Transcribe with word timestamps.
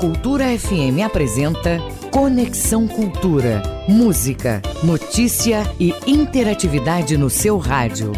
Cultura 0.00 0.44
FM 0.58 1.00
apresenta 1.02 1.78
Conexão 2.12 2.86
Cultura. 2.86 3.62
Música, 3.88 4.60
notícia 4.82 5.62
e 5.80 5.94
interatividade 6.06 7.16
no 7.16 7.30
seu 7.30 7.56
rádio. 7.56 8.12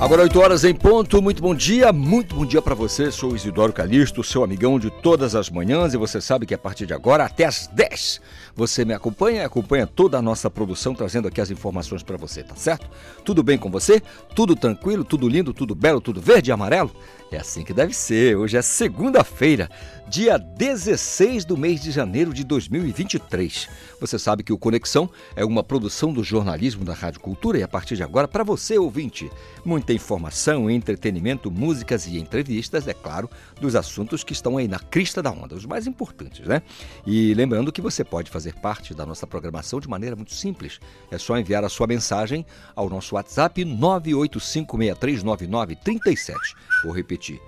Agora 0.00 0.22
8 0.22 0.40
horas 0.40 0.64
em 0.64 0.74
ponto, 0.74 1.22
muito 1.22 1.40
bom 1.40 1.54
dia, 1.54 1.92
muito 1.92 2.34
bom 2.34 2.44
dia 2.44 2.60
para 2.60 2.74
você. 2.74 3.08
Sou 3.12 3.36
Isidoro 3.36 3.72
Calixto, 3.72 4.24
seu 4.24 4.42
amigão 4.42 4.80
de 4.80 4.90
todas 4.90 5.36
as 5.36 5.48
manhãs 5.48 5.94
e 5.94 5.96
você 5.96 6.20
sabe 6.20 6.44
que 6.44 6.54
a 6.54 6.58
partir 6.58 6.86
de 6.86 6.92
agora 6.92 7.24
até 7.24 7.44
as 7.44 7.68
10 7.68 8.20
você 8.54 8.84
me 8.84 8.92
acompanha, 8.94 9.46
acompanha 9.46 9.86
toda 9.86 10.18
a 10.18 10.22
nossa 10.22 10.50
produção 10.50 10.94
trazendo 10.94 11.28
aqui 11.28 11.40
as 11.40 11.50
informações 11.50 12.02
para 12.02 12.16
você, 12.16 12.42
tá 12.42 12.54
certo? 12.54 12.88
Tudo 13.24 13.42
bem 13.42 13.58
com 13.58 13.70
você? 13.70 14.02
Tudo 14.34 14.54
tranquilo, 14.54 15.04
tudo 15.04 15.28
lindo, 15.28 15.52
tudo 15.52 15.74
belo, 15.74 16.00
tudo 16.00 16.20
verde 16.20 16.50
e 16.50 16.52
amarelo? 16.52 16.94
É 17.30 17.38
assim 17.38 17.64
que 17.64 17.72
deve 17.72 17.94
ser. 17.94 18.36
Hoje 18.36 18.58
é 18.58 18.62
segunda-feira, 18.62 19.70
dia 20.06 20.36
16 20.36 21.46
do 21.46 21.56
mês 21.56 21.80
de 21.80 21.90
janeiro 21.90 22.34
de 22.34 22.44
2023. 22.44 23.68
Você 23.98 24.18
sabe 24.18 24.42
que 24.42 24.52
o 24.52 24.58
Conexão 24.58 25.08
é 25.34 25.42
uma 25.42 25.62
produção 25.62 26.12
do 26.12 26.22
jornalismo 26.22 26.84
da 26.84 26.92
Rádio 26.92 27.20
Cultura 27.20 27.58
e 27.58 27.62
a 27.62 27.68
partir 27.68 27.96
de 27.96 28.02
agora, 28.02 28.28
para 28.28 28.44
você 28.44 28.76
ouvinte, 28.76 29.30
muita 29.64 29.94
informação, 29.94 30.70
entretenimento, 30.70 31.50
músicas 31.50 32.06
e 32.06 32.18
entrevistas, 32.18 32.86
é 32.86 32.92
claro, 32.92 33.30
dos 33.58 33.74
assuntos 33.74 34.22
que 34.22 34.34
estão 34.34 34.58
aí 34.58 34.68
na 34.68 34.78
crista 34.78 35.22
da 35.22 35.30
onda, 35.30 35.54
os 35.54 35.64
mais 35.64 35.86
importantes, 35.86 36.46
né? 36.46 36.60
E 37.06 37.32
lembrando 37.32 37.72
que 37.72 37.80
você 37.80 38.04
pode 38.04 38.30
fazer 38.30 38.41
parte 38.50 38.94
da 38.94 39.04
nossa 39.04 39.26
programação 39.26 39.78
de 39.78 39.88
maneira 39.88 40.16
muito 40.16 40.34
simples. 40.34 40.80
É 41.10 41.18
só 41.18 41.38
enviar 41.38 41.64
a 41.64 41.68
sua 41.68 41.86
mensagem 41.86 42.46
ao 42.74 42.88
nosso 42.88 43.14
WhatsApp 43.14 43.62
985639937. 43.64 46.34
Vou 46.82 46.92
repetir. 46.92 47.38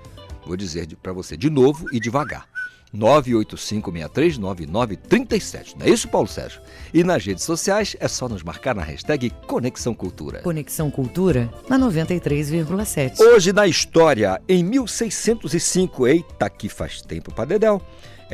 Vou 0.47 0.57
dizer 0.57 0.87
para 1.03 1.13
você 1.13 1.37
de 1.37 1.49
novo 1.49 1.87
e 1.93 1.99
devagar. 1.99 2.47
985639937. 2.95 5.75
Não 5.77 5.87
é 5.87 5.91
isso, 5.91 6.09
Paulo 6.09 6.29
Sérgio? 6.29 6.61
E 6.93 7.03
nas 7.03 7.25
redes 7.25 7.45
sociais 7.45 7.97
é 7.99 8.07
só 8.07 8.29
nos 8.29 8.43
marcar 8.43 8.75
na 8.75 8.83
hashtag 8.83 9.31
Conexão 9.47 9.95
Cultura. 9.95 10.43
Conexão 10.43 10.91
Cultura 10.91 11.51
na 11.69 11.79
93,7. 11.79 13.21
Hoje 13.21 13.51
na 13.53 13.67
história, 13.67 14.41
em 14.49 14.63
1605, 14.63 16.07
eita 16.07 16.49
que 16.49 16.69
faz 16.69 17.03
tempo 17.03 17.35
para 17.35 17.47
Dedéu, 17.47 17.83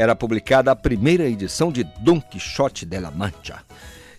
era 0.01 0.17
publicada 0.17 0.73
a 0.73 0.77
primeira 0.77 1.29
edição 1.29 1.71
de 1.71 1.85
Don 2.01 2.19
Quixote 2.23 2.87
de 2.87 2.99
la 2.99 3.11
Mancha. 3.11 3.59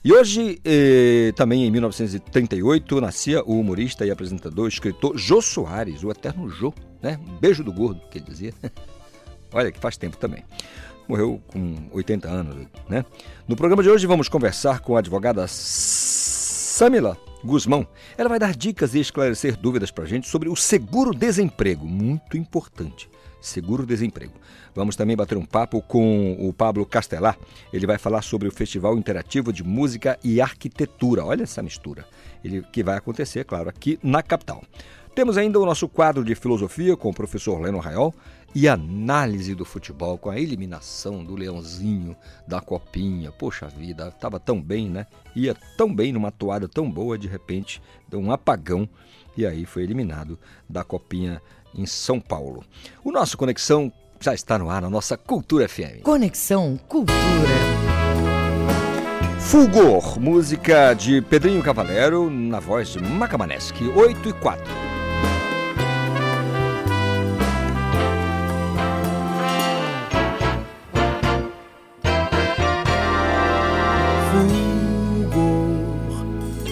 E 0.04 0.14
hoje, 0.14 0.62
eh, 0.64 1.32
também 1.36 1.66
em 1.66 1.72
1938, 1.72 3.02
nascia 3.02 3.44
o 3.44 3.60
humorista 3.60 4.06
e 4.06 4.12
apresentador, 4.12 4.68
escritor 4.68 5.18
Jô 5.18 5.42
Soares, 5.42 6.04
o 6.04 6.12
eterno 6.12 6.48
Jô, 6.50 6.72
né? 7.02 7.20
Beijo 7.40 7.64
do 7.64 7.74
gordo, 7.74 8.00
que 8.12 8.20
ele 8.20 8.26
dizia. 8.26 8.54
Olha, 9.52 9.72
que 9.72 9.80
faz 9.80 9.98
tempo 9.98 10.18
também. 10.18 10.44
Morreu 11.08 11.42
com 11.48 11.90
80 11.92 12.30
anos, 12.30 12.68
né? 12.88 13.04
No 13.48 13.56
programa 13.56 13.82
de 13.82 13.90
hoje 13.90 14.06
vamos 14.06 14.30
conversar 14.30 14.82
com 14.82 14.96
a 14.96 15.00
advogada 15.00 15.48
Samila 15.48 17.18
Guzmão. 17.44 17.88
Ela 18.16 18.30
vai 18.30 18.38
dar 18.38 18.56
dicas 18.56 18.94
e 18.94 19.00
esclarecer 19.00 19.58
dúvidas 19.58 19.90
para 19.90 20.06
gente 20.06 20.28
sobre 20.28 20.48
o 20.48 20.56
seguro-desemprego, 20.56 21.88
muito 21.88 22.38
importante. 22.38 23.10
Seguro-desemprego. 23.42 24.34
Vamos 24.74 24.96
também 24.96 25.18
bater 25.18 25.38
um 25.38 25.46
papo 25.46 25.82
com 25.82 26.38
o 26.40 26.54
Pablo 26.54 26.86
Castelar. 26.86 27.38
Ele 27.74 27.88
vai 27.88 27.98
falar 27.98 28.22
sobre 28.22 28.48
o 28.48 28.52
Festival 28.52 28.98
Interativo 28.98 29.52
de 29.52 29.64
Música 29.64 30.18
e 30.24 30.40
Arquitetura. 30.40 31.26
Olha 31.26 31.44
essa 31.44 31.64
mistura. 31.64 32.06
Ele, 32.44 32.62
que 32.72 32.84
vai 32.84 32.98
acontecer, 32.98 33.44
claro, 33.44 33.68
aqui 33.68 34.00
na 34.02 34.22
capital. 34.22 34.64
Temos 35.14 35.38
ainda 35.38 35.60
o 35.60 35.66
nosso 35.66 35.90
quadro 35.90 36.24
de 36.24 36.34
filosofia 36.36 36.96
com 36.96 37.10
o 37.10 37.14
professor 37.14 37.60
Leno 37.60 37.80
Raiol 37.80 38.16
e 38.56 38.68
análise 38.68 39.54
do 39.54 39.66
futebol 39.66 40.18
com 40.18 40.30
a 40.30 40.40
eliminação 40.40 41.24
do 41.24 41.36
Leãozinho 41.36 42.16
da 42.48 42.62
Copinha. 42.62 43.30
Poxa 43.30 43.68
vida, 43.68 44.08
estava 44.08 44.40
tão 44.40 44.62
bem, 44.62 44.90
né? 44.90 45.06
Ia 45.36 45.54
tão 45.78 45.94
bem 45.94 46.14
numa 46.14 46.32
toada 46.32 46.68
tão 46.68 46.90
boa, 46.90 47.18
de 47.18 47.28
repente 47.28 47.82
deu 48.08 48.22
um 48.22 48.32
apagão 48.32 48.88
e 49.36 49.46
aí 49.46 49.66
foi 49.66 49.84
eliminado 49.84 50.40
da 50.70 50.84
Copinha 50.84 51.42
em 51.76 51.86
São 51.86 52.20
Paulo. 52.20 52.64
O 53.04 53.12
nosso 53.12 53.38
Conexão 53.38 53.92
já 54.20 54.34
está 54.34 54.58
no 54.58 54.70
ar 54.70 54.82
na 54.82 54.90
nossa 54.90 55.18
Cultura 55.18 55.68
FM. 55.68 56.04
Conexão 56.04 56.80
Cultura. 56.88 57.18
Fulgor, 59.40 60.20
música 60.20 60.94
de 60.94 61.22
Pedrinho 61.22 61.62
Cavalero 61.62 62.30
na 62.30 62.60
voz 62.60 62.90
de 62.90 63.00
Macamanesque, 63.00 63.88
8 63.88 64.30
e 64.30 64.34
4. 64.34 64.92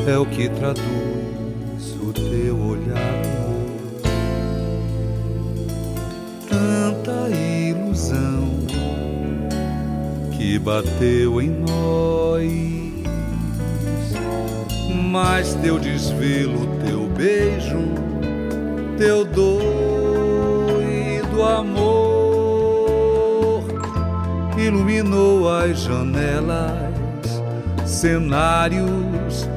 é 0.10 0.18
o 0.18 0.26
que 0.26 0.50
traduz 0.50 1.09
que 10.50 10.58
bateu 10.58 11.40
em 11.40 11.52
nós, 11.52 12.44
mas 15.12 15.54
teu 15.62 15.78
desvelo, 15.78 16.66
teu 16.84 17.08
beijo, 17.10 17.78
teu 18.98 19.24
doido 19.26 21.44
amor 21.44 22.34
iluminou 24.58 25.54
as 25.54 25.82
janelas, 25.82 27.44
cenários 27.86 29.48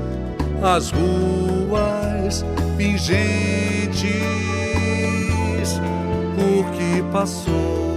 as 0.63 0.91
ruas 0.91 2.45
pingentes 2.77 4.13
por 6.37 6.71
que 6.73 7.03
passou. 7.11 7.92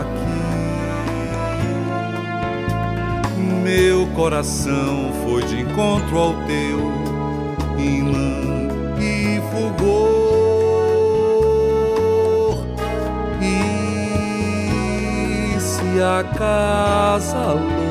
Aqui. 0.00 0.40
Meu 3.62 4.06
coração 4.14 5.12
foi 5.24 5.42
de 5.44 5.60
encontro 5.60 6.18
ao 6.18 6.34
teu 6.46 6.78
imã 7.78 8.68
e 8.98 9.40
fulgor. 9.50 10.10
E 13.40 13.54
se 15.60 16.02
acasalou. 16.02 17.89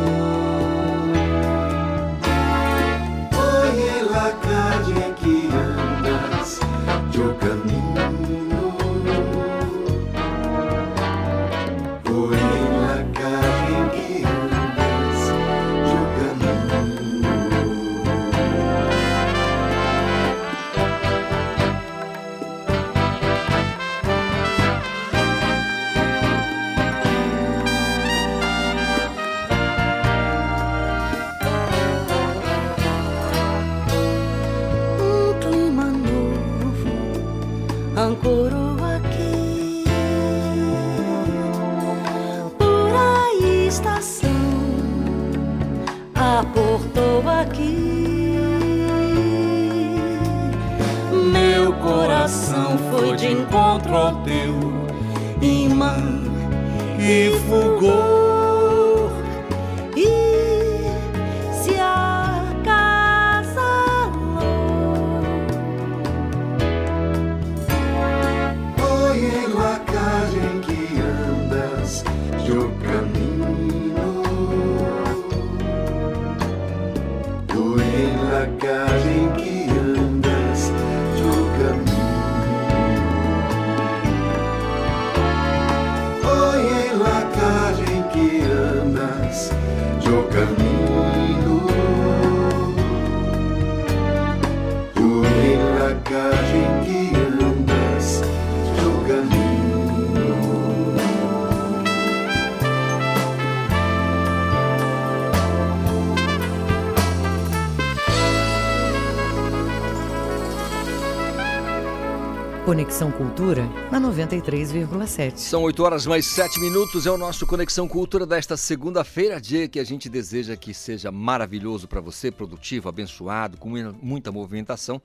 Conexão 112.89 113.12
Cultura 113.12 113.68
na 113.91 114.01
93,7. 114.01 115.38
São 115.38 115.62
8 115.62 115.83
horas 115.83 116.07
mais 116.07 116.25
7 116.25 116.59
minutos, 116.59 117.06
é 117.06 117.12
o 117.12 117.19
nosso 117.19 117.45
Conexão 117.45 117.88
Cultura 117.88 118.25
desta 118.25 118.57
segunda-feira, 118.57 119.39
dia 119.39 119.68
que 119.68 119.80
a 119.80 119.83
gente 119.83 120.09
deseja 120.09 120.57
que 120.57 120.74
seja 120.74 121.12
maravilhoso 121.12 121.88
para 121.88 122.01
você, 122.01 122.31
produtivo, 122.31 122.89
abençoado, 122.89 123.57
com 123.57 123.69
muita 124.01 124.31
movimentação, 124.31 125.00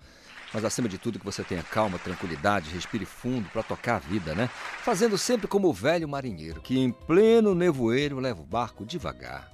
mas 0.54 0.64
acima 0.64 0.88
de 0.88 0.96
tudo 0.96 1.18
que 1.18 1.26
você 1.26 1.44
tenha 1.44 1.62
calma, 1.62 1.98
tranquilidade, 1.98 2.70
respire 2.70 3.04
fundo 3.04 3.50
para 3.50 3.62
tocar 3.62 3.96
a 3.96 3.98
vida, 3.98 4.34
né? 4.34 4.48
Fazendo 4.82 5.18
sempre 5.18 5.46
como 5.46 5.68
o 5.68 5.72
velho 5.74 6.08
marinheiro, 6.08 6.62
que 6.62 6.78
em 6.78 6.90
pleno 6.90 7.54
nevoeiro 7.54 8.18
leva 8.18 8.40
o 8.40 8.46
barco 8.46 8.86
devagar, 8.86 9.52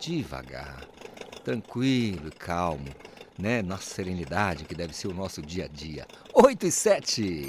devagar, 0.00 0.80
tranquilo 1.44 2.28
e 2.28 2.38
calmo 2.38 2.88
né? 3.38 3.62
Nossa 3.62 3.94
serenidade, 3.94 4.64
que 4.64 4.74
deve 4.74 4.94
ser 4.94 5.08
o 5.08 5.14
nosso 5.14 5.42
dia 5.42 5.64
a 5.64 5.68
dia. 5.68 6.06
8 6.32 6.66
e 6.66 6.70
7. 6.70 7.46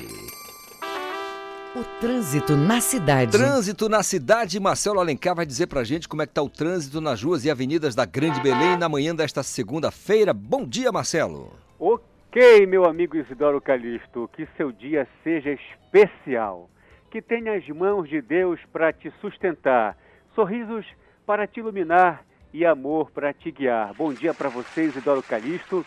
O 1.76 1.84
trânsito 2.00 2.56
na 2.56 2.82
cidade. 2.82 3.32
Trânsito 3.32 3.88
na 3.88 4.02
cidade. 4.02 4.60
Marcelo 4.60 5.00
Alencar 5.00 5.36
vai 5.36 5.46
dizer 5.46 5.68
pra 5.68 5.84
gente 5.84 6.08
como 6.08 6.22
é 6.22 6.26
que 6.26 6.34
tá 6.34 6.42
o 6.42 6.50
trânsito 6.50 7.00
nas 7.00 7.22
ruas 7.22 7.46
e 7.46 7.52
avenidas 7.52 7.94
da 7.94 8.06
Grande 8.06 8.42
Belém 8.42 8.78
na 8.78 8.90
manhã 8.90 9.14
desta 9.14 9.44
segunda-feira. 9.44 10.34
Bom 10.34 10.66
dia, 10.66 10.92
Marcelo. 10.92 11.54
Ok, 11.80 12.66
meu 12.66 12.86
amigo 12.86 13.16
Isidoro 13.16 13.62
Calixto, 13.62 14.30
que 14.34 14.48
seu 14.58 14.72
dia 14.72 15.08
seja 15.24 15.52
especial. 15.52 16.70
Que 17.12 17.22
tenha 17.22 17.54
as 17.54 17.68
mãos 17.70 18.10
de 18.10 18.22
Deus 18.22 18.60
para 18.74 18.92
te 18.92 19.12
sustentar, 19.22 19.96
sorrisos 20.34 20.86
para 21.26 21.46
te 21.46 21.60
iluminar 21.60 22.27
e 22.58 22.66
amor 22.66 23.12
para 23.12 23.32
te 23.32 23.52
guiar. 23.52 23.94
Bom 23.94 24.12
dia 24.12 24.34
para 24.34 24.50
vocês, 24.50 24.90
Isidoro 24.90 25.22
Calixto. 25.22 25.86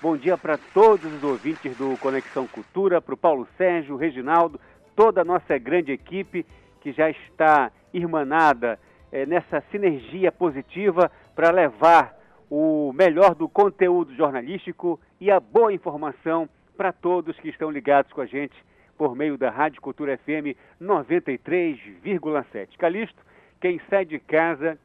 Bom 0.00 0.16
dia 0.16 0.38
para 0.38 0.56
todos 0.56 1.12
os 1.12 1.22
ouvintes 1.22 1.76
do 1.76 1.94
Conexão 1.98 2.46
Cultura, 2.46 3.02
para 3.02 3.12
o 3.12 3.18
Paulo 3.18 3.46
Sérgio, 3.58 3.96
Reginaldo, 3.96 4.58
toda 4.94 5.20
a 5.20 5.24
nossa 5.26 5.58
grande 5.58 5.92
equipe 5.92 6.46
que 6.80 6.90
já 6.90 7.10
está 7.10 7.70
irmanada 7.92 8.78
é, 9.12 9.26
nessa 9.26 9.62
sinergia 9.70 10.32
positiva 10.32 11.12
para 11.34 11.50
levar 11.50 12.16
o 12.48 12.94
melhor 12.94 13.34
do 13.34 13.46
conteúdo 13.46 14.16
jornalístico 14.16 14.98
e 15.20 15.30
a 15.30 15.38
boa 15.38 15.70
informação 15.70 16.48
para 16.78 16.94
todos 16.94 17.38
que 17.40 17.50
estão 17.50 17.70
ligados 17.70 18.10
com 18.14 18.22
a 18.22 18.26
gente 18.26 18.56
por 18.96 19.14
meio 19.14 19.36
da 19.36 19.50
Rádio 19.50 19.82
Cultura 19.82 20.16
FM 20.16 20.56
93,7. 20.80 22.78
Calixto, 22.78 23.22
quem 23.60 23.78
sai 23.90 24.06
de 24.06 24.18
casa 24.18 24.78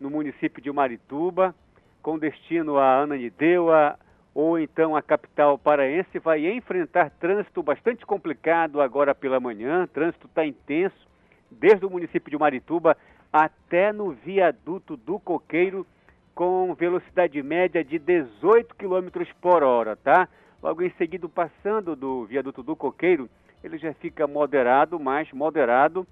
no 0.00 0.10
município 0.10 0.62
de 0.62 0.70
Marituba, 0.70 1.54
com 2.02 2.18
destino 2.18 2.78
a 2.78 3.02
Ananindeua 3.02 3.98
ou 4.34 4.58
então 4.58 4.94
a 4.94 5.02
capital 5.02 5.56
paraense, 5.56 6.18
vai 6.18 6.46
enfrentar 6.46 7.10
trânsito 7.10 7.62
bastante 7.62 8.04
complicado 8.04 8.80
agora 8.80 9.14
pela 9.14 9.40
manhã. 9.40 9.86
Trânsito 9.86 10.26
está 10.26 10.44
intenso, 10.44 11.08
desde 11.50 11.86
o 11.86 11.90
município 11.90 12.30
de 12.30 12.38
Marituba 12.38 12.96
até 13.32 13.92
no 13.92 14.10
viaduto 14.12 14.96
do 14.96 15.18
Coqueiro, 15.18 15.86
com 16.34 16.74
velocidade 16.74 17.42
média 17.42 17.82
de 17.82 17.98
18 17.98 18.74
km 18.74 19.24
por 19.40 19.62
hora, 19.62 19.96
tá? 19.96 20.28
Logo 20.62 20.82
em 20.82 20.90
seguida, 20.98 21.26
passando 21.28 21.96
do 21.96 22.26
viaduto 22.26 22.62
do 22.62 22.76
Coqueiro, 22.76 23.28
ele 23.64 23.78
já 23.78 23.94
fica 23.94 24.26
moderado, 24.26 25.00
mais 25.00 25.32
moderado, 25.32 26.06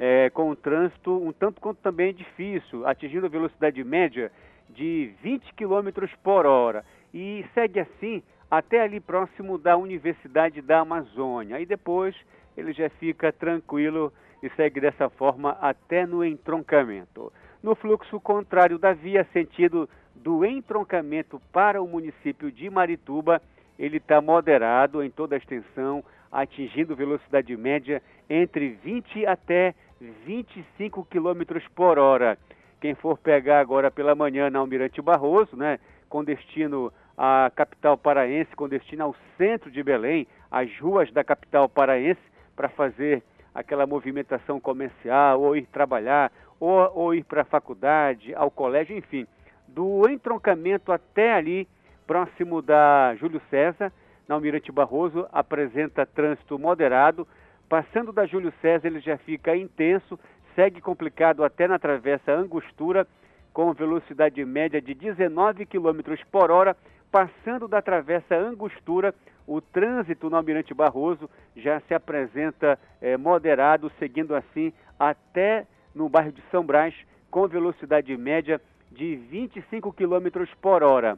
é, 0.00 0.30
com 0.30 0.48
o 0.48 0.56
trânsito 0.56 1.12
um 1.12 1.30
tanto 1.30 1.60
quanto 1.60 1.76
também 1.82 2.14
difícil, 2.14 2.86
atingindo 2.86 3.26
a 3.26 3.28
velocidade 3.28 3.84
média 3.84 4.32
de 4.70 5.12
20 5.22 5.52
km 5.52 6.06
por 6.22 6.46
hora. 6.46 6.82
E 7.12 7.44
segue 7.52 7.80
assim 7.80 8.22
até 8.50 8.80
ali 8.80 8.98
próximo 8.98 9.58
da 9.58 9.76
Universidade 9.76 10.62
da 10.62 10.80
Amazônia. 10.80 11.56
Aí 11.56 11.66
depois 11.66 12.16
ele 12.56 12.72
já 12.72 12.88
fica 12.88 13.30
tranquilo 13.30 14.10
e 14.42 14.48
segue 14.50 14.80
dessa 14.80 15.10
forma 15.10 15.58
até 15.60 16.06
no 16.06 16.24
entroncamento. 16.24 17.30
No 17.62 17.74
fluxo 17.74 18.18
contrário 18.18 18.78
da 18.78 18.94
via, 18.94 19.26
sentido 19.34 19.86
do 20.14 20.46
entroncamento 20.46 21.40
para 21.52 21.82
o 21.82 21.86
município 21.86 22.50
de 22.50 22.70
Marituba, 22.70 23.40
ele 23.78 23.98
está 23.98 24.20
moderado 24.20 25.02
em 25.02 25.10
toda 25.10 25.36
a 25.36 25.38
extensão, 25.38 26.02
atingindo 26.32 26.96
velocidade 26.96 27.54
média 27.54 28.02
entre 28.28 28.70
20 28.82 29.26
até 29.26 29.74
25 30.00 31.04
km 31.04 31.60
por 31.74 31.98
hora. 31.98 32.38
Quem 32.80 32.94
for 32.94 33.18
pegar 33.18 33.60
agora 33.60 33.90
pela 33.90 34.14
manhã 34.14 34.48
na 34.48 34.58
Almirante 34.58 35.02
Barroso, 35.02 35.54
né, 35.56 35.78
com 36.08 36.24
destino 36.24 36.90
à 37.16 37.50
capital 37.54 37.98
paraense, 37.98 38.56
com 38.56 38.68
destino 38.68 39.04
ao 39.04 39.16
centro 39.36 39.70
de 39.70 39.82
Belém, 39.82 40.26
as 40.50 40.70
ruas 40.78 41.12
da 41.12 41.22
capital 41.22 41.68
paraense, 41.68 42.20
para 42.56 42.70
fazer 42.70 43.22
aquela 43.54 43.86
movimentação 43.86 44.58
comercial, 44.58 45.42
ou 45.42 45.54
ir 45.54 45.66
trabalhar, 45.66 46.32
ou, 46.58 46.90
ou 46.94 47.14
ir 47.14 47.24
para 47.24 47.42
a 47.42 47.44
faculdade, 47.44 48.34
ao 48.34 48.50
colégio, 48.50 48.96
enfim. 48.96 49.26
Do 49.68 50.08
entroncamento 50.08 50.90
até 50.92 51.34
ali, 51.34 51.68
próximo 52.06 52.62
da 52.62 53.14
Júlio 53.16 53.40
César, 53.50 53.92
na 54.26 54.34
Almirante 54.34 54.72
Barroso, 54.72 55.26
apresenta 55.32 56.06
trânsito 56.06 56.58
moderado, 56.58 57.26
Passando 57.70 58.12
da 58.12 58.26
Júlio 58.26 58.52
César, 58.60 58.88
ele 58.88 58.98
já 58.98 59.16
fica 59.16 59.56
intenso, 59.56 60.18
segue 60.56 60.80
complicado 60.80 61.44
até 61.44 61.68
na 61.68 61.78
travessa 61.78 62.32
Angostura, 62.32 63.06
com 63.52 63.72
velocidade 63.72 64.44
média 64.44 64.82
de 64.82 64.92
19 64.92 65.64
km 65.66 66.00
por 66.32 66.50
hora. 66.50 66.76
Passando 67.12 67.68
da 67.68 67.80
travessa 67.80 68.34
Angostura, 68.34 69.14
o 69.46 69.60
trânsito 69.60 70.28
no 70.28 70.34
Almirante 70.34 70.74
Barroso 70.74 71.30
já 71.54 71.78
se 71.82 71.94
apresenta 71.94 72.76
é, 73.00 73.16
moderado, 73.16 73.88
seguindo 74.00 74.34
assim 74.34 74.72
até 74.98 75.64
no 75.94 76.08
bairro 76.08 76.32
de 76.32 76.42
São 76.50 76.64
Brás, 76.64 76.92
com 77.30 77.46
velocidade 77.46 78.16
média 78.16 78.60
de 78.90 79.14
25 79.14 79.92
km 79.92 80.44
por 80.60 80.82
hora. 80.82 81.16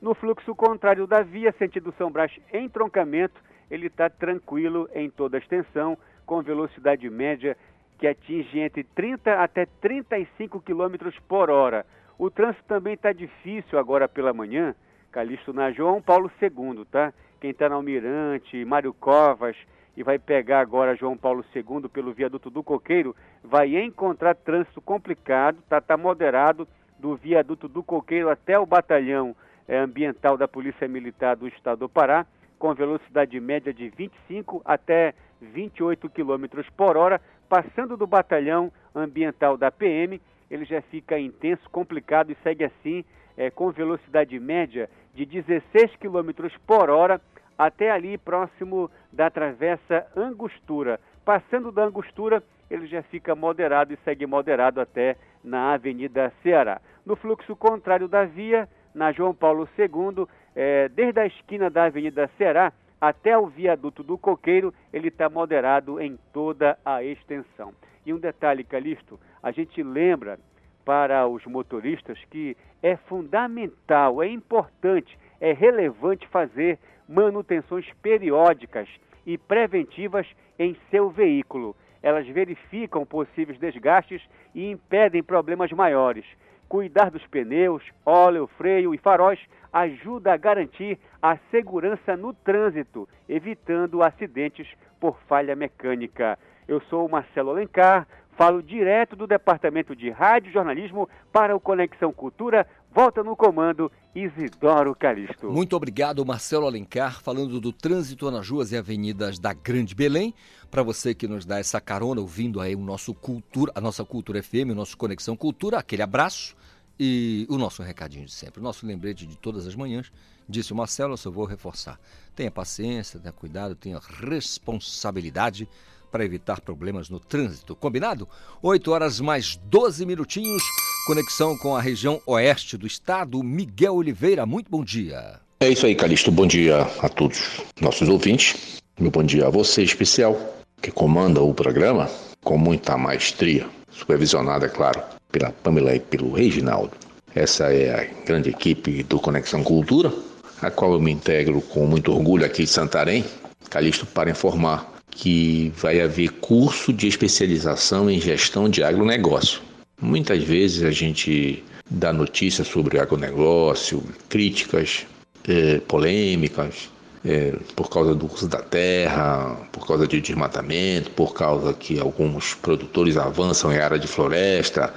No 0.00 0.14
fluxo 0.14 0.54
contrário 0.54 1.08
da 1.08 1.22
via, 1.22 1.50
sentido 1.58 1.92
São 1.98 2.08
Brás, 2.08 2.30
em 2.52 2.68
troncamento, 2.68 3.49
ele 3.70 3.86
está 3.86 4.10
tranquilo 4.10 4.88
em 4.94 5.08
toda 5.08 5.36
a 5.36 5.40
extensão, 5.40 5.96
com 6.26 6.42
velocidade 6.42 7.08
média 7.08 7.56
que 7.98 8.06
atinge 8.06 8.58
entre 8.58 8.82
30 8.82 9.34
até 9.34 9.66
35 9.80 10.60
km 10.60 11.10
por 11.28 11.50
hora. 11.50 11.84
O 12.18 12.30
trânsito 12.30 12.64
também 12.66 12.94
está 12.94 13.12
difícil 13.12 13.78
agora 13.78 14.08
pela 14.08 14.32
manhã, 14.32 14.74
Calixto 15.12 15.52
na 15.52 15.70
João 15.70 16.00
Paulo 16.00 16.30
II, 16.40 16.84
tá? 16.90 17.12
Quem 17.40 17.50
está 17.50 17.68
na 17.68 17.74
Almirante, 17.74 18.64
Mário 18.64 18.92
Covas 18.92 19.56
e 19.96 20.02
vai 20.02 20.18
pegar 20.18 20.60
agora 20.60 20.96
João 20.96 21.16
Paulo 21.16 21.44
II 21.54 21.88
pelo 21.88 22.12
viaduto 22.12 22.48
do 22.48 22.62
Coqueiro, 22.62 23.14
vai 23.42 23.76
encontrar 23.76 24.34
trânsito 24.34 24.80
complicado, 24.80 25.58
tá, 25.68 25.80
tá 25.80 25.96
moderado 25.96 26.66
do 26.98 27.16
viaduto 27.16 27.68
do 27.68 27.82
Coqueiro 27.82 28.30
até 28.30 28.58
o 28.58 28.66
batalhão 28.66 29.34
é, 29.66 29.78
ambiental 29.78 30.36
da 30.36 30.46
Polícia 30.46 30.86
Militar 30.86 31.36
do 31.36 31.48
Estado 31.48 31.80
do 31.80 31.88
Pará 31.88 32.26
com 32.60 32.74
velocidade 32.74 33.40
média 33.40 33.72
de 33.72 33.88
25 33.88 34.60
até 34.66 35.14
28 35.40 36.10
km 36.10 36.44
por 36.76 36.94
hora, 36.94 37.18
passando 37.48 37.96
do 37.96 38.06
batalhão 38.06 38.70
ambiental 38.94 39.56
da 39.56 39.70
PM, 39.70 40.20
ele 40.50 40.66
já 40.66 40.82
fica 40.82 41.18
intenso, 41.18 41.68
complicado 41.70 42.30
e 42.30 42.36
segue 42.42 42.64
assim 42.64 43.02
é, 43.34 43.50
com 43.50 43.70
velocidade 43.70 44.38
média 44.38 44.90
de 45.14 45.24
16 45.24 45.96
km 45.96 46.48
por 46.66 46.90
hora 46.90 47.18
até 47.56 47.90
ali 47.90 48.18
próximo 48.18 48.90
da 49.10 49.30
travessa 49.30 50.06
Angostura. 50.14 51.00
Passando 51.24 51.72
da 51.72 51.84
Angostura, 51.84 52.42
ele 52.70 52.86
já 52.86 53.02
fica 53.04 53.34
moderado 53.34 53.94
e 53.94 53.98
segue 54.04 54.26
moderado 54.26 54.82
até 54.82 55.16
na 55.42 55.72
Avenida 55.72 56.30
Ceará. 56.42 56.78
No 57.06 57.16
fluxo 57.16 57.56
contrário 57.56 58.06
da 58.06 58.26
via, 58.26 58.68
na 58.94 59.12
João 59.12 59.34
Paulo 59.34 59.68
II, 59.78 60.26
é, 60.54 60.88
desde 60.88 61.20
a 61.20 61.26
esquina 61.26 61.70
da 61.70 61.84
Avenida 61.84 62.30
Será 62.36 62.72
até 63.00 63.36
o 63.36 63.46
viaduto 63.46 64.02
do 64.02 64.18
Coqueiro, 64.18 64.74
ele 64.92 65.08
está 65.08 65.28
moderado 65.28 66.00
em 66.00 66.18
toda 66.32 66.78
a 66.84 67.02
extensão. 67.02 67.72
E 68.04 68.12
um 68.12 68.18
detalhe, 68.18 68.62
Calixto, 68.62 69.18
a 69.42 69.50
gente 69.50 69.82
lembra 69.82 70.38
para 70.84 71.26
os 71.26 71.44
motoristas 71.46 72.18
que 72.30 72.56
é 72.82 72.96
fundamental, 72.96 74.22
é 74.22 74.28
importante, 74.28 75.18
é 75.40 75.52
relevante 75.52 76.26
fazer 76.28 76.78
manutenções 77.08 77.86
periódicas 78.02 78.88
e 79.26 79.38
preventivas 79.38 80.26
em 80.58 80.76
seu 80.90 81.10
veículo. 81.10 81.74
Elas 82.02 82.26
verificam 82.26 83.04
possíveis 83.04 83.58
desgastes 83.58 84.22
e 84.54 84.70
impedem 84.70 85.22
problemas 85.22 85.70
maiores. 85.72 86.24
Cuidar 86.70 87.10
dos 87.10 87.26
pneus, 87.26 87.82
óleo, 88.06 88.48
freio 88.56 88.94
e 88.94 88.98
faróis 88.98 89.40
ajuda 89.72 90.32
a 90.32 90.36
garantir 90.36 91.00
a 91.20 91.36
segurança 91.50 92.16
no 92.16 92.32
trânsito, 92.32 93.08
evitando 93.28 94.04
acidentes 94.04 94.68
por 95.00 95.18
falha 95.28 95.56
mecânica. 95.56 96.38
Eu 96.68 96.80
sou 96.82 97.04
o 97.04 97.10
Marcelo 97.10 97.50
Alencar, 97.50 98.06
falo 98.36 98.62
direto 98.62 99.16
do 99.16 99.26
Departamento 99.26 99.96
de 99.96 100.10
Rádio 100.10 100.52
Jornalismo 100.52 101.08
para 101.32 101.56
o 101.56 101.60
Conexão 101.60 102.12
Cultura, 102.12 102.64
Volta 102.92 103.22
no 103.22 103.36
comando 103.36 103.90
Isidoro 104.12 104.96
Calixto. 104.96 105.48
Muito 105.48 105.76
obrigado, 105.76 106.26
Marcelo 106.26 106.66
Alencar, 106.66 107.22
falando 107.22 107.60
do 107.60 107.72
trânsito 107.72 108.28
nas 108.32 108.48
ruas 108.48 108.72
e 108.72 108.76
avenidas 108.76 109.38
da 109.38 109.52
Grande 109.52 109.94
Belém. 109.94 110.34
Para 110.68 110.82
você 110.82 111.14
que 111.14 111.28
nos 111.28 111.46
dá 111.46 111.60
essa 111.60 111.80
carona, 111.80 112.20
ouvindo 112.20 112.60
aí 112.60 112.74
o 112.74 112.80
nosso 112.80 113.14
cultura, 113.14 113.70
a 113.76 113.80
nossa 113.80 114.04
Cultura 114.04 114.42
FM, 114.42 114.72
o 114.72 114.74
nosso 114.74 114.96
Conexão 114.96 115.36
Cultura, 115.36 115.78
aquele 115.78 116.02
abraço 116.02 116.56
e 117.02 117.46
o 117.48 117.56
nosso 117.56 117.82
recadinho 117.82 118.26
de 118.26 118.32
sempre, 118.32 118.60
o 118.60 118.62
nosso 118.62 118.84
lembrete 118.84 119.26
de 119.26 119.34
todas 119.34 119.66
as 119.66 119.74
manhãs. 119.74 120.12
Disse 120.46 120.70
o 120.70 120.76
Marcelo, 120.76 121.14
eu 121.14 121.16
só 121.16 121.30
vou 121.30 121.46
reforçar. 121.46 121.98
Tenha 122.36 122.50
paciência, 122.50 123.18
tenha 123.18 123.32
cuidado, 123.32 123.74
tenha 123.74 123.98
responsabilidade 123.98 125.66
para 126.12 126.26
evitar 126.26 126.60
problemas 126.60 127.08
no 127.08 127.18
trânsito. 127.18 127.74
Combinado? 127.74 128.28
8 128.60 128.90
horas 128.90 129.18
mais 129.18 129.56
12 129.64 130.04
minutinhos. 130.04 130.62
Conexão 131.06 131.56
com 131.56 131.74
a 131.74 131.80
região 131.80 132.20
oeste 132.26 132.76
do 132.76 132.86
estado. 132.86 133.42
Miguel 133.42 133.94
Oliveira, 133.94 134.44
muito 134.44 134.70
bom 134.70 134.84
dia. 134.84 135.40
É 135.60 135.70
isso 135.70 135.86
aí, 135.86 135.94
Calixto. 135.94 136.30
Bom 136.30 136.46
dia 136.46 136.82
a 137.00 137.08
todos 137.08 137.62
nossos 137.80 138.10
ouvintes. 138.10 138.82
Meu 138.98 139.10
bom 139.10 139.22
dia 139.22 139.46
a 139.46 139.50
você 139.50 139.82
especial, 139.82 140.36
que 140.82 140.90
comanda 140.90 141.40
o 141.40 141.54
programa 141.54 142.10
com 142.44 142.58
muita 142.58 142.98
maestria, 142.98 143.66
supervisionada, 143.90 144.66
é 144.66 144.68
claro, 144.68 145.02
pela 145.30 145.50
Pamela 145.50 145.94
e 145.94 146.00
pelo 146.00 146.32
Reginaldo. 146.32 146.92
Essa 147.34 147.72
é 147.72 147.94
a 147.94 148.24
grande 148.24 148.50
equipe 148.50 149.02
do 149.04 149.18
Conexão 149.18 149.62
Cultura, 149.62 150.12
a 150.60 150.70
qual 150.70 150.92
eu 150.92 151.00
me 151.00 151.12
integro 151.12 151.60
com 151.60 151.86
muito 151.86 152.12
orgulho 152.12 152.44
aqui 152.44 152.64
de 152.64 152.70
Santarém, 152.70 153.24
Calixto, 153.68 154.04
para 154.06 154.30
informar 154.30 154.90
que 155.10 155.72
vai 155.76 156.00
haver 156.00 156.30
curso 156.40 156.92
de 156.92 157.06
especialização 157.06 158.10
em 158.10 158.20
gestão 158.20 158.68
de 158.68 158.82
agronegócio. 158.82 159.60
Muitas 160.00 160.42
vezes 160.42 160.82
a 160.82 160.90
gente 160.90 161.62
dá 161.88 162.12
notícias 162.12 162.68
sobre 162.68 162.98
agronegócio, 162.98 164.02
críticas, 164.28 165.06
eh, 165.46 165.80
polêmicas, 165.86 166.88
eh, 167.24 167.54
por 167.76 167.90
causa 167.90 168.14
do 168.14 168.32
uso 168.32 168.48
da 168.48 168.62
terra, 168.62 169.56
por 169.72 169.86
causa 169.86 170.06
de 170.06 170.20
desmatamento, 170.20 171.10
por 171.10 171.34
causa 171.34 171.74
que 171.74 172.00
alguns 172.00 172.54
produtores 172.54 173.16
avançam 173.16 173.72
em 173.72 173.78
área 173.78 173.98
de 173.98 174.06
floresta, 174.06 174.94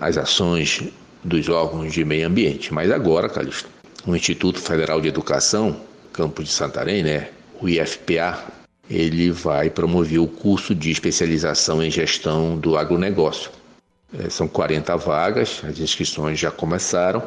as 0.00 0.18
ações 0.18 0.82
dos 1.22 1.48
órgãos 1.48 1.92
de 1.92 2.04
meio 2.04 2.26
ambiente. 2.26 2.72
Mas 2.72 2.90
agora, 2.90 3.28
Calixto, 3.28 3.68
o 4.06 4.14
Instituto 4.14 4.60
Federal 4.60 5.00
de 5.00 5.08
Educação, 5.08 5.76
Campos 6.12 6.46
de 6.46 6.52
Santarém, 6.52 7.02
né, 7.02 7.28
o 7.60 7.68
IFPA, 7.68 8.38
ele 8.88 9.30
vai 9.30 9.70
promover 9.70 10.18
o 10.18 10.26
curso 10.26 10.74
de 10.74 10.90
especialização 10.90 11.82
em 11.82 11.90
gestão 11.90 12.58
do 12.58 12.76
agronegócio. 12.76 13.50
É, 14.18 14.28
são 14.28 14.46
40 14.46 14.96
vagas, 14.96 15.62
as 15.64 15.78
inscrições 15.78 16.38
já 16.38 16.50
começaram. 16.50 17.22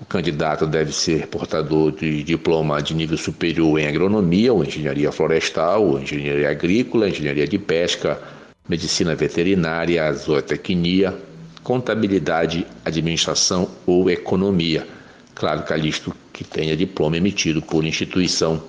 O 0.00 0.04
candidato 0.04 0.66
deve 0.66 0.92
ser 0.92 1.28
portador 1.28 1.92
de 1.92 2.22
diploma 2.22 2.82
de 2.82 2.94
nível 2.94 3.16
superior 3.16 3.78
em 3.78 3.86
agronomia, 3.86 4.52
ou 4.52 4.64
engenharia 4.64 5.12
florestal, 5.12 5.84
ou 5.84 6.00
engenharia 6.00 6.50
agrícola, 6.50 7.08
engenharia 7.08 7.46
de 7.46 7.58
pesca, 7.58 8.20
medicina 8.68 9.14
veterinária, 9.14 10.10
zootecnia, 10.12 11.14
contabilidade, 11.62 12.66
administração 12.84 13.70
ou 13.86 14.10
economia. 14.10 14.86
Claro, 15.34 15.62
Calixto, 15.62 16.14
que 16.32 16.44
tenha 16.44 16.76
diploma 16.76 17.16
emitido 17.16 17.62
por 17.62 17.84
instituição 17.84 18.62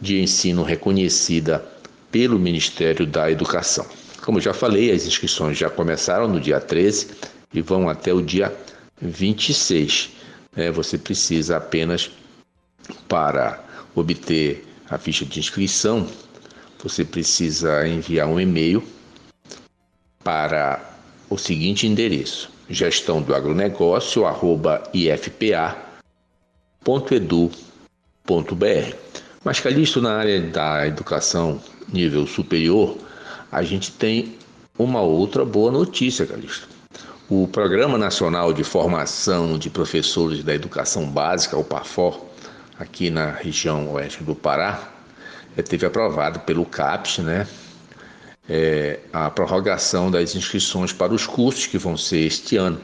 de 0.00 0.20
ensino 0.20 0.62
reconhecida 0.62 1.64
pelo 2.10 2.38
Ministério 2.38 3.06
da 3.06 3.30
Educação. 3.30 3.86
Como 4.22 4.40
já 4.40 4.52
falei, 4.52 4.90
as 4.90 5.06
inscrições 5.06 5.56
já 5.56 5.70
começaram 5.70 6.28
no 6.28 6.40
dia 6.40 6.60
13 6.60 7.08
e 7.52 7.60
vão 7.60 7.88
até 7.88 8.12
o 8.12 8.20
dia 8.20 8.54
26. 9.00 10.10
É, 10.56 10.70
você 10.70 10.98
precisa 10.98 11.56
apenas, 11.56 12.10
para 13.08 13.64
obter 13.94 14.64
a 14.88 14.98
ficha 14.98 15.24
de 15.24 15.38
inscrição, 15.38 16.06
você 16.82 17.04
precisa 17.04 17.86
enviar 17.86 18.26
um 18.26 18.40
e-mail 18.40 18.82
para 20.24 20.89
o 21.30 21.38
seguinte 21.38 21.86
endereço: 21.86 22.50
gestão 22.68 23.22
do 23.22 23.34
agronegócio 23.34 24.24
ifpa.edu.br. 24.92 25.76
Mas, 29.42 29.60
Calixto, 29.60 30.02
na 30.02 30.16
área 30.16 30.40
da 30.40 30.86
educação 30.86 31.58
nível 31.90 32.26
superior, 32.26 32.98
a 33.50 33.62
gente 33.62 33.90
tem 33.92 34.36
uma 34.78 35.00
outra 35.00 35.44
boa 35.44 35.70
notícia, 35.70 36.26
Calixto. 36.26 36.68
O 37.28 37.46
Programa 37.46 37.96
Nacional 37.96 38.52
de 38.52 38.64
Formação 38.64 39.56
de 39.56 39.70
Professores 39.70 40.42
da 40.42 40.52
Educação 40.52 41.06
Básica, 41.06 41.56
o 41.56 41.64
PAFOR, 41.64 42.20
aqui 42.78 43.08
na 43.08 43.30
região 43.30 43.92
oeste 43.92 44.24
do 44.24 44.34
Pará, 44.34 44.90
é, 45.56 45.62
teve 45.62 45.86
aprovado 45.86 46.40
pelo 46.40 46.64
CAPES, 46.64 47.18
né? 47.18 47.46
É, 48.52 48.98
a 49.12 49.30
prorrogação 49.30 50.10
das 50.10 50.34
inscrições 50.34 50.92
para 50.92 51.14
os 51.14 51.24
cursos 51.24 51.66
que 51.66 51.78
vão 51.78 51.96
ser 51.96 52.26
este 52.26 52.56
ano. 52.56 52.80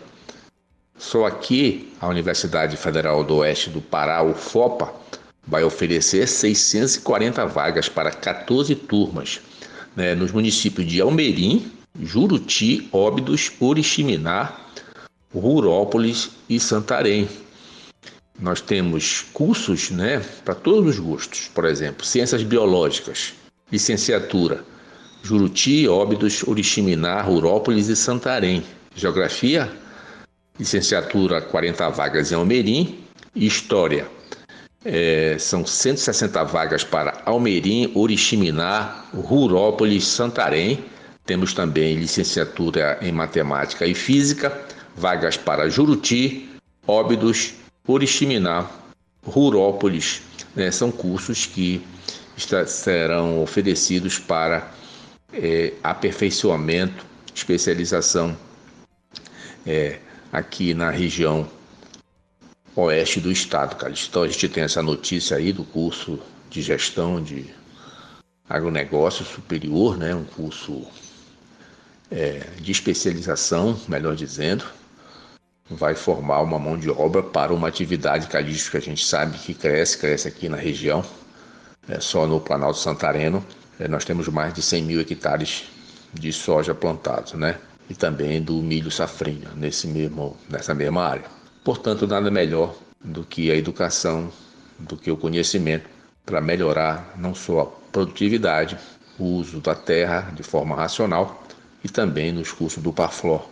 Só 0.96 1.26
aqui, 1.26 1.92
a 2.00 2.06
Universidade 2.06 2.76
Federal 2.76 3.24
do 3.24 3.38
Oeste 3.38 3.70
do 3.70 3.80
Pará, 3.80 4.22
o 4.22 4.32
FOPA, 4.32 4.94
vai 5.44 5.64
oferecer 5.64 6.28
640 6.28 7.44
vagas 7.46 7.88
para 7.88 8.12
14 8.12 8.76
turmas 8.76 9.40
né, 9.96 10.14
nos 10.14 10.30
municípios 10.30 10.86
de 10.86 11.00
Almerim, 11.00 11.72
Juruti, 12.00 12.88
Óbidos, 12.92 13.50
Oriximiná, 13.58 14.56
Rurópolis 15.34 16.30
e 16.48 16.60
Santarém. 16.60 17.28
Nós 18.38 18.60
temos 18.60 19.24
cursos 19.32 19.90
né, 19.90 20.22
para 20.44 20.54
todos 20.54 20.90
os 20.90 20.98
gostos, 21.00 21.50
por 21.52 21.64
exemplo, 21.64 22.06
Ciências 22.06 22.44
Biológicas, 22.44 23.34
Licenciatura, 23.72 24.62
Juruti, 25.26 25.88
Óbidos, 25.88 26.44
Oriximiná, 26.46 27.20
Rurópolis 27.20 27.88
e 27.88 27.96
Santarém. 27.96 28.62
Geografia, 28.94 29.68
Licenciatura 30.56 31.42
40 31.42 31.90
vagas 31.90 32.30
em 32.30 32.36
Almerim, 32.36 33.00
História, 33.34 34.06
é, 34.84 35.36
são 35.36 35.66
160 35.66 36.44
vagas 36.44 36.84
para 36.84 37.22
Almerim, 37.26 37.90
Oriximiná, 37.92 39.04
Rurópolis, 39.12 40.06
Santarém. 40.06 40.84
Temos 41.26 41.52
também 41.52 41.96
licenciatura 41.96 42.96
em 43.02 43.10
Matemática 43.10 43.84
e 43.84 43.94
Física, 43.94 44.56
vagas 44.94 45.36
para 45.36 45.68
Juruti, 45.68 46.48
Óbidos, 46.86 47.54
Oriximiná, 47.84 48.64
Rurópolis. 49.24 50.22
Né? 50.54 50.70
São 50.70 50.92
cursos 50.92 51.46
que 51.46 51.84
serão 52.68 53.42
oferecidos 53.42 54.20
para 54.20 54.70
é, 55.36 55.72
aperfeiçoamento, 55.82 57.04
especialização 57.34 58.36
é, 59.66 59.98
aqui 60.32 60.72
na 60.72 60.90
região 60.90 61.48
oeste 62.74 63.20
do 63.20 63.30
estado, 63.30 63.76
cara. 63.76 63.92
Então 63.92 64.22
a 64.22 64.28
gente 64.28 64.48
tem 64.48 64.64
essa 64.64 64.82
notícia 64.82 65.36
aí 65.36 65.52
do 65.52 65.64
curso 65.64 66.18
de 66.50 66.62
gestão 66.62 67.22
de 67.22 67.46
agronegócio 68.48 69.24
superior, 69.24 69.96
né? 69.96 70.14
Um 70.14 70.24
curso 70.24 70.86
é, 72.10 72.46
de 72.60 72.72
especialização, 72.72 73.78
melhor 73.88 74.14
dizendo, 74.14 74.64
vai 75.68 75.94
formar 75.94 76.42
uma 76.42 76.58
mão 76.58 76.78
de 76.78 76.88
obra 76.88 77.22
para 77.22 77.52
uma 77.52 77.68
atividade 77.68 78.28
calística 78.28 78.78
que 78.80 78.88
a 78.88 78.90
gente 78.90 79.04
sabe 79.04 79.38
que 79.38 79.52
cresce, 79.52 79.98
cresce 79.98 80.28
aqui 80.28 80.48
na 80.48 80.56
região. 80.56 81.04
É, 81.88 82.00
só 82.00 82.26
no 82.26 82.40
Planalto 82.40 82.78
Santareno 82.78 83.44
nós 83.88 84.04
temos 84.04 84.28
mais 84.28 84.54
de 84.54 84.62
100 84.62 84.82
mil 84.82 85.00
hectares 85.00 85.64
de 86.12 86.32
soja 86.32 86.74
plantados, 86.74 87.34
né? 87.34 87.58
E 87.88 87.94
também 87.94 88.42
do 88.42 88.54
milho 88.62 88.90
safrinha 88.90 89.50
nesse 89.54 89.86
mesmo, 89.86 90.36
nessa 90.48 90.74
mesma 90.74 91.02
área. 91.04 91.24
Portanto, 91.62 92.06
nada 92.06 92.30
melhor 92.30 92.74
do 93.04 93.22
que 93.22 93.50
a 93.50 93.56
educação, 93.56 94.32
do 94.78 94.96
que 94.96 95.10
o 95.10 95.16
conhecimento 95.16 95.88
para 96.24 96.40
melhorar 96.40 97.14
não 97.16 97.34
só 97.34 97.60
a 97.60 97.66
produtividade, 97.92 98.76
o 99.18 99.24
uso 99.24 99.60
da 99.60 99.74
terra 99.74 100.32
de 100.34 100.42
forma 100.42 100.74
racional 100.74 101.46
e 101.84 101.88
também 101.88 102.32
nos 102.32 102.52
cursos 102.52 102.82
do 102.82 102.92
PAFLOR, 102.92 103.48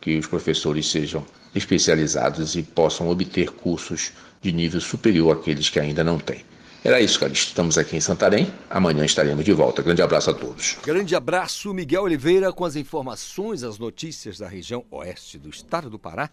que 0.00 0.18
os 0.18 0.26
professores 0.26 0.88
sejam 0.88 1.24
especializados 1.54 2.54
e 2.54 2.62
possam 2.62 3.08
obter 3.08 3.50
cursos 3.50 4.12
de 4.40 4.52
nível 4.52 4.80
superior 4.80 5.36
àqueles 5.36 5.68
que 5.68 5.80
ainda 5.80 6.02
não 6.02 6.18
têm. 6.18 6.44
Era 6.84 7.00
isso, 7.00 7.20
Calixto. 7.20 7.50
Estamos 7.50 7.78
aqui 7.78 7.96
em 7.96 8.00
Santarém. 8.00 8.52
Amanhã 8.68 9.04
estaremos 9.04 9.44
de 9.44 9.52
volta. 9.52 9.82
Grande 9.82 10.02
abraço 10.02 10.30
a 10.30 10.34
todos. 10.34 10.76
Grande 10.82 11.14
abraço, 11.14 11.72
Miguel 11.72 12.02
Oliveira, 12.02 12.52
com 12.52 12.64
as 12.64 12.74
informações, 12.74 13.62
as 13.62 13.78
notícias 13.78 14.36
da 14.38 14.48
região 14.48 14.84
oeste 14.90 15.38
do 15.38 15.48
estado 15.48 15.88
do 15.88 15.96
Pará 15.96 16.28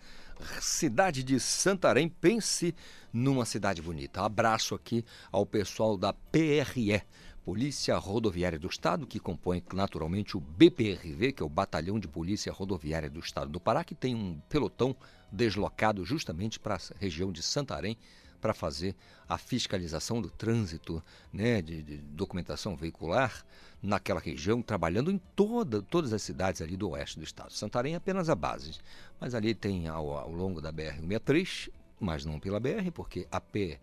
cidade 0.60 1.22
de 1.22 1.39
Santarém. 1.39 2.10
Pense 2.10 2.74
numa 3.13 3.46
cidade 3.46 3.79
bonita. 3.79 4.22
Abraço 4.24 4.74
aqui 4.74 5.06
ao 5.32 5.46
pessoal 5.46 5.96
da 5.96 6.13
PRE, 6.13 7.03
Polícia 7.46 7.96
Rodoviária 7.98 8.58
do 8.58 8.68
Estado, 8.68 9.06
que 9.06 9.20
compõe 9.20 9.63
naturalmente 9.74 10.36
o 10.36 10.39
BPRV, 10.39 11.34
que 11.34 11.44
é 11.44 11.46
o 11.46 11.50
Batalhão 11.50 12.00
de 12.00 12.08
Polícia 12.08 12.51
Rodoviária 12.51 13.10
do 13.10 13.20
Estado 13.20 13.51
do 13.51 13.60
Pará, 13.60 13.84
que 13.84 13.94
tem 13.94 14.15
um 14.15 14.39
pelotão 14.50 14.96
deslocado 15.32 16.03
justamente 16.03 16.60
para 16.60 16.75
a 16.75 16.79
região 17.00 17.32
de 17.32 17.44
Santarém 17.44 17.98
para 18.39 18.53
fazer 18.53 18.96
a 19.27 19.38
fiscalização 19.38 20.22
do 20.22 20.29
trânsito, 20.29 21.03
né, 21.31 21.62
de, 21.62 21.81
de, 21.81 21.98
documentação 21.98 22.75
veicular 22.75 23.46
naquela 23.81 24.19
região, 24.19 24.62
trabalhando 24.62 25.12
em 25.12 25.17
toda, 25.36 25.81
todas 25.81 26.12
as 26.13 26.22
cidades 26.22 26.62
ali 26.62 26.75
do 26.75 26.89
oeste 26.89 27.17
do 27.17 27.24
estado. 27.24 27.53
Santarém 27.53 27.93
é 27.93 27.98
apenas 27.98 28.29
a 28.29 28.36
base, 28.36 28.79
mas 29.19 29.36
ali 29.36 29.53
tem 29.53 29.88
ao, 29.88 30.17
ao 30.17 30.31
longo 30.31 30.62
da 30.62 30.74
BR-163, 30.74 31.69
mas 32.00 32.25
não 32.25 32.39
pela 32.39 32.60
BR, 32.60 32.91
porque 32.93 33.27
a 33.31 33.39
PRE 33.39 33.77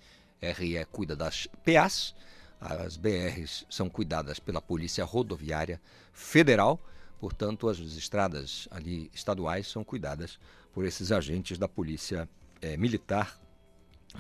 cuida 0.91 1.15
das 1.15 1.47
PAs, 1.65 2.15
as 2.61 2.97
BRs 2.97 3.67
são 3.69 3.89
cuidadas 3.89 4.39
pela 4.39 4.61
Polícia 4.61 5.05
Rodoviária 5.05 5.81
Federal, 6.13 6.81
portanto, 7.21 7.69
as 7.69 7.79
estradas 7.79 8.67
ali 8.71 9.11
estaduais 9.15 9.69
são 9.69 9.85
cuidadas 9.85 10.39
por 10.73 10.85
esses 10.85 11.13
agentes 11.13 11.59
da 11.59 11.69
Polícia 11.69 12.29
é, 12.61 12.77
Militar, 12.77 13.39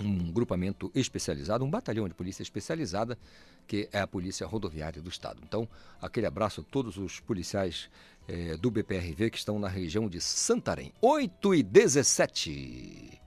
um 0.00 0.30
grupamento 0.32 0.90
especializado, 0.94 1.64
um 1.64 1.70
batalhão 1.70 2.08
de 2.08 2.14
polícia 2.14 2.42
especializada, 2.42 3.18
que 3.66 3.88
é 3.92 4.00
a 4.00 4.06
Polícia 4.06 4.46
Rodoviária 4.46 5.02
do 5.02 5.08
Estado. 5.08 5.40
Então, 5.42 5.68
aquele 6.00 6.26
abraço 6.26 6.60
a 6.60 6.64
todos 6.64 6.96
os 6.96 7.20
policiais 7.20 7.90
é, 8.28 8.56
do 8.56 8.70
BPRV 8.70 9.30
que 9.30 9.38
estão 9.38 9.58
na 9.58 9.68
região 9.68 10.08
de 10.08 10.20
Santarém. 10.20 10.92
8 11.00 11.54
e 11.54 11.62
17. 11.62 13.20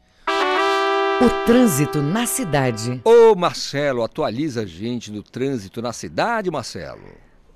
O 1.22 1.46
trânsito 1.46 2.02
na 2.02 2.26
cidade. 2.26 3.02
Ô 3.04 3.36
Marcelo, 3.36 4.04
atualiza 4.04 4.62
a 4.62 4.66
gente 4.66 5.12
do 5.12 5.22
trânsito 5.22 5.82
na 5.82 5.92
cidade, 5.92 6.50
Marcelo. 6.50 7.04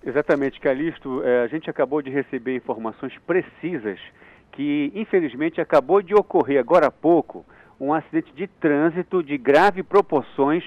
Exatamente, 0.06 0.60
Calixto. 0.60 1.24
É, 1.24 1.44
a 1.44 1.48
gente 1.48 1.70
acabou 1.70 2.02
de 2.02 2.10
receber 2.10 2.58
informações 2.58 3.14
precisas 3.26 3.98
que, 4.52 4.92
infelizmente, 4.94 5.62
acabou 5.62 6.02
de 6.02 6.14
ocorrer 6.14 6.60
agora 6.60 6.88
há 6.88 6.92
pouco 6.92 7.46
um 7.84 7.94
acidente 7.94 8.32
de 8.34 8.48
trânsito 8.48 9.22
de 9.22 9.38
grave 9.38 9.84
proporções 9.84 10.64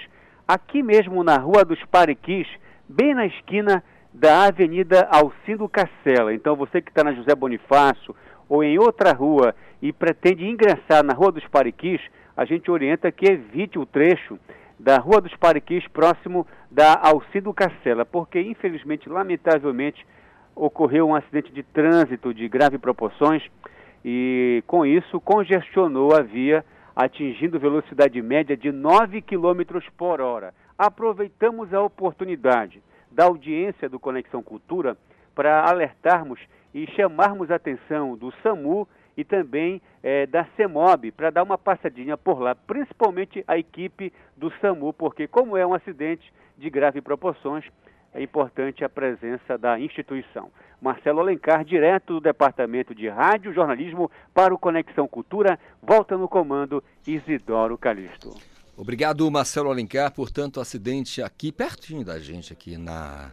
aqui 0.47 0.83
mesmo 0.83 1.23
na 1.23 1.37
Rua 1.37 1.65
dos 1.65 1.83
Pariquis, 1.85 2.47
bem 2.87 3.15
na 3.15 3.25
esquina 3.25 3.83
da 4.13 4.45
Avenida 4.45 5.07
Alcindo 5.11 5.67
Cacela. 5.67 6.33
Então, 6.33 6.55
você 6.55 6.79
que 6.79 6.89
está 6.89 7.03
na 7.03 7.13
José 7.13 7.33
Bonifácio 7.33 8.15
ou 8.47 8.63
em 8.63 8.77
outra 8.77 9.13
rua 9.13 9.55
e 9.81 9.91
pretende 9.91 10.45
ingressar 10.45 11.03
na 11.03 11.13
Rua 11.13 11.31
dos 11.31 11.45
Pariquis, 11.47 11.99
a 12.35 12.45
gente 12.45 12.69
orienta 12.69 13.11
que 13.11 13.31
evite 13.31 13.79
o 13.79 13.85
trecho 13.85 14.39
da 14.79 14.97
Rua 14.99 15.19
dos 15.19 15.35
Pariquis, 15.35 15.87
próximo 15.87 16.45
da 16.69 16.99
Alcido 17.01 17.51
Cacela, 17.51 18.05
porque 18.05 18.39
infelizmente, 18.39 19.09
lamentavelmente, 19.09 20.05
ocorreu 20.55 21.07
um 21.07 21.15
acidente 21.15 21.51
de 21.51 21.63
trânsito 21.63 22.33
de 22.33 22.47
grave 22.47 22.77
proporções 22.77 23.43
e 24.05 24.63
com 24.67 24.85
isso 24.85 25.19
congestionou 25.19 26.15
a 26.15 26.21
via, 26.21 26.63
atingindo 26.97 27.59
velocidade 27.59 28.19
média 28.23 28.57
de 28.57 28.71
9 28.71 29.21
km 29.21 29.79
por 29.95 30.19
hora. 30.19 30.51
Aproveitamos 30.75 31.71
a 31.71 31.79
oportunidade 31.79 32.81
da 33.11 33.25
audiência 33.25 33.87
do 33.87 33.99
Conexão 33.99 34.41
Cultura 34.41 34.97
para 35.35 35.69
alertarmos 35.69 36.39
e 36.73 36.87
chamarmos 36.95 37.51
a 37.51 37.55
atenção 37.55 38.17
do 38.17 38.31
SAMU 38.41 38.87
e 39.15 39.23
também 39.23 39.79
é, 40.01 40.25
da 40.25 40.45
CEMOB 40.55 41.11
para 41.11 41.29
dar 41.29 41.43
uma 41.43 41.55
passadinha 41.55 42.17
por 42.17 42.39
lá, 42.41 42.55
principalmente 42.55 43.43
a 43.47 43.59
equipe 43.59 44.11
do 44.35 44.51
SAMU, 44.59 44.91
porque 44.91 45.27
como 45.27 45.55
é 45.55 45.63
um 45.67 45.75
acidente 45.75 46.33
de 46.57 46.67
grave 46.67 46.99
proporções, 46.99 47.63
é 48.17 48.23
importante 48.23 48.83
a 48.83 48.89
presença 48.89 49.59
da 49.59 49.79
instituição. 49.79 50.51
Marcelo 50.81 51.19
Alencar, 51.19 51.63
direto 51.63 52.15
do 52.15 52.19
Departamento 52.19 52.95
de 52.95 53.07
Rádio 53.07 53.53
Jornalismo 53.53 54.09
para 54.33 54.51
o 54.51 54.57
Conexão 54.57 55.07
Cultura, 55.07 55.59
volta 55.83 56.17
no 56.17 56.27
comando 56.27 56.83
Isidoro 57.05 57.77
Calixto. 57.77 58.35
Obrigado, 58.75 59.29
Marcelo 59.29 59.69
Alencar, 59.69 60.11
por 60.11 60.31
tanto 60.31 60.59
acidente 60.59 61.21
aqui 61.21 61.51
pertinho 61.51 62.03
da 62.03 62.17
gente, 62.17 62.51
aqui 62.51 62.75
na, 62.75 63.31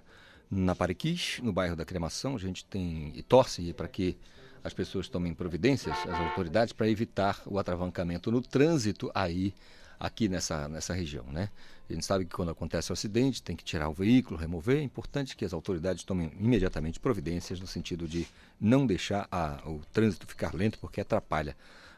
na 0.51 0.75
Pariquis, 0.75 1.41
no 1.43 1.53
bairro 1.53 1.77
da 1.77 1.87
Cremação. 1.87 2.37
A 2.37 2.39
gente 2.39 2.63
tem 2.67 3.11
e 3.15 3.23
torce 3.23 3.73
para 3.73 3.89
que 3.89 4.19
as 4.63 4.75
pessoas 4.75 5.09
tomem 5.09 5.33
providências, 5.33 5.97
as 6.07 6.21
autoridades, 6.21 6.75
para 6.75 6.89
evitar 6.89 7.41
o 7.47 7.59
atravancamento 7.59 8.31
no 8.31 8.43
trânsito 8.43 9.11
aí, 9.15 9.55
aqui 9.99 10.29
nessa, 10.29 10.69
nessa 10.69 10.93
região, 10.93 11.25
né? 11.33 11.49
A 11.89 11.93
gente 11.93 12.07
sabe 12.07 12.25
que 12.25 12.35
quando 12.35 12.51
acontece 12.51 12.91
o 12.91 12.95
acidente, 12.95 13.43
tem 13.43 13.55
que 13.55 13.65
tirar 13.65 13.89
o 13.89 13.93
veículo, 13.93 14.39
remover. 14.39 14.79
É 14.79 14.83
importante 14.83 15.37
que 15.37 15.45
as 15.45 15.53
autoridades 15.53 16.03
tomem 16.03 16.33
imediatamente 16.41 16.99
providências 16.99 17.61
no 17.61 17.67
sentido 17.67 18.09
de 18.09 18.27
não 18.61 18.87
deixar 18.87 19.29
a, 19.31 19.61
o 19.67 19.81
trânsito 19.93 20.27
ficar 20.27 20.55
lento, 20.55 20.79
porque 20.79 21.01
atrapalha 21.01 21.55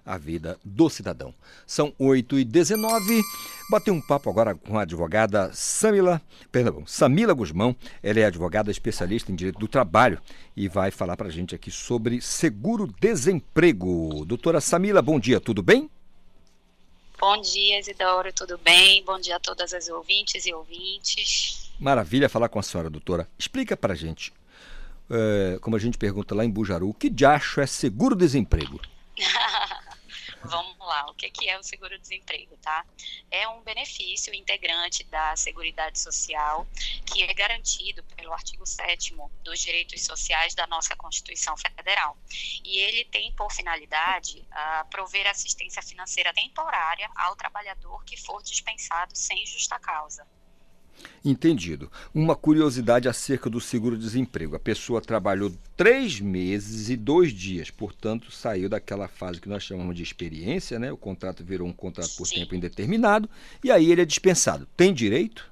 a 0.06 0.16
vida 0.16 0.56
do 0.64 0.88
cidadão. 0.88 1.34
São 1.66 1.92
8 1.98 2.38
e 2.38 2.44
19 2.44 3.22
Batei 3.68 3.92
um 3.92 4.00
papo 4.00 4.30
agora 4.30 4.54
com 4.54 4.78
a 4.78 4.82
advogada 4.82 5.50
Samila, 5.52 6.22
perdão, 6.52 6.86
Samila 6.86 7.34
Guzmão. 7.34 7.74
Ela 8.00 8.20
é 8.20 8.24
advogada 8.24 8.70
especialista 8.70 9.32
em 9.32 9.34
direito 9.34 9.58
do 9.58 9.66
trabalho 9.66 10.20
e 10.56 10.68
vai 10.68 10.92
falar 10.92 11.16
para 11.16 11.26
a 11.26 11.32
gente 11.32 11.52
aqui 11.52 11.72
sobre 11.72 12.20
seguro-desemprego. 12.20 14.24
Doutora 14.24 14.60
Samila, 14.60 15.02
bom 15.02 15.18
dia, 15.18 15.40
tudo 15.40 15.64
bem? 15.64 15.90
Bom 17.18 17.40
dia, 17.40 17.80
Isidoro, 17.80 18.30
tudo 18.30 18.58
bem? 18.58 19.02
Bom 19.02 19.18
dia 19.18 19.36
a 19.36 19.40
todas 19.40 19.72
as 19.72 19.88
ouvintes 19.88 20.44
e 20.44 20.52
ouvintes. 20.52 21.70
Maravilha 21.80 22.28
falar 22.28 22.50
com 22.50 22.58
a 22.58 22.62
senhora, 22.62 22.90
doutora. 22.90 23.26
Explica 23.38 23.74
para 23.74 23.94
a 23.94 23.96
gente, 23.96 24.32
é, 25.10 25.58
como 25.62 25.76
a 25.76 25.78
gente 25.78 25.96
pergunta 25.96 26.34
lá 26.34 26.44
em 26.44 26.50
Bujaru, 26.50 26.90
o 26.90 26.94
que 26.94 27.08
de 27.08 27.24
acho 27.24 27.60
é 27.60 27.66
seguro-desemprego? 27.66 28.80
O 31.08 31.14
que 31.14 31.48
é 31.48 31.58
o 31.58 31.62
seguro-desemprego, 31.62 32.56
tá? 32.58 32.84
É 33.30 33.46
um 33.48 33.62
benefício 33.62 34.32
integrante 34.34 35.04
da 35.04 35.36
Seguridade 35.36 35.98
Social 35.98 36.66
que 37.04 37.22
é 37.22 37.34
garantido 37.34 38.02
pelo 38.04 38.32
artigo 38.32 38.66
7 38.66 39.14
dos 39.42 39.60
direitos 39.60 40.02
sociais 40.02 40.54
da 40.54 40.66
nossa 40.66 40.96
Constituição 40.96 41.56
Federal. 41.56 42.16
E 42.64 42.78
ele 42.78 43.04
tem 43.06 43.32
por 43.32 43.52
finalidade 43.52 44.40
uh, 44.40 44.88
prover 44.88 45.26
assistência 45.26 45.82
financeira 45.82 46.32
temporária 46.32 47.08
ao 47.14 47.36
trabalhador 47.36 48.04
que 48.04 48.16
for 48.16 48.42
dispensado 48.42 49.16
sem 49.16 49.44
justa 49.46 49.78
causa. 49.78 50.26
Entendido. 51.24 51.90
Uma 52.14 52.36
curiosidade 52.36 53.08
acerca 53.08 53.50
do 53.50 53.60
seguro-desemprego. 53.60 54.54
A 54.54 54.60
pessoa 54.60 55.00
trabalhou 55.00 55.52
três 55.76 56.20
meses 56.20 56.88
e 56.88 56.96
dois 56.96 57.32
dias, 57.32 57.70
portanto, 57.70 58.30
saiu 58.30 58.68
daquela 58.68 59.08
fase 59.08 59.40
que 59.40 59.48
nós 59.48 59.62
chamamos 59.62 59.96
de 59.96 60.02
experiência, 60.02 60.78
né? 60.78 60.92
O 60.92 60.96
contrato 60.96 61.44
virou 61.44 61.66
um 61.66 61.72
contrato 61.72 62.16
por 62.16 62.26
Sim. 62.26 62.36
tempo 62.36 62.54
indeterminado 62.54 63.28
e 63.62 63.70
aí 63.70 63.90
ele 63.90 64.02
é 64.02 64.04
dispensado. 64.04 64.66
Tem 64.76 64.94
direito? 64.94 65.50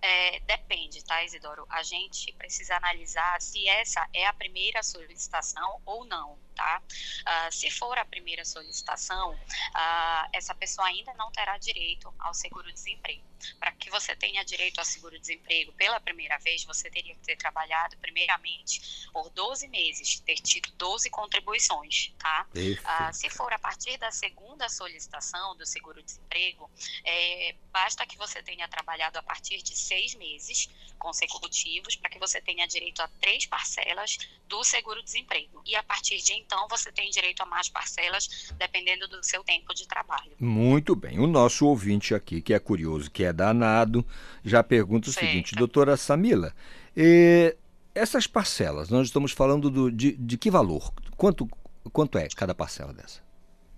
É, 0.00 0.40
depende, 0.40 1.04
tá, 1.04 1.24
Isidoro? 1.24 1.66
A 1.68 1.82
gente 1.82 2.32
precisa 2.38 2.76
analisar 2.76 3.40
se 3.40 3.68
essa 3.68 4.06
é 4.14 4.26
a 4.26 4.32
primeira 4.32 4.82
solicitação 4.82 5.80
ou 5.84 6.04
não 6.04 6.36
tá? 6.58 6.82
Uh, 6.82 7.52
se 7.52 7.70
for 7.70 7.96
a 7.96 8.04
primeira 8.04 8.44
solicitação, 8.44 9.32
uh, 9.32 10.28
essa 10.32 10.52
pessoa 10.56 10.88
ainda 10.88 11.14
não 11.14 11.30
terá 11.30 11.56
direito 11.56 12.12
ao 12.18 12.34
seguro-desemprego. 12.34 13.22
Para 13.60 13.70
que 13.70 13.88
você 13.88 14.16
tenha 14.16 14.44
direito 14.44 14.80
ao 14.80 14.84
seguro-desemprego 14.84 15.72
pela 15.74 16.00
primeira 16.00 16.36
vez, 16.38 16.64
você 16.64 16.90
teria 16.90 17.14
que 17.14 17.20
ter 17.20 17.36
trabalhado 17.36 17.96
primeiramente 17.98 19.08
por 19.12 19.30
12 19.30 19.68
meses, 19.68 20.18
ter 20.18 20.34
tido 20.36 20.68
12 20.72 21.08
contribuições, 21.10 22.12
tá? 22.18 22.48
Uh, 22.52 23.12
se 23.12 23.30
for 23.30 23.52
a 23.52 23.58
partir 23.58 23.96
da 23.96 24.10
segunda 24.10 24.68
solicitação 24.68 25.56
do 25.56 25.64
seguro-desemprego, 25.64 26.68
é, 27.04 27.54
basta 27.70 28.04
que 28.04 28.18
você 28.18 28.42
tenha 28.42 28.66
trabalhado 28.66 29.16
a 29.20 29.22
partir 29.22 29.62
de 29.62 29.76
seis 29.76 30.16
meses 30.16 30.68
consecutivos 30.98 31.94
para 31.94 32.10
que 32.10 32.18
você 32.18 32.40
tenha 32.40 32.66
direito 32.66 33.00
a 33.00 33.08
três 33.20 33.46
parcelas 33.46 34.18
do 34.48 34.64
seguro-desemprego. 34.64 35.62
E 35.64 35.76
a 35.76 35.82
partir 35.82 36.20
de 36.20 36.32
então 36.48 36.66
você 36.66 36.90
tem 36.90 37.10
direito 37.10 37.42
a 37.42 37.46
mais 37.46 37.68
parcelas, 37.68 38.50
dependendo 38.56 39.06
do 39.06 39.22
seu 39.22 39.44
tempo 39.44 39.74
de 39.74 39.86
trabalho. 39.86 40.32
Muito 40.40 40.96
bem. 40.96 41.20
O 41.20 41.26
nosso 41.26 41.66
ouvinte 41.66 42.14
aqui, 42.14 42.40
que 42.40 42.54
é 42.54 42.58
curioso, 42.58 43.10
que 43.10 43.22
é 43.22 43.34
danado, 43.34 44.04
já 44.42 44.64
pergunta 44.64 45.10
o 45.10 45.12
seguinte, 45.12 45.54
doutora 45.54 45.94
Samila, 45.94 46.54
eh, 46.96 47.54
essas 47.94 48.26
parcelas, 48.26 48.88
nós 48.88 49.08
estamos 49.08 49.32
falando 49.32 49.70
do, 49.70 49.92
de, 49.92 50.12
de 50.12 50.38
que 50.38 50.50
valor? 50.50 50.90
Quanto, 51.18 51.46
quanto 51.92 52.16
é 52.16 52.26
cada 52.34 52.54
parcela 52.54 52.94
dessa? 52.94 53.27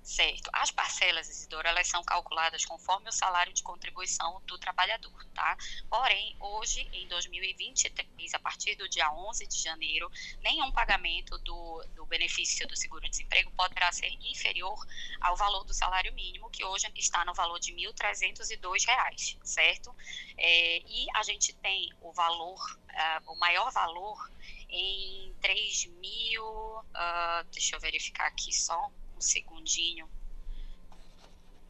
Certo. 0.02 0.50
As 0.52 0.70
parcelas, 0.70 1.28
Isidoro, 1.28 1.68
elas 1.68 1.86
são 1.86 2.02
calculadas 2.02 2.64
conforme 2.64 3.08
o 3.08 3.12
salário 3.12 3.52
de 3.52 3.62
contribuição 3.62 4.40
do 4.46 4.58
trabalhador, 4.58 5.24
tá? 5.34 5.56
Porém, 5.88 6.36
hoje, 6.40 6.88
em 6.92 7.06
2023, 7.06 8.34
a 8.34 8.38
partir 8.38 8.76
do 8.76 8.88
dia 8.88 9.12
11 9.12 9.46
de 9.46 9.62
janeiro, 9.62 10.10
nenhum 10.42 10.72
pagamento 10.72 11.38
do, 11.38 11.84
do 11.94 12.06
benefício 12.06 12.66
do 12.66 12.74
seguro-desemprego 12.74 13.52
poderá 13.52 13.92
ser 13.92 14.10
inferior 14.22 14.78
ao 15.20 15.36
valor 15.36 15.64
do 15.64 15.74
salário 15.74 16.12
mínimo, 16.14 16.50
que 16.50 16.64
hoje 16.64 16.90
está 16.96 17.24
no 17.24 17.34
valor 17.34 17.60
de 17.60 17.72
R$ 17.72 17.92
1.302, 17.92 19.38
certo? 19.44 19.94
É, 20.38 20.78
e 20.78 21.06
a 21.14 21.22
gente 21.22 21.52
tem 21.56 21.92
o 22.00 22.10
valor, 22.12 22.58
uh, 22.58 23.32
o 23.32 23.36
maior 23.36 23.70
valor 23.70 24.30
em 24.70 25.34
3 25.42 25.86
mil, 25.86 26.44
uh, 26.44 27.44
deixa 27.52 27.76
eu 27.76 27.80
verificar 27.80 28.26
aqui 28.26 28.52
só 28.52 28.90
um 29.20 29.22
segundinho. 29.22 30.08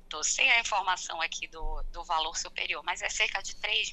Estou 0.04 0.24
sem 0.24 0.50
a 0.50 0.58
informação 0.60 1.20
aqui 1.20 1.46
do, 1.46 1.82
do 1.92 2.02
valor 2.04 2.36
superior, 2.36 2.82
mas 2.84 3.00
é 3.00 3.08
cerca 3.08 3.40
de 3.42 3.52
R$ 3.52 3.84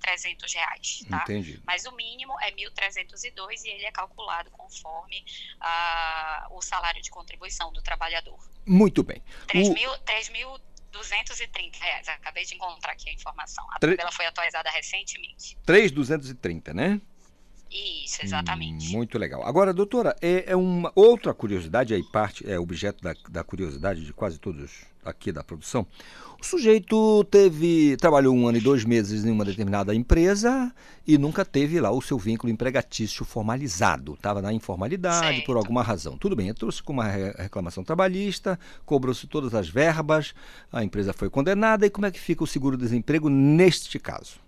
3.300, 0.00 1.06
tá? 1.10 1.22
Entendi. 1.24 1.60
Mas 1.66 1.84
o 1.84 1.92
mínimo 1.92 2.32
é 2.40 2.50
1.302 2.52 3.62
e 3.64 3.68
ele 3.68 3.84
é 3.84 3.92
calculado 3.92 4.50
conforme 4.52 5.22
ah, 5.60 6.46
o 6.50 6.62
salário 6.62 7.02
de 7.02 7.10
contribuição 7.10 7.70
do 7.72 7.82
trabalhador. 7.82 8.38
Muito 8.66 9.02
bem. 9.02 9.22
R$ 9.52 9.62
O- 9.68 9.74
3.230 10.94 11.78
reais. 11.78 12.08
Acabei 12.08 12.44
de 12.46 12.54
encontrar 12.54 12.92
aqui 12.92 13.10
a 13.10 13.12
informação. 13.12 13.66
A 13.72 13.78
tabela 13.78 14.10
foi 14.12 14.24
atualizada 14.24 14.70
recentemente. 14.70 15.58
3,230, 15.66 16.72
né? 16.72 16.98
Isso, 17.70 18.20
exatamente. 18.22 18.88
Hum, 18.88 18.92
muito 18.98 19.18
legal. 19.18 19.42
Agora, 19.44 19.72
doutora, 19.74 20.14
é, 20.22 20.44
é 20.46 20.56
uma 20.56 20.92
outra 20.94 21.34
curiosidade, 21.34 21.92
aí 21.92 22.02
parte, 22.02 22.48
é 22.48 22.58
objeto 22.58 23.02
da, 23.02 23.14
da 23.28 23.42
curiosidade 23.44 24.04
de 24.04 24.12
quase 24.12 24.38
todos 24.38 24.70
aqui 25.04 25.30
da 25.32 25.42
produção. 25.44 25.86
O 26.40 26.44
sujeito 26.44 27.24
teve, 27.24 27.96
trabalhou 27.96 28.34
um 28.34 28.46
ano 28.46 28.58
e 28.58 28.60
dois 28.60 28.84
meses 28.84 29.24
em 29.24 29.30
uma 29.30 29.44
determinada 29.44 29.94
empresa 29.94 30.72
e 31.06 31.16
nunca 31.16 31.44
teve 31.44 31.80
lá 31.80 31.90
o 31.90 32.02
seu 32.02 32.18
vínculo 32.18 32.52
empregatício 32.52 33.24
formalizado. 33.24 34.14
Estava 34.14 34.42
na 34.42 34.52
informalidade 34.52 35.40
por 35.42 35.54
Certo. 35.54 35.56
alguma 35.58 35.82
razão. 35.82 36.16
Tudo 36.18 36.36
bem, 36.36 36.52
trouxe 36.52 36.82
com 36.82 36.92
uma 36.92 37.08
re- 37.08 37.32
reclamação 37.38 37.82
trabalhista, 37.82 38.58
cobrou-se 38.84 39.26
todas 39.26 39.54
as 39.54 39.68
verbas, 39.68 40.34
a 40.72 40.84
empresa 40.84 41.12
foi 41.12 41.30
condenada. 41.30 41.86
E 41.86 41.90
como 41.90 42.06
é 42.06 42.10
que 42.10 42.20
fica 42.20 42.44
o 42.44 42.46
seguro-desemprego 42.46 43.28
neste 43.30 43.98
caso? 43.98 44.45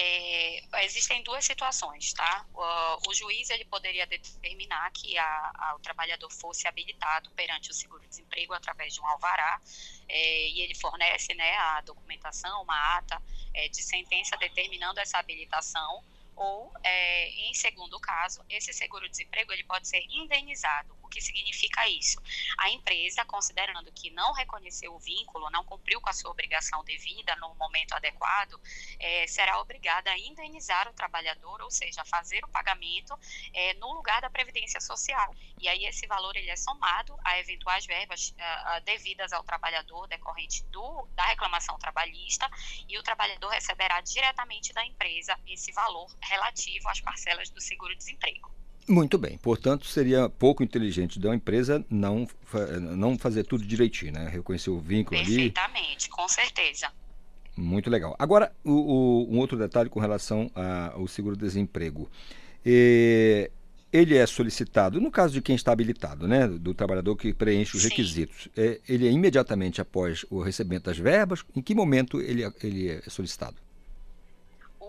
É, 0.00 0.84
existem 0.84 1.22
duas 1.24 1.44
situações, 1.44 2.12
tá? 2.12 2.46
O, 2.54 3.10
o 3.10 3.14
juiz 3.14 3.50
ele 3.50 3.64
poderia 3.64 4.06
determinar 4.06 4.88
que 4.92 5.18
a- 5.18 5.52
a- 5.56 5.74
o 5.74 5.80
trabalhador 5.80 6.30
fosse 6.30 6.68
habilitado 6.68 7.30
perante 7.32 7.70
o 7.70 7.74
seguro-desemprego 7.74 8.52
através 8.54 8.94
de 8.94 9.00
um 9.00 9.06
alvará 9.06 9.60
é, 10.08 10.48
e 10.50 10.60
ele 10.60 10.74
fornece, 10.76 11.34
né, 11.34 11.56
a 11.56 11.80
documentação, 11.80 12.62
uma 12.62 12.96
ata 12.98 13.20
é, 13.52 13.68
de 13.68 13.82
sentença 13.82 14.36
determinando 14.36 15.00
essa 15.00 15.18
habilitação 15.18 16.04
ou, 16.36 16.72
é, 16.84 17.30
em 17.50 17.54
segundo 17.54 17.98
caso, 17.98 18.40
esse 18.48 18.72
seguro-desemprego 18.72 19.52
ele 19.52 19.64
pode 19.64 19.88
ser 19.88 20.00
indenizado. 20.08 20.96
O 21.08 21.10
que 21.10 21.22
significa 21.22 21.88
isso? 21.88 22.20
A 22.58 22.68
empresa, 22.68 23.24
considerando 23.24 23.90
que 23.92 24.10
não 24.10 24.30
reconheceu 24.34 24.94
o 24.94 24.98
vínculo, 24.98 25.48
não 25.48 25.64
cumpriu 25.64 26.02
com 26.02 26.10
a 26.10 26.12
sua 26.12 26.30
obrigação 26.30 26.84
devida 26.84 27.34
no 27.36 27.54
momento 27.54 27.94
adequado, 27.94 28.60
eh, 29.00 29.26
será 29.26 29.58
obrigada 29.58 30.10
a 30.10 30.18
indenizar 30.18 30.86
o 30.86 30.92
trabalhador, 30.92 31.62
ou 31.62 31.70
seja, 31.70 32.04
fazer 32.04 32.44
o 32.44 32.48
pagamento 32.48 33.18
eh, 33.54 33.72
no 33.74 33.90
lugar 33.94 34.20
da 34.20 34.28
Previdência 34.28 34.82
Social. 34.82 35.34
E 35.58 35.66
aí 35.66 35.86
esse 35.86 36.06
valor 36.06 36.36
ele 36.36 36.50
é 36.50 36.56
somado 36.56 37.18
a 37.24 37.38
eventuais 37.38 37.86
verbas 37.86 38.34
devidas 38.84 39.32
ao 39.32 39.42
trabalhador 39.42 40.06
decorrente 40.08 40.62
do, 40.64 41.08
da 41.14 41.24
reclamação 41.24 41.78
trabalhista 41.78 42.50
e 42.86 42.98
o 42.98 43.02
trabalhador 43.02 43.48
receberá 43.48 44.02
diretamente 44.02 44.74
da 44.74 44.84
empresa 44.84 45.38
esse 45.46 45.72
valor 45.72 46.14
relativo 46.22 46.86
às 46.90 47.00
parcelas 47.00 47.48
do 47.48 47.62
seguro-desemprego. 47.62 48.57
Muito 48.88 49.18
bem. 49.18 49.36
Portanto, 49.38 49.86
seria 49.86 50.28
pouco 50.28 50.62
inteligente 50.62 51.18
da 51.18 51.34
empresa 51.34 51.84
não, 51.90 52.26
não 52.96 53.18
fazer 53.18 53.44
tudo 53.44 53.64
direitinho, 53.64 54.12
né? 54.12 54.28
Reconhecer 54.28 54.70
o 54.70 54.78
vínculo 54.80 55.20
ali. 55.20 55.26
Perfeitamente, 55.26 56.08
com 56.08 56.26
certeza. 56.28 56.88
Muito 57.56 57.90
legal. 57.90 58.16
Agora, 58.18 58.52
o, 58.64 58.70
o- 58.72 59.34
um 59.34 59.38
outro 59.38 59.58
detalhe 59.58 59.90
com 59.90 60.00
relação 60.00 60.50
a- 60.54 60.92
ao 60.94 61.06
seguro-desemprego. 61.06 62.08
Eh, 62.64 63.50
ele 63.92 64.16
é 64.16 64.26
solicitado, 64.26 65.00
no 65.00 65.10
caso 65.10 65.32
de 65.34 65.40
quem 65.42 65.56
está 65.56 65.72
habilitado, 65.72 66.28
né? 66.28 66.46
Do 66.46 66.72
trabalhador 66.74 67.16
que 67.16 67.32
preenche 67.34 67.76
os 67.76 67.82
Sim. 67.82 67.88
requisitos. 67.88 68.48
É, 68.56 68.80
ele 68.88 69.08
é 69.08 69.10
imediatamente 69.10 69.80
após 69.80 70.24
o 70.30 70.40
recebimento 70.40 70.84
das 70.84 70.98
verbas? 70.98 71.44
Em 71.56 71.60
que 71.62 71.74
momento 71.74 72.20
ele, 72.20 72.44
é- 72.44 72.52
ele 72.62 72.88
é 72.90 73.02
solicitado? 73.08 73.56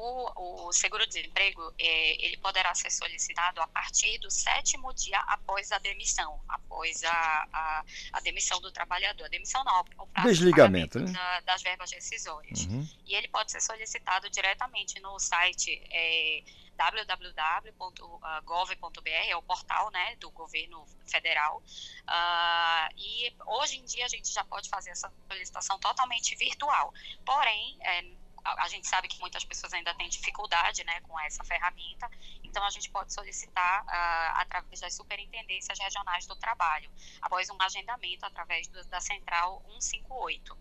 O, 0.02 0.68
o 0.68 0.72
seguro-desemprego 0.74 1.74
eh, 1.78 2.16
ele 2.26 2.38
poderá 2.38 2.74
ser 2.74 2.90
solicitado 2.90 3.60
a 3.62 3.68
partir 3.68 4.18
do 4.20 4.32
sétimo 4.32 4.94
dia 4.94 5.20
após 5.28 5.72
a 5.74 5.78
demissão, 5.80 6.42
após 6.48 7.04
a, 7.04 7.48
a, 7.52 7.84
a 8.14 8.20
demissão 8.22 8.62
do 8.62 8.72
trabalhador. 8.72 9.26
A 9.26 9.30
demissão 9.30 9.62
não, 9.66 9.82
o 9.98 10.08
prazo 10.08 10.30
de 10.30 10.34
Desligamento, 10.36 11.00
né? 11.00 11.12
da- 11.12 11.42
das 11.42 11.62
verbas 11.62 11.90
decisórias. 11.90 12.62
Uhum. 12.66 12.88
E 13.06 13.14
ele 13.14 13.28
pode 13.28 13.52
ser 13.52 13.60
solicitado 13.62 14.30
diretamente 14.30 15.00
no 15.02 15.20
site 15.20 15.70
eh, 15.92 16.44
www.gov.br, 16.78 19.10
é 19.28 19.36
o 19.36 19.42
portal 19.42 19.92
né, 19.92 20.16
do 20.18 20.32
governo 20.32 20.86
federal. 21.06 21.62
Ah, 22.08 22.88
e 22.98 23.34
hoje 23.48 23.78
em 23.80 23.84
dia 23.86 24.06
a 24.06 24.08
gente 24.08 24.32
já 24.32 24.46
pode 24.46 24.70
fazer 24.70 24.92
essa 24.92 25.12
solicitação 25.30 25.78
totalmente 25.80 26.36
virtual. 26.38 26.94
Porém, 27.26 27.78
eh, 27.82 28.04
a, 28.44 28.68
gente 28.68 28.88
sabe 28.88 29.08
que 29.08 29.20
muitas 29.20 29.44
pessoas 29.46 29.74
ainda 29.74 29.94
têm 29.96 30.10
dificuldade 30.10 30.84
né, 30.86 31.00
com 31.02 31.20
essa 31.20 31.44
ferramenta, 31.44 32.10
então 32.44 32.64
a 32.66 32.70
gente 32.70 32.90
pode 32.90 33.14
solicitar 33.14 33.84
ah, 33.88 34.42
através 34.42 34.80
das 34.80 34.94
superintendências 34.94 35.78
regionais 35.80 36.26
do 36.26 36.36
trabalho, 36.36 36.90
após 37.22 37.50
um 37.50 37.58
agendamento 37.62 38.26
através 38.26 38.68
do- 38.68 38.84
da 38.88 39.00
central 39.02 39.64
158. 39.80 40.58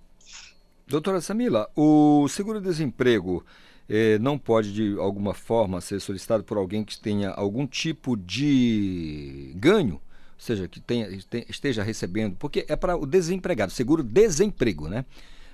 Doutora 0.86 1.20
Samila, 1.20 1.70
o 1.76 2.26
seguro-desemprego 2.28 3.44
eh, 3.88 4.18
não 4.18 4.38
pode, 4.38 4.72
de 4.72 4.98
alguma 4.98 5.34
forma, 5.34 5.80
ser 5.80 6.00
solicitado 6.00 6.44
por 6.44 6.56
alguém 6.56 6.84
que 6.84 6.98
tenha 6.98 7.30
algum 7.30 7.66
tipo 7.66 8.16
de 8.16 9.52
ganho? 9.56 9.94
Ou 9.94 10.40
seja, 10.40 10.68
que 10.68 10.80
tenha, 10.80 11.08
este- 11.08 11.44
esteja 11.48 11.82
recebendo, 11.82 12.36
porque 12.36 12.64
é 12.68 12.76
para 12.76 12.96
o 12.96 13.04
desempregado, 13.04 13.72
seguro-desemprego, 13.72 14.88
né? 14.88 15.04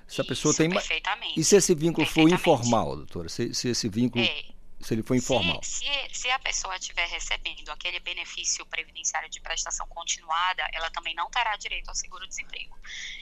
Se 0.07 0.21
a 0.21 0.25
pessoa 0.25 0.53
Isso, 0.53 0.59
tem. 0.63 0.71
perfeitamente. 0.71 1.41
E 1.41 1.45
se 1.45 1.57
esse 1.57 1.75
vínculo 1.75 2.07
for 2.07 2.29
informal, 2.29 2.97
doutora? 2.97 3.29
Se, 3.29 3.55
se 3.55 3.69
esse 3.69 3.89
vínculo, 3.89 4.25
É, 4.25 4.45
se 4.81 4.95
ele 4.95 5.03
for 5.03 5.17
informal. 5.17 5.61
Se, 5.63 5.85
se, 5.85 6.09
se 6.13 6.31
a 6.31 6.39
pessoa 6.39 6.77
estiver 6.77 7.09
recebendo 7.09 7.71
aquele 7.71 7.99
benefício 8.01 8.67
previdenciário 8.67 9.31
de 9.31 9.41
prestação 9.41 9.87
continuada, 9.89 10.63
ela 10.73 10.91
também 10.91 11.15
não 11.15 11.31
terá 11.31 11.57
direito 11.57 11.89
ao 11.89 11.95
seguro-desemprego. 11.95 12.77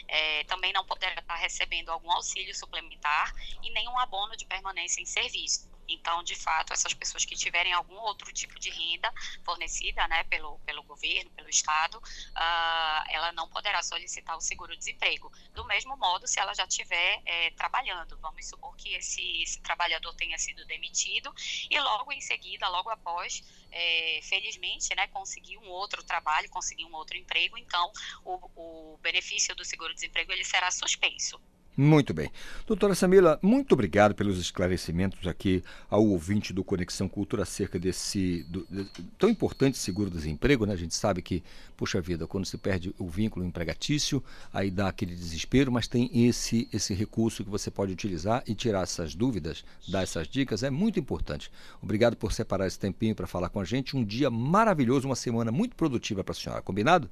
É, 0.09 0.45
também 0.45 0.73
não 0.73 0.85
poderá 0.85 1.15
estar 1.15 1.37
recebendo 1.37 1.91
algum 1.91 2.11
auxílio 2.11 2.55
suplementar 2.55 3.33
e 3.63 3.71
nenhum 3.71 3.99
abono 3.99 4.37
de 4.37 4.45
permanência 4.45 5.01
em 5.01 5.07
serviço. 5.07 5.71
Então, 5.89 6.23
de 6.23 6.35
fato, 6.35 6.73
essas 6.73 6.95
pessoas 6.95 7.25
que 7.25 7.35
tiverem 7.35 7.73
algum 7.73 7.97
outro 7.97 8.33
tipo 8.33 8.59
de 8.59 8.71
renda 8.71 9.13
fornecida 9.45 10.07
né, 10.09 10.25
pelo, 10.25 10.59
pelo 10.61 10.83
governo, 10.85 11.31
pelo 11.33 11.49
Estado, 11.49 12.01
ah, 12.35 13.05
ela 13.09 13.33
não 13.33 13.49
poderá 13.49 13.83
solicitar 13.83 14.37
o 14.37 14.41
seguro-desemprego. 14.41 15.31
Do 15.53 15.65
mesmo 15.67 15.97
modo, 15.97 16.27
se 16.27 16.41
ela 16.41 16.55
já 16.55 16.65
estiver 16.65 17.23
eh, 17.27 17.51
trabalhando, 17.53 18.19
vamos 18.19 18.47
supor 18.49 18.75
que 18.77 18.95
esse, 18.95 19.43
esse 19.43 19.61
trabalhador 19.61 20.15
tenha 20.15 20.39
sido 20.39 20.65
demitido 20.67 21.33
e 21.71 21.79
logo 21.81 22.13
em 22.13 22.21
seguida, 22.21 22.69
logo 22.69 22.91
após, 22.91 23.43
eh, 23.71 24.21
felizmente, 24.23 24.95
né, 24.95 25.07
conseguir 25.09 25.59
um 25.59 25.69
outro 25.69 26.03
trabalho, 26.05 26.49
conseguir 26.51 26.85
um 26.85 26.95
outro 26.95 27.17
emprego, 27.17 27.59
então 27.59 27.91
o, 28.25 28.93
o 28.95 28.99
benefício 28.99 29.55
do 29.55 29.65
seguro-desemprego 29.65 30.33
ele 30.33 30.45
será 30.45 30.71
suspenso. 30.71 31.41
Muito 31.75 32.13
bem. 32.13 32.31
Doutora 32.67 32.95
Samila, 32.95 33.39
muito 33.41 33.73
obrigado 33.73 34.15
pelos 34.15 34.39
esclarecimentos 34.39 35.27
aqui 35.27 35.65
ao 35.89 36.07
ouvinte 36.07 36.53
do 36.53 36.63
Conexão 36.63 37.09
Cultura 37.09 37.45
acerca 37.45 37.79
desse 37.79 38.43
do- 38.45 38.67
de- 38.71 38.85
tão 39.19 39.31
importante 39.31 39.79
seguro-desemprego, 39.79 40.67
né? 40.67 40.75
A 40.75 40.77
gente 40.77 40.95
sabe 40.95 41.23
que, 41.23 41.43
puxa 41.75 41.99
vida, 41.99 42.27
quando 42.27 42.45
se 42.45 42.59
perde 42.59 42.95
o 42.99 43.09
vínculo 43.09 43.43
empregatício, 43.47 44.23
aí 44.53 44.71
dá 44.71 44.89
aquele 44.89 45.15
desespero, 45.15 45.73
mas 45.73 45.89
tem 45.89 46.11
esse, 46.13 46.69
esse 46.71 46.93
recurso 46.93 47.43
que 47.43 47.49
você 47.49 47.71
pode 47.71 47.91
utilizar 47.91 48.45
e 48.47 48.55
tirar 48.55 48.83
essas 48.83 49.15
dúvidas, 49.15 49.65
dar 49.89 50.03
essas 50.03 50.29
dicas, 50.29 50.63
é 50.63 50.69
muito 50.69 51.01
importante. 51.01 51.51
Obrigado 51.81 52.17
por 52.19 52.35
separar 52.35 52.67
esse 52.67 52.79
tempinho 52.79 53.15
para 53.15 53.27
falar 53.27 53.49
com 53.49 53.61
a 53.61 53.65
gente. 53.65 53.97
Um 53.97 54.05
dia 54.05 54.29
maravilhoso, 54.31 55.09
uma 55.09 55.17
semana 55.17 55.51
muito 55.51 55.75
produtiva 55.75 56.23
para 56.23 56.33
a 56.33 56.37
senhora, 56.37 56.61
combinado? 56.61 57.09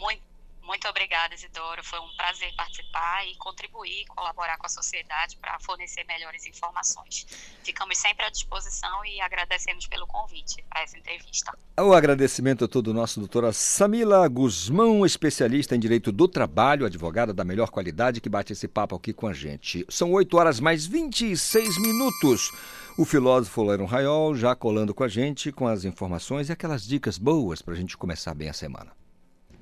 Muito, 0.00 0.22
muito 0.68 0.86
obrigada, 0.86 1.34
Isidoro. 1.34 1.82
Foi 1.82 1.98
um 1.98 2.14
prazer 2.14 2.54
participar 2.54 3.26
e 3.26 3.34
contribuir, 3.36 4.04
colaborar 4.08 4.58
com 4.58 4.66
a 4.66 4.68
sociedade 4.68 5.36
para 5.38 5.58
fornecer 5.60 6.04
melhores 6.06 6.46
informações. 6.46 7.26
Ficamos 7.64 7.96
sempre 7.96 8.26
à 8.26 8.30
disposição 8.30 9.04
e 9.06 9.18
agradecemos 9.22 9.86
pelo 9.86 10.06
convite 10.06 10.62
para 10.68 10.82
essa 10.82 10.98
entrevista. 10.98 11.56
O 11.80 11.94
agradecimento 11.94 12.64
é 12.64 12.68
todo 12.68 12.92
nosso, 12.92 13.18
doutora 13.18 13.50
Samila 13.52 14.28
Guzmão, 14.28 15.06
especialista 15.06 15.74
em 15.74 15.80
direito 15.80 16.12
do 16.12 16.28
trabalho, 16.28 16.84
advogada 16.84 17.32
da 17.32 17.44
melhor 17.44 17.70
qualidade, 17.70 18.20
que 18.20 18.28
bate 18.28 18.52
esse 18.52 18.68
papo 18.68 18.94
aqui 18.94 19.14
com 19.14 19.26
a 19.26 19.32
gente. 19.32 19.86
São 19.88 20.12
8 20.12 20.36
horas 20.36 20.60
mais 20.60 20.84
26 20.84 21.78
minutos. 21.78 22.52
O 22.98 23.06
filósofo 23.06 23.62
Leron 23.62 23.86
Raiol 23.86 24.34
já 24.34 24.54
colando 24.54 24.92
com 24.92 25.04
a 25.04 25.08
gente 25.08 25.50
com 25.50 25.66
as 25.66 25.84
informações 25.84 26.50
e 26.50 26.52
aquelas 26.52 26.86
dicas 26.86 27.16
boas 27.16 27.62
para 27.62 27.72
a 27.72 27.76
gente 27.76 27.96
começar 27.96 28.34
bem 28.34 28.50
a 28.50 28.52
semana. 28.52 28.97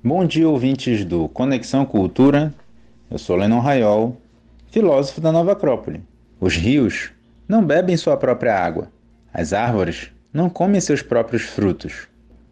Bom 0.07 0.25
dia, 0.25 0.47
ouvintes 0.47 1.03
do 1.03 1.27
Conexão 1.27 1.85
Cultura. 1.85 2.53
Eu 3.11 3.17
sou 3.17 3.35
Lennon 3.35 3.59
Raiol, 3.59 4.15
filósofo 4.71 5.19
da 5.19 5.33
Nova 5.33 5.51
Acrópole. 5.51 6.01
Os 6.39 6.55
rios 6.55 7.11
não 7.45 7.61
bebem 7.61 7.97
sua 7.97 8.15
própria 8.15 8.55
água. 8.57 8.89
As 9.33 9.51
árvores 9.51 10.09
não 10.31 10.49
comem 10.49 10.79
seus 10.79 11.01
próprios 11.01 11.41
frutos. 11.41 12.07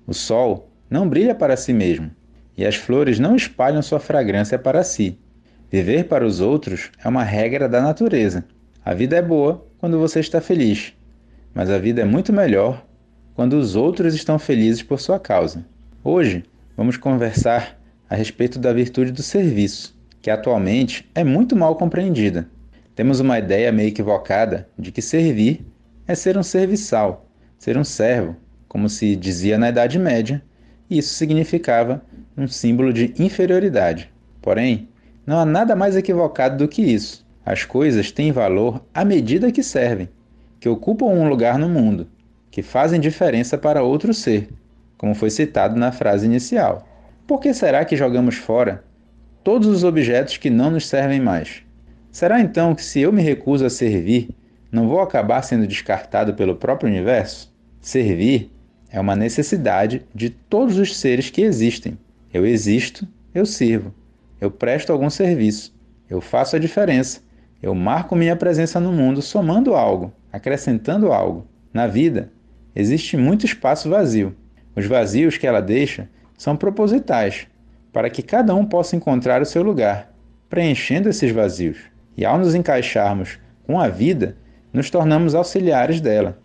O 0.06 0.13
sol 0.13 0.70
não 0.89 1.08
brilha 1.08 1.34
para 1.34 1.56
si 1.56 1.72
mesmo. 1.72 2.12
e 2.58 2.65
as 2.65 2.76
flores 2.76 3.20
não 3.20 3.38
espalham 3.38 3.82
sua 3.82 4.02
fragrância 4.02 4.60
para 4.60 4.84
si. 4.84 5.18
Viver 5.72 6.10
para 6.10 6.26
os 6.28 6.41
outros 6.41 6.91
é 7.02 7.08
uma 7.08 7.24
regra 7.24 7.70
da 7.70 7.82
natureza. 7.82 8.44
A 8.84 8.94
vida 8.94 9.15
é 9.15 9.22
boa 9.22 9.65
quando 9.78 9.98
você 9.98 10.20
está 10.20 10.41
feliz, 10.41 10.94
mas 11.54 11.70
a 11.70 11.78
vida 11.78 12.02
é 12.02 12.06
muito 12.06 12.34
melhor 12.34 12.86
quando 13.34 13.54
os 13.54 13.78
outros 13.78 14.13
estão 14.13 14.38
felizes 14.38 14.84
por 14.84 15.00
sua 15.00 15.18
causa. 15.18 15.65
Hoje, 16.04 16.44
vamos 16.76 16.98
conversar 16.98 17.80
a 18.10 18.16
respeito 18.16 18.60
da 18.60 18.74
virtude 18.74 19.12
do 19.12 19.24
serviço, 19.24 19.96
que 20.22 20.30
atualmente 20.30 21.10
é 21.16 21.24
muito 21.24 21.56
mal 21.56 21.76
compreendida. 21.76 22.48
Temos 22.94 23.20
uma 23.20 23.40
ideia 23.40 23.72
meio 23.72 23.90
equivocada 23.90 24.68
de 24.78 24.92
que 24.92 25.02
servir 25.02 25.66
é 26.08 26.14
ser 26.16 26.38
um 26.38 26.44
serviçal, 26.44 27.26
ser 27.58 27.78
um 27.78 27.84
servo, 27.84 28.36
como 28.68 28.90
se 28.90 29.16
dizia 29.16 29.58
na 29.58 29.70
Idade 29.70 29.98
Média, 29.98 30.44
e 30.90 30.98
isso 30.98 31.14
significava 31.14 32.04
um 32.38 32.48
símbolo 32.48 32.94
de 32.94 33.14
inferioridade. 33.18 34.12
Porém, 34.42 34.90
não 35.26 35.40
há 35.40 35.46
nada 35.46 35.76
mais 35.76 35.96
equivocado 35.96 36.58
do 36.58 36.68
que 36.68 36.82
isso. 36.82 37.26
As 37.46 37.64
coisas 37.64 38.12
têm 38.12 38.32
valor 38.32 38.84
à 38.94 39.04
medida 39.06 39.52
que 39.52 39.64
servem, 39.64 40.10
que 40.60 40.70
ocupam 40.70 41.06
um 41.06 41.28
lugar 41.28 41.58
no 41.58 41.70
mundo, 41.70 42.08
que 42.52 42.62
fazem 42.62 43.00
diferença 43.00 43.58
para 43.58 43.84
outro 43.84 44.14
ser, 44.14 44.50
como 44.97 45.15
foi 45.15 45.29
citado 45.29 45.75
na 45.79 45.91
frase 45.91 46.25
inicial. 46.25 46.88
Por 47.27 47.39
que 47.39 47.53
será 47.53 47.84
que 47.84 47.95
jogamos 47.95 48.36
fora 48.36 48.84
todos 49.43 49.67
os 49.67 49.84
objetos 49.84 50.38
que 50.38 50.49
não 50.49 50.71
nos 50.71 50.88
servem 50.88 51.19
mais? 51.19 51.63
Será 52.12 52.39
então 52.39 52.73
que 52.73 52.84
se 52.84 53.01
eu 53.01 53.12
me 53.12 53.21
recuso 53.21 53.65
a 53.65 53.69
servir, 53.69 54.29
não 54.71 54.88
vou 54.88 55.01
acabar 55.01 55.41
sendo 55.41 55.67
descartado 55.67 56.34
pelo 56.34 56.55
próprio 56.55 56.89
universo? 56.89 57.53
Servir 57.81 58.51
é 58.89 58.99
uma 58.99 59.15
necessidade 59.15 60.05
de 60.13 60.29
todos 60.29 60.77
os 60.77 60.97
seres 60.97 61.29
que 61.29 61.41
existem. 61.41 61.97
Eu 62.34 62.45
existo, 62.45 63.08
eu 63.34 63.45
sirvo. 63.45 63.93
Eu 64.39 64.49
presto 64.49 64.91
algum 64.91 65.10
serviço. 65.10 65.75
Eu 66.10 66.21
faço 66.21 66.55
a 66.55 66.60
diferença. 66.60 67.19
Eu 67.62 67.73
marco 67.73 68.15
minha 68.15 68.36
presença 68.36 68.79
no 68.79 68.91
mundo 68.91 69.21
somando 69.21 69.73
algo, 69.73 70.13
acrescentando 70.31 71.12
algo. 71.12 71.47
Na 71.73 71.88
vida, 71.88 72.31
existe 72.75 73.17
muito 73.17 73.45
espaço 73.45 73.89
vazio. 73.89 74.36
Os 74.76 74.86
vazios 74.86 75.38
que 75.38 75.48
ela 75.48 75.62
deixa 75.62 76.10
são 76.38 76.56
propositais, 76.56 77.48
para 77.94 78.10
que 78.10 78.22
cada 78.22 78.54
um 78.54 78.66
possa 78.66 78.96
encontrar 78.96 79.42
o 79.42 79.46
seu 79.46 79.64
lugar, 79.64 80.12
preenchendo 80.50 81.08
esses 81.08 81.32
vazios. 81.32 81.78
E 82.18 82.26
ao 82.26 82.38
nos 82.38 82.54
encaixarmos 82.54 83.40
com 83.66 83.80
a 83.80 83.88
vida, 83.88 84.36
nos 84.74 84.90
tornamos 84.90 85.34
auxiliares 85.34 86.02
dela. 86.02 86.38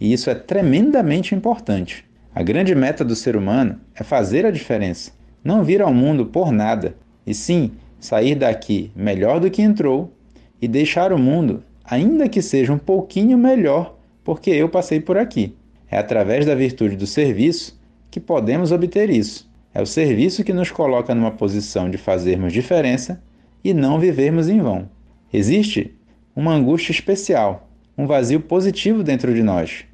E 0.00 0.12
isso 0.12 0.30
é 0.30 0.34
tremendamente 0.34 1.34
importante. 1.34 2.04
A 2.34 2.42
grande 2.42 2.74
meta 2.74 3.04
do 3.04 3.14
ser 3.14 3.36
humano 3.36 3.78
é 3.94 4.02
fazer 4.02 4.44
a 4.44 4.50
diferença, 4.50 5.12
não 5.42 5.62
vir 5.62 5.80
ao 5.82 5.92
mundo 5.92 6.26
por 6.26 6.50
nada, 6.50 6.96
e 7.26 7.32
sim 7.32 7.72
sair 8.00 8.34
daqui 8.34 8.90
melhor 8.96 9.38
do 9.40 9.50
que 9.50 9.62
entrou 9.62 10.12
e 10.60 10.66
deixar 10.66 11.12
o 11.12 11.18
mundo, 11.18 11.62
ainda 11.84 12.28
que 12.28 12.42
seja 12.42 12.72
um 12.72 12.78
pouquinho 12.78 13.38
melhor, 13.38 13.96
porque 14.24 14.50
eu 14.50 14.68
passei 14.68 15.00
por 15.00 15.16
aqui. 15.16 15.54
É 15.94 15.98
através 15.98 16.44
da 16.44 16.56
virtude 16.56 16.96
do 16.96 17.06
serviço 17.06 17.80
que 18.10 18.18
podemos 18.18 18.72
obter 18.72 19.08
isso. 19.08 19.48
É 19.72 19.80
o 19.80 19.86
serviço 19.86 20.42
que 20.42 20.52
nos 20.52 20.68
coloca 20.68 21.14
numa 21.14 21.30
posição 21.30 21.88
de 21.88 21.96
fazermos 21.96 22.52
diferença 22.52 23.22
e 23.62 23.72
não 23.72 24.00
vivermos 24.00 24.48
em 24.48 24.60
vão. 24.60 24.90
Existe 25.32 25.94
uma 26.34 26.52
angústia 26.52 26.90
especial, 26.90 27.70
um 27.96 28.08
vazio 28.08 28.40
positivo 28.40 29.04
dentro 29.04 29.32
de 29.32 29.40
nós, 29.40 29.84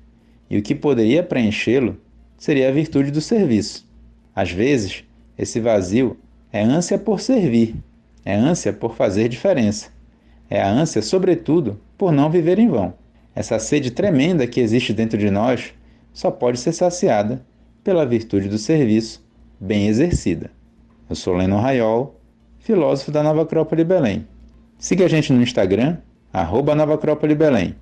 e 0.49 0.57
o 0.57 0.63
que 0.63 0.75
poderia 0.75 1.23
preenchê-lo 1.23 2.01
seria 2.39 2.71
a 2.71 2.73
virtude 2.73 3.11
do 3.11 3.21
serviço. 3.21 3.87
Às 4.35 4.51
vezes, 4.51 5.05
esse 5.37 5.61
vazio 5.61 6.17
é 6.51 6.63
ânsia 6.63 6.97
por 6.97 7.21
servir, 7.21 7.75
é 8.25 8.35
ânsia 8.35 8.73
por 8.73 8.95
fazer 8.95 9.29
diferença, 9.29 9.91
é 10.49 10.63
a 10.63 10.71
ânsia, 10.71 11.03
sobretudo, 11.03 11.79
por 11.99 12.11
não 12.11 12.31
viver 12.31 12.59
em 12.59 12.69
vão. 12.69 12.95
Essa 13.35 13.59
sede 13.59 13.91
tremenda 13.91 14.47
que 14.47 14.61
existe 14.61 14.95
dentro 14.95 15.19
de 15.19 15.31
nós 15.31 15.75
só 16.13 16.31
pode 16.31 16.59
ser 16.59 16.73
saciada 16.73 17.45
pela 17.83 18.07
virtude 18.07 18.49
do 18.49 18.59
serviço 18.59 19.25
bem 19.59 19.89
exercida. 19.89 20.51
Eu 21.09 21.17
sou 21.17 21.35
Leno 21.35 21.59
Raiol, 21.59 22.21
filósofo 22.59 23.11
da 23.11 23.23
Nova 23.23 23.43
Acrópole 23.43 23.85
Belém. 23.85 24.27
Siga 24.79 25.05
a 25.05 25.09
gente 25.09 25.33
no 25.33 25.43
Instagram, 25.43 25.99
arroba 26.33 26.75
Nova 26.75 26.95
Acrópole 26.95 27.35
Belém. 27.35 27.75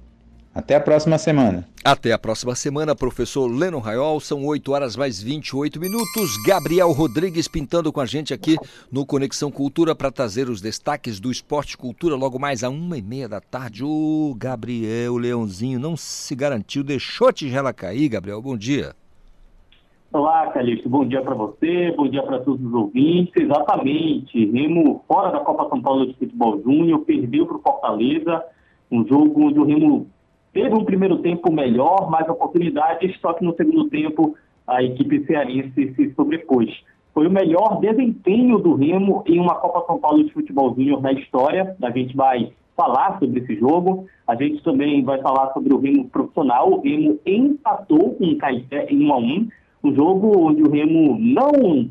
Até 0.59 0.75
a 0.75 0.81
próxima 0.81 1.17
semana. 1.19 1.69
Até 1.85 2.11
a 2.11 2.19
próxima 2.19 2.53
semana, 2.57 2.93
professor 2.93 3.47
Leno 3.47 3.79
Raiol. 3.79 4.19
São 4.19 4.45
8 4.45 4.73
horas 4.73 4.97
mais 4.97 5.23
28 5.23 5.79
minutos. 5.79 6.37
Gabriel 6.45 6.91
Rodrigues 6.91 7.47
pintando 7.47 7.93
com 7.93 8.01
a 8.01 8.05
gente 8.05 8.35
aqui 8.35 8.57
no 8.91 9.07
Conexão 9.07 9.53
Cultura 9.53 9.95
para 9.95 10.11
trazer 10.11 10.49
os 10.49 10.61
destaques 10.61 11.21
do 11.21 11.31
Esporte 11.31 11.79
Cultura 11.79 12.17
logo 12.17 12.41
mais 12.41 12.65
a 12.65 12.71
uma 12.71 12.99
e 12.99 13.03
meia 13.03 13.29
da 13.29 13.41
tarde. 13.41 13.85
Ô, 13.85 14.35
Gabriel 14.37 15.17
Leãozinho, 15.17 15.79
não 15.79 15.97
se 15.97 16.35
garantiu, 16.35 16.83
deixou 16.83 17.29
a 17.29 17.33
tigela 17.33 17.73
cair, 17.73 18.09
Gabriel. 18.09 18.43
Bom 18.43 18.57
dia. 18.57 18.97
Olá, 20.13 20.49
Calixto. 20.49 20.89
Bom 20.89 21.07
dia 21.07 21.23
para 21.23 21.37
você, 21.37 21.93
bom 21.97 22.09
dia 22.09 22.25
para 22.25 22.41
todos 22.41 22.67
os 22.67 22.75
ouvintes. 22.75 23.33
Exatamente. 23.37 24.45
Remo 24.51 25.05
fora 25.07 25.31
da 25.31 25.39
Copa 25.39 25.69
São 25.69 25.81
Paulo 25.81 26.05
de 26.05 26.15
Futebol 26.15 26.61
Júnior, 26.61 27.05
perdeu 27.05 27.47
para 27.47 27.59
o 27.59 27.63
Fortaleza. 27.63 28.43
Um 28.91 29.07
jogo 29.07 29.47
onde 29.47 29.61
o 29.61 29.65
Remo 29.65 30.09
Teve 30.53 30.75
um 30.75 30.85
primeiro 30.85 31.19
tempo 31.19 31.53
melhor, 31.53 32.11
mais 32.11 32.29
oportunidades, 32.29 33.19
só 33.21 33.33
que 33.33 33.45
no 33.45 33.55
segundo 33.55 33.89
tempo 33.89 34.37
a 34.67 34.83
equipe 34.83 35.25
cearense 35.25 35.95
se 35.95 36.15
sobrepôs. 36.15 36.71
Foi 37.15 37.27
o 37.27 37.31
melhor 37.31 37.81
desempenho 37.81 38.59
do 38.59 38.75
Remo 38.75 39.25
em 39.27 39.41
uma 39.41 39.57
Copa 39.57 39.85
São 39.87 39.99
Paulo 39.99 40.23
de 40.23 40.33
Futebol 40.33 40.75
Júnior 40.75 41.01
da 41.01 41.13
história. 41.13 41.77
A 41.83 41.91
gente 41.91 42.15
vai 42.15 42.53
falar 42.77 43.19
sobre 43.19 43.41
esse 43.41 43.57
jogo. 43.57 44.07
A 44.27 44.37
gente 44.37 44.63
também 44.63 45.03
vai 45.03 45.21
falar 45.21 45.53
sobre 45.53 45.73
o 45.73 45.79
Remo 45.79 46.09
profissional. 46.09 46.71
O 46.71 46.81
Remo 46.81 47.19
empatou 47.27 48.15
com 48.15 48.25
o 48.25 48.39
Caeté 48.39 48.87
em 48.91 49.05
1 49.05 49.13
a 49.13 49.17
1 49.17 49.49
um 49.83 49.95
jogo 49.95 50.49
onde 50.49 50.63
o 50.63 50.71
Remo 50.71 51.17
não, 51.19 51.89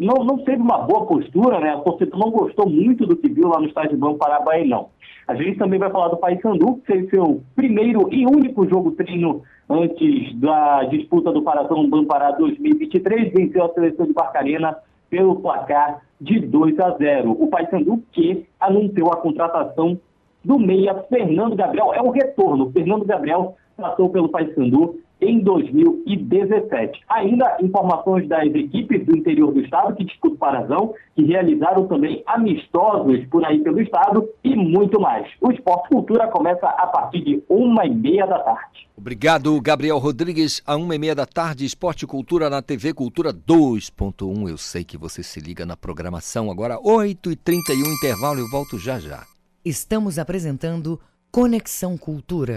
não, 0.00 0.24
não 0.24 0.38
teve 0.38 0.62
uma 0.62 0.78
boa 0.78 1.06
postura, 1.06 1.60
né? 1.60 1.70
A 1.70 1.78
torcida 1.78 2.16
não 2.16 2.30
gostou 2.30 2.68
muito 2.68 3.06
do 3.06 3.16
que 3.16 3.28
viu 3.28 3.48
lá 3.48 3.60
no 3.60 3.66
estádio 3.66 3.98
Banco 3.98 4.18
Paraguai, 4.18 4.64
não. 4.64 4.88
A 5.30 5.34
gente 5.36 5.58
também 5.58 5.78
vai 5.78 5.88
falar 5.90 6.08
do 6.08 6.16
Paysandu, 6.16 6.78
que 6.78 6.86
fez 6.86 7.08
seu 7.08 7.40
primeiro 7.54 8.12
e 8.12 8.26
único 8.26 8.68
jogo 8.68 8.90
treino 8.90 9.42
antes 9.68 10.36
da 10.40 10.82
disputa 10.86 11.30
do 11.30 11.40
Parazão 11.40 11.88
Bampará 11.88 12.32
2023, 12.32 13.32
venceu 13.32 13.64
a 13.64 13.72
seleção 13.72 14.06
de 14.06 14.12
Barcarena 14.12 14.76
pelo 15.08 15.36
placar 15.36 16.02
de 16.20 16.40
2 16.40 16.80
a 16.80 16.96
0. 16.96 17.30
O 17.30 17.46
Paysandu 17.46 18.02
que 18.10 18.44
anunciou 18.58 19.12
a 19.12 19.18
contratação 19.18 20.00
do 20.44 20.58
meia 20.58 20.96
Fernando 21.08 21.54
Gabriel, 21.54 21.94
é 21.94 22.02
o 22.02 22.10
retorno. 22.10 22.72
Fernando 22.72 23.04
Gabriel 23.04 23.54
passou 23.76 24.10
pelo 24.10 24.30
Paysandu 24.30 24.98
em 25.20 25.40
2017. 25.40 27.00
Ainda 27.08 27.56
informações 27.60 28.28
das 28.28 28.46
equipes 28.54 29.04
do 29.06 29.16
interior 29.16 29.52
do 29.52 29.60
estado 29.60 29.94
que 29.94 30.04
disputam 30.04 30.34
o 30.34 30.38
Parazão, 30.38 30.94
que 31.14 31.24
realizaram 31.24 31.86
também 31.86 32.22
amistosos 32.26 33.24
por 33.30 33.44
aí 33.44 33.60
pelo 33.60 33.80
estado 33.80 34.28
e 34.42 34.56
muito 34.56 35.00
mais. 35.00 35.26
O 35.40 35.50
Esporte 35.52 35.88
Cultura 35.88 36.28
começa 36.28 36.66
a 36.66 36.86
partir 36.86 37.20
de 37.22 37.42
uma 37.48 37.84
e 37.84 37.94
meia 37.94 38.26
da 38.26 38.38
tarde. 38.38 38.88
Obrigado, 38.96 39.58
Gabriel 39.60 39.98
Rodrigues. 39.98 40.62
A 40.66 40.76
uma 40.76 40.94
e 40.94 40.98
meia 40.98 41.14
da 41.14 41.26
tarde, 41.26 41.64
Esporte 41.64 42.06
Cultura 42.06 42.50
na 42.50 42.60
TV 42.60 42.92
Cultura 42.92 43.32
2.1. 43.32 44.48
Eu 44.48 44.58
sei 44.58 44.84
que 44.84 44.98
você 44.98 45.22
se 45.22 45.40
liga 45.40 45.64
na 45.64 45.76
programação. 45.76 46.50
Agora, 46.50 46.78
8h31, 46.78 47.86
intervalo, 47.96 48.40
eu 48.40 48.48
volto 48.50 48.78
já 48.78 48.98
já. 48.98 49.24
Estamos 49.64 50.18
apresentando 50.18 51.00
Conexão 51.30 51.96
Cultura. 51.96 52.56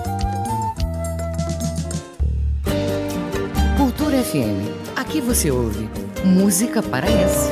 FM. 4.31 4.95
Aqui 4.95 5.19
você 5.19 5.51
ouve 5.51 5.89
música 6.23 6.81
paraense. 6.81 7.49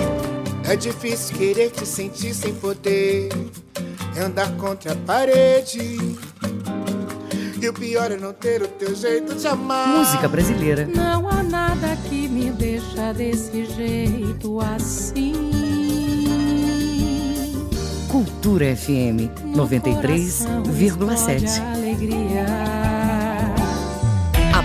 É 0.63 0.75
difícil 0.75 1.37
querer 1.37 1.71
te 1.71 1.85
sentir 1.85 2.33
sem 2.33 2.53
poder, 2.53 3.29
é 4.15 4.21
andar 4.21 4.55
contra 4.57 4.93
a 4.93 4.95
parede. 4.95 5.97
E 7.61 7.67
o 7.67 7.73
pior 7.73 8.11
é 8.11 8.17
não 8.17 8.31
ter 8.31 8.61
o 8.61 8.67
teu 8.67 8.95
jeito 8.95 9.35
de 9.35 9.47
amar. 9.47 9.89
Música 9.89 10.27
brasileira. 10.27 10.85
Não 10.85 11.27
há 11.27 11.43
nada 11.43 11.97
que 12.07 12.27
me 12.29 12.51
deixe 12.51 12.89
gosta 12.99 13.13
desse 13.13 13.65
jeito 13.65 14.59
assim. 14.59 15.33
Cultura 18.07 18.75
FM 18.75 19.31
93,7. 19.55 21.88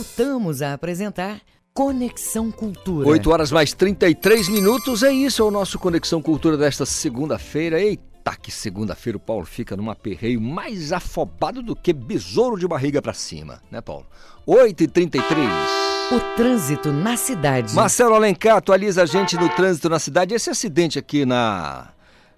Voltamos 0.00 0.62
a 0.62 0.72
apresentar 0.72 1.42
Conexão 1.74 2.50
Cultura. 2.50 3.06
8 3.06 3.30
horas 3.30 3.52
mais 3.52 3.74
33 3.74 4.48
minutos, 4.48 5.02
é 5.02 5.12
isso, 5.12 5.42
é 5.42 5.44
o 5.44 5.50
nosso 5.50 5.78
Conexão 5.78 6.22
Cultura 6.22 6.56
desta 6.56 6.86
segunda-feira. 6.86 7.78
Eita, 7.78 8.34
que 8.34 8.50
segunda-feira 8.50 9.18
o 9.18 9.20
Paulo 9.20 9.44
fica 9.44 9.76
num 9.76 9.90
aperreio 9.90 10.40
mais 10.40 10.90
afobado 10.90 11.62
do 11.62 11.76
que 11.76 11.92
besouro 11.92 12.58
de 12.58 12.66
barriga 12.66 13.02
pra 13.02 13.12
cima, 13.12 13.60
né, 13.70 13.82
Paulo? 13.82 14.06
8 14.46 14.84
e 14.84 14.88
33 14.88 15.38
O 16.12 16.34
trânsito 16.34 16.90
na 16.90 17.18
cidade. 17.18 17.74
Marcelo 17.74 18.14
Alencar 18.14 18.56
atualiza 18.56 19.02
a 19.02 19.06
gente 19.06 19.36
no 19.36 19.50
trânsito 19.50 19.90
na 19.90 19.98
cidade. 19.98 20.32
Esse 20.32 20.48
acidente 20.48 20.98
aqui 20.98 21.26
na 21.26 21.90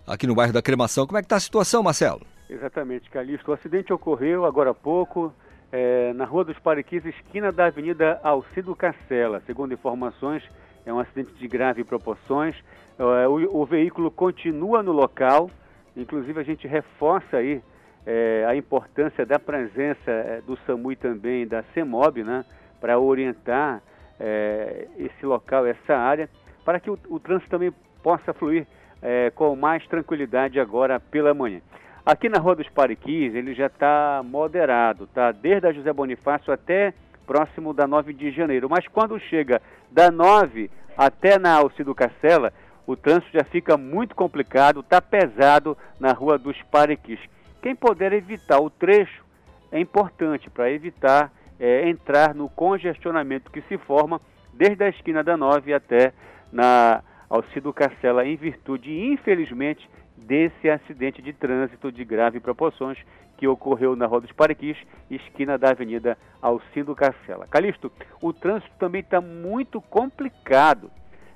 aqui 0.04 0.26
no 0.26 0.34
bairro 0.34 0.52
da 0.52 0.60
Cremação, 0.60 1.06
como 1.06 1.16
é 1.16 1.22
que 1.22 1.28
tá 1.28 1.36
a 1.36 1.40
situação, 1.40 1.80
Marcelo? 1.80 2.22
Exatamente, 2.50 3.08
Calixto. 3.08 3.52
O 3.52 3.54
acidente 3.54 3.92
ocorreu 3.92 4.44
agora 4.46 4.70
há 4.70 4.74
pouco 4.74 5.32
é, 5.72 6.12
na 6.12 6.26
Rua 6.26 6.44
dos 6.44 6.58
Pariquis, 6.58 7.04
esquina 7.06 7.50
da 7.50 7.66
Avenida 7.66 8.20
Alcido 8.22 8.76
Cacela. 8.76 9.42
Segundo 9.46 9.72
informações, 9.72 10.42
é 10.84 10.92
um 10.92 10.98
acidente 10.98 11.32
de 11.34 11.48
grave 11.48 11.82
proporções. 11.82 12.54
É, 12.98 13.26
o, 13.26 13.62
o, 13.62 13.64
veículo 13.64 14.10
continua 14.10 14.82
no 14.82 14.92
local, 14.92 15.50
inclusive 15.96 16.38
a 16.38 16.42
gente 16.42 16.68
reforça 16.68 17.38
aí 17.38 17.62
é, 18.04 18.44
a 18.46 18.54
importância 18.54 19.24
da 19.24 19.38
presença 19.38 20.10
é, 20.10 20.42
do 20.42 20.56
SAMU 20.66 20.92
e 20.92 20.96
também 20.96 21.46
da 21.46 21.62
CEMOB, 21.72 22.22
né, 22.22 22.44
para 22.78 22.98
orientar 22.98 23.82
é, 24.20 24.88
esse 24.98 25.24
local, 25.24 25.66
essa 25.66 25.96
área, 25.96 26.28
para 26.64 26.78
que 26.78 26.90
o, 26.90 26.98
o 27.08 27.18
trânsito 27.18 27.50
também 27.50 27.72
possa 28.02 28.34
fluir 28.34 28.66
é, 29.00 29.30
com 29.30 29.56
mais 29.56 29.86
tranquilidade 29.86 30.60
agora 30.60 31.00
pela 31.00 31.32
manhã. 31.32 31.60
Aqui 32.04 32.28
na 32.28 32.40
Rua 32.40 32.56
dos 32.56 32.68
Pariquis, 32.68 33.32
ele 33.32 33.54
já 33.54 33.66
está 33.66 34.22
moderado, 34.24 35.06
tá? 35.06 35.30
Desde 35.30 35.68
a 35.68 35.72
José 35.72 35.92
Bonifácio 35.92 36.52
até 36.52 36.92
próximo 37.24 37.72
da 37.72 37.86
9 37.86 38.12
de 38.12 38.32
janeiro. 38.32 38.68
Mas 38.68 38.88
quando 38.88 39.20
chega 39.20 39.62
da 39.88 40.10
9 40.10 40.68
até 40.96 41.38
na 41.38 41.54
Alcido 41.54 41.94
Cacela, 41.94 42.52
o 42.88 42.96
trânsito 42.96 43.30
já 43.32 43.44
fica 43.44 43.76
muito 43.76 44.16
complicado, 44.16 44.80
está 44.80 45.00
pesado 45.00 45.78
na 46.00 46.12
Rua 46.12 46.36
dos 46.36 46.60
Pariquis. 46.72 47.20
Quem 47.62 47.76
puder 47.76 48.12
evitar 48.12 48.58
o 48.58 48.68
trecho 48.68 49.24
é 49.70 49.78
importante 49.78 50.50
para 50.50 50.72
evitar 50.72 51.30
é, 51.60 51.88
entrar 51.88 52.34
no 52.34 52.48
congestionamento 52.48 53.48
que 53.52 53.62
se 53.68 53.78
forma 53.78 54.20
desde 54.52 54.82
a 54.82 54.88
esquina 54.88 55.22
da 55.22 55.36
9 55.36 55.72
até 55.72 56.12
na 56.50 57.00
Alcido 57.30 57.72
Cacela, 57.72 58.26
em 58.26 58.34
virtude, 58.34 58.92
infelizmente, 58.92 59.88
desse 60.16 60.68
acidente 60.70 61.20
de 61.22 61.32
trânsito 61.32 61.90
de 61.90 62.04
grave 62.04 62.40
proporções 62.40 62.98
que 63.36 63.48
ocorreu 63.48 63.96
na 63.96 64.06
Rua 64.06 64.20
dos 64.20 64.32
Pariquis, 64.32 64.76
esquina 65.10 65.58
da 65.58 65.70
Avenida 65.70 66.16
Alcindo 66.40 66.94
Cacela. 66.94 67.46
Calixto, 67.48 67.90
o 68.20 68.32
trânsito 68.32 68.72
também 68.78 69.00
está 69.00 69.20
muito 69.20 69.80
complicado 69.80 70.90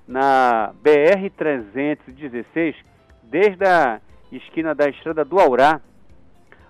na 0.07 0.73
BR-316, 0.85 2.77
desde 3.25 3.65
a 3.67 4.01
esquina 4.31 4.75
da 4.75 4.89
Estrada 4.89 5.25
do 5.25 5.41
Aurá 5.41 5.81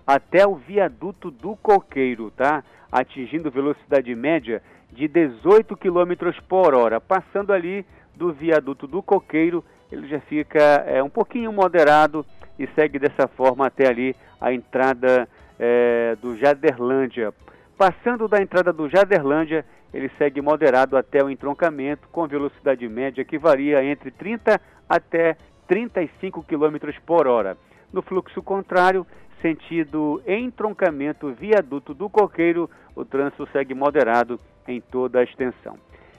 até 0.07 0.47
o 0.47 0.55
viaduto 0.55 1.31
do 1.31 1.57
Coqueiro, 1.57 2.31
tá? 2.31 2.64
Atingindo 2.90 3.51
velocidade 3.51 4.14
média 4.14 4.62
de 4.90 5.09
18 5.09 5.77
km 5.77 6.33
por 6.49 6.75
hora, 6.75 7.01
passando 7.01 7.53
ali 7.53 7.85
do 8.14 8.33
viaduto 8.33 8.87
do 8.87 9.03
Coqueiro 9.03 9.62
ele 9.90 10.07
já 10.09 10.20
fica 10.20 10.61
é, 10.87 11.03
um 11.03 11.09
pouquinho 11.09 11.53
moderado 11.53 12.25
e 12.59 12.66
segue 12.68 12.99
dessa 12.99 13.29
forma 13.29 13.66
até 13.66 13.88
ali 13.88 14.16
a 14.40 14.53
entrada 14.53 15.29
é, 15.59 16.16
do 16.20 16.37
Jaderlândia. 16.37 17.33
Passando 17.77 18.27
da 18.27 18.40
entrada 18.40 18.72
do 18.72 18.88
Jaderlândia, 18.88 19.64
ele 19.92 20.11
segue 20.18 20.40
moderado 20.40 20.96
até 20.96 21.22
o 21.22 21.31
entroncamento, 21.31 22.09
com 22.09 22.27
velocidade 22.27 22.88
média 22.88 23.25
que 23.25 23.38
varia 23.38 23.85
entre 23.85 24.11
30 24.11 24.61
até 24.88 25.37
35 25.68 26.42
km 26.42 26.77
por 27.05 27.27
hora. 27.27 27.57
No 27.92 28.03
fluxo 28.03 28.42
contrário, 28.42 29.07
sentido 29.40 30.22
entroncamento 30.27 31.33
viaduto 31.33 31.94
do 31.94 32.09
Coqueiro, 32.09 32.68
o 32.94 33.05
trânsito 33.05 33.49
segue 33.53 33.75
moderado 33.75 34.40
em 34.66 34.81
toda 34.81 35.20
a 35.20 35.22
extensão. 35.22 35.79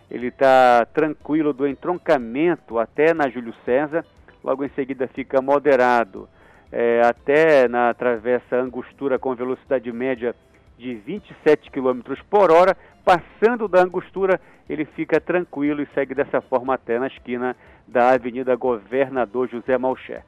Ele 0.10 0.28
está 0.28 0.86
tranquilo 0.94 1.52
do 1.52 1.68
entroncamento 1.68 2.80
até 2.80 3.14
na 3.14 3.30
Júlio 3.30 3.54
César, 3.66 4.06
logo 4.42 4.64
em 4.64 4.70
seguida 4.70 5.08
fica 5.08 5.42
moderado 5.42 6.30
é, 6.72 7.02
até 7.06 7.68
na 7.68 7.94
travessa 7.94 8.56
Angostura 8.56 9.20
com 9.20 9.36
velocidade 9.36 9.92
média 9.92 10.34
de 10.78 10.96
27 10.96 11.70
km 11.72 12.02
por 12.30 12.52
hora. 12.52 12.76
Passando 13.04 13.68
da 13.68 13.82
Angostura, 13.82 14.40
ele 14.70 14.86
fica 14.86 15.20
tranquilo 15.20 15.82
e 15.82 15.88
segue 15.94 16.14
dessa 16.14 16.42
forma 16.42 16.74
até 16.74 17.00
na 17.00 17.08
esquina 17.08 17.56
da 17.86 18.12
Avenida 18.12 18.56
Governador 18.56 19.50
José 19.50 19.78
Malcher. 19.78 20.24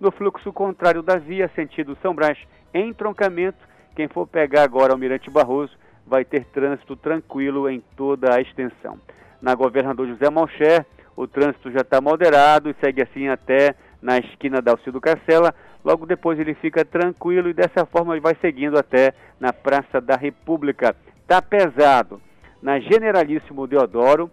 No 0.00 0.10
fluxo 0.10 0.52
contrário 0.52 1.02
da 1.02 1.16
via, 1.16 1.50
sentido 1.54 1.96
São 2.02 2.14
Brás, 2.14 2.38
entroncamento, 2.74 3.58
quem 3.94 4.08
for 4.08 4.26
pegar 4.26 4.62
agora 4.62 4.94
o 4.94 4.98
Mirante 4.98 5.30
Barroso 5.30 5.76
vai 6.06 6.24
ter 6.24 6.44
trânsito 6.46 6.96
tranquilo 6.96 7.68
em 7.68 7.82
toda 7.96 8.34
a 8.34 8.40
extensão 8.40 8.98
na 9.42 9.54
Governador 9.56 10.06
José 10.06 10.30
Malcher. 10.30 10.86
O 11.16 11.26
trânsito 11.26 11.70
já 11.70 11.80
está 11.80 12.00
moderado 12.00 12.70
e 12.70 12.76
segue 12.80 13.02
assim 13.02 13.28
até 13.28 13.74
na 14.00 14.16
esquina 14.18 14.62
da 14.62 14.70
Alcido 14.70 15.00
Cacela. 15.00 15.52
Logo 15.84 16.06
depois 16.06 16.38
ele 16.38 16.54
fica 16.54 16.84
tranquilo 16.84 17.48
e 17.48 17.52
dessa 17.52 17.84
forma 17.84 18.14
ele 18.14 18.20
vai 18.20 18.36
seguindo 18.40 18.78
até 18.78 19.12
na 19.38 19.52
Praça 19.52 20.00
da 20.00 20.16
República. 20.16 20.94
Está 21.20 21.42
pesado 21.42 22.20
na 22.62 22.78
Generalíssimo 22.78 23.66
Deodoro. 23.66 24.30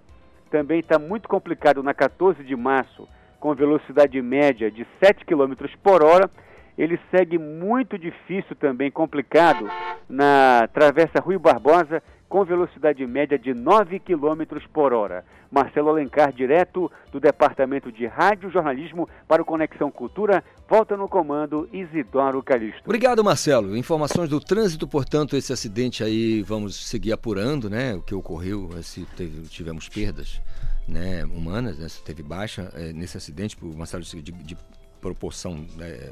Também 0.52 0.80
está 0.80 0.98
muito 0.98 1.28
complicado 1.28 1.84
na 1.84 1.94
14 1.94 2.44
de 2.44 2.56
março, 2.56 3.08
com 3.40 3.54
velocidade 3.54 4.22
média 4.22 4.72
de 4.72 4.86
7 5.04 5.26
km 5.26 5.54
por 5.84 6.04
hora. 6.04 6.30
Ele 6.78 7.00
segue 7.12 7.38
muito 7.38 7.98
difícil 7.98 8.56
também, 8.56 8.90
complicado, 8.90 9.70
na 10.08 10.68
Travessa 10.74 11.20
Rui 11.20 11.38
Barbosa, 11.38 12.02
com 12.30 12.46
velocidade 12.46 13.06
média 13.08 13.38
de 13.38 13.54
9 13.54 14.00
km 14.00 14.44
por 14.72 14.94
hora. 14.94 15.26
Marcelo 15.52 15.90
Alencar, 15.90 16.32
direto 16.32 16.92
do 17.12 17.20
Departamento 17.20 17.92
de 17.92 18.06
Rádio 18.06 18.52
Jornalismo 18.52 19.10
para 19.28 19.42
o 19.42 19.46
Conexão 19.46 19.90
Cultura, 19.90 20.44
volta 20.70 20.96
no 20.96 21.10
comando 21.10 21.68
Isidoro 21.74 22.44
Calixto. 22.44 22.84
Obrigado, 22.86 23.24
Marcelo. 23.24 23.76
Informações 23.76 24.30
do 24.30 24.40
trânsito, 24.40 24.88
portanto, 24.88 25.36
esse 25.36 25.52
acidente 25.52 26.04
aí 26.04 26.44
vamos 26.44 26.76
seguir 26.88 27.12
apurando, 27.12 27.68
né? 27.68 27.96
O 27.96 28.02
que 28.04 28.14
ocorreu, 28.14 28.70
se 28.84 29.06
teve, 29.18 29.42
tivemos 29.48 29.90
perdas 29.90 30.40
né, 30.88 31.24
humanas, 31.26 31.78
né, 31.78 31.88
se 31.88 32.02
teve 32.04 32.24
baixa 32.24 32.72
é, 32.74 32.92
nesse 32.94 33.18
acidente 33.18 33.56
por 33.56 33.88
série 33.88 34.04
de, 34.04 34.32
de 34.32 34.58
proporção 35.00 35.66
é, 35.80 36.12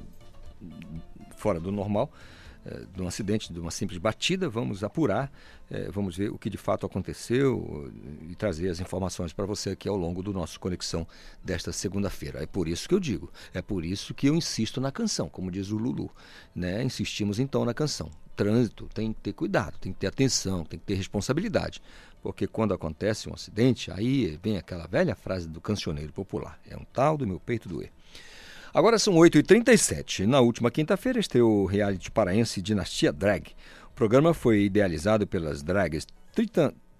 fora 1.36 1.60
do 1.60 1.72
normal. 1.72 2.12
Eh, 2.68 2.86
de 2.94 3.02
um 3.02 3.08
acidente, 3.08 3.54
de 3.54 3.60
uma 3.60 3.72
simples 3.72 3.98
batida, 3.98 4.50
vamos 4.50 4.84
apurar, 4.84 5.32
é, 5.70 5.90
vamos 5.90 6.18
ver 6.18 6.30
o 6.32 6.38
que 6.38 6.50
de 6.50 6.58
fato 6.58 6.86
aconteceu 6.86 7.92
e 8.30 8.36
trazer 8.36 8.70
as 8.70 8.80
informações 8.80 9.32
para 9.32 9.46
você 9.46 9.70
aqui 9.72 9.88
ao 9.88 9.96
longo 9.96 10.22
do 10.22 10.34
nosso 10.34 10.60
Conexão 10.60 11.08
desta 11.44 11.72
segunda-feira. 11.72 12.44
É 12.44 12.46
por 12.46 12.68
isso 12.68 12.88
que 12.88 12.94
eu 12.94 13.00
digo, 13.00 13.32
é 13.54 13.62
por 13.62 13.86
isso 13.86 14.14
que 14.14 14.28
eu 14.28 14.36
insisto 14.36 14.82
na 14.82 14.92
canção, 14.92 15.30
como 15.30 15.50
diz 15.50 15.72
o 15.72 15.78
Lulu. 15.78 16.10
Né? 16.54 16.84
Insistimos 16.84 17.40
então 17.40 17.64
na 17.64 17.74
canção. 17.74 18.10
Trânsito 18.36 18.90
tem 18.94 19.14
que 19.14 19.22
ter 19.22 19.34
cuidado, 19.34 19.78
tem 19.80 19.94
que 19.94 20.00
ter 20.00 20.08
atenção, 20.08 20.66
tem 20.66 20.78
que 20.78 20.86
ter 20.86 20.96
responsabilidade. 20.96 21.82
Porque 22.22 22.48
quando 22.48 22.74
acontece 22.74 23.30
um 23.30 23.34
acidente, 23.34 23.92
aí 23.92 24.38
vem 24.44 24.58
aquela 24.58 24.88
velha 24.88 25.16
frase 25.16 25.48
do 25.48 25.62
cancioneiro 25.62 26.12
popular: 26.12 26.60
é 26.68 26.76
um 26.76 26.86
tal 26.92 27.18
do 27.18 27.26
meu 27.26 27.40
peito 27.40 27.70
doer. 27.70 27.92
Agora 28.74 29.00
são 29.00 29.14
8h37. 29.16 30.26
Na 30.26 30.40
última 30.40 30.70
quinta-feira 30.70 31.20
estreou 31.20 31.64
o 31.64 31.66
reality 31.66 32.12
paraense 32.12 32.62
Dinastia 32.62 33.12
Drag. 33.12 33.52
O 33.90 33.96
programa 33.96 34.34
foi 34.34 34.64
idealizado 34.64 35.26
pelas 35.26 35.64
drags 35.64 36.06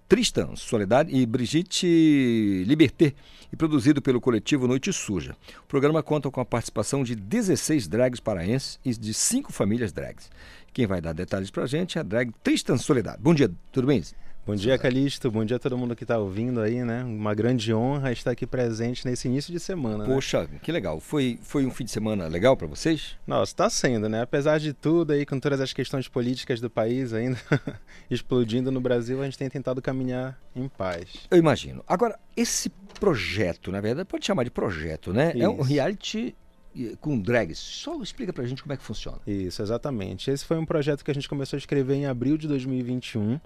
Tristan 0.08 0.56
Soledade 0.56 1.14
e 1.14 1.26
Brigitte 1.26 2.64
Liberté 2.66 3.14
e 3.52 3.56
produzido 3.56 4.00
pelo 4.00 4.20
coletivo 4.20 4.66
Noite 4.66 4.92
Suja. 4.92 5.36
O 5.62 5.66
programa 5.66 6.02
conta 6.02 6.30
com 6.30 6.40
a 6.40 6.44
participação 6.44 7.04
de 7.04 7.14
16 7.14 7.86
drags 7.86 8.18
paraenses 8.18 8.80
e 8.84 8.92
de 8.92 9.12
cinco 9.12 9.52
famílias 9.52 9.92
drags. 9.92 10.30
Quem 10.72 10.86
vai 10.86 11.00
dar 11.00 11.12
detalhes 11.12 11.50
pra 11.50 11.66
gente 11.66 11.98
é 11.98 12.00
a 12.00 12.04
drag 12.04 12.32
Tristan 12.42 12.78
Soledade. 12.78 13.18
Bom 13.20 13.34
dia, 13.34 13.50
tudo 13.70 13.86
bem? 13.86 14.02
Bom 14.48 14.54
dia, 14.54 14.78
Calixto. 14.78 15.30
Bom 15.30 15.44
dia 15.44 15.56
a 15.56 15.58
todo 15.58 15.76
mundo 15.76 15.94
que 15.94 16.04
está 16.04 16.16
ouvindo 16.16 16.62
aí, 16.62 16.82
né? 16.82 17.04
Uma 17.04 17.34
grande 17.34 17.74
honra 17.74 18.12
estar 18.12 18.30
aqui 18.30 18.46
presente 18.46 19.04
nesse 19.04 19.28
início 19.28 19.52
de 19.52 19.60
semana. 19.60 20.06
né? 20.06 20.14
Poxa, 20.14 20.48
que 20.62 20.72
legal. 20.72 21.00
Foi, 21.00 21.38
foi 21.42 21.66
um 21.66 21.70
fim 21.70 21.84
de 21.84 21.90
semana 21.90 22.26
legal 22.28 22.56
para 22.56 22.66
vocês? 22.66 23.18
Nossa, 23.26 23.52
está 23.52 23.68
sendo, 23.68 24.08
né? 24.08 24.22
Apesar 24.22 24.58
de 24.58 24.72
tudo 24.72 25.12
aí, 25.12 25.26
com 25.26 25.38
todas 25.38 25.60
as 25.60 25.74
questões 25.74 26.08
políticas 26.08 26.62
do 26.62 26.70
país 26.70 27.12
ainda 27.12 27.38
explodindo 28.10 28.72
no 28.72 28.80
Brasil, 28.80 29.20
a 29.20 29.26
gente 29.26 29.36
tem 29.36 29.50
tentado 29.50 29.82
caminhar 29.82 30.40
em 30.56 30.66
paz. 30.66 31.10
Eu 31.30 31.36
imagino. 31.36 31.84
Agora, 31.86 32.18
esse 32.34 32.70
projeto, 32.98 33.70
na 33.70 33.82
verdade, 33.82 34.08
pode 34.08 34.24
chamar 34.24 34.44
de 34.44 34.50
projeto, 34.50 35.12
né? 35.12 35.34
É 35.36 35.46
um 35.46 35.60
Isso. 35.60 35.64
reality 35.64 36.34
eh, 36.74 36.94
com 37.02 37.20
drags. 37.20 37.58
Só 37.58 38.00
explica 38.00 38.32
pra 38.32 38.46
gente 38.46 38.62
como 38.62 38.72
é 38.72 38.78
que 38.78 38.82
funciona. 38.82 39.18
Isso, 39.26 39.60
exatamente. 39.60 40.30
Esse 40.30 40.46
foi 40.46 40.56
um 40.56 40.64
projeto 40.64 41.04
que 41.04 41.10
a 41.10 41.14
gente 41.14 41.28
começou 41.28 41.54
a 41.54 41.58
escrever 41.58 41.96
em 41.96 42.06
abril 42.06 42.38
de 42.38 42.48
2021 42.48 43.38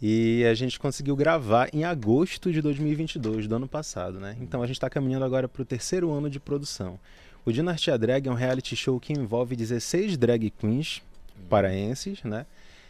e 0.00 0.44
a 0.44 0.54
gente 0.54 0.78
conseguiu 0.78 1.16
gravar 1.16 1.68
em 1.72 1.84
agosto 1.84 2.52
de 2.52 2.60
2022, 2.60 3.46
do 3.46 3.56
ano 3.56 3.68
passado, 3.68 4.18
né? 4.20 4.36
Então 4.40 4.62
a 4.62 4.66
gente 4.66 4.76
está 4.76 4.90
caminhando 4.90 5.24
agora 5.24 5.48
para 5.48 5.62
o 5.62 5.64
terceiro 5.64 6.12
ano 6.12 6.28
de 6.28 6.38
produção. 6.38 6.98
O 7.44 7.52
Dinastia 7.52 7.96
Drag 7.96 8.26
é 8.26 8.30
um 8.30 8.34
reality 8.34 8.74
show 8.76 8.98
que 8.98 9.12
envolve 9.12 9.54
16 9.54 10.16
drag 10.16 10.50
queens 10.50 11.02
paraenses, 11.48 12.22
né? 12.24 12.44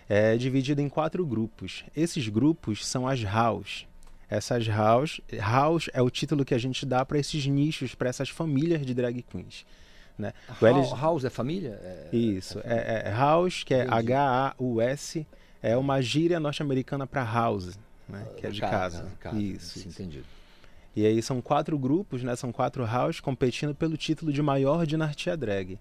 É 0.08 0.36
dividido 0.36 0.80
em 0.80 0.88
quatro 0.88 1.24
grupos. 1.26 1.84
Esses 1.94 2.28
grupos 2.28 2.86
são 2.86 3.06
as 3.06 3.22
house. 3.22 3.86
Essas 4.28 4.66
house, 4.66 5.20
house 5.38 5.88
é 5.92 6.02
o 6.02 6.10
título 6.10 6.44
que 6.44 6.54
a 6.54 6.58
gente 6.58 6.84
dá 6.84 7.04
para 7.04 7.18
esses 7.18 7.46
nichos, 7.46 7.94
para 7.94 8.08
essas 8.08 8.28
famílias 8.28 8.84
de 8.84 8.94
drag 8.94 9.22
queens. 9.22 9.64
Né? 10.18 10.32
House, 10.60 10.90
house 10.98 11.24
é 11.24 11.30
família? 11.30 11.78
É- 11.82 12.16
Isso, 12.16 12.58
é, 12.64 13.04
é 13.06 13.10
house, 13.10 13.62
que 13.62 13.74
é. 13.74 13.86
H-A-U-S, 13.88 15.26
é 15.62 15.76
uma 15.76 16.00
gíria 16.00 16.38
norte-americana 16.38 17.06
para 17.06 17.22
house, 17.24 17.78
né? 18.08 18.26
que 18.36 18.46
é 18.46 18.50
de 18.50 18.60
casa. 18.60 19.06
casa, 19.18 19.38
Isso, 19.38 19.78
sim, 19.78 19.88
isso. 19.88 20.02
entendido. 20.02 20.26
E 20.96 21.04
aí 21.04 21.20
são 21.20 21.42
quatro 21.42 21.78
grupos, 21.78 22.22
né? 22.22 22.34
São 22.36 22.50
quatro 22.50 22.82
house 22.86 23.20
competindo 23.20 23.74
pelo 23.74 23.98
título 23.98 24.32
de 24.32 24.40
maior 24.40 24.86
dinastia 24.86 25.36
drag. 25.36 25.78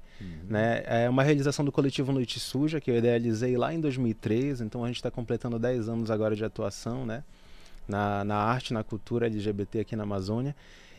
Né? 0.49 0.83
É 0.85 1.09
uma 1.09 1.23
realização 1.23 1.63
do 1.63 1.71
coletivo 1.71 2.11
Noite 2.11 2.37
Suja, 2.37 2.81
que 2.81 2.91
eu 2.91 2.97
idealizei 2.97 3.55
lá 3.55 3.73
em 3.73 3.79
2013, 3.79 4.65
então 4.65 4.83
a 4.83 4.87
gente 4.87 4.97
está 4.97 5.09
completando 5.09 5.57
10 5.57 5.87
anos 5.87 6.11
agora 6.11 6.35
de 6.35 6.43
atuação, 6.43 7.05
né? 7.05 7.23
Na, 7.87 8.25
na 8.25 8.35
arte, 8.35 8.73
na 8.73 8.83
cultura 8.83 9.27
LGBT 9.27 9.79
aqui 9.79 9.95
na 9.95 10.03
Amazônia. 10.03 10.53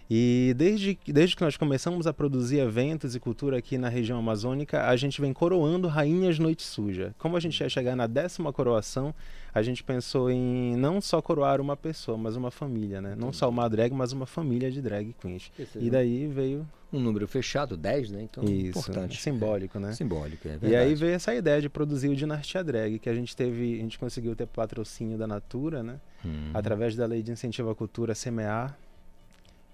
E 0.08 0.54
desde, 0.56 0.94
que- 0.94 1.12
desde 1.12 1.34
que 1.34 1.42
nós 1.42 1.56
começamos 1.56 2.06
a 2.06 2.12
produzir 2.12 2.58
eventos 2.60 3.16
e 3.16 3.20
cultura 3.20 3.58
aqui 3.58 3.76
na 3.76 3.88
região 3.88 4.18
amazônica, 4.18 4.86
a 4.88 4.94
gente 4.96 5.20
vem 5.20 5.32
coroando 5.32 5.88
Rainhas 5.88 6.38
Noite 6.38 6.62
Suja. 6.62 7.12
Como 7.18 7.36
a 7.36 7.40
gente 7.40 7.60
ia 7.60 7.68
chegar 7.68 7.96
na 7.96 8.06
décima 8.06 8.52
coroação, 8.52 9.12
a 9.52 9.62
gente 9.62 9.82
pensou 9.82 10.30
em 10.30 10.76
não 10.76 11.00
só 11.00 11.20
coroar 11.20 11.60
uma 11.60 11.76
pessoa, 11.76 12.16
mas 12.16 12.36
uma 12.36 12.50
família, 12.52 13.00
né? 13.00 13.14
Não 13.18 13.32
só 13.32 13.48
uma 13.48 13.68
drag, 13.68 13.92
mas 13.92 14.12
uma 14.12 14.26
família 14.26 14.70
de 14.70 14.80
drag 14.80 15.12
queens. 15.20 15.50
Esse 15.58 15.78
E 15.78 15.90
daí 15.90 16.26
veio 16.28 16.66
Um 16.92 17.00
número 17.00 17.26
fechado, 17.26 17.76
10, 17.76 18.12
né? 18.12 18.22
Então, 18.22 18.44
isso, 18.44 18.78
importante. 18.78 19.20
simbólico, 19.20 19.80
né? 19.80 19.92
Simbólico, 19.92 20.46
é 20.46 20.52
E 20.54 20.56
verdade. 20.58 20.76
aí 20.76 20.94
veio 20.94 21.14
essa 21.14 21.34
ideia 21.34 21.60
de 21.60 21.68
produzir 21.68 22.08
o 22.08 22.14
Dinastia 22.14 22.62
Drag, 22.62 23.00
que 23.00 23.08
a 23.08 23.14
gente 23.14 23.34
teve, 23.34 23.74
a 23.74 23.82
gente 23.82 23.98
conseguiu 23.98 24.36
ter 24.36 24.46
patrocínio 24.46 25.18
da 25.18 25.26
Natura, 25.26 25.82
né? 25.82 25.98
Hum. 26.24 26.50
Através 26.54 26.94
da 26.94 27.04
Lei 27.04 27.22
de 27.24 27.32
Incentivo 27.32 27.70
à 27.70 27.74
Cultura 27.74 28.14
Semear. 28.14 28.78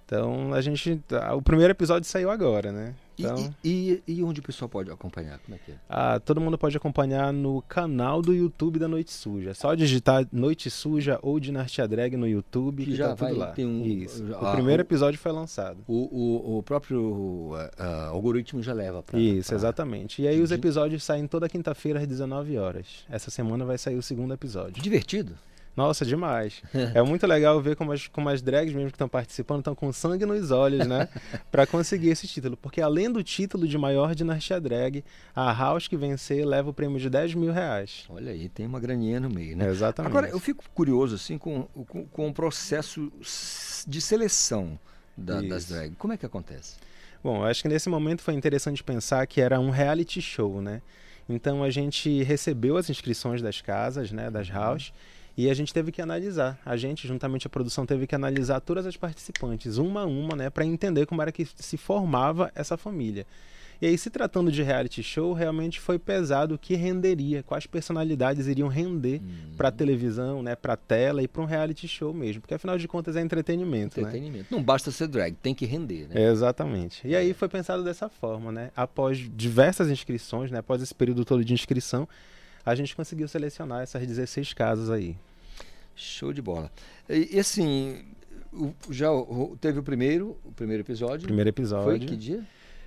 Então 0.05 0.53
a 0.53 0.61
gente, 0.61 0.97
tá- 1.09 1.35
o 1.35 1.41
primeiro 1.43 1.71
episódio 1.73 2.09
saiu 2.09 2.31
agora, 2.31 2.71
né? 2.73 2.95
E- 3.19 3.23
Então, 3.25 3.55
E, 3.63 4.03
e, 4.09 4.15
e 4.15 4.25
onde 4.25 4.41
o 4.41 4.43
pessoal 4.43 4.69
pode 4.69 4.91
acompanhar? 4.91 5.39
Como 5.41 5.55
é 5.55 5.59
que 5.59 5.73
é? 5.73 5.75
ah, 5.89 6.19
todo 6.19 6.41
mundo 6.41 6.57
pode 6.59 6.77
acompanhar 6.77 7.31
no 7.33 7.61
canal 7.63 8.21
do 8.23 8.35
YouTube 8.35 8.79
da 8.79 8.89
Noite 8.89 9.13
Suja. 9.13 9.53
Só 9.55 9.75
digitar 9.75 10.27
Noite 10.33 10.71
Suja 10.71 11.19
ou 11.23 11.39
Dinastia 11.39 11.87
Drag 11.87 12.17
no 12.17 12.27
YouTube 12.27 12.85
Que 12.85 12.95
já 12.97 13.09
tá 13.09 13.17
tudo 13.17 13.25
vai 13.29 13.35
lá. 13.35 13.53
ter 13.53 13.65
um- 13.67 13.85
Isso. 13.85 14.25
o 14.25 14.47
ah, 14.47 14.53
primeiro 14.53 14.83
o- 14.83 14.87
episódio 14.87 15.21
foi 15.21 15.31
lançado. 15.31 15.79
O, 15.87 16.09
o, 16.11 16.59
o 16.59 16.63
próprio 16.63 17.53
ah, 17.55 17.71
ah, 17.79 18.07
algoritmo 18.09 18.63
já 18.63 18.73
leva 18.73 19.03
para. 19.03 19.19
Isso, 19.19 19.55
exatamente. 19.55 20.23
E 20.23 20.27
aí 20.29 20.41
os 20.41 20.51
episódios 20.51 21.05
saem 21.05 21.27
toda 21.27 21.49
quinta-feira 21.49 22.01
às 22.01 22.07
19 22.07 22.57
horas. 22.59 23.05
Essa 23.11 23.31
semana 23.31 23.65
vai 23.65 23.77
sair 23.79 23.97
o 23.97 24.03
segundo 24.03 24.33
episódio. 24.35 24.83
Divertido. 24.83 25.35
Nossa, 25.77 26.05
demais. 26.05 26.63
é 26.95 27.03
muito 27.03 27.27
legal 27.27 27.61
ver 27.61 27.77
como 27.77 27.93
as, 27.93 28.07
como 28.07 28.29
as 28.29 28.43
drags 28.43 28.75
mesmo 28.75 28.91
que 28.91 28.95
estão 28.95 29.09
participando 29.09 29.61
estão 29.61 29.75
com 29.75 29.93
sangue 29.93 30.27
nos 30.27 30.51
olhos, 30.51 30.87
né? 30.87 31.09
Pra 31.51 31.67
conseguir 31.67 32.11
esse 32.11 32.27
título. 32.29 32.57
Porque 32.57 32.81
além 32.81 33.11
do 33.11 33.23
título 33.23 33.67
de 33.67 33.79
maior 33.79 34.15
dinastia 34.15 34.61
drag, 34.61 35.03
a 35.35 35.51
House 35.53 35.89
que 35.89 35.97
vencer 35.97 36.45
leva 36.45 36.71
o 36.71 36.75
prêmio 36.75 36.99
de 36.99 37.09
10 37.09 37.35
mil 37.35 37.53
reais. 37.53 38.05
Olha 38.11 38.33
aí, 38.33 38.49
tem 38.49 38.67
uma 38.67 38.79
graninha 38.79 39.19
no 39.19 39.31
meio, 39.31 39.57
né? 39.57 39.67
Exatamente. 39.69 40.11
Agora, 40.11 40.29
eu 40.29 40.39
fico 40.39 40.63
curioso 40.75 41.15
assim 41.15 41.39
com, 41.39 41.63
com, 41.89 42.05
com 42.07 42.29
o 42.29 42.35
processo 42.35 43.11
de 43.87 44.01
seleção 44.01 44.79
da- 45.17 45.41
das 45.41 45.67
drags. 45.67 45.97
Como 45.99 46.13
é 46.13 46.17
que 46.17 46.27
acontece? 46.27 46.77
Bom, 47.25 47.45
acho 47.45 47.63
que 47.63 47.69
nesse 47.69 47.89
momento 47.89 48.21
foi 48.21 48.35
interessante 48.35 48.83
pensar 48.83 49.27
que 49.27 49.41
era 49.41 49.59
um 49.61 49.71
reality 49.71 50.21
show, 50.21 50.61
né? 50.61 50.83
Então 51.29 51.63
a 51.63 51.71
gente 51.71 52.23
recebeu 52.25 52.77
as 52.77 52.91
inscrições 52.91 53.41
das 53.41 53.61
casas, 53.61 54.11
né, 54.11 54.29
das 54.31 54.49
house, 54.49 54.93
e 55.37 55.49
a 55.49 55.55
gente 55.55 55.73
teve 55.73 55.91
que 55.91 56.03
analisar. 56.03 56.59
A 56.65 56.77
gente, 56.77 57.09
juntamente 57.09 57.47
a 57.47 57.51
produção, 57.51 57.87
teve 57.87 58.07
que 58.07 58.15
analisar 58.15 58.61
todas 58.61 58.87
as 58.87 58.97
participantes, 58.97 59.79
uma 59.79 60.03
a 60.03 60.07
uma, 60.07 60.37
né, 60.37 60.51
para 60.51 60.65
entender 60.65 61.07
como 61.07 61.23
era 61.23 61.33
que 61.33 61.47
se 61.57 61.77
formava 61.77 62.51
essa 62.55 62.77
família. 62.77 63.27
E 63.83 63.87
aí, 63.87 63.99
se 63.99 64.11
tratando 64.11 64.53
de 64.53 64.63
reality 64.63 65.03
show, 65.03 65.33
realmente 65.33 65.81
foi 65.81 65.99
pesado 65.99 66.55
o 66.55 66.59
que 66.59 66.77
renderia, 66.77 67.43
quais 67.43 67.67
personalidades 67.67 68.47
iriam 68.47 68.69
render 68.69 69.21
para 69.57 69.73
televisão, 69.73 70.41
né, 70.41 70.55
para 70.55 70.77
tela 70.77 71.21
e 71.21 71.27
para 71.27 71.43
um 71.43 71.47
reality 71.47 71.89
show 71.89 72.15
mesmo, 72.15 72.43
porque 72.43 72.55
afinal 72.55 72.79
de 72.79 72.87
contas 72.87 73.17
é 73.17 73.21
entretenimento, 73.21 74.01
né? 74.01 74.07
Entretenimento. 74.07 74.55
Não 74.55 74.63
basta 74.63 74.93
ser 74.93 75.09
drag, 75.09 75.35
tem 75.35 75.53
que 75.53 75.67
render, 75.67 76.07
né? 76.07 76.23
É, 76.23 76.31
Exatamente. 76.31 77.05
E 77.05 77.17
aí 77.17 77.35
foi 77.35 77.49
pensado 77.49 77.83
dessa 77.83 78.09
forma, 78.09 78.53
né? 78.53 78.71
Após 78.77 79.19
diversas 79.19 79.91
inscrições, 79.91 80.53
né? 80.53 80.61
Após 80.61 80.81
esse 80.81 80.95
período 80.95 81.25
todo 81.25 81.45
de 81.45 81.53
inscrição, 81.53 82.09
a 82.65 82.75
gente 82.75 82.95
conseguiu 82.97 83.27
selecionar 83.29 83.83
essas 83.83 84.07
16 84.07 84.53
casas 84.53 84.91
aí. 84.91 85.17
Show 85.95 86.33
de 86.33 86.41
bola. 86.41 86.71
E, 87.09 87.37
e 87.37 87.39
assim, 87.39 88.05
o- 88.53 88.73
já 88.91 89.11
o- 89.13 89.57
teve 89.61 89.79
o 89.79 89.83
primeiro, 89.83 90.37
o 90.45 90.53
primeiro 90.53 90.83
episódio. 90.83 91.25
Primeiro 91.27 91.51
episódio. 91.51 91.85
Foi 91.85 91.99
que 92.01 92.17
dia? 92.17 92.43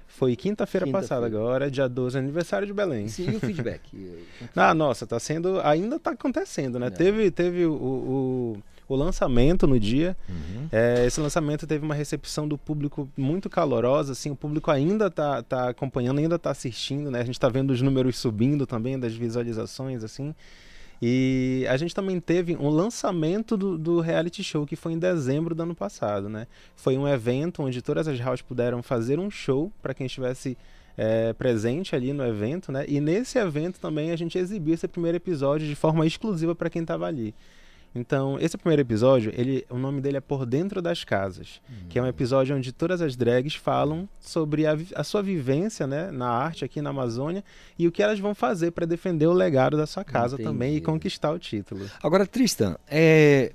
Foi 0.07 0.35
quinta-feira 0.35 0.85
Quinta-feira. 0.85 0.91
passada 1.07 1.25
agora, 1.25 1.69
dia 1.69 1.87
12, 1.89 2.17
aniversário 2.17 2.65
de 2.65 2.73
Belém. 2.73 3.07
Sim, 3.07 3.31
e 3.31 3.35
o 3.35 3.39
feedback? 3.39 3.81
ah, 4.55 4.73
nossa, 4.73 5.05
tá 5.05 5.19
sendo. 5.19 5.59
Ainda 5.61 5.99
tá 5.99 6.11
acontecendo, 6.11 6.79
né? 6.79 6.87
É. 6.87 6.89
Teve, 6.89 7.31
teve 7.31 7.65
o, 7.65 7.73
o, 7.73 8.57
o 8.87 8.95
lançamento 8.95 9.67
no 9.67 9.79
dia. 9.79 10.15
Uhum. 10.27 10.67
É, 10.71 11.05
esse 11.05 11.19
lançamento 11.19 11.65
teve 11.65 11.83
uma 11.83 11.95
recepção 11.95 12.47
do 12.47 12.57
público 12.57 13.09
muito 13.17 13.49
calorosa, 13.49 14.11
assim, 14.11 14.31
o 14.31 14.35
público 14.35 14.71
ainda 14.71 15.09
tá, 15.09 15.41
tá 15.41 15.69
acompanhando, 15.69 16.19
ainda 16.19 16.37
tá 16.37 16.51
assistindo, 16.51 17.09
né? 17.09 17.21
A 17.21 17.25
gente 17.25 17.39
tá 17.39 17.49
vendo 17.49 17.71
os 17.71 17.81
números 17.81 18.17
subindo 18.17 18.65
também, 18.65 18.99
das 18.99 19.13
visualizações, 19.15 20.03
assim. 20.03 20.33
E 21.01 21.65
a 21.69 21.75
gente 21.77 21.93
também 21.93 22.19
teve 22.19 22.55
um 22.55 22.69
lançamento 22.69 23.57
do, 23.57 23.77
do 23.77 23.99
reality 23.99 24.43
show 24.43 24.65
que 24.65 24.75
foi 24.75 24.93
em 24.93 24.99
dezembro 24.99 25.53
do 25.53 25.63
ano 25.63 25.75
passado, 25.75 26.29
né? 26.29 26.47
Foi 26.75 26.97
um 26.97 27.07
evento 27.07 27.61
onde 27.63 27.81
todas 27.81 28.07
as 28.07 28.19
houses 28.19 28.41
puderam 28.41 28.81
fazer 28.81 29.19
um 29.19 29.29
show 29.29 29.71
para 29.81 29.93
quem 29.93 30.05
estivesse 30.05 30.57
é, 30.97 31.33
presente 31.33 31.95
ali 31.95 32.13
no 32.13 32.25
evento, 32.25 32.71
né? 32.71 32.85
E 32.87 32.99
nesse 33.01 33.37
evento 33.37 33.79
também 33.79 34.11
a 34.11 34.15
gente 34.15 34.37
exibiu 34.37 34.73
esse 34.73 34.87
primeiro 34.87 35.17
episódio 35.17 35.67
de 35.67 35.75
forma 35.75 36.05
exclusiva 36.05 36.55
para 36.55 36.69
quem 36.69 36.81
estava 36.81 37.05
ali. 37.05 37.35
Então, 37.95 38.37
esse 38.41 38.57
primeiro 38.57 38.81
episódio, 38.81 39.31
ele, 39.33 39.65
o 39.69 39.77
nome 39.77 40.01
dele 40.01 40.17
é 40.17 40.21
Por 40.21 40.45
Dentro 40.45 40.81
das 40.81 41.05
Casas, 41.05 41.61
que 41.87 41.97
é 41.97 42.01
um 42.01 42.05
episódio 42.05 42.53
onde 42.53 42.73
todas 42.73 43.01
as 43.01 43.15
drags 43.15 43.55
falam 43.55 44.07
sobre 44.19 44.67
a, 44.67 44.77
a 44.95 45.03
sua 45.03 45.23
vivência 45.23 45.87
né, 45.87 46.11
na 46.11 46.27
arte 46.27 46.65
aqui 46.65 46.81
na 46.81 46.89
Amazônia 46.89 47.41
e 47.79 47.87
o 47.87 47.91
que 47.91 48.03
elas 48.03 48.19
vão 48.19 48.35
fazer 48.35 48.71
para 48.71 48.85
defender 48.85 49.27
o 49.27 49.33
legado 49.33 49.77
da 49.77 49.87
sua 49.87 50.03
casa 50.03 50.37
também 50.37 50.73
e 50.73 50.77
Entendi. 50.77 50.85
conquistar 50.85 51.31
o 51.31 51.39
título. 51.39 51.89
Agora, 52.03 52.27
Tristan, 52.27 52.75
é, 52.85 53.53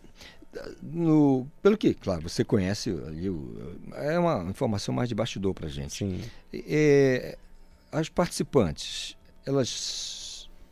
no, 0.82 1.46
pelo 1.62 1.76
que, 1.76 1.92
claro, 1.92 2.22
você 2.22 2.42
conhece 2.42 2.90
ali, 3.06 3.26
é 3.92 4.18
uma 4.18 4.44
informação 4.44 4.94
mais 4.94 5.08
de 5.08 5.14
bastidor 5.14 5.52
pra 5.52 5.68
gente. 5.68 5.92
Sim. 5.92 6.20
É, 6.52 7.36
as 7.92 8.08
participantes, 8.08 9.16
elas 9.44 10.19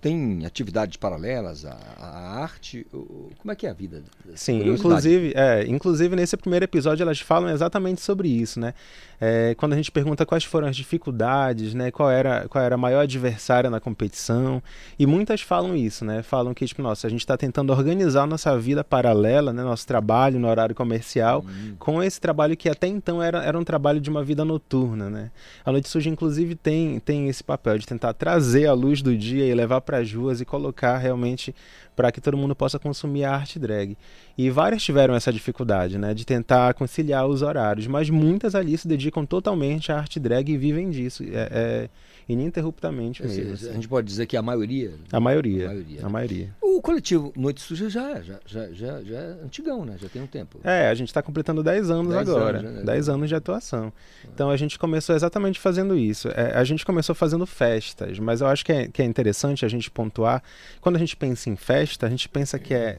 tem 0.01 0.47
atividades 0.47 0.97
paralelas 0.97 1.65
à, 1.65 1.77
à 1.99 2.43
arte? 2.43 2.87
Como 2.91 3.51
é 3.51 3.57
que 3.57 3.67
é 3.67 3.71
a 3.71 3.73
vida? 3.73 4.05
Sim, 4.35 4.63
inclusive, 4.69 5.33
é, 5.35 5.67
inclusive 5.67 6.15
nesse 6.15 6.37
primeiro 6.37 6.65
episódio 6.65 7.03
elas 7.03 7.21
falam 7.21 7.51
exatamente 7.51 8.01
sobre 8.01 8.29
isso, 8.29 8.61
né? 8.61 8.75
É, 9.21 9.55
quando 9.57 9.73
a 9.73 9.77
gente 9.77 9.91
pergunta 9.91 10.25
quais 10.25 10.45
foram 10.45 10.69
as 10.69 10.77
dificuldades, 10.77 11.75
né? 11.75 11.91
Qual 11.91 12.11
era, 12.11 12.47
qual 12.49 12.63
era 12.63 12.75
a 12.77 12.79
maior 12.79 13.01
adversária 13.01 13.69
na 13.69 13.81
competição, 13.81 14.63
e 14.99 15.07
muitas 15.07 15.41
falam 15.41 15.75
isso, 15.75 16.05
né? 16.05 16.23
Falam 16.23 16.55
que, 16.55 16.65
tipo, 16.65 16.83
nossa, 16.83 17.07
a 17.07 17.11
gente 17.11 17.21
está 17.21 17.37
tentando 17.37 17.73
organizar 17.73 18.27
nossa 18.27 18.57
vida 18.59 18.85
paralela, 18.85 19.53
né? 19.53 19.63
Nosso 19.63 19.87
trabalho 19.87 20.39
no 20.39 20.49
horário 20.49 20.75
comercial, 20.75 21.45
hum. 21.47 21.75
com 21.79 22.03
esse 22.03 22.21
trabalho 22.21 22.57
que 22.57 22.69
até 22.69 22.87
então 22.87 23.23
era, 23.23 23.43
era 23.43 23.59
um 23.59 23.65
trabalho 23.65 24.01
de 24.01 24.09
uma 24.09 24.23
vida 24.23 24.45
noturna, 24.45 25.11
né? 25.11 25.31
A 25.65 25.73
Noite 25.73 25.89
Suja, 25.89 26.09
inclusive, 26.09 26.55
tem, 26.55 27.01
tem 27.01 27.29
esse 27.29 27.43
papel 27.43 27.79
de 27.79 27.87
tentar 27.87 28.13
trazer 28.13 28.67
a 28.67 28.73
luz 28.73 29.03
do 29.03 29.17
dia 29.17 29.45
e 29.45 29.55
levar 29.55 29.81
para 29.81 29.99
as 29.99 30.13
ruas 30.13 30.41
e 30.41 30.45
colocar 30.45 30.97
realmente 30.97 31.55
para 31.99 32.13
que 32.13 32.21
todo 32.21 32.37
mundo 32.37 32.55
possa 32.55 32.79
consumir 32.79 33.25
a 33.25 33.35
arte 33.35 33.59
drag. 33.59 33.99
E 34.39 34.49
várias 34.51 34.85
tiveram 34.85 35.17
essa 35.17 35.33
dificuldade, 35.33 35.99
né, 35.99 36.15
de 36.15 36.25
tentar 36.25 36.73
conciliar 36.75 37.27
os 37.27 37.43
horários, 37.43 37.89
mas 37.89 38.09
muitas 38.09 38.55
ali 38.55 38.79
se 38.79 38.87
dedicam 38.87 39.27
totalmente 39.27 39.91
à 39.91 39.99
arte 39.99 40.21
drag 40.21 40.49
e 40.49 40.57
vivem 40.57 40.91
disso. 40.91 41.25
É, 41.25 41.49
é 41.51 41.89
ininterruptamente 42.29 43.23
mesmo. 43.23 43.55
Assim. 43.55 43.71
A 43.71 43.73
gente 43.73 43.89
pode 43.89 44.07
dizer 44.07 44.27
que 44.27 44.37
a 44.37 44.43
maioria. 44.43 44.93
A 45.11 45.19
maioria. 45.19 45.65
A 45.65 45.69
maioria. 45.69 46.07
A 46.07 46.09
maioria. 46.09 46.55
O 46.61 46.83
coletivo 46.83 47.33
Noite 47.35 47.61
Suja 47.61 47.89
já, 47.89 48.21
já, 48.21 48.39
já, 48.45 48.71
já, 48.71 49.03
já 49.03 49.17
é 49.17 49.37
antigão, 49.43 49.85
né? 49.85 49.97
Já 49.99 50.09
tem 50.09 50.21
um 50.21 50.27
tempo. 50.27 50.61
É, 50.63 50.89
a 50.89 50.95
gente 50.95 51.09
está 51.09 51.23
completando 51.23 51.63
10 51.63 51.91
anos 51.91 52.13
dez 52.13 52.29
agora. 52.29 52.59
Anos, 52.59 52.73
né? 52.75 52.83
10 52.85 53.09
anos 53.09 53.29
de 53.29 53.35
atuação. 53.35 53.93
Então 54.33 54.51
a 54.51 54.57
gente 54.57 54.79
começou 54.79 55.17
exatamente 55.17 55.59
fazendo 55.59 55.97
isso. 55.97 56.29
É, 56.29 56.53
a 56.55 56.65
gente 56.65 56.85
começou 56.85 57.15
fazendo 57.15 57.47
festas, 57.47 58.19
mas 58.19 58.43
eu 58.43 58.47
acho 58.47 58.65
que 58.65 58.73
é, 58.73 58.89
que 58.89 59.01
é 59.01 59.05
interessante 59.05 59.65
a 59.65 59.69
gente 59.69 59.91
pontuar. 59.91 60.43
Quando 60.81 60.97
a 60.97 60.99
gente 60.99 61.17
pensa 61.17 61.49
em 61.49 61.57
festa, 61.89 62.07
a 62.07 62.11
gente 62.11 62.29
pensa 62.29 62.59
que 62.59 62.75
é 62.75 62.99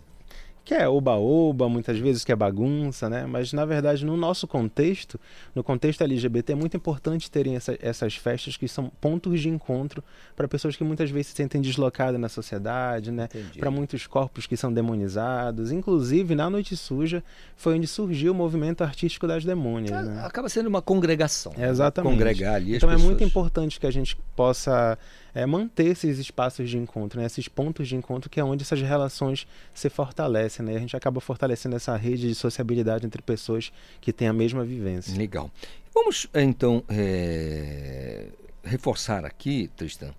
que 0.69 0.75
é 0.75 0.87
oba-oba, 0.87 1.67
muitas 1.67 1.97
vezes 1.97 2.23
que 2.23 2.31
é 2.31 2.35
bagunça, 2.35 3.09
né? 3.09 3.25
Mas 3.25 3.51
na 3.53 3.65
verdade, 3.65 4.05
no 4.05 4.15
nosso 4.15 4.47
contexto, 4.47 5.19
no 5.55 5.63
contexto 5.63 6.03
LGBT, 6.03 6.53
é 6.53 6.55
muito 6.55 6.77
importante 6.77 7.31
terem 7.31 7.55
essa, 7.55 7.75
essas 7.81 8.15
festas 8.15 8.55
que 8.55 8.67
são 8.67 8.91
pontos 9.01 9.41
de 9.41 9.49
encontro 9.49 10.03
para 10.35 10.47
pessoas 10.47 10.75
que 10.75 10.83
muitas 10.83 11.09
vezes 11.09 11.27
se 11.27 11.33
sentem 11.33 11.59
deslocadas 11.59 12.21
na 12.21 12.29
sociedade, 12.29 13.11
né? 13.11 13.27
Para 13.57 13.71
muitos 13.71 14.05
corpos 14.05 14.45
que 14.45 14.55
são 14.55 14.71
demonizados. 14.71 15.71
Inclusive, 15.71 16.35
na 16.35 16.51
Noite 16.51 16.77
Suja 16.77 17.23
foi 17.55 17.75
onde 17.75 17.87
surgiu 17.87 18.31
o 18.31 18.35
movimento 18.35 18.83
artístico 18.83 19.25
das 19.25 19.43
demônias. 19.43 19.99
É, 19.99 20.03
né? 20.03 20.21
Acaba 20.23 20.49
sendo 20.49 20.67
uma 20.67 20.83
congregação. 20.83 21.51
É, 21.57 21.67
exatamente. 21.67 22.11
Congregar 22.11 22.53
ali 22.53 22.75
Então 22.75 22.91
é 22.91 22.97
muito 22.97 23.23
importante 23.23 23.79
que 23.79 23.87
a 23.87 23.91
gente 23.91 24.15
possa 24.35 24.99
é, 25.39 25.45
manter 25.45 25.87
esses 25.87 26.19
espaços 26.19 26.69
de 26.69 26.77
encontro, 26.77 27.19
né? 27.19 27.25
esses 27.25 27.47
pontos 27.47 27.87
de 27.87 27.95
encontro 27.95 28.29
que 28.29 28.39
é 28.39 28.43
onde 28.43 28.63
essas 28.63 28.81
relações 28.81 29.47
se 29.73 29.89
fortalecem. 29.89 30.65
Né? 30.65 30.75
A 30.75 30.79
gente 30.79 30.95
acaba 30.97 31.21
fortalecendo 31.21 31.75
essa 31.75 31.95
rede 31.95 32.27
de 32.27 32.35
sociabilidade 32.35 33.05
entre 33.05 33.21
pessoas 33.21 33.71
que 34.01 34.11
têm 34.11 34.27
a 34.27 34.33
mesma 34.33 34.65
vivência. 34.65 35.17
Legal. 35.17 35.49
Vamos 35.93 36.27
então 36.33 36.83
é, 36.89 38.27
reforçar 38.63 39.23
aqui, 39.25 39.69
Tristan, 39.77 40.13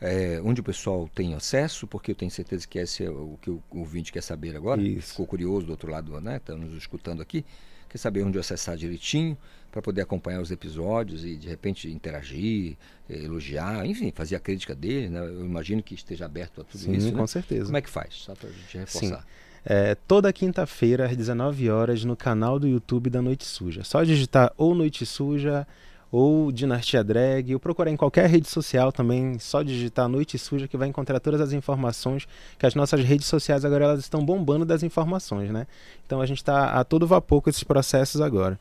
é, 0.00 0.40
onde 0.44 0.60
o 0.60 0.64
pessoal 0.64 1.08
tem 1.14 1.34
acesso, 1.34 1.86
porque 1.86 2.10
eu 2.10 2.14
tenho 2.14 2.30
certeza 2.30 2.68
que 2.68 2.78
esse 2.78 3.04
é 3.04 3.10
o 3.10 3.38
que 3.40 3.50
o 3.50 3.62
ouvinte 3.70 4.12
quer 4.12 4.22
saber 4.22 4.54
agora. 4.56 4.82
Isso. 4.82 5.10
Ficou 5.10 5.26
curioso 5.26 5.66
do 5.66 5.70
outro 5.70 5.90
lado, 5.90 6.20
né? 6.20 6.36
Está 6.36 6.54
nos 6.54 6.74
escutando 6.74 7.22
aqui. 7.22 7.44
Quer 7.88 7.98
saber 7.98 8.22
onde 8.22 8.38
acessar 8.38 8.76
direitinho 8.76 9.38
para 9.76 9.82
poder 9.82 10.00
acompanhar 10.00 10.40
os 10.40 10.50
episódios 10.50 11.22
e 11.22 11.36
de 11.36 11.46
repente 11.46 11.90
interagir, 11.90 12.78
eh, 13.10 13.24
elogiar, 13.24 13.84
enfim, 13.84 14.10
fazer 14.10 14.34
a 14.34 14.40
crítica 14.40 14.74
dele, 14.74 15.10
né? 15.10 15.20
Eu 15.20 15.44
imagino 15.44 15.82
que 15.82 15.94
esteja 15.94 16.24
aberto 16.24 16.62
a 16.62 16.64
tudo 16.64 16.80
Sim, 16.80 16.94
isso. 16.94 17.12
com 17.12 17.20
né? 17.20 17.26
certeza. 17.26 17.66
Como 17.66 17.76
é 17.76 17.82
que 17.82 17.90
faz? 17.90 18.14
Só 18.14 18.34
para 18.34 18.48
a 18.48 18.52
gente 18.52 18.78
reforçar. 18.78 19.20
Sim. 19.20 19.26
É, 19.66 19.94
toda 19.94 20.32
quinta-feira, 20.32 21.04
às 21.04 21.14
19 21.14 21.68
horas, 21.68 22.04
no 22.04 22.16
canal 22.16 22.58
do 22.58 22.66
YouTube 22.66 23.10
da 23.10 23.20
Noite 23.20 23.44
Suja. 23.44 23.84
Só 23.84 24.02
digitar 24.02 24.50
ou 24.56 24.74
Noite 24.74 25.04
Suja 25.04 25.66
ou 26.10 26.50
Dinastia 26.50 27.04
Drag, 27.04 27.52
ou 27.52 27.60
procurar 27.60 27.90
em 27.90 27.96
qualquer 27.96 28.30
rede 28.30 28.48
social 28.48 28.90
também, 28.90 29.38
só 29.38 29.62
digitar 29.62 30.08
Noite 30.08 30.38
Suja 30.38 30.66
que 30.66 30.76
vai 30.76 30.88
encontrar 30.88 31.20
todas 31.20 31.40
as 31.42 31.52
informações, 31.52 32.26
que 32.58 32.64
as 32.64 32.74
nossas 32.74 33.04
redes 33.04 33.26
sociais 33.26 33.62
agora 33.62 33.84
elas 33.84 34.00
estão 34.00 34.24
bombando 34.24 34.64
das 34.64 34.82
informações, 34.82 35.50
né? 35.50 35.66
Então 36.06 36.22
a 36.22 36.26
gente 36.26 36.38
está 36.38 36.70
a 36.70 36.82
todo 36.82 37.06
vapor 37.06 37.42
com 37.42 37.50
esses 37.50 37.64
processos 37.64 38.22
agora. 38.22 38.58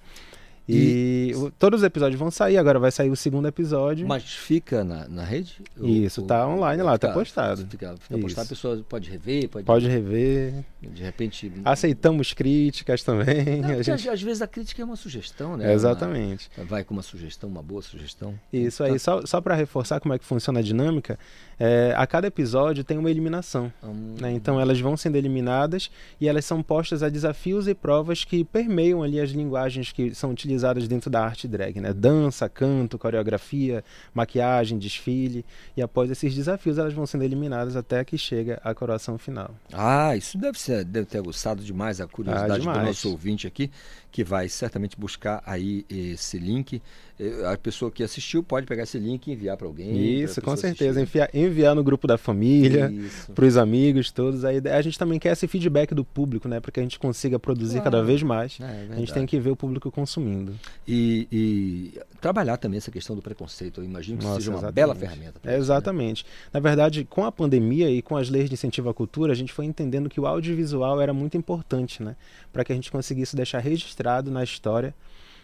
E, 0.67 1.31
e, 1.31 1.51
todos 1.59 1.81
os 1.81 1.83
episódios 1.83 2.19
vão 2.19 2.31
sair, 2.31 2.57
agora 2.57 2.79
vai 2.79 2.91
sair 2.91 3.09
o 3.09 3.15
segundo 3.15 3.47
episódio. 3.47 4.07
Mas 4.07 4.23
fica 4.23 4.83
na, 4.83 5.07
na 5.07 5.23
rede? 5.23 5.61
Isso, 5.79 6.21
ou, 6.21 6.27
tá 6.27 6.47
online 6.47 6.81
lá, 6.81 6.97
tá 6.97 7.11
postado. 7.13 7.67
Fica, 7.67 7.95
fica 7.97 8.17
postado, 8.17 8.45
a 8.45 8.49
pessoa 8.49 8.85
pode 8.89 9.09
rever? 9.09 9.47
Pode, 9.47 9.65
pode 9.65 9.87
rever. 9.87 10.65
De 10.81 11.03
repente. 11.03 11.51
Aceitamos 11.63 12.33
críticas 12.33 13.03
também. 13.03 13.61
Não, 13.61 13.83
gente... 13.83 14.09
Às 14.09 14.21
vezes 14.21 14.41
a 14.41 14.47
crítica 14.47 14.81
é 14.81 14.85
uma 14.85 14.95
sugestão, 14.95 15.55
né? 15.55 15.71
exatamente. 15.71 16.49
Uma, 16.57 16.65
vai 16.65 16.83
com 16.83 16.93
uma 16.93 17.03
sugestão, 17.03 17.47
uma 17.47 17.61
boa 17.61 17.83
sugestão. 17.83 18.33
Isso 18.51 18.83
aí, 18.83 18.97
só, 18.97 19.23
só 19.25 19.39
para 19.39 19.53
reforçar 19.53 19.99
como 19.99 20.13
é 20.15 20.19
que 20.19 20.25
funciona 20.25 20.59
a 20.59 20.63
dinâmica, 20.63 21.19
é, 21.59 21.93
a 21.95 22.07
cada 22.07 22.25
episódio 22.25 22.83
tem 22.83 22.97
uma 22.97 23.11
eliminação. 23.11 23.71
Hum. 23.83 24.15
Né? 24.19 24.31
Então 24.31 24.59
elas 24.59 24.79
vão 24.79 24.97
sendo 24.97 25.15
eliminadas 25.15 25.91
e 26.19 26.27
elas 26.27 26.43
são 26.43 26.63
postas 26.63 27.03
a 27.03 27.09
desafios 27.09 27.67
e 27.67 27.75
provas 27.75 28.23
que 28.23 28.43
permeiam 28.43 29.03
ali 29.03 29.19
as 29.19 29.29
linguagens 29.29 29.91
que 29.91 30.13
são 30.15 30.31
utilizadas 30.31 30.54
utilizadas 30.55 30.87
dentro 30.87 31.09
da 31.09 31.23
arte 31.23 31.47
drag, 31.47 31.79
né? 31.79 31.93
Dança, 31.93 32.47
canto, 32.47 32.97
coreografia, 32.97 33.83
maquiagem, 34.13 34.77
desfile. 34.77 35.45
E 35.75 35.81
após 35.81 36.09
esses 36.09 36.33
desafios, 36.33 36.77
elas 36.77 36.93
vão 36.93 37.05
sendo 37.05 37.23
eliminadas 37.23 37.75
até 37.75 38.03
que 38.03 38.17
chega 38.17 38.59
a 38.63 38.73
coroação 38.73 39.17
final. 39.17 39.53
Ah, 39.73 40.15
isso 40.15 40.37
deve, 40.37 40.59
ser, 40.59 40.83
deve 40.85 41.05
ter 41.05 41.21
gostado 41.21 41.63
demais 41.63 41.99
a 41.99 42.07
curiosidade 42.07 42.67
ah, 42.67 42.73
do 42.73 42.85
nosso 42.85 43.09
ouvinte 43.11 43.45
aqui, 43.45 43.69
que 44.15 44.23
vai 44.23 44.47
certamente 44.47 44.97
buscar 44.97 45.43
aí 45.45 45.85
esse 45.89 46.39
link. 46.39 46.81
Eh, 47.19 47.45
a 47.51 47.57
pessoa 47.57 47.91
que 47.91 48.01
assistiu 48.01 48.41
pode 48.41 48.65
pegar 48.65 48.83
esse 48.83 48.97
link 48.97 49.27
e 49.27 49.33
enviar 49.33 49.57
para 49.57 49.67
alguém. 49.67 50.21
Isso, 50.21 50.41
com 50.41 50.55
certeza. 50.55 51.01
Enviar, 51.01 51.29
enviar 51.33 51.75
no 51.75 51.83
grupo 51.83 52.07
da 52.07 52.17
família, 52.17 52.89
para 53.35 53.43
os 53.43 53.57
amigos, 53.57 54.11
todos. 54.11 54.45
Aí 54.45 54.61
a 54.69 54.81
gente 54.81 54.97
também 54.97 55.19
quer 55.19 55.33
esse 55.33 55.49
feedback 55.49 55.93
do 55.93 56.05
público, 56.05 56.47
né? 56.47 56.61
Para 56.61 56.71
que 56.71 56.79
a 56.79 56.83
gente 56.83 56.97
consiga 56.97 57.37
produzir 57.37 57.81
claro. 57.81 57.91
cada 57.91 58.03
vez 58.03 58.23
mais. 58.23 58.57
É, 58.61 58.63
é 58.63 58.93
a 58.93 58.95
gente 58.95 59.13
tem 59.13 59.25
que 59.25 59.37
ver 59.37 59.49
o 59.49 59.55
público 59.55 59.91
consumindo. 59.91 60.53
E, 60.87 61.27
e, 61.29 61.99
trabalhar 62.21 62.55
também 62.55 62.77
essa 62.77 62.91
questão 62.91 63.17
do 63.17 63.21
preconceito. 63.21 63.81
Eu 63.81 63.83
imagino 63.83 64.17
que 64.17 64.23
Nossa, 64.23 64.39
seja 64.39 64.51
uma 64.51 64.59
exatamente. 64.59 64.75
bela 64.75 64.95
ferramenta. 64.95 65.41
É, 65.43 65.57
exatamente. 65.57 66.23
Isso, 66.23 66.31
né? 66.45 66.51
Na 66.53 66.59
verdade, 66.61 67.03
com 67.03 67.25
a 67.25 67.31
pandemia 67.33 67.89
e 67.89 68.01
com 68.01 68.15
as 68.15 68.29
leis 68.29 68.47
de 68.47 68.53
incentivo 68.53 68.87
à 68.87 68.93
cultura, 68.93 69.33
a 69.33 69.35
gente 69.35 69.51
foi 69.51 69.65
entendendo 69.65 70.09
que 70.09 70.21
o 70.21 70.25
audiovisual 70.25 71.01
era 71.01 71.13
muito 71.13 71.35
importante, 71.35 72.01
né? 72.01 72.15
Para 72.55 72.63
que 72.63 72.71
a 72.71 72.75
gente 72.75 72.89
conseguisse 72.89 73.35
deixar 73.35 73.59
registrado 73.59 74.31
na 74.31 74.41
história 74.41 74.95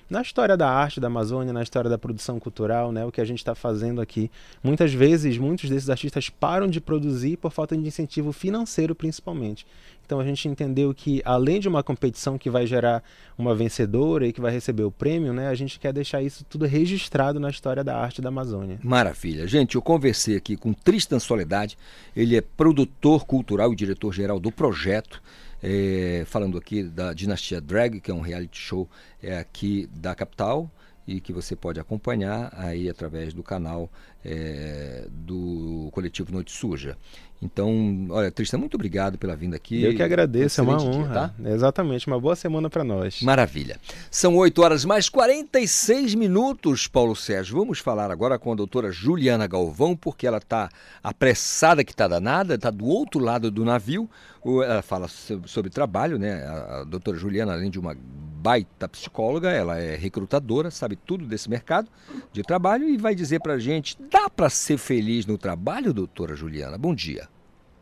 na 0.09 0.21
história 0.21 0.57
da 0.57 0.69
arte 0.69 0.99
da 0.99 1.07
Amazônia, 1.07 1.53
na 1.53 1.63
história 1.63 1.89
da 1.89 1.97
produção 1.97 2.37
cultural, 2.37 2.91
né, 2.91 3.05
o 3.05 3.11
que 3.13 3.21
a 3.21 3.25
gente 3.25 3.37
está 3.37 3.55
fazendo 3.55 4.01
aqui. 4.01 4.29
Muitas 4.61 4.93
vezes, 4.93 5.37
muitos 5.37 5.69
desses 5.69 5.89
artistas 5.89 6.29
param 6.29 6.67
de 6.67 6.81
produzir 6.81 7.37
por 7.37 7.49
falta 7.49 7.77
de 7.77 7.87
incentivo 7.87 8.33
financeiro, 8.33 8.93
principalmente. 8.93 9.65
Então 10.05 10.19
a 10.19 10.25
gente 10.25 10.49
entendeu 10.49 10.93
que, 10.93 11.21
além 11.23 11.61
de 11.61 11.69
uma 11.69 11.81
competição 11.81 12.37
que 12.37 12.49
vai 12.49 12.67
gerar 12.67 13.01
uma 13.37 13.55
vencedora 13.55 14.27
e 14.27 14.33
que 14.33 14.41
vai 14.41 14.51
receber 14.51 14.83
o 14.83 14.91
prêmio, 14.91 15.31
né, 15.31 15.47
a 15.47 15.55
gente 15.55 15.79
quer 15.79 15.93
deixar 15.93 16.21
isso 16.21 16.43
tudo 16.43 16.65
registrado 16.65 17.39
na 17.39 17.49
história 17.49 17.81
da 17.81 17.97
arte 17.97 18.21
da 18.21 18.27
Amazônia. 18.27 18.79
Maravilha. 18.83 19.47
Gente, 19.47 19.75
eu 19.75 19.81
conversei 19.81 20.35
aqui 20.35 20.57
com 20.57 20.73
Tristan 20.73 21.19
Soledade, 21.19 21.77
ele 22.13 22.35
é 22.35 22.41
produtor 22.41 23.23
cultural 23.23 23.71
e 23.71 23.77
diretor-geral 23.77 24.41
do 24.41 24.51
projeto. 24.51 25.21
É, 25.63 26.23
falando 26.25 26.57
aqui 26.57 26.83
da 26.83 27.13
Dinastia 27.13 27.61
Drag, 27.61 27.99
que 27.99 28.09
é 28.09 28.13
um 28.13 28.21
reality 28.21 28.59
show 28.59 28.89
é, 29.21 29.37
aqui 29.37 29.87
da 29.93 30.15
capital 30.15 30.71
e 31.07 31.19
que 31.19 31.33
você 31.33 31.55
pode 31.55 31.79
acompanhar 31.79 32.53
aí 32.55 32.89
através 32.89 33.33
do 33.33 33.43
canal 33.43 33.89
é, 34.23 35.07
do 35.09 35.89
coletivo 35.91 36.31
Noite 36.31 36.51
Suja. 36.51 36.97
Então, 37.41 38.05
olha, 38.11 38.29
Tristan, 38.29 38.59
muito 38.59 38.75
obrigado 38.75 39.17
pela 39.17 39.35
vinda 39.35 39.55
aqui. 39.55 39.81
Eu 39.81 39.95
que 39.95 40.03
agradeço, 40.03 40.61
é 40.61 40.63
uma 40.63 40.79
honra. 40.79 41.03
Dia, 41.03 41.13
tá? 41.13 41.33
Exatamente, 41.49 42.05
uma 42.05 42.19
boa 42.19 42.35
semana 42.35 42.69
para 42.69 42.83
nós. 42.83 43.19
Maravilha. 43.23 43.79
São 44.11 44.35
8 44.35 44.61
horas 44.61 44.85
mais 44.85 45.09
46 45.09 46.13
minutos, 46.13 46.87
Paulo 46.87 47.15
Sérgio. 47.15 47.57
Vamos 47.57 47.79
falar 47.79 48.11
agora 48.11 48.37
com 48.37 48.51
a 48.51 48.55
doutora 48.55 48.91
Juliana 48.91 49.47
Galvão, 49.47 49.95
porque 49.95 50.27
ela 50.27 50.37
está 50.37 50.69
apressada 51.03 51.83
que 51.83 51.91
está 51.91 52.07
danada, 52.07 52.53
está 52.53 52.69
do 52.69 52.85
outro 52.85 53.19
lado 53.19 53.49
do 53.49 53.65
navio. 53.65 54.07
Ela 54.45 54.83
fala 54.83 55.07
sobre, 55.07 55.71
trabalho, 55.71 56.19
né? 56.19 56.43
A, 56.43 56.81
a 56.81 56.83
doutora 56.83 57.17
Juliana, 57.17 57.53
além 57.53 57.71
de 57.71 57.79
uma 57.79 57.97
baita 58.41 58.89
psicóloga, 58.89 59.51
ela 59.51 59.77
é 59.77 59.95
recrutadora, 59.95 60.71
sabe 60.71 60.95
tudo 60.95 61.25
desse 61.27 61.47
mercado 61.47 61.87
de 62.31 62.41
trabalho 62.41 62.89
e 62.89 62.97
vai 62.97 63.13
dizer 63.13 63.39
para 63.39 63.59
gente, 63.59 63.95
dá 64.09 64.29
para 64.29 64.49
ser 64.49 64.77
feliz 64.77 65.27
no 65.27 65.37
trabalho, 65.37 65.93
doutora 65.93 66.35
Juliana? 66.35 66.77
Bom 66.77 66.95
dia. 66.95 67.27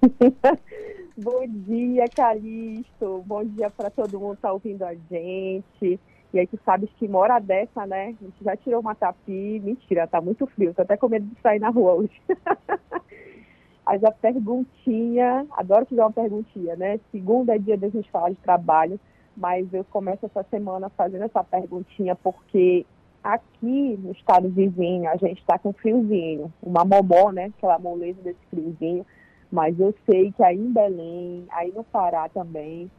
Bom 1.17 1.45
dia, 1.47 2.05
Calixto. 2.13 3.23
Bom 3.25 3.43
dia 3.43 3.69
para 3.69 3.89
todo 3.89 4.19
mundo 4.19 4.31
que 4.31 4.37
está 4.37 4.53
ouvindo 4.53 4.83
a 4.83 4.93
gente. 4.93 5.99
E 6.31 6.39
aí, 6.39 6.47
tu 6.47 6.59
sabes 6.63 6.89
que 6.97 7.07
mora 7.07 7.39
dessa, 7.39 7.85
né? 7.85 8.15
A 8.21 8.23
gente 8.23 8.41
já 8.41 8.55
tirou 8.55 8.79
uma 8.79 8.95
tapi. 8.95 9.59
Mentira, 9.59 10.07
tá 10.07 10.21
muito 10.21 10.45
frio. 10.47 10.73
Tô 10.73 10.81
até 10.83 10.95
com 10.95 11.09
medo 11.09 11.25
de 11.25 11.41
sair 11.41 11.59
na 11.59 11.69
rua 11.69 11.95
hoje. 11.95 12.21
Mas 13.85 14.03
a 14.03 14.11
perguntinha, 14.11 15.45
adoro 15.51 15.85
fazer 15.87 15.99
uma 15.99 16.11
perguntinha, 16.11 16.75
né? 16.75 16.99
Segunda 17.11 17.55
é 17.55 17.57
dia 17.57 17.75
da 17.75 17.89
gente 17.89 18.09
falar 18.11 18.29
de 18.29 18.35
trabalho, 18.35 18.99
mas 19.39 19.73
eu 19.73 19.85
começo 19.85 20.25
essa 20.25 20.43
semana 20.49 20.89
fazendo 20.89 21.23
essa 21.23 21.41
perguntinha 21.41 22.13
porque 22.13 22.85
aqui 23.23 23.97
no 23.97 24.11
estado 24.11 24.49
vizinho 24.49 25.09
a 25.09 25.15
gente 25.15 25.39
está 25.39 25.57
com 25.57 25.71
friozinho, 25.71 26.53
uma 26.61 26.83
momó, 26.83 27.31
né? 27.31 27.45
Aquela 27.57 27.79
moleza 27.79 28.21
desse 28.21 28.45
friozinho, 28.49 29.05
mas 29.49 29.79
eu 29.79 29.95
sei 30.05 30.33
que 30.33 30.43
aí 30.43 30.57
em 30.57 30.73
Belém, 30.73 31.45
aí 31.51 31.71
no 31.71 31.85
Pará 31.85 32.27
também, 32.27 32.91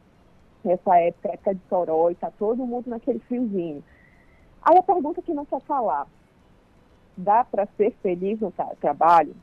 essa 0.65 0.97
época, 0.97 1.53
de 1.53 1.61
Torói, 1.69 2.15
tá 2.15 2.31
todo 2.31 2.65
mundo 2.65 2.89
naquele 2.89 3.19
friozinho. 3.19 3.83
Aí 4.63 4.77
a 4.77 4.83
pergunta 4.83 5.21
que 5.21 5.33
não 5.35 5.45
quer 5.45 5.61
falar, 5.61 6.07
dá 7.15 7.43
para 7.43 7.67
ser 7.77 7.91
feliz 8.01 8.39
no 8.39 8.51
tra 8.51 8.65
trabalho? 8.81 9.35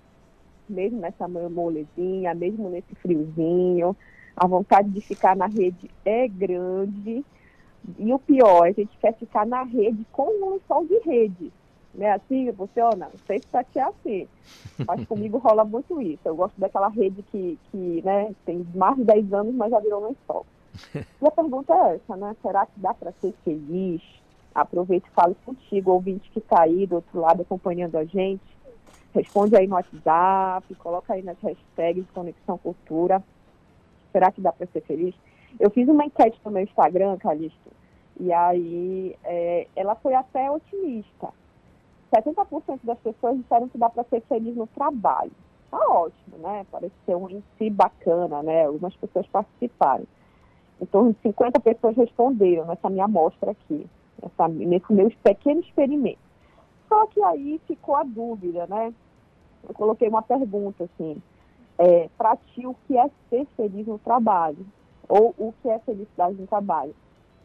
Mesmo 0.68 1.00
nessa 1.00 1.28
molezinha, 1.28 2.34
mesmo 2.34 2.68
nesse 2.68 2.94
friozinho, 2.96 3.96
a 4.38 4.46
vontade 4.46 4.88
de 4.90 5.00
ficar 5.00 5.36
na 5.36 5.46
rede 5.46 5.90
é 6.04 6.28
grande. 6.28 7.24
E 7.98 8.12
o 8.12 8.18
pior, 8.18 8.66
a 8.66 8.72
gente 8.72 8.96
quer 8.98 9.14
ficar 9.14 9.46
na 9.46 9.62
rede 9.62 10.06
com 10.12 10.28
um 10.28 10.52
lençol 10.52 10.86
de 10.86 10.98
rede. 11.00 11.52
Né? 11.94 12.12
Assim 12.12 12.52
funciona? 12.52 13.08
Não 13.12 13.18
sei 13.26 13.40
se 13.40 13.46
para 13.48 13.64
ti 13.64 13.78
é 13.78 13.82
assim. 13.82 14.28
Mas 14.86 15.04
comigo 15.08 15.38
rola 15.38 15.64
muito 15.64 16.00
isso. 16.00 16.20
Eu 16.24 16.36
gosto 16.36 16.58
daquela 16.58 16.88
rede 16.88 17.22
que, 17.32 17.58
que 17.70 18.02
né, 18.04 18.32
tem 18.44 18.64
mais 18.74 18.96
de 18.96 19.04
10 19.04 19.32
anos, 19.32 19.54
mas 19.54 19.70
já 19.70 19.80
virou 19.80 20.06
lençol. 20.06 20.46
E 21.20 21.26
a 21.26 21.30
pergunta 21.30 21.74
é 21.74 21.96
essa, 21.96 22.16
né? 22.16 22.36
Será 22.40 22.64
que 22.66 22.78
dá 22.78 22.94
para 22.94 23.10
ser 23.20 23.34
feliz? 23.44 24.00
Aproveito 24.54 25.06
e 25.06 25.10
falo 25.10 25.36
contigo, 25.44 25.90
ouvinte 25.90 26.30
que 26.30 26.38
está 26.38 26.62
aí 26.62 26.86
do 26.86 26.96
outro 26.96 27.20
lado 27.20 27.42
acompanhando 27.42 27.96
a 27.96 28.04
gente. 28.04 28.42
Responde 29.12 29.56
aí 29.56 29.66
no 29.66 29.74
WhatsApp, 29.74 30.72
coloca 30.76 31.14
aí 31.14 31.22
nas 31.22 31.38
hashtags 31.40 32.04
Conexão 32.14 32.58
Cultura. 32.58 33.22
Será 34.18 34.32
que 34.32 34.40
dá 34.40 34.50
para 34.50 34.66
ser 34.66 34.80
feliz? 34.80 35.14
Eu 35.60 35.70
fiz 35.70 35.88
uma 35.88 36.04
enquete 36.04 36.40
no 36.44 36.50
meu 36.50 36.64
Instagram, 36.64 37.16
Calixto, 37.18 37.70
e 38.18 38.32
aí 38.32 39.16
é, 39.22 39.68
ela 39.76 39.94
foi 39.94 40.12
até 40.12 40.50
otimista. 40.50 41.28
70% 42.12 42.80
das 42.82 42.98
pessoas 42.98 43.36
disseram 43.38 43.68
que 43.68 43.78
dá 43.78 43.88
para 43.88 44.02
ser 44.02 44.20
feliz 44.22 44.56
no 44.56 44.66
trabalho. 44.66 45.30
Tá 45.70 45.78
ótimo, 45.78 46.36
né? 46.38 46.66
Parece 46.68 46.94
ser 47.06 47.14
um 47.14 47.30
índice 47.30 47.70
bacana, 47.70 48.42
né? 48.42 48.66
Algumas 48.66 48.96
pessoas 48.96 49.24
participaram. 49.28 50.04
De 50.80 51.16
50 51.22 51.60
pessoas 51.60 51.96
responderam 51.96 52.66
nessa 52.66 52.90
minha 52.90 53.04
amostra 53.04 53.52
aqui, 53.52 53.86
nessa, 54.20 54.48
nesse 54.48 54.92
meu 54.92 55.12
pequeno 55.22 55.60
experimento. 55.60 56.18
Só 56.88 57.06
que 57.06 57.22
aí 57.22 57.60
ficou 57.68 57.94
a 57.94 58.02
dúvida, 58.02 58.66
né? 58.66 58.92
Eu 59.68 59.74
coloquei 59.74 60.08
uma 60.08 60.22
pergunta 60.22 60.84
assim, 60.84 61.22
é, 61.78 62.08
para 62.18 62.36
ti 62.36 62.66
o 62.66 62.74
que 62.86 62.98
é 62.98 63.08
ser 63.30 63.46
feliz 63.56 63.86
no 63.86 63.98
trabalho? 63.98 64.66
Ou 65.08 65.34
o 65.38 65.54
que 65.62 65.68
é 65.68 65.78
felicidade 65.78 66.34
no 66.34 66.46
trabalho? 66.46 66.94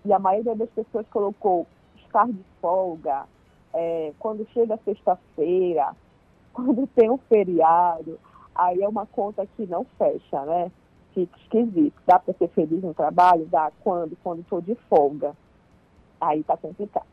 E 0.03 0.11
a 0.11 0.19
maioria 0.19 0.55
das 0.55 0.69
pessoas 0.71 1.07
colocou 1.07 1.65
estar 1.95 2.27
de 2.27 2.43
folga, 2.59 3.25
é, 3.73 4.11
quando 4.19 4.45
chega 4.53 4.79
sexta-feira, 4.83 5.95
quando 6.53 6.87
tem 6.87 7.09
um 7.09 7.17
feriado, 7.17 8.19
aí 8.53 8.81
é 8.81 8.87
uma 8.87 9.05
conta 9.05 9.45
que 9.55 9.65
não 9.65 9.85
fecha, 9.97 10.45
né? 10.45 10.71
Fica 11.13 11.37
esquisito. 11.37 12.01
Dá 12.05 12.19
para 12.19 12.33
ser 12.33 12.49
feliz 12.49 12.83
no 12.83 12.93
trabalho? 12.93 13.45
Dá. 13.45 13.71
Quando? 13.83 14.17
Quando 14.23 14.41
estou 14.41 14.59
de 14.61 14.75
folga. 14.89 15.35
Aí 16.19 16.43
tá 16.43 16.57
complicado. 16.57 17.05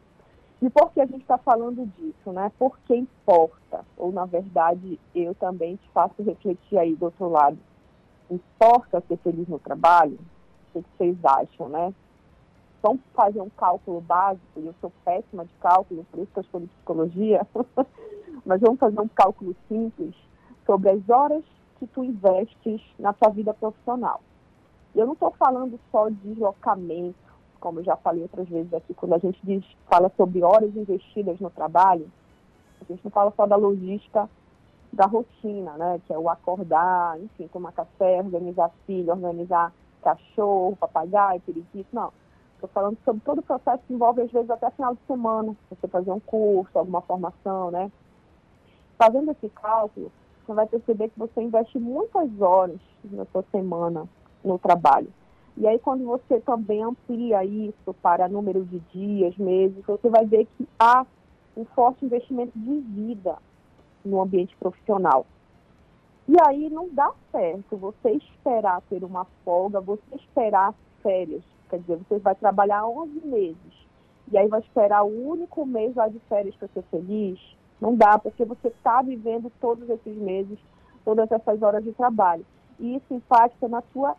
E 0.63 0.69
por 0.69 0.93
que 0.93 1.01
a 1.01 1.07
gente 1.07 1.23
está 1.23 1.39
falando 1.39 1.87
disso, 1.97 2.33
né? 2.33 2.53
Porque 2.59 2.95
importa, 2.95 3.85
ou 3.97 4.13
na 4.13 4.27
verdade 4.27 5.01
eu 5.15 5.35
também 5.35 5.77
te 5.77 5.89
faço 5.91 6.23
refletir 6.23 6.79
aí 6.79 6.95
do 6.95 7.07
outro 7.07 7.31
lado. 7.31 7.59
Importa 8.31 9.03
ser 9.09 9.17
feliz 9.19 9.49
no 9.49 9.59
trabalho? 9.59 10.19
O 10.75 10.83
que 10.83 10.89
vocês 10.97 11.17
acham, 11.25 11.69
né? 11.69 11.95
Vamos 12.83 13.01
fazer 13.15 13.41
um 13.41 13.51
cálculo 13.51 14.01
básico, 14.01 14.61
e 14.61 14.67
eu 14.67 14.75
sou 14.81 14.93
péssima 15.05 15.45
de 15.45 15.53
cálculo, 15.61 16.07
por 16.11 16.21
isso 16.21 16.33
que 16.33 16.39
eu 16.39 16.43
estou 16.43 16.61
psicologia, 16.61 17.47
mas 18.45 18.61
vamos 18.61 18.79
fazer 18.79 19.01
um 19.01 19.09
cálculo 19.09 19.55
simples 19.69 20.15
sobre 20.65 20.91
as 20.91 21.09
horas 21.09 21.45
que 21.79 21.87
tu 21.87 22.05
investes 22.05 22.81
na 22.99 23.13
tua 23.13 23.31
vida 23.31 23.53
profissional. 23.53 24.21
Eu 24.95 25.07
não 25.07 25.15
estou 25.15 25.31
falando 25.33 25.79
só 25.91 26.09
de 26.09 26.17
deslocamento, 26.17 27.30
como 27.61 27.81
eu 27.81 27.85
já 27.85 27.97
falei 27.97 28.23
outras 28.23 28.49
vezes 28.49 28.73
aqui, 28.73 28.95
quando 28.95 29.15
a 29.15 29.19
gente 29.19 29.39
diz, 29.45 29.65
fala 29.89 30.11
sobre 30.17 30.43
horas 30.43 30.75
investidas 30.75 31.39
no 31.39 31.51
trabalho, 31.51 32.11
a 32.81 32.85
gente 32.85 33.05
não 33.05 33.11
fala 33.11 33.33
só 33.37 33.47
da 33.47 33.57
logística 33.57 34.29
da 34.93 35.07
rotina, 35.07 35.73
né? 35.77 36.01
Que 36.07 36.13
é 36.13 36.19
o 36.19 36.29
acordar, 36.29 37.21
enfim, 37.21 37.47
tomar 37.49 37.73
café, 37.73 38.19
organizar 38.19 38.71
filho, 38.87 39.11
organizar 39.11 39.73
cachorro, 40.03 40.77
papagaio, 40.77 41.41
periquito, 41.43 41.89
não. 41.93 42.13
Estou 42.55 42.69
falando 42.71 42.99
sobre 43.05 43.23
todo 43.25 43.39
o 43.39 43.43
processo 43.43 43.83
que 43.87 43.95
envolve, 43.95 44.23
às 44.23 44.31
vezes, 44.31 44.51
até 44.51 44.71
final 44.71 44.95
de 44.95 45.01
semana, 45.07 45.57
você 45.71 45.87
fazer 45.87 46.11
um 46.11 46.21
curso, 46.21 46.79
alguma 46.79 47.01
formação, 47.03 47.71
né? 47.71 47.91
Fazendo 48.99 49.31
esse 49.31 49.49
cálculo, 49.51 50.11
você 50.45 50.53
vai 50.53 50.67
perceber 50.67 51.09
que 51.09 51.19
você 51.19 51.41
investe 51.41 51.79
muitas 51.79 52.29
horas 52.41 52.81
na 53.05 53.25
sua 53.27 53.45
semana 53.51 54.07
no 54.45 54.59
trabalho. 54.59 55.09
E 55.61 55.67
aí, 55.69 55.79
quando 55.79 56.07
você 56.07 56.41
também 56.41 56.83
amplia 56.83 57.45
isso 57.45 57.93
para 58.01 58.27
número 58.27 58.65
de 58.65 58.79
dias, 58.95 59.37
meses, 59.37 59.85
você 59.85 60.09
vai 60.09 60.25
ver 60.25 60.49
que 60.57 60.67
há 60.79 61.05
um 61.55 61.67
forte 61.67 62.03
investimento 62.03 62.59
de 62.59 62.81
vida 62.81 63.37
no 64.03 64.23
ambiente 64.23 64.57
profissional. 64.57 65.27
E 66.27 66.35
aí 66.49 66.71
não 66.71 66.89
dá 66.89 67.13
certo 67.31 67.77
você 67.77 68.13
esperar 68.13 68.81
ter 68.89 69.05
uma 69.05 69.27
folga, 69.45 69.83
você 69.83 70.01
esperar 70.15 70.73
férias. 71.03 71.43
Quer 71.69 71.81
dizer, 71.81 71.99
você 72.09 72.19
vai 72.19 72.35
trabalhar 72.37 72.87
11 72.87 73.21
meses 73.27 73.87
e 74.33 74.39
aí 74.39 74.49
vai 74.49 74.61
esperar 74.61 75.03
o 75.03 75.29
único 75.29 75.67
mês 75.67 75.95
lá 75.95 76.09
de 76.09 76.21
férias 76.21 76.55
para 76.55 76.69
ser 76.69 76.85
feliz. 76.85 77.39
Não 77.79 77.95
dá, 77.95 78.19
porque 78.19 78.47
você 78.47 78.69
está 78.69 79.03
vivendo 79.03 79.53
todos 79.61 79.91
esses 79.91 80.17
meses, 80.17 80.59
todas 81.05 81.31
essas 81.31 81.61
horas 81.61 81.85
de 81.85 81.93
trabalho. 81.93 82.47
E 82.79 82.97
isso 82.97 83.13
impacta 83.13 83.69
na 83.69 83.83
sua 83.93 84.17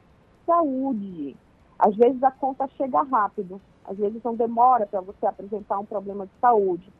saúde. 0.52 1.38
Às 1.80 1.96
vezes 1.96 2.22
a 2.22 2.32
conta 2.32 2.68
chega 2.78 3.02
rápido, 3.04 3.62
às 3.86 3.98
vezes 3.98 4.22
não 4.24 4.36
demora 4.36 4.86
para 4.86 5.02
você 5.02 5.26
apresentar 5.26 5.80
um 5.80 5.86
problema 5.86 6.26
de 6.26 6.32
saúde. 6.42 6.92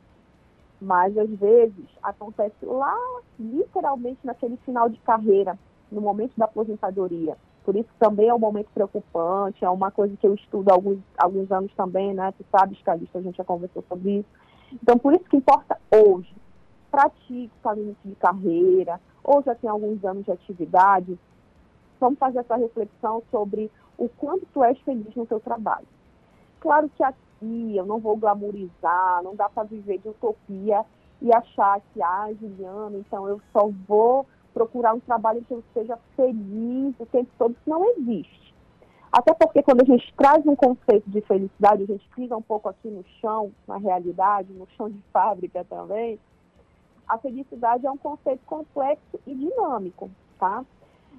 Mas 0.82 1.16
às 1.18 1.30
vezes 1.30 1.86
acontece 2.02 2.66
lá, 2.66 2.96
literalmente 3.40 4.20
naquele 4.24 4.58
final 4.58 4.90
de 4.90 4.98
carreira, 5.02 5.60
no 5.92 6.02
momento 6.02 6.34
da 6.38 6.46
aposentadoria. 6.46 7.38
Por 7.64 7.76
isso 7.76 7.90
também 8.00 8.28
é 8.30 8.34
um 8.34 8.40
momento 8.40 8.70
preocupante, 8.74 9.64
é 9.64 9.70
uma 9.70 9.92
coisa 9.92 10.16
que 10.18 10.26
eu 10.26 10.34
estudo 10.34 10.72
há 10.72 10.74
alguns, 10.74 11.00
alguns 11.18 11.52
anos 11.52 11.72
também, 11.76 12.14
né? 12.14 12.34
Tu 12.36 12.44
sabes, 12.50 12.82
Calista, 12.82 13.20
a 13.20 13.22
gente 13.22 13.38
já 13.38 13.44
conversou 13.44 13.84
sobre 13.88 14.20
isso. 14.20 14.30
Então, 14.82 14.98
por 14.98 15.14
isso 15.14 15.26
que 15.26 15.38
importa 15.38 15.78
hoje. 15.92 16.34
Para 16.90 17.10
ti 17.10 17.50
que 17.50 17.52
está 17.58 17.76
no 17.76 17.84
início 17.84 18.10
de 18.10 18.16
carreira, 18.16 19.00
ou 19.24 19.44
já 19.44 19.54
tem 19.54 19.70
alguns 19.70 20.04
anos 20.04 20.26
de 20.26 20.32
atividade, 20.32 21.20
vamos 22.02 22.20
fazer 22.20 22.40
essa 22.40 22.58
reflexão 22.58 23.24
sobre 23.32 23.72
o 23.98 24.10
quanto 24.10 24.46
tu 24.54 24.64
és 24.64 24.78
feliz 24.80 25.16
no 25.16 25.26
teu 25.26 25.40
trabalho. 25.40 25.88
Claro 26.60 26.90
que 26.98 27.04
aqui 27.04 27.78
eu 27.78 27.86
não 27.86 28.00
vou 28.00 28.18
glamorizar, 28.18 29.24
não 29.24 29.36
dá 29.36 29.48
para 29.48 29.64
viver 29.64 30.00
de 30.00 30.10
utopia 30.10 30.84
e 31.22 31.34
achar 31.34 31.80
que, 31.94 32.02
ah, 32.02 32.30
Juliano, 32.40 32.98
então 32.98 33.28
eu 33.28 33.40
só 33.54 33.70
vou 33.88 34.26
procurar 34.54 34.94
um 34.94 35.00
trabalho 35.00 35.44
que 35.44 35.54
eu 35.54 35.64
seja 35.74 35.98
feliz 36.16 36.94
o 37.00 37.06
tempo 37.06 37.30
todo, 37.38 37.52
isso 37.52 37.70
não 37.70 37.86
existe. 37.92 38.54
Até 39.12 39.34
porque 39.34 39.62
quando 39.62 39.82
a 39.82 39.86
gente 39.86 40.14
traz 40.16 40.46
um 40.46 40.56
conceito 40.56 41.10
de 41.10 41.22
felicidade, 41.22 41.84
a 41.84 41.86
gente 41.86 42.08
pisa 42.16 42.36
um 42.36 42.42
pouco 42.42 42.70
aqui 42.70 42.90
no 42.90 43.04
chão, 43.20 43.52
na 43.68 43.78
realidade, 43.78 44.52
no 44.54 44.68
chão 44.76 44.90
de 44.90 45.00
fábrica 45.14 45.64
também, 45.66 46.20
a 47.08 47.18
felicidade 47.18 47.86
é 47.86 47.92
um 47.92 47.98
conceito 47.98 48.42
complexo 48.46 49.20
e 49.28 49.36
dinâmico, 49.36 50.10
tá? 50.40 50.64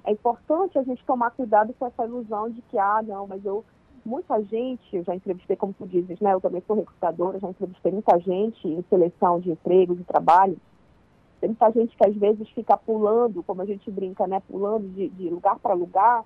É 0.05 0.11
importante 0.11 0.77
a 0.77 0.83
gente 0.83 1.03
tomar 1.05 1.31
cuidado 1.31 1.73
com 1.73 1.85
essa 1.85 2.05
ilusão 2.05 2.49
de 2.49 2.61
que, 2.63 2.77
ah, 2.77 3.01
não, 3.01 3.27
mas 3.27 3.43
eu, 3.45 3.63
muita 4.05 4.41
gente, 4.43 4.95
eu 4.95 5.03
já 5.03 5.15
entrevistei, 5.15 5.55
como 5.55 5.73
tu 5.73 5.87
dizes, 5.87 6.19
né, 6.19 6.33
eu 6.33 6.41
também 6.41 6.61
sou 6.67 6.75
recrutadora, 6.75 7.39
já 7.39 7.49
entrevistei 7.49 7.91
muita 7.91 8.19
gente 8.19 8.67
em 8.67 8.83
seleção 8.89 9.39
de 9.39 9.51
emprego, 9.51 9.95
de 9.95 10.03
trabalho, 10.03 10.57
tem 11.43 11.49
muita 11.49 11.69
gente 11.71 11.93
que 11.97 12.07
às 12.07 12.15
vezes 12.15 12.49
fica 12.51 12.77
pulando, 12.77 13.43
como 13.43 13.61
a 13.61 13.65
gente 13.65 13.91
brinca, 13.91 14.25
né? 14.25 14.41
Pulando 14.47 14.87
de, 14.93 15.09
de 15.09 15.29
lugar 15.29 15.59
para 15.59 15.73
lugar 15.73 16.23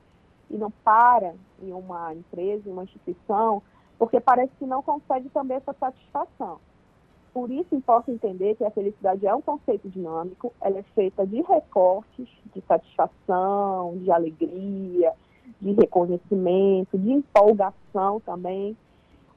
e 0.47 0.55
não 0.55 0.69
para 0.69 1.33
em 1.59 1.73
uma 1.73 2.13
empresa, 2.13 2.69
em 2.69 2.71
uma 2.71 2.83
instituição, 2.83 3.63
porque 3.97 4.19
parece 4.19 4.51
que 4.59 4.65
não 4.67 4.83
consegue 4.83 5.27
também 5.29 5.57
essa 5.57 5.73
satisfação. 5.73 6.59
Por 7.37 7.51
isso 7.51 7.75
importa 7.75 8.11
entender 8.11 8.55
que 8.55 8.63
a 8.63 8.71
felicidade 8.71 9.27
é 9.27 9.35
um 9.35 9.43
conceito 9.43 9.87
dinâmico, 9.87 10.51
ela 10.59 10.79
é 10.79 10.83
feita 10.95 11.23
de 11.23 11.39
recortes, 11.43 12.27
de 12.51 12.61
satisfação, 12.61 13.95
de 13.99 14.09
alegria, 14.09 15.13
de 15.61 15.71
reconhecimento, 15.73 16.97
de 16.97 17.11
empolgação 17.11 18.19
também, 18.21 18.75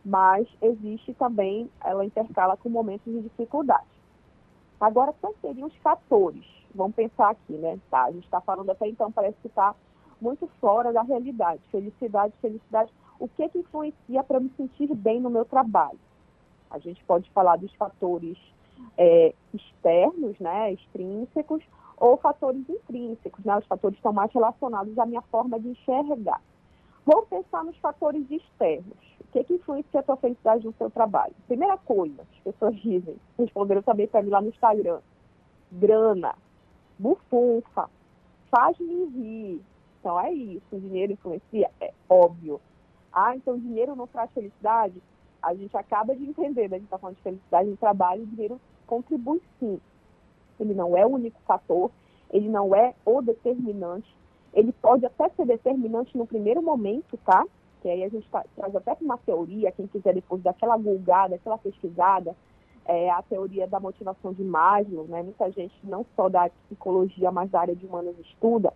mas 0.03 0.48
existe 0.62 1.12
também, 1.12 1.68
ela 1.84 2.03
intercala 2.03 2.57
com 2.57 2.70
momentos 2.70 3.12
de 3.12 3.20
dificuldade. 3.20 3.84
Agora, 4.80 5.12
quais 5.20 5.36
seriam 5.42 5.68
os 5.68 5.76
fatores? 5.82 6.46
Vamos 6.74 6.96
pensar 6.96 7.28
aqui, 7.28 7.53
né? 7.53 7.78
Tá, 7.90 8.05
a 8.05 8.12
gente 8.12 8.24
está 8.24 8.40
falando 8.40 8.70
até 8.70 8.88
então, 8.88 9.12
parece 9.12 9.36
que 9.42 9.48
está 9.48 9.74
muito 10.18 10.48
fora 10.59 10.90
da 10.90 11.03
realidade. 11.03 11.61
Felicidade, 11.70 12.32
felicidade. 12.40 12.90
O 13.18 13.28
que 13.28 13.46
que 13.51 13.59
influencia 13.59 14.24
para 14.24 14.40
me 14.40 14.51
sentir 14.57 14.86
bem 14.94 15.20
no 15.20 15.28
meu 15.28 15.44
trabalho? 15.44 15.98
A 16.71 16.79
gente 16.79 17.03
pode 17.05 17.29
falar 17.31 17.57
dos 17.57 17.73
fatores 17.75 18.39
é, 18.97 19.35
externos, 19.53 20.39
né, 20.39 20.73
extrínsecos, 20.73 21.62
ou 21.97 22.16
fatores 22.16 22.66
intrínsecos, 22.68 23.45
né? 23.45 23.59
Os 23.59 23.66
fatores 23.66 23.99
estão 23.99 24.12
mais 24.12 24.33
relacionados 24.33 24.99
à 24.99 25.05
minha 25.05 25.21
forma 25.23 25.61
de 25.61 25.68
enxergar. 25.68 26.41
Vamos 27.05 27.29
pensar 27.29 27.62
nos 27.62 27.77
fatores 27.77 28.29
externos. 28.31 28.97
O 29.21 29.33
que, 29.33 29.45
que 29.45 29.55
influencia 29.55 30.01
a 30.01 30.03
sua 30.03 30.16
felicidade 30.16 30.64
no 30.64 30.73
seu 30.75 30.91
trabalho? 30.91 31.35
Primeira 31.47 31.77
coisa, 31.77 32.23
as 32.23 32.39
pessoas 32.43 32.75
dizem, 32.81 33.16
responderam 33.39 33.83
também 33.83 34.09
para 34.09 34.23
mim 34.23 34.31
lá 34.31 34.41
no 34.41 34.49
Instagram, 34.49 35.01
grana, 35.71 36.35
bufunfa, 36.99 37.89
faz-me 38.51 39.05
rir. 39.07 39.62
Então 40.01 40.18
é 40.18 40.33
isso, 40.33 40.64
o 40.73 40.81
dinheiro 40.81 41.12
influencia? 41.12 41.71
É 41.81 41.93
óbvio. 42.09 42.61
Ah, 43.12 43.37
então 43.37 43.59
dinheiro 43.59 43.95
não 43.95 44.07
traz 44.07 44.31
felicidade? 44.33 45.03
A 45.43 45.55
gente 45.55 45.76
acaba 45.76 46.14
de 46.14 46.24
entender, 46.24 46.68
né? 46.68 46.76
a 46.76 46.78
gente 46.78 46.86
está 46.86 46.99
falando 46.99 47.16
de 47.16 47.22
felicidade 47.22 47.68
no 47.68 47.76
trabalho, 47.76 48.22
o 48.22 48.26
dinheiro 48.26 48.61
contribui 48.86 49.41
sim. 49.59 49.80
Ele 50.59 50.74
não 50.74 50.97
é 50.97 51.07
o 51.07 51.11
único 51.11 51.41
fator, 51.47 51.91
ele 52.30 52.49
não 52.49 52.74
é 52.74 52.95
o 53.05 53.22
determinante, 53.22 54.14
ele 54.53 54.72
pode 54.72 55.07
até 55.07 55.28
ser 55.30 55.47
determinante 55.47 56.16
no 56.16 56.26
primeiro 56.26 56.62
momento, 56.62 57.16
tá? 57.24 57.45
Que 57.80 57.88
aí 57.88 58.05
a 58.05 58.09
gente 58.09 58.28
tá, 58.28 58.45
traz 58.57 58.74
até 58.74 58.97
uma 59.01 59.16
teoria, 59.18 59.72
quem 59.72 59.86
quiser 59.86 60.14
depois 60.14 60.43
daquela 60.43 60.76
gulgada, 60.76 61.36
aquela 61.36 61.57
pesquisada, 61.57 62.36
é 62.84 63.11
a 63.11 63.22
teoria 63.22 63.66
da 63.66 63.78
motivação 63.78 64.32
de 64.32 64.43
Maslow, 64.43 65.07
né? 65.07 65.22
Muita 65.22 65.51
gente, 65.53 65.74
não 65.84 66.05
só 66.16 66.28
da 66.28 66.51
psicologia, 66.66 67.30
mas 67.30 67.51
da 67.51 67.61
área 67.61 67.76
de 67.76 67.86
humanas 67.86 68.18
estuda, 68.18 68.72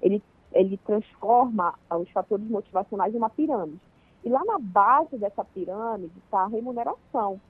ele, 0.00 0.22
ele 0.52 0.76
transforma 0.78 1.74
os 1.90 2.08
fatores 2.10 2.48
motivacionais 2.48 3.14
em 3.14 3.18
uma 3.18 3.30
pirâmide. 3.30 3.80
E 4.26 4.28
lá 4.28 4.44
na 4.44 4.58
base 4.58 5.16
dessa 5.16 5.44
pirâmide 5.44 6.12
está 6.24 6.40
a 6.40 6.48
remuneração, 6.48 7.40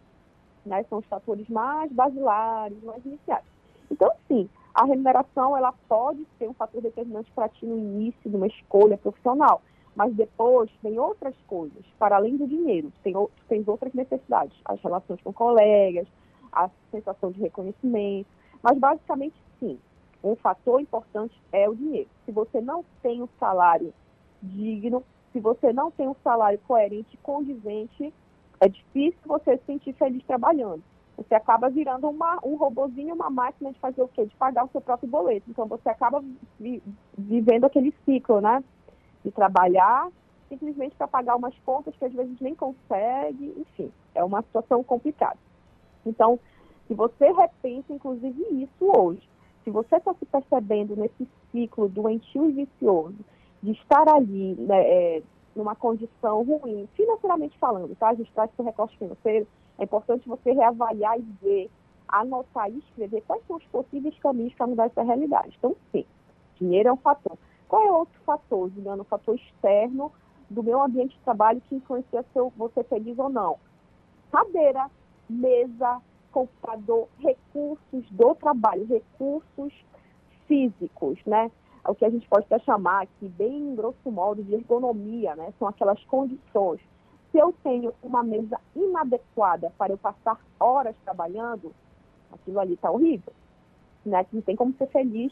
né? 0.66 0.84
São 0.90 0.98
os 0.98 1.06
fatores 1.06 1.48
mais 1.48 1.90
basilares, 1.90 2.76
mais 2.84 3.02
iniciais. 3.02 3.46
Então, 3.90 4.12
sim, 4.28 4.46
a 4.74 4.84
remuneração 4.84 5.56
ela 5.56 5.72
pode 5.88 6.26
ser 6.38 6.46
um 6.46 6.52
fator 6.52 6.82
determinante 6.82 7.32
para 7.34 7.48
ti 7.48 7.64
no 7.64 7.78
início 7.78 8.28
de 8.28 8.36
uma 8.36 8.46
escolha 8.46 8.98
profissional, 8.98 9.62
mas 9.94 10.14
depois 10.14 10.70
tem 10.82 10.98
outras 10.98 11.34
coisas, 11.46 11.82
para 11.98 12.16
além 12.16 12.36
do 12.36 12.46
dinheiro, 12.46 12.92
tem, 13.02 13.14
tem 13.48 13.64
outras 13.66 13.94
necessidades, 13.94 14.54
as 14.62 14.78
relações 14.82 15.22
com 15.22 15.32
colegas, 15.32 16.06
a 16.52 16.68
sensação 16.90 17.30
de 17.30 17.40
reconhecimento, 17.40 18.28
mas 18.62 18.78
basicamente 18.78 19.34
sim, 19.58 19.78
um 20.22 20.36
fator 20.36 20.78
importante 20.78 21.40
é 21.50 21.66
o 21.70 21.74
dinheiro. 21.74 22.10
Se 22.26 22.32
você 22.32 22.60
não 22.60 22.84
tem 23.02 23.22
um 23.22 23.28
salário 23.40 23.94
digno, 24.42 25.02
se 25.36 25.40
você 25.40 25.70
não 25.70 25.90
tem 25.90 26.08
um 26.08 26.16
salário 26.24 26.58
coerente 26.66 27.14
condizente, 27.18 28.10
é 28.58 28.68
difícil 28.70 29.20
você 29.26 29.58
se 29.58 29.64
sentir 29.66 29.92
feliz 29.92 30.24
trabalhando. 30.24 30.82
Você 31.14 31.34
acaba 31.34 31.68
virando 31.68 32.08
uma, 32.08 32.38
um 32.42 32.56
robozinho, 32.56 33.14
uma 33.14 33.28
máquina 33.28 33.70
de 33.70 33.78
fazer 33.78 34.00
o 34.00 34.08
quê? 34.08 34.24
De 34.24 34.34
pagar 34.36 34.64
o 34.64 34.70
seu 34.70 34.80
próprio 34.80 35.10
boleto. 35.10 35.44
Então 35.50 35.66
você 35.66 35.90
acaba 35.90 36.24
vi, 36.58 36.82
vivendo 37.18 37.64
aquele 37.64 37.94
ciclo, 38.06 38.40
né? 38.40 38.64
De 39.22 39.30
trabalhar 39.30 40.08
simplesmente 40.48 40.96
para 40.96 41.06
pagar 41.06 41.36
umas 41.36 41.54
contas 41.66 41.94
que 41.96 42.04
às 42.06 42.12
vezes 42.14 42.40
nem 42.40 42.54
consegue, 42.54 43.52
enfim, 43.58 43.92
é 44.14 44.24
uma 44.24 44.40
situação 44.40 44.82
complicada. 44.82 45.36
Então, 46.06 46.40
se 46.88 46.94
você 46.94 47.30
repensa, 47.30 47.92
inclusive, 47.92 48.42
isso 48.52 48.90
hoje, 48.96 49.28
se 49.64 49.70
você 49.70 49.96
está 49.96 50.14
se 50.14 50.24
percebendo 50.24 50.96
nesse 50.96 51.28
ciclo 51.52 51.90
doentio 51.90 52.48
e 52.48 52.52
vicioso, 52.52 53.18
de 53.66 53.72
estar 53.72 54.08
ali 54.08 54.54
né, 54.54 54.80
é, 54.80 55.22
numa 55.56 55.74
condição 55.74 56.44
ruim, 56.44 56.88
financeiramente 56.94 57.58
falando, 57.58 57.96
tá? 57.96 58.10
A 58.10 58.14
gente 58.14 58.32
traz 58.32 58.48
esse 58.52 58.62
recorte 58.62 58.96
financeiro, 58.96 59.46
é 59.76 59.82
importante 59.82 60.28
você 60.28 60.52
reavaliar 60.52 61.18
e 61.18 61.22
ver, 61.42 61.70
anotar 62.06 62.70
e 62.70 62.78
escrever 62.78 63.24
quais 63.26 63.44
são 63.48 63.56
os 63.56 63.64
possíveis 63.64 64.16
caminhos 64.20 64.54
para 64.54 64.68
mudar 64.68 64.86
essa 64.86 65.02
realidade. 65.02 65.56
Então, 65.58 65.74
sim, 65.90 66.04
dinheiro 66.54 66.90
é 66.90 66.92
um 66.92 66.96
fator. 66.96 67.36
Qual 67.66 67.82
é 67.82 67.90
outro 67.90 68.20
fator, 68.24 68.70
Juliano? 68.70 69.02
Um 69.02 69.06
fator 69.06 69.34
externo 69.34 70.12
do 70.48 70.62
meu 70.62 70.80
ambiente 70.80 71.16
de 71.16 71.24
trabalho 71.24 71.60
que 71.62 71.74
influencia 71.74 72.22
se 72.22 72.38
eu 72.38 72.52
vou 72.56 72.70
ser 72.70 72.84
feliz 72.84 73.18
ou 73.18 73.28
não. 73.28 73.58
Cadeira, 74.30 74.88
mesa, 75.28 76.00
computador, 76.30 77.08
recursos 77.18 78.08
do 78.12 78.34
trabalho, 78.36 78.86
recursos 78.86 79.72
físicos, 80.46 81.18
né? 81.26 81.50
O 81.88 81.94
que 81.94 82.04
a 82.04 82.10
gente 82.10 82.28
pode 82.28 82.46
até 82.46 82.58
chamar 82.60 83.02
aqui, 83.02 83.28
bem 83.28 83.74
grosso 83.74 84.10
modo, 84.10 84.42
de 84.42 84.54
ergonomia, 84.54 85.34
né? 85.36 85.52
São 85.58 85.68
aquelas 85.68 86.02
condições 86.04 86.80
se 87.36 87.38
eu 87.38 87.54
tenho 87.62 87.92
uma 88.02 88.22
mesa 88.22 88.58
inadequada 88.74 89.70
para 89.76 89.92
eu 89.92 89.98
passar 89.98 90.40
horas 90.58 90.96
trabalhando, 91.04 91.70
aquilo 92.32 92.58
ali 92.58 92.72
está 92.72 92.90
horrível. 92.90 93.30
Né? 94.06 94.24
Que 94.24 94.36
não 94.36 94.42
tem 94.42 94.56
como 94.56 94.74
ser 94.78 94.86
feliz 94.86 95.30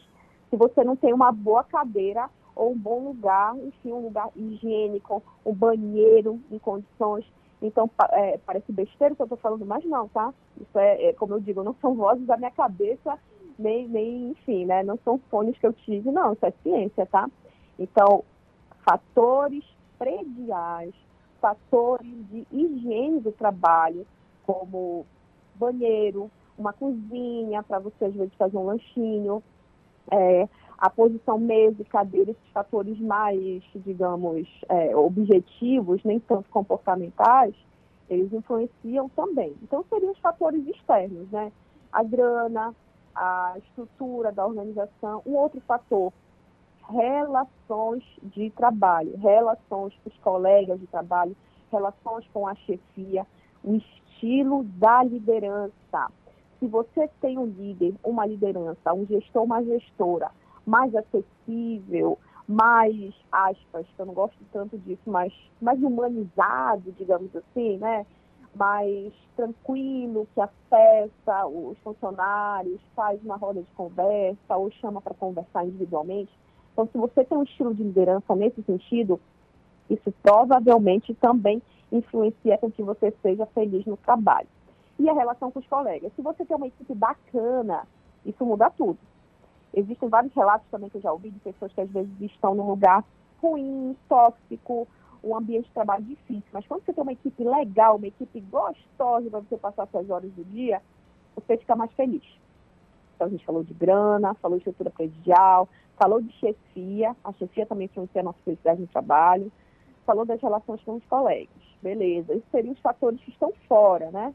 se 0.51 0.55
você 0.55 0.83
não 0.83 0.95
tem 0.95 1.11
uma 1.11 1.31
boa 1.31 1.63
cadeira 1.63 2.29
ou 2.55 2.73
um 2.73 2.77
bom 2.77 3.03
lugar, 3.05 3.57
enfim, 3.57 3.91
um 3.91 4.03
lugar 4.03 4.29
higiênico, 4.35 5.23
um 5.43 5.53
banheiro 5.53 6.39
em 6.51 6.59
condições. 6.59 7.25
Então, 7.59 7.89
é, 8.11 8.37
parece 8.45 8.71
besteira 8.71 9.13
o 9.13 9.15
que 9.15 9.23
eu 9.23 9.25
estou 9.25 9.37
falando, 9.39 9.65
mas 9.65 9.83
não, 9.85 10.07
tá? 10.09 10.31
Isso 10.61 10.77
é, 10.77 11.05
é, 11.05 11.13
como 11.13 11.33
eu 11.33 11.39
digo, 11.39 11.63
não 11.63 11.75
são 11.81 11.95
vozes 11.95 12.25
da 12.27 12.37
minha 12.37 12.51
cabeça, 12.51 13.17
nem, 13.57 13.87
nem, 13.87 14.29
enfim, 14.31 14.65
né? 14.65 14.83
Não 14.83 14.97
são 15.03 15.19
fones 15.29 15.57
que 15.57 15.65
eu 15.65 15.73
tive, 15.73 16.11
não, 16.11 16.33
isso 16.33 16.45
é 16.45 16.53
ciência, 16.63 17.05
tá? 17.05 17.29
Então, 17.79 18.23
fatores 18.83 19.63
prediais 19.97 20.93
fatores 21.45 22.11
de 22.31 22.47
higiene 22.51 23.19
do 23.19 23.31
trabalho, 23.31 24.07
como 24.47 25.05
banheiro, 25.53 26.31
uma 26.57 26.73
cozinha 26.73 27.61
para 27.61 27.77
você 27.77 28.05
às 28.05 28.13
vezes 28.15 28.33
fazer 28.33 28.57
um 28.57 28.65
lanchinho, 28.65 29.43
é, 30.09 30.49
a 30.75 30.89
posição 30.89 31.37
mesa 31.37 31.79
e 31.79 31.85
cadeira, 31.85 32.31
esses 32.31 32.49
fatores 32.51 32.99
mais, 32.99 33.61
digamos, 33.75 34.47
é, 34.67 34.95
objetivos, 34.95 36.03
nem 36.03 36.19
tanto 36.19 36.49
comportamentais, 36.49 37.53
eles 38.09 38.33
influenciam 38.33 39.07
também. 39.09 39.55
Então 39.61 39.85
seriam 39.87 40.13
os 40.13 40.19
fatores 40.19 40.65
externos, 40.67 41.29
né? 41.29 41.51
A 41.91 42.01
grana, 42.03 42.73
a 43.15 43.53
estrutura 43.57 44.31
da 44.31 44.45
organização. 44.45 45.21
Um 45.25 45.35
outro 45.35 45.61
fator 45.61 46.11
relações 46.89 48.03
de 48.21 48.49
trabalho, 48.51 49.17
relações 49.17 49.93
com 50.03 50.09
os 50.09 50.17
colegas 50.19 50.79
de 50.79 50.87
trabalho, 50.87 51.35
relações 51.71 52.25
com 52.33 52.47
a 52.47 52.55
chefia, 52.55 53.25
o 53.63 53.75
estilo 53.75 54.63
da 54.63 55.03
liderança. 55.03 56.11
Se 56.59 56.67
você 56.67 57.09
tem 57.19 57.37
um 57.37 57.45
líder, 57.45 57.95
uma 58.03 58.25
liderança, 58.25 58.93
um 58.93 59.05
gestor, 59.05 59.43
uma 59.43 59.63
gestora 59.63 60.31
mais 60.65 60.93
acessível, 60.95 62.17
mais, 62.47 63.13
aspas, 63.31 63.85
que 63.95 64.01
eu 64.01 64.05
não 64.05 64.13
gosto 64.13 64.37
tanto 64.51 64.77
disso, 64.77 65.01
mas 65.05 65.33
mais 65.61 65.81
humanizado, 65.81 66.91
digamos 66.91 67.35
assim, 67.35 67.77
né? 67.77 68.05
Mais 68.55 69.13
tranquilo, 69.35 70.27
que 70.33 70.41
acessa 70.41 71.45
os 71.45 71.77
funcionários, 71.79 72.79
faz 72.95 73.21
uma 73.23 73.35
roda 73.35 73.61
de 73.61 73.71
conversa 73.71 74.55
ou 74.55 74.71
chama 74.71 75.01
para 75.01 75.13
conversar 75.13 75.65
individualmente, 75.65 76.31
então, 76.75 76.89
se 76.91 76.97
você 76.97 77.23
tem 77.23 77.37
um 77.37 77.43
estilo 77.43 77.73
de 77.73 77.83
liderança 77.83 78.35
nesse 78.35 78.61
sentido, 78.63 79.17
isso 79.89 80.13
provavelmente 80.21 81.13
também 81.15 81.61
influencia 81.89 82.57
com 82.57 82.69
que 82.69 82.83
você 82.83 83.13
seja 83.21 83.45
feliz 83.47 83.85
no 83.85 83.95
trabalho. 83.95 84.47
E 84.99 85.09
a 85.09 85.13
relação 85.13 85.49
com 85.51 85.59
os 85.59 85.67
colegas. 85.67 86.11
Se 86.15 86.21
você 86.21 86.43
tem 86.43 86.57
uma 86.57 86.67
equipe 86.67 86.93
bacana, 86.93 87.87
isso 88.25 88.45
muda 88.45 88.69
tudo. 88.71 88.97
Existem 89.73 90.09
vários 90.09 90.33
relatos 90.33 90.67
também 90.69 90.89
que 90.89 90.97
eu 90.97 91.01
já 91.01 91.13
ouvi 91.13 91.31
de 91.31 91.39
pessoas 91.39 91.71
que 91.71 91.79
às 91.79 91.89
vezes 91.89 92.11
estão 92.19 92.53
num 92.53 92.67
lugar 92.67 93.05
ruim, 93.41 93.95
tóxico, 94.09 94.85
um 95.25 95.35
ambiente 95.35 95.65
de 95.65 95.73
trabalho 95.73 96.03
difícil. 96.03 96.47
Mas 96.53 96.65
quando 96.67 96.85
você 96.85 96.93
tem 96.93 97.01
uma 97.01 97.11
equipe 97.11 97.43
legal, 97.43 97.97
uma 97.97 98.07
equipe 98.07 98.39
gostosa 98.41 99.29
para 99.29 99.39
você 99.39 99.57
passar 99.57 99.87
suas 99.87 100.09
horas 100.09 100.31
do 100.31 100.45
dia, 100.45 100.81
você 101.35 101.57
fica 101.57 101.75
mais 101.75 101.91
feliz. 101.93 102.23
Então 103.15 103.27
a 103.27 103.29
gente 103.29 103.45
falou 103.45 103.63
de 103.63 103.73
grana, 103.73 104.35
falou 104.35 104.57
de 104.57 104.61
estrutura 104.61 104.91
predial, 104.91 105.67
falou 105.97 106.21
de 106.21 106.31
chefia, 106.33 107.15
a 107.23 107.33
chefia 107.33 107.65
também 107.65 107.85
influencia 107.85 108.21
a 108.21 108.23
nossa 108.23 108.39
felicidade 108.45 108.81
no 108.81 108.87
trabalho, 108.87 109.51
falou 110.05 110.25
das 110.25 110.39
relações 110.39 110.81
com 110.83 110.95
os 110.95 111.05
colegas, 111.05 111.49
beleza. 111.81 112.33
Esses 112.33 112.49
seriam 112.51 112.73
os 112.73 112.79
fatores 112.79 113.19
que 113.21 113.31
estão 113.31 113.51
fora, 113.67 114.11
né? 114.11 114.33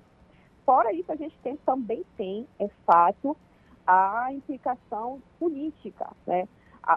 Fora 0.66 0.92
isso, 0.92 1.12
a 1.12 1.16
gente 1.16 1.36
tem, 1.42 1.56
também 1.58 2.04
tem, 2.16 2.46
é 2.58 2.68
fato, 2.84 3.36
a 3.86 4.32
implicação 4.32 5.22
política, 5.38 6.10
né? 6.26 6.48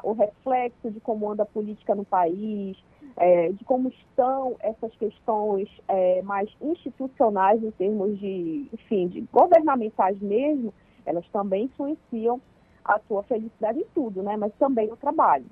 O 0.04 0.14
reflexo 0.14 0.90
de 0.90 1.00
como 1.00 1.32
anda 1.32 1.44
a 1.44 1.46
política 1.46 1.94
no 1.94 2.06
país, 2.06 2.78
é, 3.18 3.52
de 3.52 3.64
como 3.66 3.90
estão 3.90 4.56
essas 4.60 4.94
questões 4.96 5.70
é, 5.88 6.22
mais 6.22 6.50
institucionais 6.62 7.64
em 7.64 7.72
termos 7.72 8.18
de, 8.20 8.68
enfim, 8.74 9.08
de 9.08 9.22
governamentais 9.32 10.20
mesmo, 10.20 10.74
elas 11.06 11.28
também 11.30 11.66
influenciam 11.66 12.42
a 12.84 13.00
tua 13.00 13.24
felicidade 13.24 13.80
em 13.80 13.86
tudo, 13.94 14.24
né? 14.24 14.36
Mas 14.38 14.54
também 14.56 14.88
no 14.88 14.98
trabalho. 14.98 15.46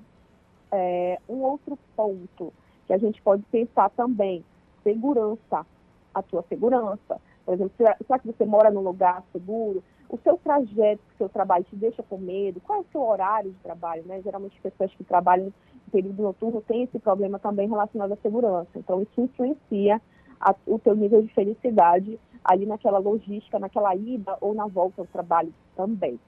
É, 0.72 1.20
um 1.28 1.42
outro 1.42 1.78
ponto 1.96 2.54
que 2.88 2.94
a 2.94 2.98
gente 2.98 3.22
pode 3.22 3.44
pensar 3.44 3.90
também, 3.92 4.44
segurança, 4.84 5.66
a 6.14 6.22
tua 6.22 6.44
segurança. 6.50 7.22
Por 7.46 7.54
exemplo, 7.54 7.74
será 7.78 8.20
que 8.20 8.28
você 8.28 8.46
mora 8.46 8.70
num 8.72 8.82
lugar 8.82 9.24
seguro? 9.32 9.84
O 10.12 10.18
seu 10.18 10.38
trajeto 10.38 11.02
o 11.14 11.18
seu 11.18 11.30
trabalho 11.30 11.64
te 11.64 11.76
deixa 11.78 12.04
com 12.04 12.18
medo? 12.18 12.60
Qual 12.60 12.80
é 12.80 12.82
o 12.82 12.86
seu 12.92 13.02
horário 13.02 13.52
de 13.52 13.58
trabalho? 13.60 14.04
Né? 14.06 14.22
Geralmente, 14.22 14.60
pessoas 14.60 14.94
que 14.94 15.06
trabalham 15.06 15.46
no 15.46 15.54
período 15.90 16.22
noturno 16.22 16.62
têm 16.62 16.84
esse 16.84 17.00
problema 17.00 17.40
também 17.40 17.70
relacionado 17.70 18.12
à 18.12 18.18
segurança. 18.18 18.72
Então, 18.76 19.02
isso 19.02 19.22
influencia 19.22 20.02
a, 20.38 20.54
o 20.68 20.78
teu 20.78 20.98
nível 20.98 21.22
de 21.22 21.34
felicidade 21.34 22.20
ali 22.44 22.66
naquela 22.66 22.98
logística, 22.98 23.58
naquela 23.58 23.96
ida 23.96 24.38
ou 24.42 24.54
na 24.54 24.68
volta 24.68 25.02
ao 25.02 25.08
trabalho 25.08 25.54
também. 25.78 26.20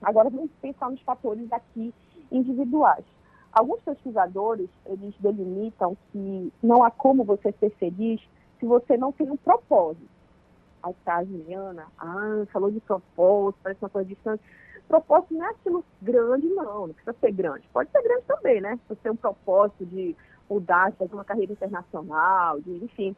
Agora, 0.00 0.30
vamos 0.30 0.52
pensar 0.62 0.88
nos 0.88 1.00
fatores 1.00 1.52
aqui 1.52 1.92
individuais. 2.30 3.04
Alguns 3.52 3.80
pesquisadores, 3.80 4.68
eles 4.84 5.14
delimitam 5.18 5.96
que 6.12 6.52
não 6.62 6.84
há 6.84 6.92
como 6.92 7.24
você 7.24 7.50
ser 7.58 7.70
feliz 7.70 8.20
se 8.60 8.66
você 8.66 8.96
não 8.96 9.10
tem 9.10 9.28
um 9.28 9.36
propósito. 9.36 10.15
A 11.06 11.24
Juliana, 11.24 11.86
ah, 11.98 12.44
falou 12.52 12.70
de 12.70 12.80
propósito, 12.80 13.58
parece 13.62 13.82
uma 13.82 13.90
coisa 13.90 14.08
distante. 14.08 14.42
Propósito 14.88 15.34
não 15.34 15.44
é 15.44 15.50
aquilo 15.50 15.84
grande, 16.00 16.46
não, 16.48 16.86
não 16.86 16.94
precisa 16.94 17.16
ser 17.20 17.32
grande. 17.32 17.68
Pode 17.72 17.90
ser 17.90 18.02
grande 18.02 18.22
também, 18.26 18.60
né? 18.60 18.78
Você 18.88 19.00
tem 19.02 19.12
um 19.12 19.16
propósito 19.16 19.84
de 19.84 20.16
mudar, 20.48 20.90
de 20.90 20.96
fazer 20.96 21.14
uma 21.14 21.24
carreira 21.24 21.52
internacional, 21.52 22.60
de, 22.60 22.84
enfim, 22.84 23.16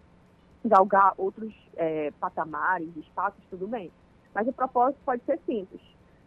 galgar 0.65 1.13
outros 1.19 1.55
é, 1.77 2.11
patamares, 2.19 2.89
espaços, 2.97 3.43
tudo 3.51 3.67
bem. 3.67 3.91
Mas 4.35 4.49
o 4.49 4.53
propósito 4.53 5.01
pode 5.05 5.23
ser 5.25 5.39
simples. 5.45 5.81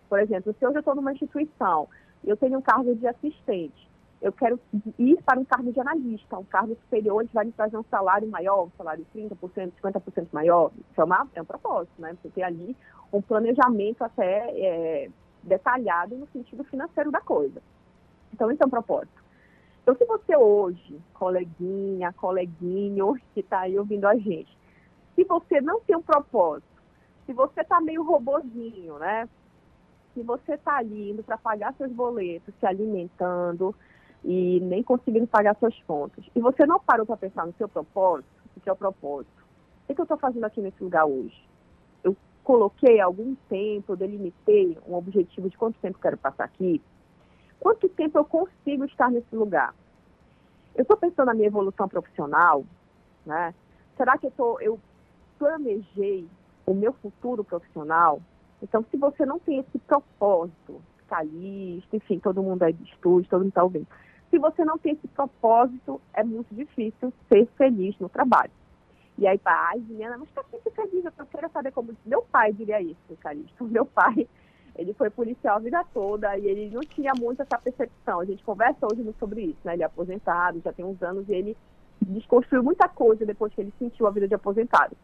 Por 0.08 0.20
exemplo, 0.20 0.54
se 0.58 0.66
hoje 0.66 0.76
eu 0.76 0.80
estou 0.80 0.96
numa 0.96 1.14
instituição 1.14 1.88
e 2.24 2.30
eu 2.30 2.38
tenho 2.38 2.60
um 2.60 2.62
cargo 2.62 2.96
de 2.96 3.08
assistente, 3.08 3.90
eu 4.22 4.32
quero 4.32 4.60
ir 5.00 5.22
para 5.24 5.40
um 5.40 5.44
cargo 5.44 5.74
de 5.74 5.80
analista, 5.80 6.38
um 6.38 6.44
cargo 6.44 6.76
superior, 6.76 7.26
que 7.26 7.34
vai 7.34 7.46
me 7.46 7.52
trazer 7.52 7.76
um 7.76 7.84
salário 7.90 8.28
maior, 8.30 8.66
um 8.66 8.72
salário 8.78 9.06
30%, 9.16 9.72
50% 9.82 10.28
maior. 10.32 10.72
Isso 10.92 11.02
é, 11.02 11.04
uma, 11.04 11.28
é 11.34 11.42
um 11.42 11.46
propósito, 11.46 12.00
né? 12.00 12.16
Você 12.22 12.30
ter 12.30 12.44
ali 12.44 12.78
um 13.12 13.22
planejamento 13.22 14.04
até 14.04 14.52
é, 14.56 15.10
detalhado 15.42 16.16
no 16.16 16.28
sentido 16.28 16.64
financeiro 16.66 17.10
da 17.10 17.20
coisa. 17.20 17.62
Então, 18.32 18.52
isso 18.52 18.62
é 18.62 18.66
um 18.66 18.70
propósito. 18.70 19.22
Então, 19.82 19.96
se 19.96 20.06
você 20.06 20.36
hoje, 20.36 21.02
coleguinha, 21.16 22.14
coleguinho 22.14 23.16
que 23.34 23.40
está 23.40 23.62
aí 23.62 23.78
ouvindo 23.78 24.06
a 24.06 24.16
gente, 24.16 24.56
se 25.16 25.24
você 25.24 25.60
não 25.60 25.82
tem 25.82 25.96
um 25.96 26.02
propósito, 26.02 26.68
se 27.26 27.34
você 27.34 27.62
está 27.62 27.82
meio 27.82 28.04
robozinho, 28.04 29.00
né? 29.00 29.28
Se 30.14 30.22
você 30.22 30.54
está 30.54 30.78
ali 30.78 31.10
indo 31.10 31.24
para 31.24 31.38
pagar 31.38 31.74
seus 31.74 31.92
boletos, 31.92 32.54
se 32.60 32.66
alimentando, 32.68 33.74
e 34.24 34.60
nem 34.60 34.84
conseguindo 34.84 35.28
pagar 35.28 35.56
suas 35.56 35.78
contas. 35.84 36.24
E 36.36 36.40
você 36.40 36.66
não 36.66 36.80
parou 36.80 37.06
para 37.06 37.18
pensar 37.18 37.46
no 37.46 37.54
seu 37.54 37.68
propósito, 37.68 38.30
o 38.56 38.60
que 38.60 38.70
é 38.70 38.72
o 38.72 38.76
propósito? 38.76 39.42
O 39.84 39.94
que, 39.94 40.00
eu 40.00 40.04
estou 40.04 40.18
fazendo 40.18 40.46
aqui 40.46 40.62
nesse 40.62 40.82
lugar 40.84 41.06
hoje? 41.06 41.44
Eu 42.04 42.16
coloquei 42.44 43.00
algum 43.00 43.36
tempo, 43.50 43.94
eu 43.94 43.98
delimitei 43.98 44.78
um 44.88 44.96
objetivo 44.96 45.50
de 45.50 45.58
quanto 45.58 45.80
tempo 45.80 46.00
quero 46.00 46.18
passar 46.18 46.46
aqui? 46.46 46.82
Quanto 47.60 47.90
tempo 47.90 48.18
eu 48.18 48.26
consigo 48.26 48.86
estar 48.86 49.12
nesse 49.12 49.36
lugar? 49.36 49.74
Eu 50.76 50.84
estou 50.84 50.98
pensando 50.98 51.28
na 51.28 51.34
minha 51.34 51.48
evolução 51.48 51.88
profissional, 51.88 52.64
né? 53.26 53.54
Será 53.98 54.18
que 54.18 54.28
eu, 54.28 54.32
tô, 54.32 54.60
eu 54.60 54.80
planejei 55.38 56.28
o 56.66 56.74
meu 56.74 56.94
futuro 56.94 57.44
profissional? 57.44 58.22
Então, 58.64 58.86
se 58.90 58.98
você 58.98 59.26
não 59.26 59.40
tem 59.40 59.60
esse 59.60 59.78
propósito, 59.80 60.82
calista, 61.08 61.98
enfim, 61.98 62.20
todo 62.20 62.42
mundo 62.42 62.64
é 62.64 62.72
de 62.72 62.84
estúdio, 62.84 63.30
todo 63.30 63.42
mundo 63.42 63.50
está 63.50 63.64
ouvindo 63.64 63.88
se 64.32 64.40
você 64.40 64.64
não 64.64 64.78
tem 64.78 64.94
esse 64.94 65.08
propósito, 65.10 66.02
é 66.14 66.24
muito 66.24 66.56
difícil 66.56 67.14
ser 67.28 67.46
feliz 67.58 67.96
no 68.00 68.08
trabalho. 68.08 68.52
E 69.18 69.28
aí, 69.28 69.38
pai, 69.38 69.80
Juliana, 69.88 70.18
mas 70.18 70.32
tá 70.32 70.44
sempre 70.50 70.72
feliz, 70.72 71.06
eu 71.06 71.26
quero 71.28 71.52
saber 71.52 71.72
como. 71.72 71.96
Meu 72.06 72.22
pai 72.24 72.54
diria 72.54 72.82
isso, 72.82 72.98
Calixto. 73.20 73.66
Meu 73.66 73.86
pai, 73.86 74.28
ele 74.76 74.94
foi 74.94 75.10
policial 75.10 75.58
a 75.58 75.60
vida 75.60 75.86
toda 75.94 76.36
e 76.38 76.48
ele 76.48 76.70
não 76.74 76.82
tinha 76.82 77.12
muito 77.20 77.42
essa 77.42 77.58
percepção. 77.58 78.22
A 78.22 78.26
gente 78.26 78.42
conversa 78.44 78.88
hoje 78.90 79.04
sobre 79.20 79.42
isso, 79.42 79.60
né? 79.66 79.74
Ele 79.74 79.84
é 79.84 79.86
aposentado, 79.86 80.62
já 80.64 80.72
tem 80.72 80.86
uns 80.86 81.04
anos 81.04 81.28
e 81.28 81.34
ele 81.34 81.58
desconstruiu 82.02 82.64
muita 82.64 82.88
coisa 82.88 83.26
depois 83.26 83.54
que 83.54 83.62
ele 83.62 83.74
sentiu 83.78 84.08
a 84.08 84.12
vida 84.12 84.28
de 84.28 84.34
aposentado. 84.34 84.96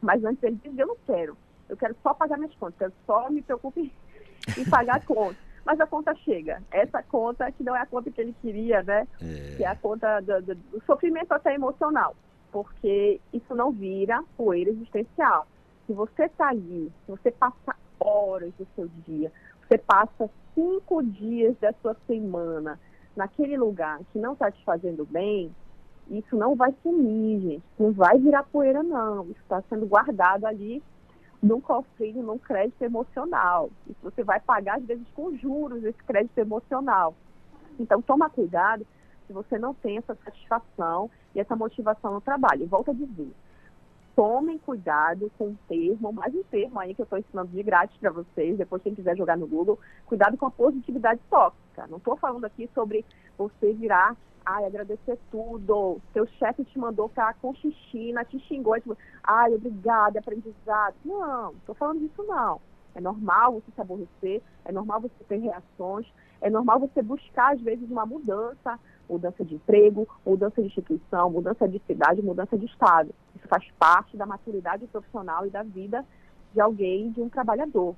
Mas 0.00 0.22
antes 0.22 0.42
ele 0.42 0.60
dizia, 0.62 0.82
eu 0.82 0.88
não 0.88 0.96
quero, 1.06 1.36
eu 1.68 1.76
quero 1.76 1.96
só 2.02 2.14
pagar 2.14 2.36
minhas 2.36 2.54
contas, 2.54 2.80
eu 2.80 2.92
só 3.06 3.28
me 3.30 3.42
preocupo 3.42 3.80
em 3.80 4.64
pagar 4.70 5.04
contas 5.04 5.47
mas 5.64 5.80
a 5.80 5.86
conta 5.86 6.14
chega. 6.16 6.62
Essa 6.70 7.02
conta 7.02 7.50
que 7.52 7.62
não 7.62 7.76
é 7.76 7.80
a 7.80 7.86
conta 7.86 8.10
que 8.10 8.20
ele 8.20 8.34
queria, 8.40 8.82
né? 8.82 9.06
É. 9.20 9.56
Que 9.56 9.64
é 9.64 9.66
a 9.66 9.76
conta 9.76 10.20
do, 10.20 10.42
do, 10.42 10.54
do 10.54 10.82
sofrimento 10.84 11.32
até 11.32 11.54
emocional, 11.54 12.14
porque 12.50 13.20
isso 13.32 13.54
não 13.54 13.72
vira 13.72 14.22
poeira 14.36 14.70
existencial. 14.70 15.46
Se 15.86 15.92
você 15.92 16.24
está 16.24 16.48
ali, 16.48 16.92
se 17.04 17.10
você 17.10 17.30
passa 17.30 17.76
horas 18.00 18.52
do 18.58 18.66
seu 18.74 18.88
dia, 19.06 19.32
você 19.66 19.78
passa 19.78 20.30
cinco 20.54 21.02
dias 21.02 21.56
da 21.60 21.72
sua 21.82 21.96
semana 22.06 22.78
naquele 23.16 23.56
lugar 23.56 24.00
que 24.12 24.18
não 24.18 24.32
está 24.32 24.50
te 24.50 24.64
fazendo 24.64 25.04
bem, 25.04 25.54
isso 26.10 26.36
não 26.36 26.54
vai 26.54 26.74
sumir, 26.82 27.40
gente. 27.40 27.64
Não 27.78 27.92
vai 27.92 28.18
virar 28.18 28.44
poeira, 28.44 28.82
não. 28.82 29.24
Isso 29.24 29.40
está 29.42 29.62
sendo 29.68 29.86
guardado 29.86 30.46
ali 30.46 30.82
num 31.42 31.60
cofrinho, 31.60 32.22
num 32.22 32.38
crédito 32.38 32.82
emocional. 32.82 33.70
Isso 33.88 33.98
você 34.02 34.22
vai 34.22 34.40
pagar, 34.40 34.78
às 34.78 34.84
vezes, 34.84 35.06
com 35.14 35.36
juros 35.36 35.84
esse 35.84 36.02
crédito 36.04 36.36
emocional. 36.38 37.14
Então, 37.78 38.02
toma 38.02 38.28
cuidado 38.28 38.86
se 39.26 39.32
você 39.32 39.58
não 39.58 39.74
tem 39.74 39.98
essa 39.98 40.16
satisfação 40.24 41.10
e 41.34 41.40
essa 41.40 41.54
motivação 41.54 42.14
no 42.14 42.20
trabalho. 42.20 42.66
Volto 42.66 42.90
a 42.90 42.94
dizer, 42.94 43.32
tomem 44.16 44.58
cuidado 44.58 45.30
com 45.38 45.50
o 45.50 45.58
termo, 45.68 46.12
mais 46.12 46.34
um 46.34 46.42
termo 46.44 46.80
aí 46.80 46.92
que 46.92 47.00
eu 47.00 47.04
estou 47.04 47.18
ensinando 47.18 47.52
de 47.52 47.62
grátis 47.62 47.96
para 47.98 48.10
vocês, 48.10 48.58
depois 48.58 48.82
quem 48.82 48.94
quiser 48.94 49.16
jogar 49.16 49.36
no 49.36 49.46
Google, 49.46 49.78
cuidado 50.06 50.36
com 50.36 50.46
a 50.46 50.50
positividade 50.50 51.20
tóxica. 51.30 51.86
Não 51.86 51.98
estou 51.98 52.16
falando 52.16 52.44
aqui 52.44 52.68
sobre 52.74 53.04
você 53.38 53.72
virar 53.72 54.16
ai, 54.48 54.64
agradecer 54.64 55.18
tudo, 55.30 56.00
seu 56.14 56.26
chefe 56.38 56.64
te 56.64 56.78
mandou 56.78 57.08
ficar 57.08 57.34
com 57.34 57.54
xixina, 57.54 58.24
te 58.24 58.38
xingou, 58.40 58.74
tipo, 58.76 58.96
ai, 59.22 59.54
obrigada, 59.54 60.18
aprendizado. 60.18 60.94
Não, 61.04 61.52
estou 61.52 61.74
falando 61.74 62.00
disso 62.00 62.22
não. 62.22 62.58
É 62.94 63.00
normal 63.00 63.52
você 63.52 63.70
se 63.74 63.80
aborrecer, 63.80 64.42
é 64.64 64.72
normal 64.72 65.02
você 65.02 65.22
ter 65.28 65.36
reações, 65.36 66.06
é 66.40 66.48
normal 66.48 66.80
você 66.80 67.02
buscar, 67.02 67.52
às 67.52 67.60
vezes, 67.60 67.90
uma 67.90 68.06
mudança, 68.06 68.78
mudança 69.08 69.44
de 69.44 69.56
emprego, 69.56 70.08
mudança 70.24 70.62
de 70.62 70.68
instituição, 70.68 71.30
mudança 71.30 71.68
de 71.68 71.78
cidade, 71.86 72.22
mudança 72.22 72.56
de 72.56 72.64
estado. 72.64 73.14
Isso 73.36 73.46
faz 73.48 73.64
parte 73.78 74.16
da 74.16 74.24
maturidade 74.24 74.86
profissional 74.86 75.46
e 75.46 75.50
da 75.50 75.62
vida 75.62 76.04
de 76.54 76.60
alguém, 76.60 77.10
de 77.10 77.20
um 77.20 77.28
trabalhador. 77.28 77.94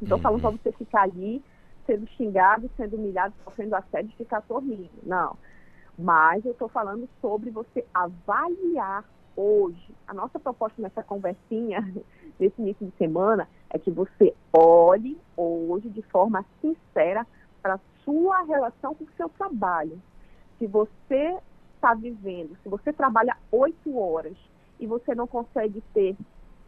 Então, 0.00 0.16
uhum. 0.16 0.22
falando 0.22 0.42
para 0.42 0.50
você 0.50 0.72
ficar 0.72 1.02
ali, 1.02 1.42
sendo 1.86 2.06
xingado, 2.10 2.70
sendo 2.76 2.96
humilhado, 2.96 3.34
sofrendo 3.44 3.74
assédio 3.74 4.16
ficar 4.16 4.42
sorrindo. 4.42 4.90
Não. 5.02 5.36
Mas 5.98 6.44
eu 6.44 6.52
estou 6.52 6.68
falando 6.68 7.08
sobre 7.20 7.50
você 7.50 7.84
avaliar 7.92 9.04
hoje. 9.36 9.94
A 10.06 10.14
nossa 10.14 10.38
proposta 10.38 10.80
nessa 10.80 11.02
conversinha, 11.02 11.80
nesse 12.38 12.60
início 12.60 12.86
de 12.86 12.96
semana, 12.96 13.48
é 13.70 13.78
que 13.78 13.90
você 13.90 14.34
olhe 14.52 15.18
hoje 15.36 15.88
de 15.88 16.02
forma 16.02 16.44
sincera 16.60 17.26
para 17.62 17.78
sua 18.04 18.42
relação 18.42 18.94
com 18.94 19.04
o 19.04 19.12
seu 19.16 19.28
trabalho. 19.28 20.00
Se 20.58 20.66
você 20.66 21.38
está 21.74 21.94
vivendo, 21.94 22.56
se 22.62 22.68
você 22.68 22.92
trabalha 22.92 23.36
oito 23.50 23.96
horas 23.98 24.36
e 24.78 24.86
você 24.86 25.14
não 25.14 25.26
consegue 25.26 25.82
ter 25.94 26.16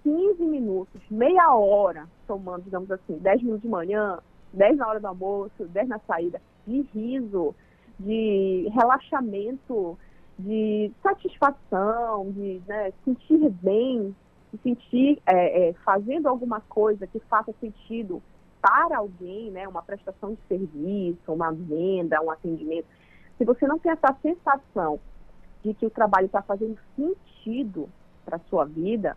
15 0.03 0.45
minutos, 0.45 1.01
meia 1.11 1.55
hora, 1.55 2.07
tomando, 2.27 2.65
digamos 2.65 2.91
assim, 2.91 3.17
10 3.19 3.43
minutos 3.43 3.62
de 3.62 3.69
manhã, 3.69 4.19
10 4.55 4.77
na 4.77 4.89
hora 4.89 5.01
do 5.01 5.07
almoço, 5.07 5.67
10 5.67 5.89
na 5.89 5.99
saída, 6.01 6.41
de 6.67 6.83
riso, 6.95 7.55
de 7.99 8.69
relaxamento, 8.73 9.99
de 10.39 10.91
satisfação, 11.03 12.31
de 12.31 12.61
né, 12.67 12.93
sentir 13.05 13.51
bem, 13.51 14.15
de 14.53 14.61
sentir 14.63 15.23
é, 15.27 15.69
é, 15.69 15.73
fazendo 15.85 16.29
alguma 16.29 16.61
coisa 16.61 17.07
que 17.07 17.21
faça 17.21 17.53
sentido 17.61 18.23
para 18.61 18.97
alguém, 18.97 19.51
né, 19.51 19.69
uma 19.69 19.83
prestação 19.83 20.33
de 20.35 20.41
serviço, 20.49 21.33
uma 21.33 21.53
venda, 21.53 22.21
um 22.23 22.31
atendimento. 22.31 22.87
Se 23.37 23.45
você 23.45 23.67
não 23.67 23.79
tem 23.79 23.93
essa 23.93 24.17
sensação 24.23 24.99
de 25.63 25.75
que 25.75 25.87
o 25.87 25.91
trabalho 25.91 26.27
está 26.27 26.43
fazendo 26.43 26.79
sentido 26.97 27.89
para 28.25 28.37
a 28.37 28.41
sua 28.49 28.65
vida, 28.65 29.17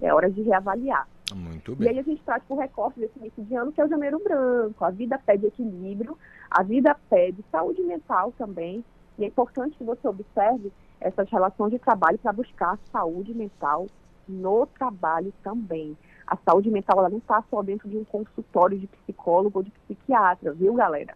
é 0.00 0.12
hora 0.12 0.30
de 0.30 0.42
reavaliar. 0.42 1.08
Muito 1.34 1.74
bem. 1.74 1.88
E 1.88 1.90
aí 1.90 1.98
a 1.98 2.02
gente 2.02 2.22
traz 2.22 2.42
o 2.48 2.54
recorte 2.54 3.00
desse 3.00 3.18
início 3.18 3.44
de 3.44 3.54
ano, 3.54 3.72
que 3.72 3.80
é 3.80 3.84
o 3.84 3.88
janeiro 3.88 4.18
branco. 4.22 4.84
A 4.84 4.90
vida 4.90 5.18
pede 5.18 5.46
equilíbrio, 5.46 6.16
a 6.50 6.62
vida 6.62 6.96
pede 7.10 7.44
saúde 7.50 7.82
mental 7.82 8.32
também. 8.38 8.84
E 9.18 9.24
é 9.24 9.26
importante 9.26 9.76
que 9.76 9.84
você 9.84 10.06
observe 10.06 10.72
essas 11.00 11.28
relações 11.30 11.72
de 11.72 11.78
trabalho 11.78 12.18
para 12.18 12.32
buscar 12.32 12.78
saúde 12.92 13.34
mental 13.34 13.86
no 14.28 14.66
trabalho 14.66 15.32
também. 15.42 15.96
A 16.26 16.36
saúde 16.36 16.70
mental 16.70 16.98
ela 16.98 17.08
não 17.08 17.18
está 17.18 17.42
só 17.50 17.62
dentro 17.62 17.88
de 17.88 17.96
um 17.96 18.04
consultório 18.04 18.78
de 18.78 18.86
psicólogo 18.86 19.58
ou 19.58 19.62
de 19.62 19.70
psiquiatra, 19.70 20.52
viu, 20.52 20.74
galera? 20.74 21.14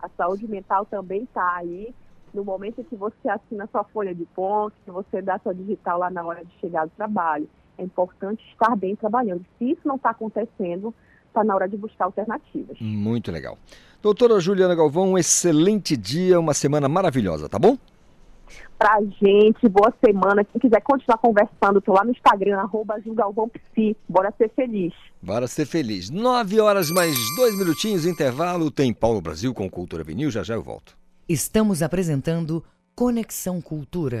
A 0.00 0.08
saúde 0.10 0.46
mental 0.48 0.84
também 0.86 1.24
está 1.24 1.56
aí 1.56 1.94
no 2.32 2.44
momento 2.44 2.80
em 2.80 2.84
que 2.84 2.96
você 2.96 3.28
assina 3.28 3.66
sua 3.68 3.84
folha 3.84 4.14
de 4.14 4.24
pontos, 4.26 4.78
que 4.84 4.90
você 4.90 5.22
dá 5.22 5.38
sua 5.38 5.54
digital 5.54 5.98
lá 5.98 6.10
na 6.10 6.24
hora 6.24 6.44
de 6.44 6.52
chegar 6.58 6.84
do 6.84 6.90
trabalho. 6.90 7.48
É 7.78 7.82
importante 7.82 8.42
estar 8.50 8.74
bem 8.76 8.96
trabalhando. 8.96 9.44
Se 9.58 9.70
isso 9.70 9.80
não 9.84 9.96
está 9.96 10.10
acontecendo, 10.10 10.92
está 11.26 11.44
na 11.44 11.54
hora 11.54 11.68
de 11.68 11.76
buscar 11.76 12.06
alternativas. 12.06 12.76
Muito 12.80 13.30
legal. 13.30 13.56
Doutora 14.02 14.38
Juliana 14.40 14.74
Galvão, 14.74 15.12
um 15.12 15.18
excelente 15.18 15.96
dia, 15.96 16.38
uma 16.38 16.54
semana 16.54 16.88
maravilhosa, 16.88 17.48
tá 17.48 17.58
bom? 17.58 17.76
Pra 18.78 19.00
gente, 19.20 19.68
boa 19.68 19.92
semana. 20.04 20.44
Quem 20.44 20.60
quiser 20.60 20.80
continuar 20.82 21.18
conversando, 21.18 21.80
tô 21.80 21.92
lá 21.92 22.04
no 22.04 22.12
Instagram, 22.12 22.58
arroba 22.58 22.94
Psi. 23.52 23.96
Bora 24.08 24.32
ser 24.38 24.50
feliz. 24.50 24.94
Bora 25.20 25.48
ser 25.48 25.66
feliz. 25.66 26.10
Nove 26.10 26.60
horas 26.60 26.90
mais 26.90 27.16
dois 27.36 27.56
minutinhos, 27.56 28.06
intervalo. 28.06 28.70
Tem 28.70 28.92
Paulo 28.92 29.20
Brasil 29.20 29.52
com 29.52 29.68
Cultura 29.68 30.04
Vinil, 30.04 30.30
já 30.30 30.42
já 30.44 30.54
eu 30.54 30.62
volto. 30.62 30.96
Estamos 31.28 31.82
apresentando 31.82 32.64
Conexão 32.94 33.60
Cultura. 33.60 34.20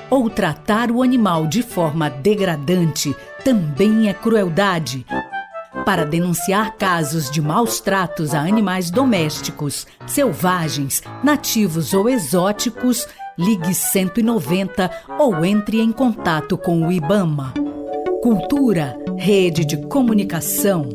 ou 0.11 0.29
tratar 0.29 0.91
o 0.91 1.01
animal 1.01 1.47
de 1.47 1.63
forma 1.63 2.09
degradante 2.09 3.15
também 3.45 4.09
é 4.09 4.13
crueldade. 4.13 5.05
Para 5.85 6.05
denunciar 6.05 6.75
casos 6.75 7.31
de 7.31 7.41
maus 7.41 7.79
tratos 7.79 8.35
a 8.35 8.41
animais 8.41 8.91
domésticos, 8.91 9.87
selvagens, 10.05 11.01
nativos 11.23 11.93
ou 11.93 12.09
exóticos, 12.09 13.07
ligue 13.37 13.73
190 13.73 14.91
ou 15.17 15.45
entre 15.45 15.79
em 15.79 15.93
contato 15.93 16.57
com 16.57 16.85
o 16.85 16.91
IBAMA. 16.91 17.53
Cultura, 18.21 18.95
rede 19.17 19.63
de 19.63 19.77
comunicação. 19.87 20.89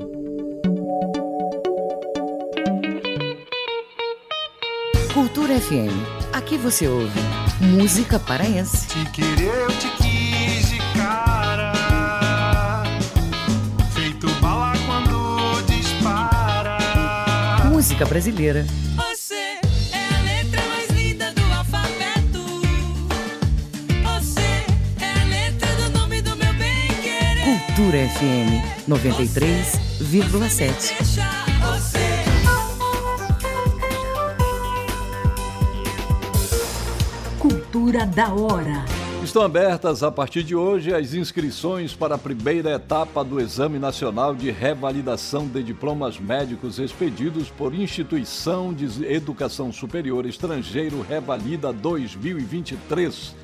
Cultura 5.12 5.58
FM. 5.58 6.34
Aqui 6.34 6.58
você 6.58 6.86
ouve 6.86 7.45
música 7.60 8.18
paraense. 8.18 8.86
Te 8.88 9.04
querer, 9.10 9.46
eu 9.46 9.68
te 9.78 9.88
quis 9.96 10.68
de 10.70 10.78
cara. 10.98 11.72
Feito 13.94 14.26
bala 14.40 14.72
quando 14.86 15.62
dispara. 15.66 16.78
Música 17.70 18.04
brasileira. 18.04 18.66
Você 18.96 19.34
é 19.34 19.60
a 20.14 20.20
letra 20.22 20.62
mais 20.68 20.88
linda 20.90 21.30
do 21.32 21.42
alfabeto. 21.54 22.44
Você 24.02 24.64
é 25.00 25.20
a 25.20 25.24
letra 25.24 25.68
do 25.76 25.90
nome 25.98 26.20
do 26.22 26.36
meu 26.36 26.52
bem 26.54 26.88
querer. 27.02 27.44
Cultura 27.44 28.08
FM 28.08 28.62
93,7. 28.88 31.35
Cultura 37.86 38.04
da 38.04 38.34
hora. 38.34 38.84
Estão 39.22 39.42
abertas 39.42 40.02
a 40.02 40.10
partir 40.10 40.42
de 40.42 40.56
hoje 40.56 40.92
as 40.92 41.14
inscrições 41.14 41.94
para 41.94 42.16
a 42.16 42.18
primeira 42.18 42.72
etapa 42.72 43.22
do 43.22 43.40
Exame 43.40 43.78
Nacional 43.78 44.34
de 44.34 44.50
Revalidação 44.50 45.46
de 45.46 45.62
Diplomas 45.62 46.18
Médicos 46.18 46.80
expedidos 46.80 47.48
por 47.48 47.72
Instituição 47.72 48.74
de 48.74 49.06
Educação 49.06 49.72
Superior 49.72 50.26
Estrangeiro 50.26 51.00
Revalida 51.00 51.72
2023. 51.72 53.36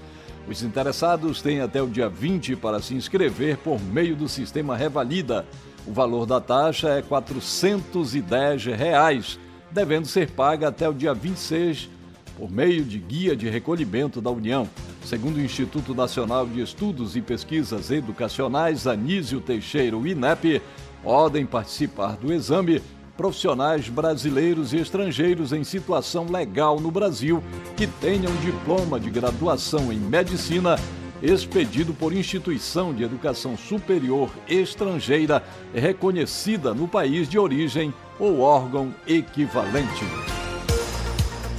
Os 0.49 0.65
interessados 0.65 1.41
têm 1.41 1.61
até 1.61 1.81
o 1.81 1.87
dia 1.87 2.09
20 2.09 2.57
para 2.57 2.83
se 2.83 2.97
inscrever 2.97 3.59
por 3.59 3.81
meio 3.81 4.17
do 4.17 4.29
sistema 4.29 4.77
Revalida. 4.77 5.47
O 5.87 5.93
valor 5.93 6.27
da 6.27 6.41
taxa 6.41 6.89
é 6.89 7.01
410 7.01 8.65
reais, 8.65 9.39
devendo 9.71 10.09
ser 10.09 10.33
paga 10.33 10.67
até 10.67 10.89
o 10.89 10.93
dia 10.93 11.15
26 11.15 12.02
por 12.37 12.51
meio 12.51 12.85
de 12.85 12.99
guia 12.99 13.37
de 13.37 13.49
recolhimento 13.49 14.21
da 14.21 14.31
União. 14.31 14.69
Segundo 15.05 15.37
o 15.37 15.41
Instituto 15.43 15.95
Nacional 15.95 16.47
de 16.47 16.61
Estudos 16.61 17.17
e 17.17 17.21
Pesquisas 17.21 17.91
Educacionais, 17.91 18.87
Anísio 18.87 19.41
Teixeira, 19.41 19.97
o 19.97 20.07
INEP, 20.07 20.63
podem 21.03 21.45
participar 21.45 22.17
do 22.17 22.33
exame 22.33 22.81
profissionais 23.17 23.89
brasileiros 23.89 24.73
e 24.73 24.79
estrangeiros 24.79 25.53
em 25.53 25.65
situação 25.65 26.27
legal 26.31 26.81
no 26.81 26.91
Brasil 26.91 27.43
que 27.77 27.87
tenham 27.87 28.35
diploma 28.37 28.99
de 28.99 29.11
graduação 29.11 29.93
em 29.93 29.99
medicina 29.99 30.77
expedido 31.23 31.95
por 31.95 32.13
instituição 32.13 32.93
de 32.93 33.05
educação 33.05 33.57
superior 33.57 34.29
estrangeira 34.49 35.43
reconhecida 35.73 36.75
no 36.75 36.89
país 36.89 37.29
de 37.29 37.39
origem 37.39 37.95
ou 38.19 38.41
órgão 38.41 38.93
equivalente. 39.07 40.05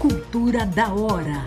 Cultura 0.04 0.66
da 0.66 0.93
hora. 0.93 1.45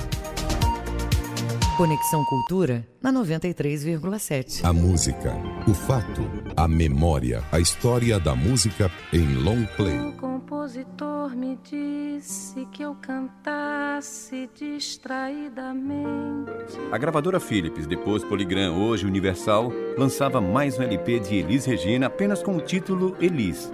Conexão 1.77 2.25
Cultura 2.25 2.89
na 3.03 3.13
93,7. 3.13 4.65
A 4.65 4.73
música, 4.73 5.35
o 5.69 5.75
fato, 5.75 6.23
a 6.57 6.67
memória, 6.67 7.45
a 7.53 7.61
história 7.61 8.19
da 8.19 8.35
música 8.35 8.91
em 9.13 9.35
long 9.35 9.67
play. 9.77 9.99
O 9.99 10.13
compositor 10.13 11.37
me 11.37 11.59
disse 11.63 12.67
que 12.73 12.83
eu 12.83 12.95
cantasse 12.95 14.49
distraidamente. 14.55 16.79
A 16.91 16.97
gravadora 16.97 17.39
Philips, 17.39 17.87
depois 17.87 18.25
Polygram, 18.25 18.89
hoje 18.89 19.05
Universal, 19.05 19.71
lançava 19.99 20.41
mais 20.41 20.79
um 20.79 20.83
LP 20.83 21.21
de 21.21 21.37
Elis 21.37 21.67
Regina 21.67 22.07
apenas 22.07 22.43
com 22.43 22.57
o 22.57 22.61
título 22.63 23.15
Elis. 23.21 23.71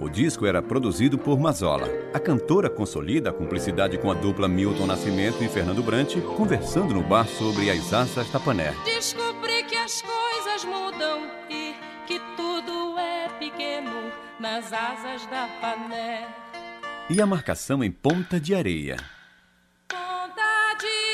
O 0.00 0.08
disco 0.08 0.44
era 0.46 0.60
produzido 0.60 1.16
por 1.16 1.38
Mazola. 1.38 1.88
A 2.12 2.18
cantora 2.18 2.68
consolida 2.68 3.30
a 3.30 3.32
cumplicidade 3.32 3.96
com 3.98 4.10
a 4.10 4.14
dupla 4.14 4.48
Milton 4.48 4.86
Nascimento 4.86 5.42
e 5.42 5.48
Fernando 5.48 5.82
Brant, 5.82 6.16
conversando 6.36 6.92
no 6.92 7.02
bar 7.02 7.26
sobre 7.26 7.70
as 7.70 7.92
asas 7.92 8.30
da 8.30 8.40
Pané. 8.40 8.74
Descobri 8.84 9.62
que 9.64 9.76
as 9.76 10.02
coisas 10.02 10.64
mudam 10.64 11.30
e 11.48 11.74
que 12.06 12.20
tudo 12.36 12.98
é 12.98 13.28
pequeno 13.38 14.12
nas 14.38 14.72
asas 14.72 15.26
da 15.26 15.48
pané. 15.60 16.26
E 17.08 17.20
a 17.20 17.26
marcação 17.26 17.82
em 17.84 17.90
Ponta 17.90 18.40
de 18.40 18.54
Areia. 18.54 18.96
Ponta 19.88 20.74
de 20.78 21.13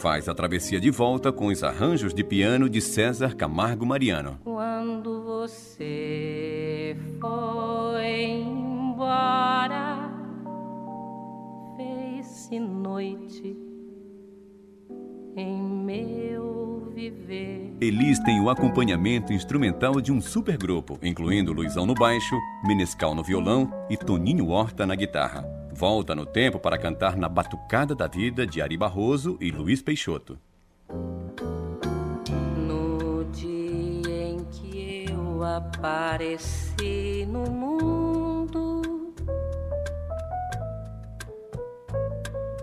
Faz 0.00 0.30
a 0.30 0.34
travessia 0.34 0.80
de 0.80 0.90
volta 0.90 1.30
com 1.30 1.48
os 1.48 1.62
arranjos 1.62 2.14
de 2.14 2.24
piano 2.24 2.70
de 2.70 2.80
César 2.80 3.36
Camargo 3.36 3.84
Mariano. 3.84 4.38
Quando 4.42 5.22
você 5.24 6.96
foi 7.20 8.22
embora, 8.40 10.10
fez-se 11.76 12.58
noite 12.58 13.54
em 15.36 15.62
meu 15.62 16.90
viver. 16.94 17.76
Elis 17.78 18.18
tem 18.20 18.40
o 18.40 18.48
acompanhamento 18.48 19.34
instrumental 19.34 20.00
de 20.00 20.10
um 20.10 20.22
supergrupo, 20.22 20.98
incluindo 21.02 21.52
Luizão 21.52 21.84
no 21.84 21.92
baixo, 21.92 22.38
Menescal 22.64 23.14
no 23.14 23.22
violão 23.22 23.70
e 23.90 23.98
Toninho 23.98 24.48
Horta 24.48 24.86
na 24.86 24.94
guitarra. 24.94 25.59
Volta 25.80 26.14
no 26.14 26.26
tempo 26.26 26.58
para 26.58 26.76
cantar 26.76 27.16
na 27.16 27.26
Batucada 27.26 27.94
da 27.94 28.06
Vida 28.06 28.46
de 28.46 28.60
Ari 28.60 28.76
Barroso 28.76 29.38
e 29.40 29.50
Luiz 29.50 29.80
Peixoto. 29.80 30.38
No 32.54 33.24
dia 33.32 34.28
em 34.28 34.44
que 34.44 35.06
eu 35.10 35.42
apareci 35.42 37.26
no 37.26 37.50
mundo, 37.50 38.82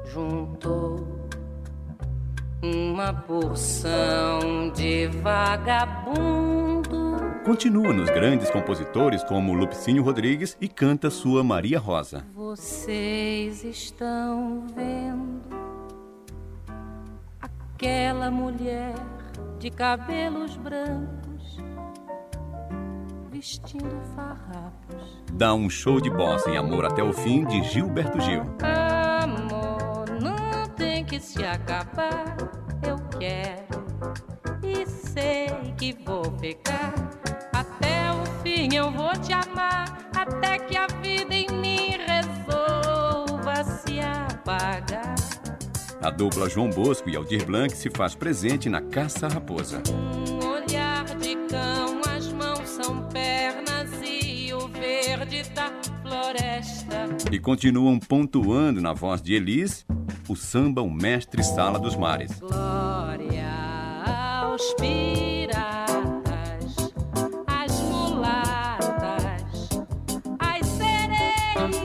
juntou 0.05 1.16
uma 2.61 3.13
porção 3.13 4.71
de 4.73 5.07
vagabundo. 5.07 6.87
Continua 7.45 7.93
nos 7.93 8.09
grandes 8.09 8.49
compositores 8.49 9.23
como 9.23 9.53
Lupicínio 9.53 10.03
Rodrigues 10.03 10.57
e 10.59 10.67
canta 10.67 11.09
sua 11.09 11.43
Maria 11.43 11.79
Rosa. 11.79 12.25
Vocês 12.33 13.63
estão 13.63 14.65
vendo 14.75 15.41
aquela 17.41 18.29
mulher 18.29 18.95
de 19.59 19.69
cabelos 19.69 20.57
brancos 20.57 21.27
vestindo 23.37 24.01
farrapos. 24.15 25.21
Dá 25.31 25.53
um 25.53 25.69
show 25.69 26.01
de 26.01 26.09
bossa 26.09 26.49
em 26.49 26.57
Amor 26.57 26.85
até 26.85 27.03
o 27.03 27.13
fim 27.13 27.45
de 27.45 27.61
Gilberto 27.63 28.19
Gil. 28.19 28.41
Amor, 28.63 29.76
que 31.17 31.23
se 31.23 31.43
acabar. 31.43 32.37
Eu 32.87 32.97
quero 33.17 33.83
e 34.63 34.85
sei 34.85 35.47
que 35.75 35.93
vou 36.05 36.23
ficar. 36.39 36.93
Até 37.51 38.11
o 38.11 38.25
fim 38.43 38.75
eu 38.75 38.91
vou 38.91 39.11
te 39.13 39.33
amar. 39.33 40.09
Até 40.15 40.59
que 40.59 40.77
a 40.77 40.85
vida 41.01 41.33
em 41.33 41.47
mim 41.49 41.97
resolva 42.05 43.63
se 43.63 43.99
apagar. 43.99 45.15
A 46.01 46.11
dupla 46.11 46.47
João 46.47 46.69
Bosco 46.69 47.09
e 47.09 47.15
Aldir 47.15 47.45
Blanc 47.45 47.75
se 47.75 47.89
faz 47.89 48.13
presente 48.13 48.69
na 48.69 48.81
Caça 48.81 49.27
Raposa. 49.27 49.81
Um 49.91 50.47
olhar 50.47 51.03
de 51.15 51.35
cão, 51.47 51.99
as 52.15 52.31
mãos 52.31 52.69
são 52.69 53.07
pernas 53.09 53.89
e 54.03 54.53
o 54.53 54.67
verde 54.67 55.41
da 55.49 55.71
floresta. 56.03 57.07
E 57.31 57.39
continuam 57.39 57.99
pontuando 57.99 58.79
na 58.79 58.93
voz 58.93 59.19
de 59.19 59.33
Elis 59.33 59.83
o 60.27 60.35
samba 60.35 60.81
O 60.81 60.89
Mestre 60.89 61.43
Sala 61.43 61.79
dos 61.79 61.95
Mares. 61.95 62.39
Glória 62.39 63.47
aos 64.41 64.73
piratas, 64.73 65.55
às 67.47 67.79
mulatas, 67.81 69.69
às 70.39 70.67
sereias. 70.67 71.77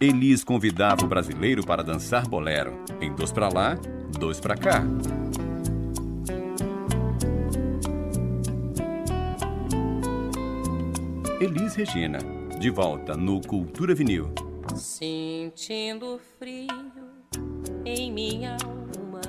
Elis 0.00 0.44
convidava 0.44 1.04
o 1.04 1.08
brasileiro 1.08 1.64
para 1.64 1.82
dançar 1.82 2.28
bolero. 2.28 2.84
Em 3.00 3.14
dois 3.14 3.32
pra 3.32 3.48
lá, 3.48 3.78
dois 4.18 4.38
pra 4.38 4.56
cá. 4.56 4.84
Elis 11.40 11.74
Regina, 11.74 12.18
de 12.60 12.70
volta 12.70 13.16
no 13.16 13.40
Cultura 13.40 13.94
Vinil. 13.94 14.51
Sentindo 14.74 16.20
frio 16.38 16.68
em 17.84 18.10
minha 18.12 18.56
alma, 18.64 19.20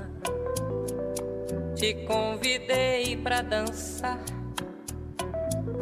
te 1.75 1.93
convidei 2.05 3.17
pra 3.17 3.41
dançar. 3.41 4.23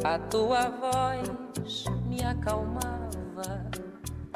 A 0.03 0.17
tua 0.17 0.69
voz 0.69 1.85
me 2.07 2.23
acalmava. 2.23 3.69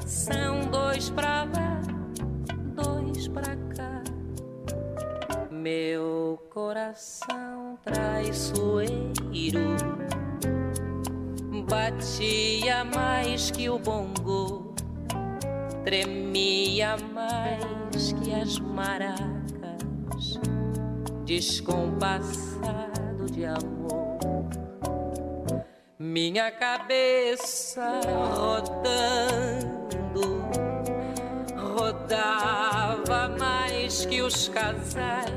São 0.05 0.67
dois 0.69 1.09
pra 1.09 1.43
lá, 1.45 1.81
dois 2.75 3.27
pra 3.27 3.55
cá. 3.75 4.03
Meu 5.49 6.39
coração 6.49 7.79
traiçoeiro 7.83 9.75
batia 11.67 12.85
mais 12.85 13.49
que 13.49 13.69
o 13.69 13.79
bongo, 13.79 14.64
tremia 15.85 16.97
mais 17.13 18.11
que 18.13 18.33
as 18.33 18.57
maracas, 18.57 20.39
descompassado 21.23 23.27
de 23.31 23.45
amor. 23.45 24.49
Minha 25.99 26.49
cabeça 26.51 28.01
rodando, 28.35 29.61
rodava 31.75 33.29
mais 33.37 34.07
que 34.07 34.23
os 34.23 34.49
casais, 34.49 35.29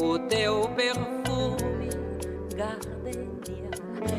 o 0.00 0.16
teu 0.28 0.70
perfume, 0.76 1.88
gardenia, 2.54 3.70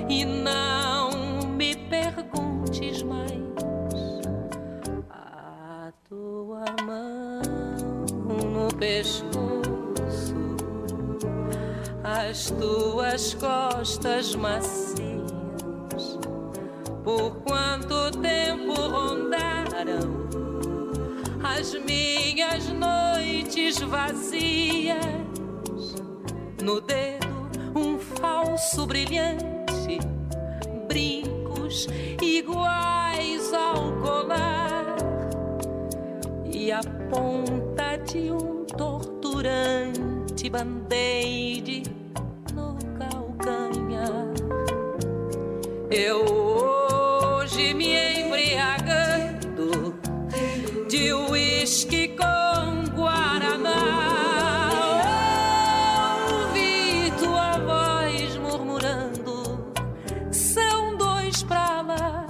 e 0.09 0.26
não 0.26 1.09
me 1.55 1.74
perguntes 1.88 3.01
mais 3.01 3.55
pescoço, 8.78 10.36
as 12.03 12.51
tuas 12.51 13.34
costas 13.34 14.36
macias. 14.36 15.05
Por 17.03 17.35
quanto 17.41 18.11
tempo 18.19 18.73
rondaram 18.73 20.26
as 21.43 21.73
minhas 21.76 22.68
noites 22.69 23.80
vazias? 23.80 25.06
No 26.64 26.81
dedo 26.81 27.27
um 27.76 27.99
falso 27.99 28.85
brilhante, 28.88 29.99
brincos 30.88 31.88
iguais 32.22 33.53
ao 33.53 33.91
colar 34.02 34.95
e 36.45 36.72
a 36.72 36.81
ponta 37.10 37.97
de 37.97 38.31
um 38.31 38.64
torturante 38.77 40.49
band-aid 40.49 41.84
no 42.53 42.77
calcanhar. 42.97 44.34
Eu 45.89 46.26
hoje 46.26 47.73
me 47.73 47.95
embriagando 48.22 49.95
de 50.89 51.14
uísque 51.14 52.10
com 52.10 52.84
guaraná. 52.95 54.69
Ouvi 56.31 57.11
tua 57.19 57.57
voz 57.60 58.38
murmurando: 58.38 59.73
são 60.31 60.97
dois 60.97 61.43
pra 61.43 61.81
lá, 61.81 62.26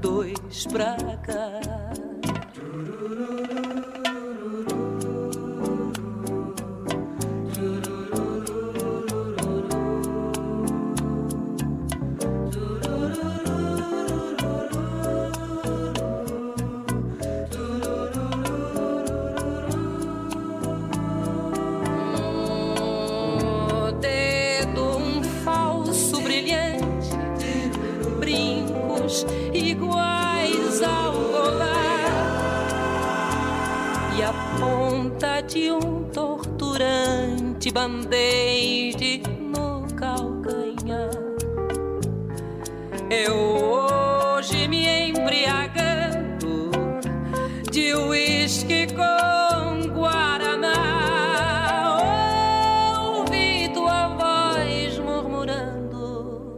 dois 0.00 0.66
pra 0.66 0.96
cá. 1.22 1.67
Torturante 36.78 37.72
band-aid 37.72 39.22
no 39.40 39.86
calcanhar. 39.96 41.10
Eu 43.10 43.34
hoje 43.34 44.68
me 44.68 44.86
embriagando 45.08 46.70
de 47.72 47.94
uísque 47.94 48.86
com 48.94 49.88
guaraná. 49.92 50.76
Ouvi 53.02 53.68
tua 53.74 54.08
voz 54.08 54.98
murmurando: 55.00 56.54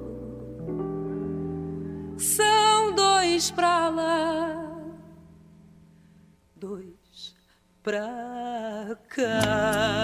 são 2.18 2.94
dois 2.94 3.50
pra 3.50 3.88
lá, 3.88 4.66
dois 6.56 7.34
pra 7.82 8.98
cá. 9.08 9.99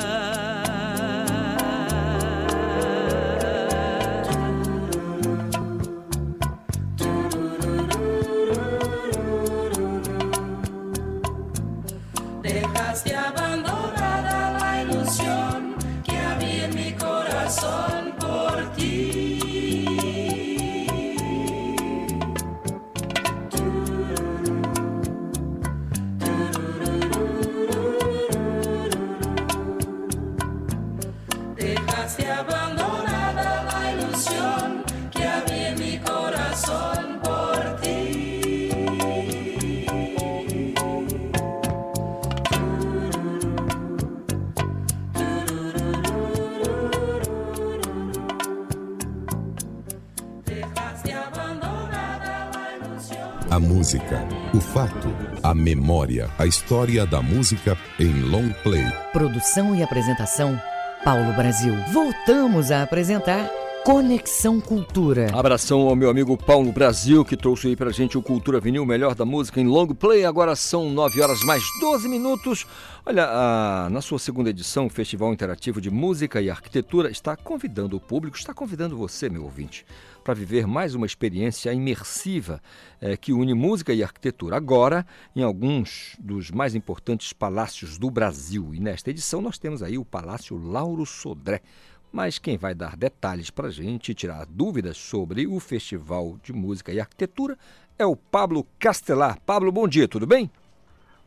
Música, 53.67 54.25
o 54.55 54.61
fato, 54.61 55.09
a 55.43 55.53
memória, 55.55 56.31
a 56.39 56.47
história 56.47 57.05
da 57.05 57.21
música 57.21 57.77
em 57.99 58.23
long 58.23 58.51
play. 58.63 58.85
Produção 59.13 59.75
e 59.75 59.83
apresentação, 59.83 60.61
Paulo 61.05 61.33
Brasil. 61.33 61.75
Voltamos 61.93 62.71
a 62.71 62.83
apresentar 62.85 63.51
Conexão 63.85 64.61
Cultura. 64.61 65.29
Abração 65.33 65.81
ao 65.83 65.97
meu 65.97 66.09
amigo 66.11 66.37
Paulo 66.37 66.71
Brasil, 66.73 67.25
que 67.25 67.37
trouxe 67.37 67.69
aí 67.69 67.77
pra 67.77 67.91
gente 67.91 68.17
o 68.17 68.23
Cultura 68.23 68.61
Vinil, 68.61 68.83
o 68.83 68.87
melhor 68.87 69.15
da 69.15 69.25
música 69.25 69.61
em 69.61 69.67
long 69.67 69.89
play. 69.89 70.25
Agora 70.25 70.55
são 70.57 70.89
9 70.91 71.21
horas 71.21 71.41
mais 71.45 71.63
12 71.81 72.09
minutos. 72.09 72.67
Olha, 73.05 73.25
a- 73.25 73.89
na 73.91 74.01
sua 74.01 74.19
segunda 74.19 74.51
edição, 74.51 74.87
o 74.87 74.91
Festival 74.91 75.33
Interativo 75.33 75.81
de 75.81 75.91
Música 75.91 76.41
e 76.41 76.51
Arquitetura 76.51 77.11
está 77.11 77.37
convidando 77.37 77.97
o 77.97 78.01
público, 78.01 78.37
está 78.37 78.53
convidando 78.55 78.97
você, 78.97 79.29
meu 79.29 79.45
ouvinte, 79.45 79.85
para 80.27 80.35
viver 80.35 80.67
mais 80.67 80.97
uma 80.97 81.07
experiência 81.07 81.73
imersiva 81.73 82.61
eh, 83.01 83.17
que 83.17 83.33
une 83.33 83.55
música 83.55 83.95
e 83.95 84.03
arquitetura. 84.03 84.57
Agora, 84.57 85.07
em 85.37 85.43
alguns 85.45 86.17
dos 86.19 86.51
mais 86.51 86.75
importantes 86.75 87.33
palácios 87.33 87.97
do 87.97 88.11
Brasil. 88.11 88.75
E 88.75 88.81
nesta 88.81 89.11
edição 89.11 89.41
nós 89.41 89.57
temos 89.57 89.85
aí 89.85 89.97
o 89.97 90.05
Palácio 90.05 90.59
Lauro 90.59 91.07
Sodré. 91.07 91.63
Mas 92.11 92.41
quem 92.41 92.59
vai 92.59 92.75
dar 92.75 92.97
detalhes 92.97 93.51
para 93.51 93.69
a 93.69 93.71
gente 93.71 94.15
tirar 94.15 94.47
dúvidas 94.47 94.97
sobre 94.97 95.47
o 95.47 95.61
Festival 95.61 96.37
de 96.43 96.53
Música 96.53 96.93
e 96.93 96.99
Arquitetura 96.99 97.57
é 97.97 98.05
o 98.05 98.17
Pablo 98.17 98.67
Castelar. 98.81 99.39
Pablo, 99.47 99.71
bom 99.71 99.87
dia, 99.87 100.09
tudo 100.09 100.27
bem? 100.27 100.51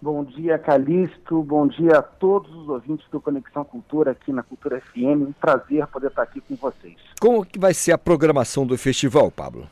Bom 0.01 0.23
dia, 0.23 0.57
Calixto. 0.57 1.43
Bom 1.43 1.67
dia 1.67 1.97
a 1.97 2.01
todos 2.01 2.49
os 2.55 2.69
ouvintes 2.69 3.05
do 3.09 3.19
Conexão 3.19 3.65
Cultura 3.65 4.11
aqui 4.11 4.31
na 4.31 4.41
Cultura 4.41 4.79
FM. 4.79 5.27
Um 5.27 5.33
prazer 5.33 5.85
poder 5.87 6.07
estar 6.07 6.23
aqui 6.23 6.39
com 6.39 6.55
vocês. 6.55 6.95
Como 7.19 7.45
que 7.45 7.59
vai 7.59 7.73
ser 7.73 7.91
a 7.91 7.97
programação 7.97 8.65
do 8.65 8.77
festival, 8.77 9.29
Pablo? 9.29 9.67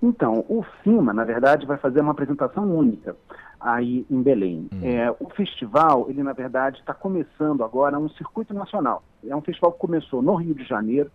Então, 0.00 0.44
o 0.48 0.64
FIMA, 0.82 1.12
na 1.12 1.24
verdade, 1.24 1.66
vai 1.66 1.76
fazer 1.76 2.00
uma 2.00 2.12
apresentação 2.12 2.64
única 2.72 3.16
aí 3.60 4.06
em 4.08 4.22
Belém. 4.22 4.68
É, 4.80 5.10
o 5.18 5.28
festival, 5.30 6.06
ele 6.08 6.22
na 6.22 6.32
verdade 6.32 6.78
está 6.78 6.92
começando 6.94 7.62
agora 7.64 7.98
um 7.98 8.08
circuito 8.10 8.52
nacional. 8.52 9.02
É 9.26 9.34
um 9.34 9.40
festival 9.40 9.72
que 9.72 9.78
começou 9.78 10.22
no 10.22 10.34
Rio 10.34 10.54
de 10.54 10.64
Janeiro, 10.64 11.10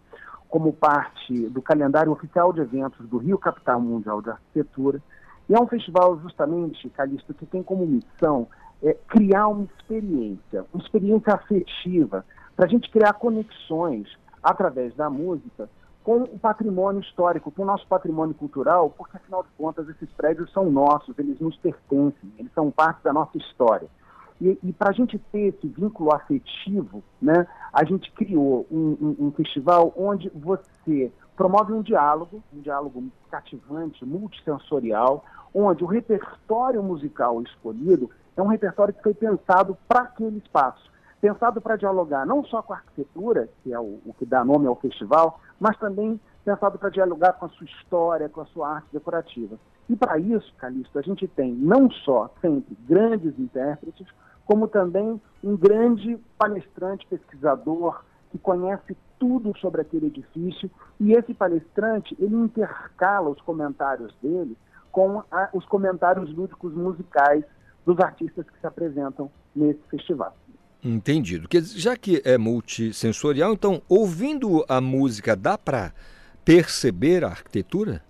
como 0.50 0.72
parte 0.72 1.34
do 1.50 1.62
calendário 1.62 2.12
oficial 2.12 2.54
de 2.54 2.62
eventos 2.62 3.08
do 3.08 3.18
Rio 3.18 3.38
Capital 3.38 3.82
Mundial 3.82 4.22
de 4.22 4.30
Arquitetura. 4.30 5.02
E 5.50 5.54
é 5.56 5.60
um 5.60 5.68
festival 5.68 6.20
justamente, 6.20 6.90
Calixto, 6.90 7.34
que 7.34 7.46
tem 7.46 7.64
como 7.64 7.86
missão 7.86 8.48
é, 8.84 8.94
criar 9.08 9.48
uma 9.48 9.64
experiência, 9.64 10.66
uma 10.74 10.84
experiência 10.84 11.34
afetiva, 11.34 12.26
para 12.56 12.66
a 12.66 12.70
gente 12.70 12.90
criar 12.92 13.14
conexões 13.14 14.08
através 14.44 14.94
da 14.96 15.10
música 15.10 15.70
com 16.04 16.24
o 16.24 16.40
patrimônio 16.40 17.02
histórico, 17.02 17.52
com 17.52 17.64
o 17.64 17.66
nosso 17.66 17.86
patrimônio 17.88 18.34
cultural, 18.34 18.90
porque 18.90 19.18
afinal 19.18 19.44
de 19.44 19.50
contas 19.58 19.90
esses 19.90 20.10
prédios 20.14 20.52
são 20.54 20.70
nossos, 20.72 21.18
eles 21.20 21.40
nos 21.40 21.58
pertencem, 21.58 22.32
eles 22.38 22.52
são 22.54 22.72
parte 22.72 23.04
da 23.04 23.12
nossa 23.12 23.38
história. 23.38 23.88
E, 24.40 24.58
e 24.64 24.72
para 24.72 24.92
a 24.92 24.94
gente 24.94 25.18
ter 25.32 25.54
esse 25.56 25.68
vínculo 25.68 26.14
afetivo, 26.14 27.04
né, 27.22 27.46
a 27.74 27.84
gente 27.84 28.12
criou 28.14 28.66
um, 28.72 28.96
um- 29.02 29.16
um 29.28 29.32
festival 29.32 29.94
onde 29.98 30.30
você 30.34 31.12
promove 31.38 31.72
um 31.72 31.82
diálogo, 31.82 32.44
um 32.54 32.60
diálogo 32.60 33.02
cativante, 33.32 34.04
multissensorial, 34.04 35.24
onde 35.54 35.84
o 35.84 35.88
repertório 35.88 36.84
musical 36.84 37.42
escolhido 37.42 38.10
é 38.36 38.42
um 38.42 38.48
repertório 38.48 38.94
que 38.94 39.02
foi 39.02 39.14
pensado 39.14 39.78
para 39.88 40.02
aquele 40.02 40.40
espaço 40.40 40.92
pensado 41.22 41.60
para 41.60 41.76
dialogar 41.76 42.26
não 42.26 42.44
só 42.46 42.62
com 42.62 42.74
a 42.74 42.78
arquitetura, 42.78 43.50
que 43.64 43.74
é 43.74 43.80
o, 43.80 44.00
o 44.06 44.14
que 44.18 44.26
dá 44.26 44.44
nome 44.44 44.68
ao 44.68 44.76
festival, 44.76 45.40
mas 45.60 45.78
também 45.78 46.20
pensado 46.46 46.78
para 46.78 46.90
dialogar 46.90 47.34
com 47.34 47.46
a 47.46 47.50
sua 47.50 47.66
história, 47.66 48.30
com 48.30 48.42
a 48.42 48.46
sua 48.46 48.76
arte 48.76 48.88
decorativa. 48.94 49.58
E 49.90 49.96
para 49.96 50.18
isso, 50.20 50.54
Calixto, 50.58 50.98
a 50.98 51.02
gente 51.02 51.28
tem 51.28 51.52
não 51.54 51.90
só 51.90 52.30
sempre 52.42 52.78
grandes 52.88 53.38
intérpretes, 53.40 54.08
como 54.46 54.68
também 54.68 55.20
um 55.44 55.58
grande 55.58 56.18
palestrante, 56.38 57.06
pesquisador, 57.08 58.04
que 58.32 58.38
conhece 58.38 58.96
tudo 59.20 59.58
sobre 59.60 59.82
aquele 59.82 60.08
edifício, 60.08 60.70
e 61.00 61.14
esse 61.14 61.34
palestrante, 61.34 62.16
ele 62.20 62.36
intercala 62.36 63.30
os 63.30 63.42
comentários 63.42 64.14
dele 64.22 64.56
com 64.92 65.24
a- 65.32 65.50
os 65.54 65.66
comentários 65.66 66.34
lúdicos 66.34 66.74
musicais 66.74 67.44
dos 67.86 68.00
artistas 68.00 68.46
que 68.50 68.60
se 68.60 68.68
apresentam 68.68 69.30
nesse 69.56 69.80
festival. 69.90 70.36
Entendido. 70.84 71.48
Dizer, 71.48 71.80
já 71.80 71.98
que 71.98 72.22
é 72.24 72.38
multissensorial, 72.38 73.54
então, 73.54 73.82
ouvindo 73.90 74.64
a 74.70 74.80
música, 74.80 75.36
dá 75.36 75.58
para 75.58 75.92
perceber 76.46 77.24
a 77.24 77.30
arquitetura? 77.30 78.02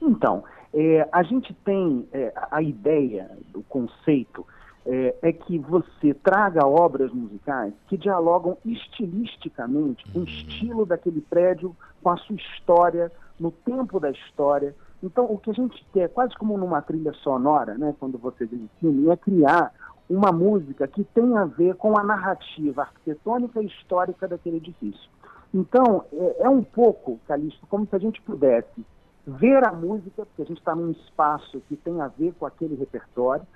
Então, 0.00 0.44
é, 0.72 1.08
a 1.12 1.22
gente 1.22 1.52
tem 1.64 2.08
é, 2.12 2.32
a 2.50 2.62
ideia, 2.62 3.30
o 3.54 3.62
conceito, 3.62 4.46
é, 4.86 5.14
é 5.22 5.32
que 5.32 5.58
você 5.58 6.14
traga 6.14 6.66
obras 6.66 7.12
musicais 7.12 7.72
que 7.88 7.96
dialogam 7.96 8.56
estilisticamente 8.64 10.04
com 10.12 10.20
o 10.20 10.24
estilo 10.24 10.84
daquele 10.84 11.20
prédio, 11.20 11.74
com 12.02 12.10
a 12.10 12.16
sua 12.16 12.36
história, 12.36 13.10
no 13.38 13.50
tempo 13.50 14.00
da 14.00 14.10
história. 14.10 14.74
Então, 15.02 15.24
o 15.24 15.38
que 15.38 15.50
a 15.50 15.54
gente 15.54 15.84
quer, 15.92 16.08
quase 16.08 16.34
como 16.36 16.56
numa 16.56 16.82
trilha 16.82 17.12
sonora, 17.14 17.74
né, 17.76 17.94
quando 17.98 18.18
você 18.18 18.46
vê 18.46 18.56
um 18.56 18.68
filme, 18.80 19.08
é 19.08 19.16
criar 19.16 19.72
uma 20.08 20.32
música 20.32 20.86
que 20.86 21.04
tem 21.04 21.36
a 21.36 21.44
ver 21.44 21.74
com 21.76 21.98
a 21.98 22.04
narrativa 22.04 22.82
arquitetônica 22.82 23.62
e 23.62 23.66
histórica 23.66 24.28
daquele 24.28 24.58
edifício. 24.58 25.10
Então, 25.54 26.04
é, 26.12 26.44
é 26.44 26.48
um 26.48 26.62
pouco, 26.62 27.20
Calixto, 27.26 27.66
como 27.66 27.86
se 27.86 27.94
a 27.94 27.98
gente 27.98 28.20
pudesse 28.22 28.84
ver 29.26 29.66
a 29.66 29.72
música, 29.72 30.26
porque 30.26 30.42
a 30.42 30.44
gente 30.44 30.58
está 30.58 30.74
num 30.74 30.90
espaço 30.90 31.62
que 31.68 31.76
tem 31.76 32.00
a 32.00 32.08
ver 32.08 32.34
com 32.38 32.46
aquele 32.46 32.74
repertório, 32.74 33.46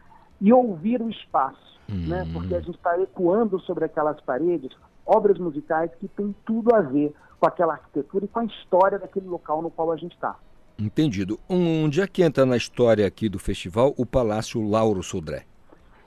e 0.41 0.53
ouvir 0.53 1.01
o 1.01 1.11
espaço, 1.11 1.81
né? 1.89 2.29
porque 2.33 2.55
a 2.55 2.61
gente 2.61 2.77
está 2.77 2.99
ecoando 3.01 3.59
sobre 3.61 3.85
aquelas 3.85 4.21
paredes 4.21 4.71
obras 5.05 5.39
musicais 5.39 5.91
que 6.01 6.09
têm 6.09 6.35
tudo 6.45 6.75
a 6.75 6.81
ver 6.81 7.15
com 7.39 7.47
aquela 7.47 7.75
arquitetura 7.75 8.25
e 8.25 8.29
com 8.29 8.41
a 8.41 8.45
história 8.45 8.99
daquele 8.99 9.27
local 9.27 9.63
no 9.63 9.71
qual 9.71 9.93
a 9.93 9.97
gente 9.97 10.13
está. 10.13 10.37
Entendido. 10.79 11.39
Onde 11.49 12.01
é 12.01 12.07
que 12.07 12.23
entra 12.23 12.45
na 12.45 12.57
história 12.57 13.07
aqui 13.07 13.29
do 13.29 13.39
festival 13.39 13.95
o 13.97 14.05
Palácio 14.05 14.63
Lauro 14.69 15.03
Sodré? 15.03 15.45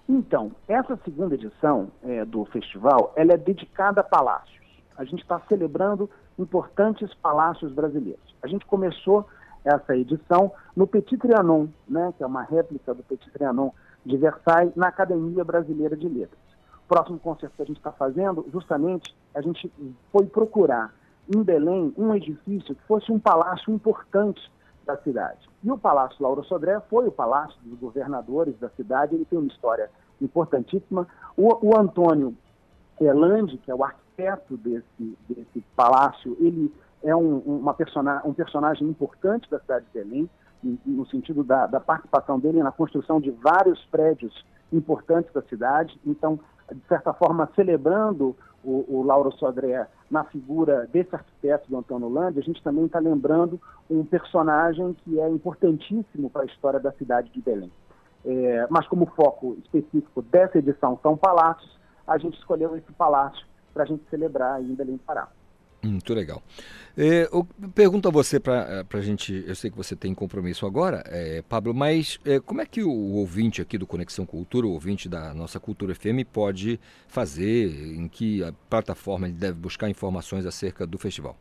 Então, 0.07 0.51
essa 0.67 0.97
segunda 1.03 1.35
edição 1.35 1.89
eh, 2.03 2.25
do 2.25 2.45
festival, 2.45 3.13
ela 3.15 3.33
é 3.33 3.37
dedicada 3.37 4.01
a 4.01 4.03
palácios. 4.03 4.59
A 4.97 5.03
gente 5.03 5.21
está 5.21 5.39
celebrando 5.47 6.09
importantes 6.37 7.13
palácios 7.15 7.71
brasileiros. 7.71 8.35
A 8.41 8.47
gente 8.47 8.65
começou 8.65 9.27
essa 9.63 9.95
edição 9.95 10.51
no 10.75 10.87
Petit 10.87 11.17
Trianon, 11.17 11.67
né, 11.87 12.13
que 12.17 12.23
é 12.23 12.25
uma 12.25 12.43
réplica 12.43 12.93
do 12.93 13.03
Petit 13.03 13.29
Trianon 13.31 13.71
de 14.05 14.17
Versailles, 14.17 14.75
na 14.75 14.87
Academia 14.87 15.43
Brasileira 15.43 15.95
de 15.95 16.07
Letras. 16.07 16.39
O 16.85 16.87
próximo 16.87 17.19
concerto 17.19 17.55
que 17.55 17.61
a 17.61 17.65
gente 17.65 17.77
está 17.77 17.91
fazendo, 17.91 18.45
justamente, 18.51 19.15
a 19.35 19.41
gente 19.41 19.71
foi 20.11 20.25
procurar 20.25 20.93
em 21.33 21.43
Belém 21.43 21.93
um 21.97 22.13
edifício 22.15 22.75
que 22.75 22.83
fosse 22.83 23.11
um 23.11 23.19
palácio 23.19 23.71
importante 23.73 24.41
da 24.85 24.97
cidade. 24.97 25.47
E 25.63 25.71
o 25.71 25.77
Palácio 25.77 26.17
Lauro 26.19 26.43
Sodré 26.43 26.79
foi 26.89 27.07
o 27.07 27.11
palácio 27.11 27.55
dos 27.61 27.77
governadores 27.77 28.57
da 28.57 28.69
cidade, 28.69 29.13
ele 29.13 29.25
tem 29.25 29.37
uma 29.37 29.47
história 29.47 29.89
importantíssima. 30.19 31.07
O, 31.37 31.67
o 31.67 31.77
Antônio 31.77 32.35
Elande, 32.99 33.57
que 33.59 33.69
é 33.69 33.75
o 33.75 33.83
arquiteto 33.83 34.57
desse, 34.57 35.17
desse 35.29 35.61
palácio, 35.75 36.35
ele 36.39 36.73
é 37.03 37.15
um, 37.15 37.37
uma 37.37 37.73
persona, 37.73 38.21
um 38.25 38.33
personagem 38.33 38.87
importante 38.87 39.49
da 39.49 39.59
cidade 39.59 39.85
de 39.85 39.91
Belém, 39.93 40.29
no 40.63 41.05
sentido 41.07 41.43
da, 41.43 41.67
da 41.67 41.79
participação 41.79 42.39
dele 42.39 42.61
na 42.61 42.71
construção 42.71 43.19
de 43.19 43.31
vários 43.31 43.83
prédios 43.85 44.45
importantes 44.71 45.31
da 45.33 45.41
cidade. 45.43 45.99
Então, 46.05 46.39
de 46.71 46.85
certa 46.87 47.13
forma, 47.13 47.49
celebrando 47.55 48.35
o, 48.63 48.85
o 48.87 49.03
Lauro 49.03 49.31
Sodré 49.33 49.87
na 50.09 50.23
figura 50.25 50.87
desse 50.91 51.15
arquiteto 51.15 51.69
do 51.69 51.77
Antônio 51.77 52.09
Landi, 52.09 52.39
a 52.39 52.43
gente 52.43 52.61
também 52.61 52.85
está 52.85 52.99
lembrando 52.99 53.59
um 53.89 54.03
personagem 54.03 54.93
que 55.03 55.19
é 55.19 55.29
importantíssimo 55.29 56.29
para 56.29 56.43
a 56.43 56.45
história 56.45 56.79
da 56.79 56.91
cidade 56.93 57.31
de 57.31 57.41
Belém. 57.41 57.71
É, 58.25 58.67
mas 58.69 58.85
como 58.87 59.05
foco 59.07 59.57
específico 59.63 60.21
dessa 60.21 60.57
edição 60.57 60.99
são 61.01 61.15
palácios, 61.15 61.79
a 62.05 62.17
gente 62.17 62.37
escolheu 62.37 62.75
esse 62.75 62.91
palácio 62.93 63.45
para 63.73 63.83
a 63.83 63.85
gente 63.85 64.03
celebrar 64.09 64.61
em 64.61 64.75
Belém 64.75 64.97
do 64.97 65.03
Pará. 65.03 65.29
Muito 65.81 66.13
legal. 66.13 66.43
É, 66.97 67.29
eu 67.31 67.47
pergunto 67.73 68.09
a 68.09 68.11
você 68.11 68.39
para 68.39 68.85
a 68.91 69.01
gente, 69.01 69.45
eu 69.47 69.55
sei 69.55 69.71
que 69.71 69.77
você 69.77 69.95
tem 69.95 70.13
compromisso 70.13 70.65
agora, 70.65 71.01
é, 71.05 71.41
Pablo, 71.41 71.73
mas 71.73 72.19
é, 72.25 72.39
como 72.39 72.59
é 72.59 72.65
que 72.65 72.83
o 72.83 72.91
ouvinte 72.91 73.61
aqui 73.61 73.77
do 73.77 73.87
Conexão 73.87 74.25
Cultura, 74.25 74.67
o 74.67 74.73
ouvinte 74.73 75.07
da 75.07 75.33
nossa 75.33 75.59
Cultura 75.59 75.95
FM, 75.95 76.27
pode 76.31 76.79
fazer, 77.07 77.95
em 77.95 78.09
que 78.09 78.41
plataforma 78.69 79.27
ele 79.27 79.37
deve 79.37 79.57
buscar 79.57 79.89
informações 79.89 80.45
acerca 80.45 80.85
do 80.85 80.97
festival? 80.97 81.37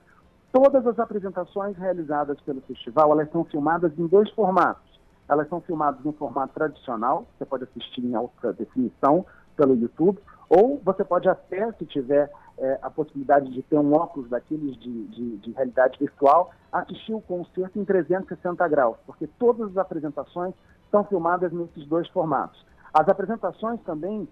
Todas 0.52 0.86
as 0.86 0.98
apresentações 0.98 1.76
realizadas 1.76 2.40
pelo 2.42 2.60
festival, 2.60 3.12
elas 3.12 3.30
são 3.32 3.44
filmadas 3.44 3.92
em 3.98 4.06
dois 4.06 4.30
formatos. 4.30 5.00
Elas 5.28 5.48
são 5.48 5.60
filmadas 5.60 6.04
no 6.04 6.12
formato 6.12 6.52
tradicional, 6.52 7.26
você 7.36 7.44
pode 7.44 7.64
assistir 7.64 8.04
em 8.04 8.14
alta 8.14 8.52
definição 8.52 9.24
pelo 9.56 9.74
YouTube, 9.74 10.18
ou 10.48 10.80
você 10.84 11.04
pode 11.04 11.28
até, 11.28 11.72
se 11.72 11.86
tiver 11.86 12.30
é, 12.58 12.78
a 12.82 12.90
possibilidade 12.90 13.50
de 13.50 13.62
ter 13.62 13.78
um 13.78 13.92
óculos 13.94 14.28
daqueles 14.28 14.76
de, 14.76 15.06
de, 15.08 15.36
de, 15.38 15.52
realidade 15.52 15.98
virtual, 15.98 16.52
assistir 16.72 17.14
o 17.14 17.20
concerto 17.20 17.78
em 17.78 17.84
360 17.84 18.66
graus, 18.68 18.96
porque 19.06 19.26
todas 19.38 19.70
as 19.70 19.76
apresentações 19.76 20.54
são 20.90 21.04
filmadas 21.04 21.52
nesses 21.52 21.86
dois 21.86 22.08
formatos. 22.08 22.64
As 22.92 23.08
apresentações 23.08 23.80
também, 23.82 24.28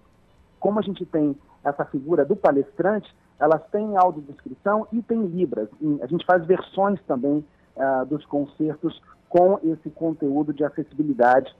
como 0.59 0.79
a 0.79 0.81
gente 0.81 1.05
tem 1.05 1.35
essa 1.63 1.83
figura 1.85 2.23
do 2.23 2.35
palestrante, 2.35 3.13
elas 3.39 3.61
têm 3.71 3.97
audiodescrição 3.97 4.87
e 4.91 5.01
tem 5.01 5.25
libras. 5.25 5.67
A 6.01 6.07
gente 6.07 6.25
faz 6.25 6.45
versões 6.45 7.01
também 7.03 7.45
uh, 7.75 8.05
dos 8.05 8.25
concertos 8.25 9.01
com 9.27 9.59
esse 9.63 9.89
conteúdo 9.89 10.53
de 10.53 10.63
acessibilidade 10.63 11.53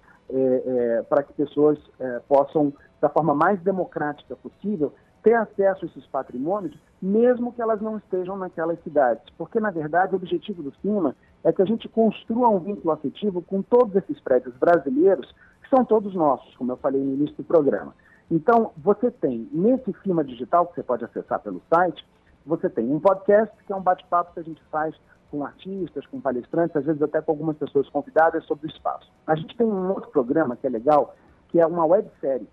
para 1.09 1.23
que 1.23 1.33
pessoas 1.33 1.77
é, 1.99 2.19
possam 2.27 2.73
da 3.01 3.09
forma 3.09 3.35
mais 3.35 3.59
democrática 3.61 4.35
possível, 4.35 4.93
ter 5.21 5.33
acesso 5.33 5.85
a 5.85 5.87
esses 5.87 6.05
patrimônios, 6.07 6.77
mesmo 7.01 7.51
que 7.53 7.61
elas 7.61 7.81
não 7.81 7.97
estejam 7.97 8.37
naquelas 8.37 8.81
cidades. 8.83 9.23
Porque, 9.37 9.59
na 9.59 9.71
verdade, 9.71 10.13
o 10.13 10.17
objetivo 10.17 10.63
do 10.63 10.73
CIMA 10.81 11.15
é 11.43 11.51
que 11.51 11.61
a 11.61 11.65
gente 11.65 11.87
construa 11.89 12.49
um 12.49 12.59
vínculo 12.59 12.91
afetivo 12.91 13.41
com 13.41 13.61
todos 13.61 13.95
esses 13.95 14.19
prédios 14.21 14.55
brasileiros, 14.55 15.33
que 15.61 15.69
são 15.69 15.83
todos 15.83 16.13
nossos, 16.13 16.55
como 16.55 16.71
eu 16.71 16.77
falei 16.77 17.01
no 17.01 17.13
início 17.13 17.35
do 17.37 17.43
programa. 17.43 17.93
Então, 18.31 18.71
você 18.77 19.11
tem, 19.11 19.49
nesse 19.51 19.93
CIMA 20.03 20.23
digital, 20.23 20.67
que 20.67 20.75
você 20.75 20.83
pode 20.83 21.05
acessar 21.05 21.39
pelo 21.39 21.61
site, 21.73 22.05
você 22.45 22.69
tem 22.69 22.91
um 22.91 22.99
podcast, 22.99 23.55
que 23.65 23.71
é 23.71 23.75
um 23.75 23.81
bate-papo 23.81 24.33
que 24.33 24.39
a 24.39 24.43
gente 24.43 24.61
faz 24.71 24.95
com 25.33 25.43
artistas, 25.43 26.05
com 26.05 26.21
palestrantes, 26.21 26.75
às 26.75 26.85
vezes 26.85 27.01
até 27.01 27.19
com 27.19 27.31
algumas 27.31 27.57
pessoas 27.57 27.89
convidadas 27.89 28.45
sobre 28.45 28.67
o 28.67 28.69
espaço. 28.69 29.11
A 29.25 29.33
gente 29.33 29.57
tem 29.57 29.65
um 29.65 29.89
outro 29.89 30.11
programa 30.11 30.55
que 30.55 30.67
é 30.67 30.69
legal, 30.69 31.15
que 31.49 31.59
é 31.59 31.65
uma 31.65 31.83
websérie 31.83 32.47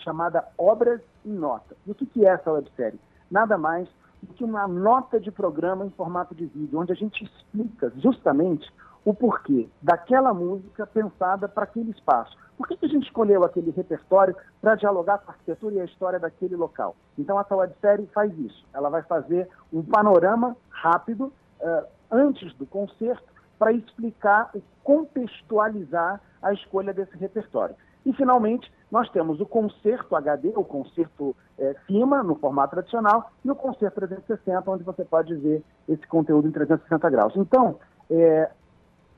chamada 0.00 0.44
Obras 0.58 1.00
em 1.24 1.32
Nota. 1.32 1.74
E 1.86 1.90
o 1.90 1.94
que, 1.94 2.26
é 2.26 2.28
essa 2.28 2.52
websérie? 2.52 3.00
Nada 3.30 3.56
mais 3.56 3.88
do 4.22 4.34
que 4.34 4.44
uma 4.44 4.68
nota 4.68 5.18
de 5.18 5.30
programa 5.30 5.86
em 5.86 5.90
formato 5.90 6.34
de 6.34 6.44
vídeo, 6.44 6.78
onde 6.78 6.92
a 6.92 6.94
gente 6.94 7.24
explica 7.24 7.90
justamente 7.96 8.70
o 9.02 9.14
porquê 9.14 9.66
daquela 9.80 10.34
música 10.34 10.86
pensada 10.86 11.48
para 11.48 11.64
aquele 11.64 11.90
espaço. 11.90 12.36
Por 12.58 12.68
que, 12.68 12.76
que 12.76 12.84
a 12.84 12.88
gente 12.90 13.06
escolheu 13.06 13.44
aquele 13.44 13.70
repertório 13.70 14.36
para 14.60 14.74
dialogar 14.74 15.16
com 15.20 15.30
a 15.30 15.32
arquitetura 15.32 15.76
e 15.76 15.80
a 15.80 15.86
história 15.86 16.18
daquele 16.18 16.54
local? 16.54 16.94
Então, 17.18 17.40
essa 17.40 17.56
websérie 17.56 18.06
faz 18.12 18.30
isso. 18.38 18.66
Ela 18.74 18.90
vai 18.90 19.02
fazer 19.04 19.48
um 19.72 19.82
panorama 19.82 20.54
rápido 20.68 21.32
uh, 21.62 21.99
antes 22.10 22.52
do 22.54 22.66
concerto 22.66 23.24
para 23.58 23.72
explicar 23.72 24.50
e 24.54 24.62
contextualizar 24.82 26.20
a 26.42 26.52
escolha 26.52 26.92
desse 26.92 27.16
repertório. 27.16 27.76
E, 28.04 28.12
finalmente, 28.14 28.72
nós 28.90 29.08
temos 29.10 29.40
o 29.40 29.46
concerto 29.46 30.16
HD, 30.16 30.52
o 30.56 30.64
concerto 30.64 31.36
é, 31.58 31.74
FIMA, 31.86 32.22
no 32.22 32.34
formato 32.36 32.70
tradicional, 32.70 33.30
e 33.44 33.50
o 33.50 33.54
concerto 33.54 34.00
360, 34.00 34.70
onde 34.70 34.82
você 34.82 35.04
pode 35.04 35.34
ver 35.34 35.62
esse 35.86 36.06
conteúdo 36.06 36.48
em 36.48 36.50
360 36.50 37.10
graus. 37.10 37.36
Então, 37.36 37.78
é, 38.10 38.50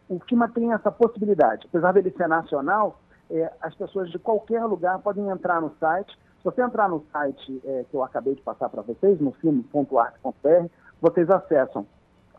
o 0.08 0.18
FIMA 0.28 0.48
tem 0.48 0.72
essa 0.72 0.90
possibilidade. 0.90 1.66
Apesar 1.68 1.92
dele 1.92 2.12
ser 2.16 2.28
nacional, 2.28 2.98
é, 3.30 3.50
as 3.60 3.74
pessoas 3.74 4.10
de 4.10 4.18
qualquer 4.18 4.64
lugar 4.64 4.98
podem 4.98 5.28
entrar 5.28 5.60
no 5.60 5.72
site. 5.78 6.12
Se 6.38 6.44
você 6.44 6.60
entrar 6.60 6.88
no 6.88 7.04
site 7.12 7.62
é, 7.64 7.84
que 7.88 7.96
eu 7.96 8.02
acabei 8.02 8.34
de 8.34 8.42
passar 8.42 8.68
para 8.68 8.82
vocês, 8.82 9.20
no 9.20 9.30
filme.arte.br, 9.32 10.66
vocês 11.00 11.30
acessam 11.30 11.86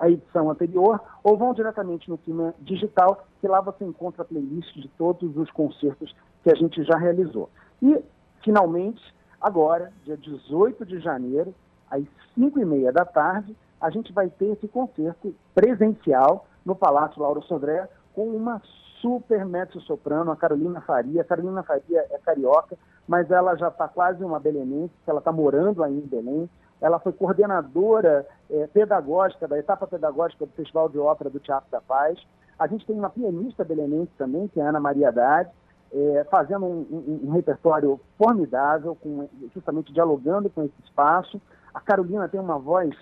a 0.03 0.09
edição 0.09 0.51
anterior 0.51 0.99
ou 1.23 1.37
vão 1.37 1.53
diretamente 1.53 2.09
no 2.09 2.17
filme 2.17 2.51
digital, 2.59 3.25
que 3.39 3.47
lá 3.47 3.61
você 3.61 3.85
encontra 3.85 4.21
a 4.21 4.25
playlist 4.25 4.75
de 4.75 4.89
todos 4.89 5.37
os 5.37 5.49
concertos 5.51 6.13
que 6.43 6.51
a 6.51 6.55
gente 6.55 6.83
já 6.83 6.97
realizou. 6.97 7.49
E, 7.81 8.03
finalmente, 8.43 9.01
agora, 9.39 9.93
dia 10.03 10.17
18 10.17 10.85
de 10.85 10.99
janeiro, 10.99 11.55
às 11.89 12.03
5 12.35 12.59
e 12.59 12.65
meia 12.65 12.91
da 12.91 13.05
tarde, 13.05 13.55
a 13.79 13.89
gente 13.89 14.11
vai 14.11 14.29
ter 14.29 14.51
esse 14.51 14.67
concerto 14.67 15.33
presencial 15.55 16.47
no 16.65 16.75
Palácio 16.75 17.21
Lauro 17.21 17.41
Sodré 17.43 17.87
com 18.13 18.27
uma 18.27 18.61
super 19.01 19.45
mezzo-soprano, 19.45 20.31
a 20.31 20.35
Carolina 20.35 20.81
Faria. 20.81 21.21
A 21.21 21.25
Carolina 21.25 21.63
Faria 21.63 22.05
é 22.11 22.17
carioca, 22.17 22.77
mas 23.07 23.31
ela 23.31 23.55
já 23.55 23.69
está 23.69 23.87
quase 23.87 24.21
uma 24.23 24.39
belenense, 24.39 24.93
ela 25.07 25.19
está 25.19 25.31
morando 25.31 25.81
aí 25.81 25.93
em 25.93 26.07
Belém. 26.07 26.49
Ela 26.83 26.99
foi 26.99 27.13
coordenadora 27.13 28.27
é, 28.49 28.67
pedagógica 28.67 29.47
da 29.47 29.57
etapa 29.57 29.87
pedagógica 29.87 30.45
do 30.45 30.51
Festival 30.51 30.89
de 30.89 30.99
Ópera 30.99 31.29
do 31.29 31.39
Teatro 31.39 31.71
da 31.71 31.79
Paz. 31.79 32.19
A 32.59 32.67
gente 32.67 32.85
tem 32.85 32.93
uma 32.93 33.09
pianista 33.09 33.63
belenense 33.63 34.11
também, 34.17 34.49
que 34.49 34.59
é 34.59 34.63
a 34.63 34.67
Ana 34.67 34.81
Maria 34.81 35.07
Haddad, 35.07 35.49
é, 35.93 36.27
fazendo 36.29 36.65
um, 36.65 36.85
um, 36.91 37.29
um, 37.29 37.31
repertório 37.31 38.01
formidável, 38.17 38.95
com, 38.95 39.29
justamente 39.53 39.93
dialogando 39.93 40.49
com 40.49 40.61
esse 40.61 40.75
espaço. 40.83 41.41
A 41.73 41.79
Carolina 41.79 42.27
tem 42.27 42.41
uma 42.41 42.59
voz 42.59 42.93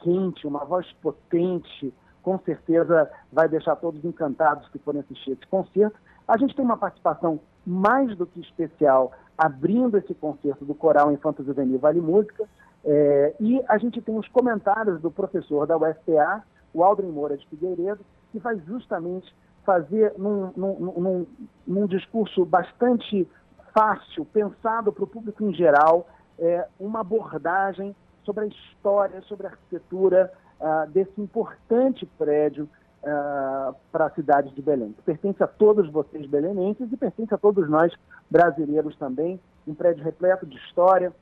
quente, 0.00 0.44
uma 0.44 0.64
voz 0.64 0.90
potente, 1.00 1.94
com 2.24 2.40
certeza 2.40 3.08
vai 3.32 3.48
deixar 3.48 3.76
todos 3.76 4.04
encantados 4.04 4.68
que 4.70 4.80
forem 4.80 5.00
assistir 5.00 5.30
esse 5.30 5.46
concerto. 5.46 5.96
A 6.26 6.36
gente 6.36 6.56
tem 6.56 6.64
uma 6.64 6.76
participação 6.76 7.38
mais 7.64 8.16
do 8.16 8.26
que 8.26 8.40
especial 8.40 9.12
abrindo 9.36 9.96
esse 9.96 10.12
concerto 10.12 10.64
do 10.64 10.74
Coral 10.74 11.12
Infanto 11.12 11.44
Juvenil 11.44 11.78
Vale 11.78 12.00
Música, 12.00 12.48
é, 12.84 13.34
e 13.40 13.62
a 13.68 13.78
gente 13.78 14.00
tem 14.00 14.16
os 14.16 14.28
comentários 14.28 15.00
do 15.00 15.10
professor 15.10 15.66
da 15.66 15.76
UFPA, 15.76 16.42
o 16.72 16.82
Aldrin 16.82 17.10
Moura 17.10 17.36
de 17.36 17.46
Figueiredo, 17.48 18.04
que 18.32 18.38
vai 18.38 18.58
justamente 18.66 19.34
fazer 19.64 20.14
num, 20.16 20.52
num, 20.56 20.74
num, 20.78 21.26
num 21.66 21.86
discurso 21.86 22.44
bastante 22.44 23.28
fácil, 23.74 24.24
pensado 24.24 24.92
para 24.92 25.04
o 25.04 25.06
público 25.06 25.44
em 25.44 25.52
geral, 25.52 26.08
é, 26.38 26.66
uma 26.78 27.00
abordagem 27.00 27.94
sobre 28.24 28.44
a 28.44 28.46
história, 28.46 29.20
sobre 29.22 29.46
a 29.46 29.50
arquitetura 29.50 30.32
uh, 30.60 30.90
desse 30.90 31.18
importante 31.20 32.04
prédio 32.18 32.68
uh, 33.02 33.74
para 33.90 34.06
a 34.06 34.10
cidade 34.10 34.54
de 34.54 34.60
Belém, 34.60 34.92
que 34.92 35.02
pertence 35.02 35.42
a 35.42 35.46
todos 35.46 35.90
vocês 35.90 36.26
belenenses 36.26 36.92
e 36.92 36.96
pertence 36.96 37.32
a 37.32 37.38
todos 37.38 37.68
nós 37.68 37.92
brasileiros 38.30 38.96
também, 38.96 39.40
um 39.66 39.74
prédio 39.74 40.04
repleto 40.04 40.46
de 40.46 40.56
história. 40.56 41.12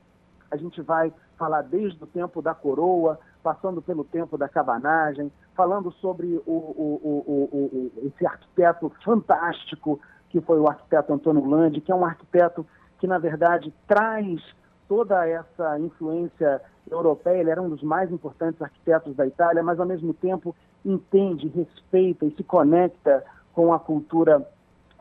A 0.49 0.57
gente 0.57 0.81
vai 0.81 1.13
falar 1.37 1.61
desde 1.61 2.03
o 2.03 2.07
tempo 2.07 2.41
da 2.41 2.53
coroa, 2.53 3.19
passando 3.43 3.81
pelo 3.81 4.03
tempo 4.03 4.37
da 4.37 4.49
cabanagem, 4.49 5.31
falando 5.55 5.91
sobre 5.93 6.41
o, 6.45 6.51
o, 6.51 7.31
o, 7.31 7.91
esse 8.05 8.25
arquiteto 8.25 8.91
fantástico 9.03 9.99
que 10.29 10.41
foi 10.41 10.59
o 10.59 10.67
arquiteto 10.67 11.13
Antônio 11.13 11.45
Landi, 11.45 11.81
que 11.81 11.91
é 11.91 11.95
um 11.95 12.05
arquiteto 12.05 12.65
que, 12.99 13.07
na 13.07 13.17
verdade, 13.17 13.73
traz 13.87 14.41
toda 14.87 15.27
essa 15.27 15.79
influência 15.79 16.61
europeia. 16.89 17.39
Ele 17.39 17.49
era 17.49 17.61
um 17.61 17.69
dos 17.69 17.83
mais 17.83 18.11
importantes 18.11 18.61
arquitetos 18.61 19.15
da 19.15 19.25
Itália, 19.25 19.63
mas, 19.63 19.79
ao 19.79 19.85
mesmo 19.85 20.13
tempo, 20.13 20.55
entende, 20.83 21.47
respeita 21.47 22.25
e 22.25 22.31
se 22.35 22.43
conecta 22.43 23.23
com 23.53 23.73
a 23.73 23.79
cultura 23.79 24.45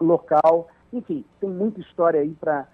local. 0.01 0.68
Enfim, 0.93 1.24
tem 1.40 1.51
muita 1.51 1.81
história 1.81 2.20
aí 2.20 2.35
para 2.35 2.66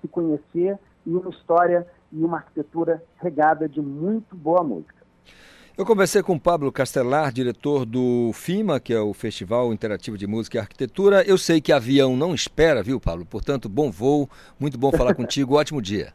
se 0.00 0.08
conhecer 0.08 0.78
e 1.06 1.10
uma 1.10 1.30
história 1.30 1.86
e 2.12 2.22
uma 2.22 2.38
arquitetura 2.38 3.02
regada 3.18 3.68
de 3.68 3.80
muito 3.80 4.36
boa 4.36 4.62
música. 4.62 5.00
Eu 5.76 5.86
conversei 5.86 6.22
com 6.22 6.34
o 6.34 6.40
Pablo 6.40 6.70
Castelar, 6.70 7.32
diretor 7.32 7.86
do 7.86 8.32
FIMA, 8.34 8.78
que 8.78 8.92
é 8.92 9.00
o 9.00 9.14
Festival 9.14 9.72
Interativo 9.72 10.18
de 10.18 10.26
Música 10.26 10.58
e 10.58 10.60
Arquitetura. 10.60 11.22
Eu 11.22 11.38
sei 11.38 11.60
que 11.60 11.72
avião 11.72 12.16
não 12.16 12.34
espera, 12.34 12.82
viu, 12.82 13.00
Pablo? 13.00 13.24
Portanto, 13.24 13.68
bom 13.68 13.90
voo, 13.90 14.28
muito 14.58 14.76
bom 14.76 14.92
falar 14.92 15.14
contigo, 15.16 15.54
ótimo 15.54 15.80
dia. 15.80 16.12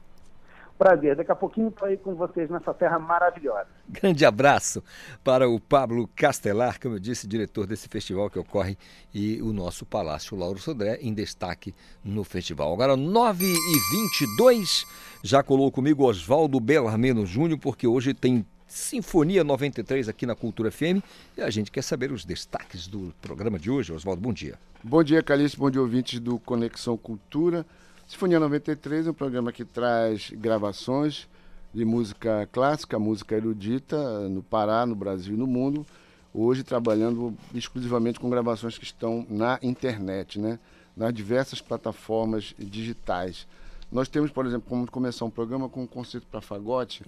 Prazer, 0.77 1.15
daqui 1.15 1.31
a 1.31 1.35
pouquinho 1.35 1.69
estou 1.69 1.87
aí 1.87 1.95
com 1.95 2.15
vocês 2.15 2.49
nessa 2.49 2.73
terra 2.73 2.99
maravilhosa. 2.99 3.67
Grande 3.87 4.25
abraço 4.25 4.83
para 5.23 5.49
o 5.49 5.57
Pablo 5.57 6.09
Castelar, 6.13 6.81
como 6.81 6.95
eu 6.95 6.99
disse, 6.99 7.25
diretor 7.25 7.65
desse 7.65 7.87
festival 7.87 8.29
que 8.29 8.37
ocorre 8.37 8.77
e 9.13 9.41
o 9.41 9.53
nosso 9.53 9.85
Palácio 9.85 10.35
Lauro 10.35 10.59
Sodré 10.59 10.97
em 11.01 11.13
destaque 11.13 11.73
no 12.03 12.25
festival. 12.25 12.73
Agora, 12.73 12.97
9 12.97 13.45
e 13.45 13.79
22 14.19 14.85
já 15.23 15.41
colou 15.41 15.71
comigo 15.71 16.03
Oswaldo 16.03 16.59
Belarmino 16.59 17.25
Júnior, 17.25 17.57
porque 17.57 17.87
hoje 17.87 18.13
tem 18.13 18.45
Sinfonia 18.67 19.45
93 19.45 20.09
aqui 20.09 20.25
na 20.25 20.35
Cultura 20.35 20.69
FM 20.69 21.01
e 21.37 21.41
a 21.41 21.49
gente 21.49 21.71
quer 21.71 21.83
saber 21.83 22.11
os 22.11 22.25
destaques 22.25 22.85
do 22.85 23.13
programa 23.21 23.57
de 23.57 23.71
hoje. 23.71 23.93
Oswaldo, 23.93 24.21
bom 24.21 24.33
dia. 24.33 24.59
Bom 24.83 25.01
dia, 25.01 25.23
Calixto, 25.23 25.57
bom 25.57 25.71
dia, 25.71 25.81
ouvintes 25.81 26.19
do 26.19 26.37
Conexão 26.37 26.97
Cultura. 26.97 27.65
Sinfonia 28.07 28.39
93 28.39 29.07
é 29.07 29.09
um 29.09 29.15
programa 29.15 29.51
que 29.51 29.65
traz 29.65 30.29
gravações 30.29 31.27
de 31.73 31.83
música 31.83 32.47
clássica, 32.51 32.99
música 32.99 33.35
erudita 33.35 34.29
no 34.29 34.43
Pará, 34.43 34.85
no 34.85 34.93
Brasil 34.93 35.33
e 35.33 35.37
no 35.37 35.47
mundo. 35.47 35.83
Hoje 36.31 36.63
trabalhando 36.63 37.35
exclusivamente 37.53 38.19
com 38.19 38.29
gravações 38.29 38.77
que 38.77 38.83
estão 38.83 39.25
na 39.27 39.57
internet, 39.63 40.39
né? 40.39 40.59
nas 40.95 41.11
diversas 41.11 41.61
plataformas 41.61 42.53
digitais. 42.59 43.47
Nós 43.91 44.07
temos, 44.07 44.29
por 44.29 44.45
exemplo, 44.45 44.69
como 44.69 44.89
começar 44.89 45.25
um 45.25 45.31
programa 45.31 45.67
com 45.67 45.81
um 45.81 45.87
concerto 45.87 46.27
para 46.27 46.41
fagote 46.41 47.03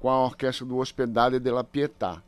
com 0.00 0.10
a 0.10 0.24
orquestra 0.24 0.66
do 0.66 0.78
Hospedale 0.78 1.38
de 1.38 1.50
la 1.52 1.62
Pietà. 1.62 2.20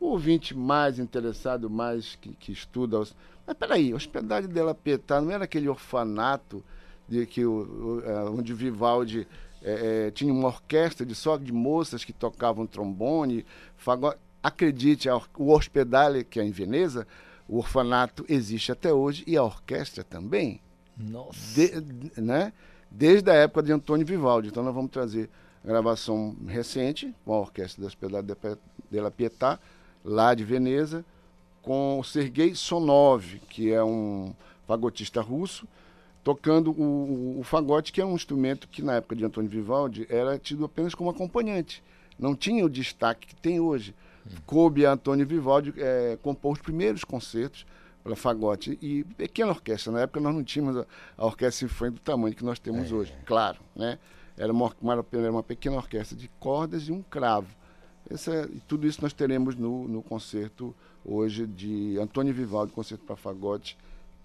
O 0.00 0.06
ouvinte 0.06 0.56
mais 0.56 0.98
interessado, 0.98 1.68
mais 1.68 2.16
que, 2.16 2.30
que 2.30 2.50
estuda. 2.50 2.98
Mas 3.46 3.56
peraí, 3.58 3.92
Hospedale 3.92 4.48
de 4.48 4.62
la 4.62 4.74
Pietà 4.74 5.20
não 5.20 5.30
era 5.30 5.44
aquele 5.44 5.68
orfanato 5.68 6.64
de 7.12 7.26
que 7.26 7.44
o, 7.44 7.52
o, 7.52 8.02
é, 8.04 8.24
onde 8.30 8.54
Vivaldi 8.54 9.26
é, 9.62 10.06
é, 10.06 10.10
tinha 10.10 10.32
uma 10.32 10.48
orquestra 10.48 11.04
de 11.04 11.14
só 11.14 11.36
de 11.36 11.52
moças 11.52 12.04
que 12.04 12.12
tocavam 12.12 12.66
trombone, 12.66 13.44
fagot... 13.76 14.16
acredite, 14.42 15.08
o 15.36 15.52
Hospedale, 15.52 16.24
que 16.24 16.40
é 16.40 16.44
em 16.44 16.50
Veneza, 16.50 17.06
o 17.46 17.58
orfanato 17.58 18.24
existe 18.28 18.72
até 18.72 18.92
hoje 18.92 19.22
e 19.26 19.36
a 19.36 19.42
orquestra 19.42 20.02
também. 20.02 20.58
Nossa. 20.96 21.54
De, 21.54 22.20
né? 22.20 22.52
Desde 22.90 23.30
a 23.30 23.34
época 23.34 23.62
de 23.62 23.72
Antônio 23.72 24.06
Vivaldi. 24.06 24.48
Então 24.48 24.62
nós 24.62 24.74
vamos 24.74 24.90
trazer 24.90 25.28
gravação 25.64 26.34
recente 26.46 27.14
com 27.24 27.34
a 27.34 27.40
Orquestra 27.40 27.82
da 27.82 27.86
Hospedale 27.86 28.26
de 28.90 29.00
la 29.00 29.10
Pietà, 29.10 29.58
lá 30.04 30.34
de 30.34 30.44
Veneza, 30.44 31.04
com 31.62 32.00
o 32.00 32.04
Sergei 32.04 32.54
Sonov, 32.54 33.38
que 33.48 33.70
é 33.70 33.82
um 33.82 34.34
fagotista 34.66 35.20
russo, 35.20 35.66
tocando 36.22 36.70
o, 36.70 37.40
o, 37.40 37.42
fagote, 37.42 37.92
que 37.92 38.00
é 38.00 38.04
um 38.04 38.14
instrumento 38.14 38.68
que 38.68 38.82
na 38.82 38.94
época 38.94 39.16
de 39.16 39.24
Antônio 39.24 39.50
Vivaldi 39.50 40.06
era 40.08 40.38
tido 40.38 40.64
apenas 40.64 40.94
como 40.94 41.10
acompanhante. 41.10 41.82
Não 42.18 42.34
tinha 42.34 42.64
o 42.64 42.70
destaque 42.70 43.26
que 43.26 43.34
tem 43.34 43.58
hoje. 43.58 43.94
Hum. 44.26 44.36
Coube 44.46 44.86
a 44.86 44.92
Antônio 44.92 45.26
Vivaldi 45.26 45.74
é, 45.76 46.16
compor 46.22 46.52
os 46.52 46.60
primeiros 46.60 47.02
concertos 47.02 47.66
para 48.04 48.14
fagote 48.14 48.78
e 48.80 49.04
pequena 49.16 49.50
orquestra. 49.50 49.92
Na 49.92 50.00
época 50.02 50.20
nós 50.20 50.34
não 50.34 50.44
tínhamos 50.44 50.76
a, 50.76 50.86
a 51.16 51.26
orquestra 51.26 51.68
sinfônica 51.68 51.96
do 51.96 52.02
tamanho 52.02 52.34
que 52.34 52.44
nós 52.44 52.58
temos 52.58 52.90
é. 52.90 52.94
hoje, 52.94 53.14
claro. 53.24 53.58
Né? 53.74 53.98
Era 54.36 54.52
uma, 54.52 54.72
uma, 54.80 55.04
uma 55.30 55.42
pequena 55.42 55.76
orquestra 55.76 56.16
de 56.16 56.28
cordas 56.38 56.88
e 56.88 56.92
um 56.92 57.02
cravo. 57.02 57.48
Essa, 58.08 58.48
e 58.52 58.60
tudo 58.60 58.86
isso 58.86 59.00
nós 59.02 59.12
teremos 59.12 59.56
no, 59.56 59.88
no 59.88 60.02
concerto 60.02 60.74
hoje 61.04 61.46
de 61.46 61.98
Antônio 61.98 62.32
Vivaldi, 62.32 62.72
concerto 62.72 63.04
para 63.04 63.16
fagote 63.16 63.76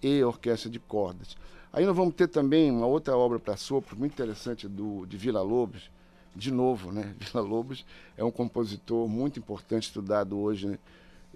e 0.02 0.22
orquestra 0.22 0.70
de 0.70 0.78
cordas. 0.78 1.36
Aí 1.72 1.84
nós 1.84 1.94
vamos 1.94 2.14
ter 2.14 2.28
também 2.28 2.70
uma 2.70 2.86
outra 2.86 3.16
obra 3.16 3.38
para 3.38 3.56
sopro 3.56 3.96
muito 3.96 4.12
interessante 4.12 4.66
do, 4.66 5.04
de 5.06 5.16
Vila 5.16 5.42
Lobos, 5.42 5.90
de 6.34 6.50
novo, 6.50 6.90
né? 6.90 7.14
Vila 7.20 7.44
Lobos 7.44 7.84
é 8.16 8.24
um 8.24 8.30
compositor 8.30 9.08
muito 9.08 9.38
importante 9.38 9.84
estudado 9.84 10.38
hoje 10.38 10.66
né? 10.66 10.78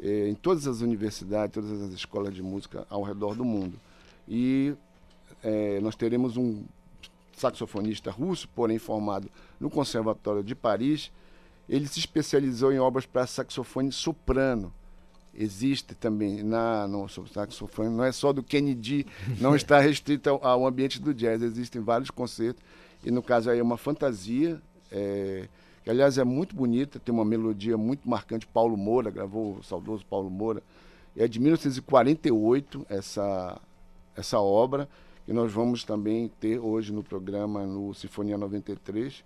eh, 0.03 0.29
em 0.29 0.35
todas 0.35 0.67
as 0.67 0.81
universidades, 0.81 1.55
todas 1.55 1.83
as 1.83 1.93
escolas 1.93 2.35
de 2.35 2.43
música 2.43 2.87
ao 2.89 3.03
redor 3.03 3.35
do 3.35 3.45
mundo. 3.45 3.79
E 4.27 4.75
eh, 5.43 5.81
nós 5.83 5.97
teremos 5.97 6.37
um 6.37 6.65
saxofonista 7.37 8.11
russo, 8.11 8.49
porém 8.55 8.79
formado 8.79 9.31
no 9.61 9.69
Conservatório 9.69 10.43
de 10.43 10.55
Paris. 10.55 11.11
Ele 11.69 11.87
se 11.87 11.99
especializou 11.99 12.73
em 12.73 12.79
obras 12.79 13.05
para 13.05 13.27
saxofone 13.27 13.93
soprano 13.93 14.73
existe 15.35 15.95
também 15.95 16.43
na 16.43 16.87
no 16.87 17.09
saxofone, 17.09 17.89
não 17.89 18.05
é 18.05 18.13
só 18.13 18.33
do 18.33 18.43
Kennedy, 18.43 19.07
não 19.41 19.57
está 19.57 19.79
restrito 19.81 20.29
ao, 20.29 20.45
ao, 20.45 20.67
ambiente 20.67 21.01
do 21.01 21.15
jazz, 21.15 21.43
existem 21.43 21.81
vários 21.81 22.11
concertos, 22.11 22.63
e 23.05 23.11
no 23.11 23.23
caso 23.23 23.51
aí 23.51 23.59
é 23.59 23.63
uma 23.63 23.79
fantasia, 23.79 24.61
é, 24.91 25.49
que 25.83 25.91
aliás 25.91 26.19
é 26.19 26.25
muito 26.25 26.55
bonita, 26.55 26.99
tem 26.99 27.15
uma 27.15 27.25
melodia 27.25 27.77
muito 27.77 28.09
marcante, 28.09 28.47
Paulo 28.47 28.77
Moura 28.77 29.11
gravou, 29.11 29.57
o 29.57 29.63
saudoso 29.63 30.05
Paulo 30.09 30.31
Moura, 30.31 30.63
é 31.17 31.27
de 31.27 31.41
1948 31.41 32.87
essa, 32.89 33.61
essa 34.17 34.39
obra, 34.39 34.89
que 35.25 35.33
nós 35.33 35.53
vamos 35.53 35.85
também 35.85 36.29
ter 36.41 36.59
hoje 36.59 36.93
no 36.93 37.03
programa, 37.03 37.65
no 37.65 37.95
Sinfonia 37.95 38.37
93, 38.37 39.25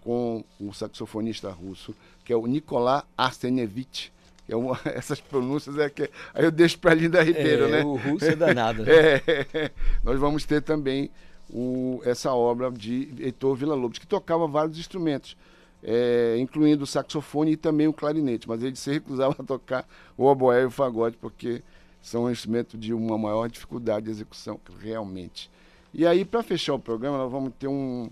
com 0.00 0.44
o 0.60 0.72
saxofonista 0.72 1.50
russo, 1.50 1.94
que 2.24 2.32
é 2.32 2.36
o 2.36 2.46
Nikolai 2.46 3.02
Arsenevich, 3.16 4.12
é 4.48 4.56
uma, 4.56 4.78
essas 4.86 5.20
pronúncias 5.20 5.78
é 5.78 5.90
que. 5.90 6.10
Aí 6.32 6.44
eu 6.44 6.50
deixo 6.50 6.78
para 6.78 6.94
Linda 6.94 7.22
Ribeiro, 7.22 7.66
é, 7.66 7.68
né? 7.68 7.84
O 7.84 7.96
russo 7.96 8.24
é 8.24 8.34
danado. 8.34 8.82
Né? 8.82 8.92
é, 9.52 9.70
nós 10.02 10.18
vamos 10.18 10.44
ter 10.44 10.62
também 10.62 11.10
o, 11.50 12.00
essa 12.04 12.32
obra 12.32 12.70
de 12.70 13.12
Heitor 13.18 13.54
Villa-Lobos, 13.54 13.98
que 13.98 14.06
tocava 14.06 14.46
vários 14.46 14.78
instrumentos, 14.78 15.36
é, 15.82 16.36
incluindo 16.38 16.84
o 16.84 16.86
saxofone 16.86 17.52
e 17.52 17.56
também 17.56 17.86
o 17.86 17.92
clarinete, 17.92 18.48
mas 18.48 18.62
ele 18.62 18.76
se 18.76 18.90
recusava 18.90 19.36
a 19.38 19.44
tocar 19.44 19.86
o 20.16 20.24
oboé 20.24 20.62
e 20.62 20.66
o 20.66 20.70
fagote, 20.70 21.16
porque 21.20 21.62
são 22.00 22.30
instrumentos 22.30 22.78
de 22.78 22.92
uma 22.92 23.18
maior 23.18 23.48
dificuldade 23.48 24.06
de 24.06 24.10
execução, 24.10 24.60
realmente. 24.80 25.50
E 25.92 26.06
aí, 26.06 26.24
para 26.24 26.42
fechar 26.42 26.74
o 26.74 26.78
programa, 26.78 27.18
nós 27.18 27.30
vamos 27.30 27.52
ter 27.58 27.68
um, 27.68 28.10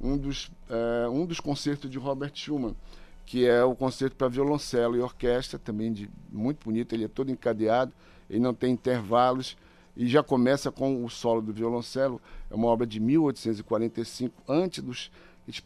um, 0.00 0.16
dos, 0.16 0.50
é, 0.68 1.08
um 1.08 1.24
dos 1.26 1.40
concertos 1.40 1.90
de 1.90 1.98
Robert 1.98 2.32
Schumann 2.34 2.74
que 3.26 3.46
é 3.46 3.64
o 3.64 3.74
concerto 3.74 4.16
para 4.16 4.28
violoncelo 4.28 4.96
e 4.96 5.00
orquestra, 5.00 5.58
também 5.58 5.92
de, 5.92 6.10
muito 6.30 6.64
bonito, 6.64 6.94
ele 6.94 7.04
é 7.04 7.08
todo 7.08 7.30
encadeado, 7.30 7.92
ele 8.28 8.40
não 8.40 8.54
tem 8.54 8.72
intervalos, 8.72 9.56
e 9.96 10.06
já 10.08 10.22
começa 10.22 10.70
com 10.72 11.04
o 11.04 11.08
solo 11.08 11.40
do 11.40 11.52
violoncelo, 11.52 12.20
é 12.50 12.54
uma 12.54 12.68
obra 12.68 12.86
de 12.86 12.98
1845, 13.00 14.42
antes 14.48 14.82
dos 14.82 15.10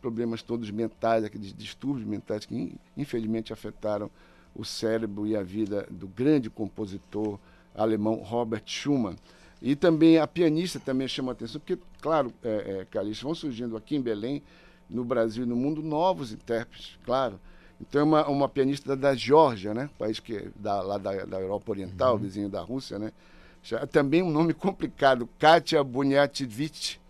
problemas 0.01 0.43
todos 0.43 0.71
mentais, 0.71 1.25
aqueles 1.25 1.55
distúrbios 1.55 2.07
mentais 2.07 2.45
que 2.45 2.77
infelizmente 2.97 3.53
afetaram 3.53 4.11
o 4.55 4.65
cérebro 4.65 5.27
e 5.27 5.37
a 5.37 5.43
vida 5.43 5.87
do 5.91 6.09
grande 6.09 6.51
compositor 6.51 7.39
alemão 7.75 8.17
Robert 8.17 8.63
Schumann. 8.67 9.17
E 9.61 9.75
também 9.75 10.19
a 10.19 10.27
pianista 10.27 10.79
também 10.79 11.09
chama 11.09 11.33
atenção, 11.33 11.61
porque, 11.61 11.79
claro, 12.01 12.33
é, 12.43 12.87
é, 12.93 13.13
vão 13.23 13.35
surgindo 13.35 13.77
aqui 13.77 13.97
em 13.97 14.01
Belém, 14.01 14.43
no 14.89 15.05
Brasil 15.05 15.45
e 15.45 15.47
no 15.47 15.57
mundo 15.57 15.83
novos 15.83 16.33
intérpretes, 16.33 16.99
claro. 17.05 17.39
Então 17.81 18.01
é 18.01 18.05
uma, 18.05 18.29
uma 18.29 18.49
pianista 18.49 18.97
da 18.97 19.15
Geórgia, 19.15 19.73
né? 19.73 19.89
País 19.99 20.19
que 20.19 20.37
é 20.37 20.49
da, 20.57 20.81
lá 20.83 20.99
da, 20.99 21.25
da 21.25 21.41
Europa 21.41 21.71
Oriental, 21.71 22.15
uhum. 22.15 22.21
vizinho 22.21 22.49
da 22.49 22.61
Rússia, 22.61 22.99
né? 22.99 23.13
Também 23.91 24.23
um 24.23 24.31
nome 24.31 24.53
complicado, 24.55 25.29
Katia 25.39 25.83
Buniativich, 25.85 27.01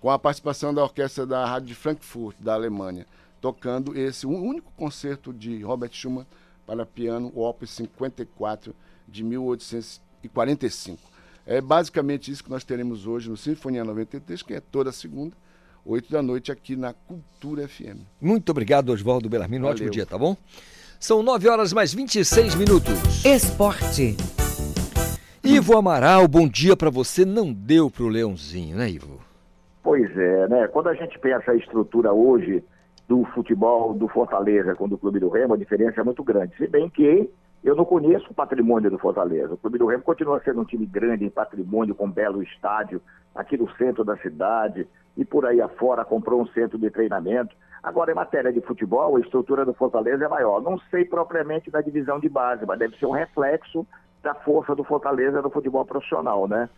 com 0.00 0.10
a 0.10 0.18
participação 0.18 0.74
da 0.74 0.82
orquestra 0.82 1.24
da 1.26 1.46
Rádio 1.46 1.68
de 1.68 1.74
Frankfurt, 1.74 2.36
da 2.38 2.54
Alemanha, 2.54 3.06
tocando 3.40 3.96
esse 3.98 4.26
um 4.26 4.42
único 4.42 4.70
concerto 4.72 5.32
de 5.32 5.62
Robert 5.62 5.92
Schumann 5.92 6.26
para 6.66 6.84
piano, 6.84 7.32
o 7.34 7.42
Opus 7.42 7.70
54 7.70 8.74
de 9.08 9.22
1845. 9.22 10.98
É 11.46 11.60
basicamente 11.60 12.30
isso 12.30 12.42
que 12.42 12.50
nós 12.50 12.64
teremos 12.64 13.06
hoje 13.06 13.28
no 13.28 13.36
Sinfonia 13.36 13.84
93, 13.84 14.42
que 14.42 14.54
é 14.54 14.60
toda 14.60 14.90
segunda, 14.92 15.36
8 15.86 16.10
da 16.10 16.22
noite, 16.22 16.50
aqui 16.50 16.76
na 16.76 16.94
Cultura 16.94 17.68
FM. 17.68 18.00
Muito 18.18 18.48
obrigado, 18.48 18.88
Oswaldo 18.88 19.28
Belarmino. 19.28 19.66
Ótimo 19.66 19.90
dia, 19.90 20.06
tá 20.06 20.16
bom? 20.16 20.34
São 20.98 21.22
9 21.22 21.46
horas 21.46 21.74
mais 21.74 21.92
26 21.92 22.54
minutos. 22.54 23.22
Esporte. 23.22 24.16
Ivo 25.44 25.76
Amaral, 25.76 26.26
bom 26.26 26.48
dia 26.48 26.74
para 26.74 26.88
você. 26.88 27.26
Não 27.26 27.52
deu 27.52 27.90
pro 27.90 28.08
Leãozinho, 28.08 28.78
né, 28.78 28.88
Ivo? 28.88 29.20
Pois 29.82 30.10
é, 30.16 30.48
né? 30.48 30.66
Quando 30.68 30.88
a 30.88 30.94
gente 30.94 31.18
pensa 31.18 31.52
a 31.52 31.56
estrutura 31.56 32.14
hoje 32.14 32.64
do 33.06 33.22
futebol 33.34 33.92
do 33.92 34.08
Fortaleza 34.08 34.74
com 34.74 34.86
o 34.86 34.88
do 34.88 34.96
Clube 34.96 35.20
do 35.20 35.28
Remo, 35.28 35.52
a 35.52 35.58
diferença 35.58 36.00
é 36.00 36.04
muito 36.04 36.24
grande. 36.24 36.56
Se 36.56 36.66
bem 36.66 36.88
que 36.88 37.28
Eu 37.62 37.74
não 37.74 37.84
conheço 37.86 38.26
o 38.30 38.34
patrimônio 38.34 38.90
do 38.90 38.98
Fortaleza. 38.98 39.54
O 39.54 39.56
Clube 39.56 39.78
do 39.78 39.86
Remo 39.86 40.02
continua 40.02 40.40
sendo 40.44 40.60
um 40.60 40.66
time 40.66 40.84
grande 40.84 41.24
em 41.24 41.30
patrimônio, 41.30 41.94
com 41.94 42.04
um 42.04 42.10
belo 42.10 42.42
estádio, 42.42 43.00
aqui 43.34 43.56
no 43.56 43.70
centro 43.76 44.04
da 44.04 44.18
cidade 44.18 44.86
e 45.16 45.24
por 45.24 45.46
aí 45.46 45.60
afora 45.60 46.04
comprou 46.04 46.40
um 46.40 46.46
centro 46.48 46.78
de 46.78 46.90
treinamento. 46.90 47.54
Agora, 47.82 48.10
em 48.10 48.14
matéria 48.14 48.52
de 48.52 48.60
futebol, 48.60 49.16
a 49.16 49.20
estrutura 49.20 49.64
do 49.64 49.74
Fortaleza 49.74 50.24
é 50.24 50.28
maior. 50.28 50.62
Não 50.62 50.78
sei 50.90 51.04
propriamente 51.04 51.70
da 51.70 51.80
divisão 51.80 52.18
de 52.18 52.28
base, 52.28 52.64
mas 52.66 52.78
deve 52.78 52.96
ser 52.96 53.06
um 53.06 53.12
reflexo 53.12 53.86
da 54.22 54.34
força 54.34 54.74
do 54.74 54.82
Fortaleza 54.82 55.42
no 55.42 55.50
futebol 55.50 55.84
profissional, 55.84 56.48
né? 56.48 56.68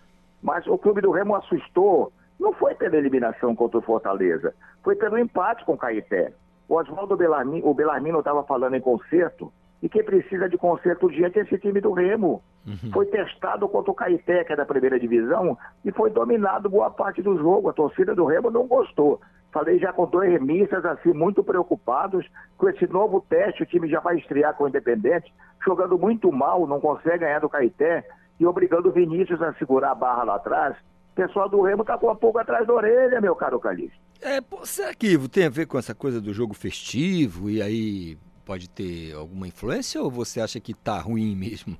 Mas 0.42 0.66
o 0.66 0.76
Clube 0.76 1.00
do 1.00 1.12
Remo 1.12 1.36
assustou, 1.36 2.12
não 2.38 2.52
foi 2.52 2.74
pela 2.74 2.96
eliminação 2.96 3.54
contra 3.54 3.78
o 3.78 3.82
Fortaleza, 3.82 4.52
foi 4.82 4.96
pelo 4.96 5.16
empate 5.16 5.64
com 5.64 5.74
o 5.74 5.78
Caeté. 5.78 6.32
O 6.68 6.74
Oswaldo 6.74 7.16
Belarmino, 7.16 7.72
Belarmino 7.72 8.18
estava 8.18 8.42
falando 8.42 8.74
em 8.74 8.80
concerto, 8.80 9.52
e 9.82 9.88
quem 9.88 10.02
precisa 10.02 10.48
de 10.48 10.56
conserto 10.56 11.06
urgente 11.06 11.38
é 11.38 11.42
esse 11.42 11.58
time 11.58 11.80
do 11.80 11.92
Remo. 11.92 12.42
Uhum. 12.66 12.90
Foi 12.92 13.06
testado 13.06 13.68
contra 13.68 13.90
o 13.90 13.94
Caeté, 13.94 14.42
que 14.44 14.52
é 14.52 14.56
da 14.56 14.64
primeira 14.64 14.98
divisão, 14.98 15.56
e 15.84 15.92
foi 15.92 16.10
dominado 16.10 16.68
boa 16.68 16.90
parte 16.90 17.22
do 17.22 17.36
jogo. 17.36 17.68
A 17.68 17.72
torcida 17.72 18.14
do 18.14 18.24
Remo 18.24 18.50
não 18.50 18.66
gostou. 18.66 19.20
Falei 19.52 19.78
já 19.78 19.92
com 19.92 20.06
dois 20.06 20.30
remistas, 20.30 20.84
assim, 20.84 21.12
muito 21.12 21.44
preocupados 21.44 22.26
com 22.58 22.68
esse 22.68 22.86
novo 22.86 23.24
teste. 23.28 23.62
O 23.62 23.66
time 23.66 23.88
já 23.88 24.00
vai 24.00 24.16
estrear 24.16 24.54
com 24.54 24.64
o 24.64 24.68
Independente, 24.68 25.32
jogando 25.64 25.98
muito 25.98 26.32
mal, 26.32 26.66
não 26.66 26.80
consegue 26.80 27.18
ganhar 27.18 27.38
do 27.38 27.48
Caeté, 27.48 28.06
e 28.40 28.46
obrigando 28.46 28.88
o 28.88 28.92
Vinícius 28.92 29.40
a 29.40 29.54
segurar 29.54 29.92
a 29.92 29.94
barra 29.94 30.24
lá 30.24 30.34
atrás. 30.36 30.76
O 31.12 31.14
pessoal 31.14 31.48
do 31.48 31.62
Remo 31.62 31.84
tá 31.84 31.96
com 31.96 32.10
um 32.10 32.16
pouco 32.16 32.38
atrás 32.38 32.66
da 32.66 32.74
orelha, 32.74 33.20
meu 33.20 33.34
caro 33.34 33.58
Calixto. 33.58 33.98
É, 34.20 34.40
pô, 34.40 34.64
será 34.66 34.94
que 34.94 35.16
tem 35.28 35.46
a 35.46 35.50
ver 35.50 35.66
com 35.66 35.78
essa 35.78 35.94
coisa 35.94 36.20
do 36.20 36.32
jogo 36.32 36.52
festivo 36.52 37.48
e 37.48 37.62
aí 37.62 38.18
pode 38.46 38.70
ter 38.70 39.12
alguma 39.14 39.48
influência 39.48 40.00
ou 40.00 40.08
você 40.08 40.40
acha 40.40 40.60
que 40.60 40.72
tá 40.72 40.98
ruim 41.00 41.34
mesmo? 41.34 41.76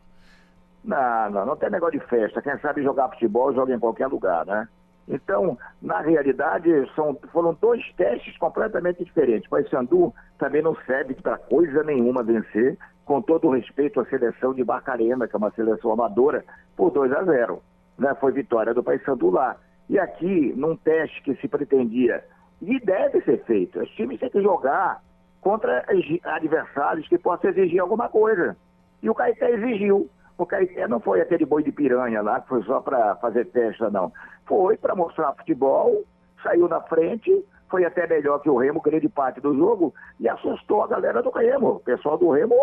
Não, 0.84 1.30
não, 1.30 1.46
não 1.46 1.56
tem 1.56 1.70
negócio 1.70 1.98
de 1.98 2.06
festa. 2.06 2.42
Quem 2.42 2.58
sabe 2.58 2.82
jogar 2.82 3.08
futebol 3.10 3.54
joga 3.54 3.72
em 3.72 3.78
qualquer 3.78 4.08
lugar, 4.08 4.44
né? 4.44 4.68
Então, 5.08 5.56
na 5.80 6.00
realidade, 6.00 6.68
são, 6.96 7.16
foram 7.32 7.54
dois 7.60 7.80
testes 7.92 8.36
completamente 8.38 9.04
diferentes. 9.04 9.46
O 9.46 9.50
Paysandu 9.50 10.12
também 10.36 10.62
não 10.62 10.76
serve 10.84 11.14
para 11.14 11.38
coisa 11.38 11.84
nenhuma 11.84 12.24
vencer, 12.24 12.76
com 13.04 13.22
todo 13.22 13.46
o 13.46 13.52
respeito 13.52 14.00
à 14.00 14.06
seleção 14.06 14.52
de 14.52 14.64
Barcarena, 14.64 15.28
que 15.28 15.36
é 15.36 15.38
uma 15.38 15.52
seleção 15.52 15.92
amadora, 15.92 16.44
por 16.76 16.90
2 16.90 17.12
a 17.12 17.22
0. 17.22 17.62
Né? 17.96 18.12
Foi 18.20 18.32
vitória 18.32 18.74
do 18.74 18.82
Paysandu 18.82 19.30
lá. 19.30 19.56
E 19.88 19.96
aqui, 19.96 20.52
num 20.56 20.76
teste 20.76 21.22
que 21.22 21.36
se 21.36 21.46
pretendia, 21.46 22.24
e 22.60 22.80
deve 22.80 23.20
ser 23.22 23.44
feito, 23.44 23.80
os 23.80 23.88
times 23.90 24.18
têm 24.18 24.30
que 24.30 24.42
jogar 24.42 25.00
contra 25.46 25.84
adversários 26.24 27.06
que 27.06 27.16
possam 27.16 27.50
exigir 27.50 27.78
alguma 27.78 28.08
coisa. 28.08 28.56
E 29.00 29.08
o 29.08 29.14
Caeté 29.14 29.48
exigiu. 29.52 30.10
O 30.36 30.44
Caeté 30.44 30.88
não 30.88 30.98
foi 30.98 31.20
aquele 31.20 31.46
boi 31.46 31.62
de 31.62 31.70
piranha 31.70 32.20
lá, 32.20 32.40
que 32.40 32.48
foi 32.48 32.64
só 32.64 32.80
para 32.80 33.14
fazer 33.16 33.46
festa, 33.52 33.88
não. 33.88 34.12
Foi 34.44 34.76
para 34.76 34.96
mostrar 34.96 35.32
futebol, 35.34 36.02
saiu 36.42 36.66
na 36.66 36.80
frente, 36.80 37.44
foi 37.70 37.84
até 37.84 38.08
melhor 38.08 38.40
que 38.40 38.50
o 38.50 38.56
Remo, 38.56 38.80
grande 38.80 39.08
parte 39.08 39.40
do 39.40 39.54
jogo, 39.54 39.94
e 40.18 40.28
assustou 40.28 40.82
a 40.82 40.88
galera 40.88 41.22
do 41.22 41.30
Remo. 41.30 41.74
O 41.74 41.80
pessoal 41.80 42.18
do 42.18 42.28
Remo, 42.32 42.56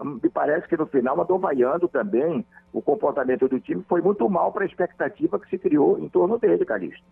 hum, 0.00 0.18
me 0.22 0.30
parece 0.30 0.66
que 0.66 0.78
no 0.78 0.86
final 0.86 1.20
andou 1.20 1.38
vaiando 1.38 1.88
também. 1.88 2.42
O 2.72 2.80
comportamento 2.80 3.46
do 3.46 3.60
time 3.60 3.84
foi 3.86 4.00
muito 4.00 4.26
mal 4.30 4.50
para 4.50 4.62
a 4.62 4.66
expectativa 4.66 5.38
que 5.38 5.50
se 5.50 5.58
criou 5.58 5.98
em 5.98 6.08
torno 6.08 6.38
dele, 6.38 6.64
Calixto. 6.64 7.04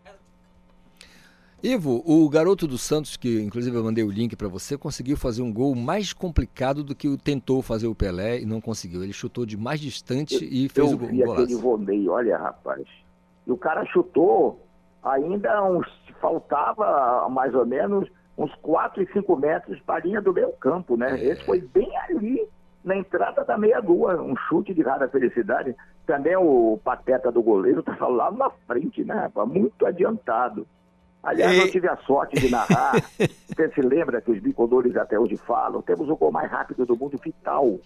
Ivo, 1.63 2.03
o 2.05 2.29
garoto 2.29 2.67
do 2.67 2.77
Santos, 2.77 3.17
que 3.17 3.41
inclusive 3.41 3.77
eu 3.77 3.83
mandei 3.83 4.05
o 4.05 4.11
link 4.11 4.37
para 4.37 4.47
você, 4.47 4.77
conseguiu 4.77 5.17
fazer 5.17 5.43
um 5.43 5.53
gol 5.53 5.75
mais 5.75 6.13
complicado 6.13 6.85
do 6.85 6.95
que 6.95 7.17
tentou 7.17 7.63
fazer 7.63 7.87
o 7.87 7.95
Pelé 7.95 8.41
e 8.41 8.47
não 8.47 8.61
conseguiu. 8.61 9.03
Ele 9.03 9.13
chutou 9.13 9.47
de 9.47 9.57
mais 9.57 9.81
distante 9.81 10.35
eu, 10.35 10.49
e 10.51 10.69
fez 10.69 10.93
o 10.93 10.99
gol. 10.99 11.09
Eu 11.11 11.33
aquele 11.33 11.57
voleio, 11.57 12.13
olha 12.13 12.37
rapaz. 12.37 12.87
E 13.47 13.51
o 13.51 13.57
cara 13.57 13.85
chutou 13.87 14.61
ainda 15.03 15.65
uns, 15.65 15.87
faltava 16.21 17.27
mais 17.31 17.55
ou 17.55 17.65
menos 17.65 18.09
uns 18.37 18.55
4 18.57 19.03
e 19.03 19.13
5 19.13 19.37
metros 19.37 19.81
para 19.81 19.97
a 19.97 20.01
linha 20.01 20.21
do 20.21 20.33
meio 20.33 20.53
campo, 20.61 20.97
né? 20.97 21.19
É. 21.19 21.25
Esse 21.25 21.45
foi 21.45 21.61
bem 21.61 21.91
ali, 22.09 22.47
na 22.85 22.97
entrada 22.97 23.45
da 23.45 23.57
meia-lua, 23.57 24.21
um 24.21 24.37
chute 24.37 24.75
de 24.75 24.83
rara 24.83 25.09
felicidade. 25.09 25.75
Também 26.07 26.37
o 26.37 26.79
pateta 26.85 27.33
do 27.33 27.43
goleiro 27.43 27.81
estava 27.81 28.09
lá 28.09 28.31
na 28.31 28.51
frente, 28.67 29.03
né? 29.05 29.31
Muito 29.47 29.87
adiantado. 29.87 30.67
Aliás, 31.27 31.57
e... 31.57 31.59
eu 31.59 31.71
tive 31.73 31.89
a 31.89 31.97
sorte 31.97 32.37
de 32.37 32.49
narrar. 32.49 32.93
Você 33.19 33.69
se 33.75 33.81
lembra 33.81 34.21
que 34.21 34.31
os 34.31 34.39
bicolores 34.39 34.97
até 34.97 35.19
hoje 35.19 35.37
falam? 35.37 35.83
Temos 35.83 36.09
o 36.09 36.17
gol 36.17 36.31
mais 36.31 36.49
rápido 36.49 36.87
do 36.87 36.97
mundo, 36.97 37.19
Vital. 37.19 37.81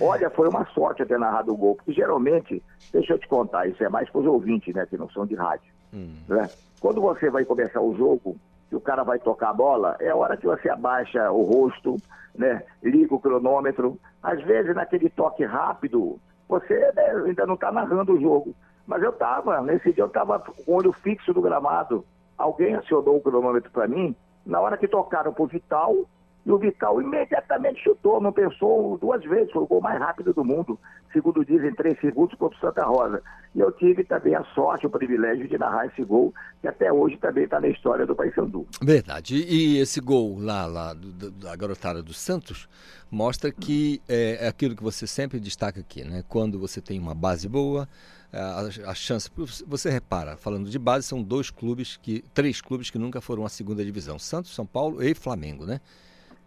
Olha, 0.00 0.30
foi 0.30 0.48
uma 0.48 0.64
sorte 0.66 1.04
ter 1.04 1.18
narrado 1.18 1.52
o 1.52 1.56
gol, 1.56 1.74
porque 1.74 1.92
geralmente, 1.92 2.62
deixa 2.92 3.14
eu 3.14 3.18
te 3.18 3.26
contar, 3.26 3.66
isso 3.66 3.82
é 3.82 3.88
mais 3.88 4.08
para 4.08 4.20
os 4.20 4.26
ouvintes, 4.28 4.72
né, 4.72 4.86
que 4.86 4.96
não 4.96 5.10
são 5.10 5.26
de 5.26 5.34
rádio. 5.34 5.72
Hum. 5.92 6.14
Né? 6.28 6.48
Quando 6.80 7.00
você 7.00 7.28
vai 7.28 7.44
começar 7.44 7.80
o 7.80 7.96
jogo, 7.96 8.36
que 8.68 8.76
o 8.76 8.80
cara 8.80 9.02
vai 9.02 9.18
tocar 9.18 9.50
a 9.50 9.54
bola, 9.54 9.96
é 9.98 10.10
a 10.10 10.16
hora 10.16 10.36
que 10.36 10.46
você 10.46 10.70
abaixa 10.70 11.32
o 11.32 11.42
rosto, 11.42 11.96
né, 12.32 12.62
liga 12.80 13.12
o 13.12 13.18
cronômetro. 13.18 13.98
Às 14.22 14.40
vezes, 14.44 14.72
naquele 14.72 15.10
toque 15.10 15.44
rápido, 15.44 16.20
você 16.48 16.78
né, 16.94 17.24
ainda 17.26 17.44
não 17.44 17.54
está 17.54 17.72
narrando 17.72 18.12
o 18.12 18.20
jogo. 18.20 18.54
Mas 18.86 19.02
eu 19.02 19.10
estava, 19.10 19.60
nesse 19.62 19.92
dia 19.92 20.04
eu 20.04 20.06
estava 20.08 20.38
com 20.38 20.52
o 20.64 20.76
olho 20.76 20.92
fixo 20.92 21.34
do 21.34 21.42
gramado, 21.42 22.04
alguém 22.38 22.74
acionou 22.74 23.16
o 23.16 23.20
cronômetro 23.20 23.70
para 23.70 23.88
mim, 23.88 24.14
na 24.46 24.60
hora 24.60 24.78
que 24.78 24.88
tocaram 24.88 25.34
pro 25.34 25.46
Vital, 25.46 26.06
e 26.46 26.50
o 26.50 26.56
Vital 26.56 27.02
imediatamente 27.02 27.82
chutou, 27.82 28.22
não 28.22 28.32
pensou 28.32 28.96
duas 28.96 29.22
vezes, 29.22 29.52
foi 29.52 29.62
o 29.64 29.66
gol 29.66 29.82
mais 29.82 29.98
rápido 29.98 30.32
do 30.32 30.42
mundo, 30.42 30.78
segundo 31.12 31.44
dizem, 31.44 31.74
três 31.74 32.00
segundos 32.00 32.38
contra 32.38 32.56
o 32.56 32.60
Santa 32.60 32.86
Rosa. 32.86 33.22
E 33.54 33.60
eu 33.60 33.70
tive 33.72 34.02
também 34.02 34.34
a 34.34 34.42
sorte, 34.54 34.86
o 34.86 34.90
privilégio 34.90 35.46
de 35.46 35.58
narrar 35.58 35.86
esse 35.86 36.02
gol, 36.02 36.32
que 36.62 36.68
até 36.68 36.90
hoje 36.90 37.18
também 37.18 37.44
está 37.44 37.60
na 37.60 37.68
história 37.68 38.06
do 38.06 38.16
Paysandu. 38.16 38.66
Verdade. 38.80 39.36
E 39.36 39.78
esse 39.78 40.00
gol 40.00 40.38
lá, 40.38 40.64
lá 40.64 40.94
do, 40.94 41.30
da 41.30 41.54
garotada 41.54 42.02
do 42.02 42.14
Santos 42.14 42.66
mostra 43.10 43.52
que 43.52 44.00
é, 44.08 44.46
é 44.46 44.48
aquilo 44.48 44.74
que 44.74 44.82
você 44.82 45.06
sempre 45.06 45.38
destaca 45.38 45.80
aqui, 45.80 46.02
né? 46.02 46.24
Quando 46.28 46.58
você 46.58 46.80
tem 46.80 46.98
uma 46.98 47.14
base 47.14 47.46
boa, 47.46 47.86
a, 48.32 48.90
a, 48.90 48.94
chance. 48.94 49.30
Você 49.66 49.90
repara, 49.90 50.36
falando 50.36 50.68
de 50.68 50.78
base, 50.78 51.06
são 51.06 51.22
dois 51.22 51.50
clubes 51.50 51.96
que. 51.96 52.22
três 52.34 52.60
clubes 52.60 52.90
que 52.90 52.98
nunca 52.98 53.20
foram 53.20 53.44
à 53.44 53.48
segunda 53.48 53.84
divisão: 53.84 54.18
Santos, 54.18 54.54
São 54.54 54.66
Paulo 54.66 55.02
e 55.02 55.14
Flamengo, 55.14 55.64
né? 55.64 55.80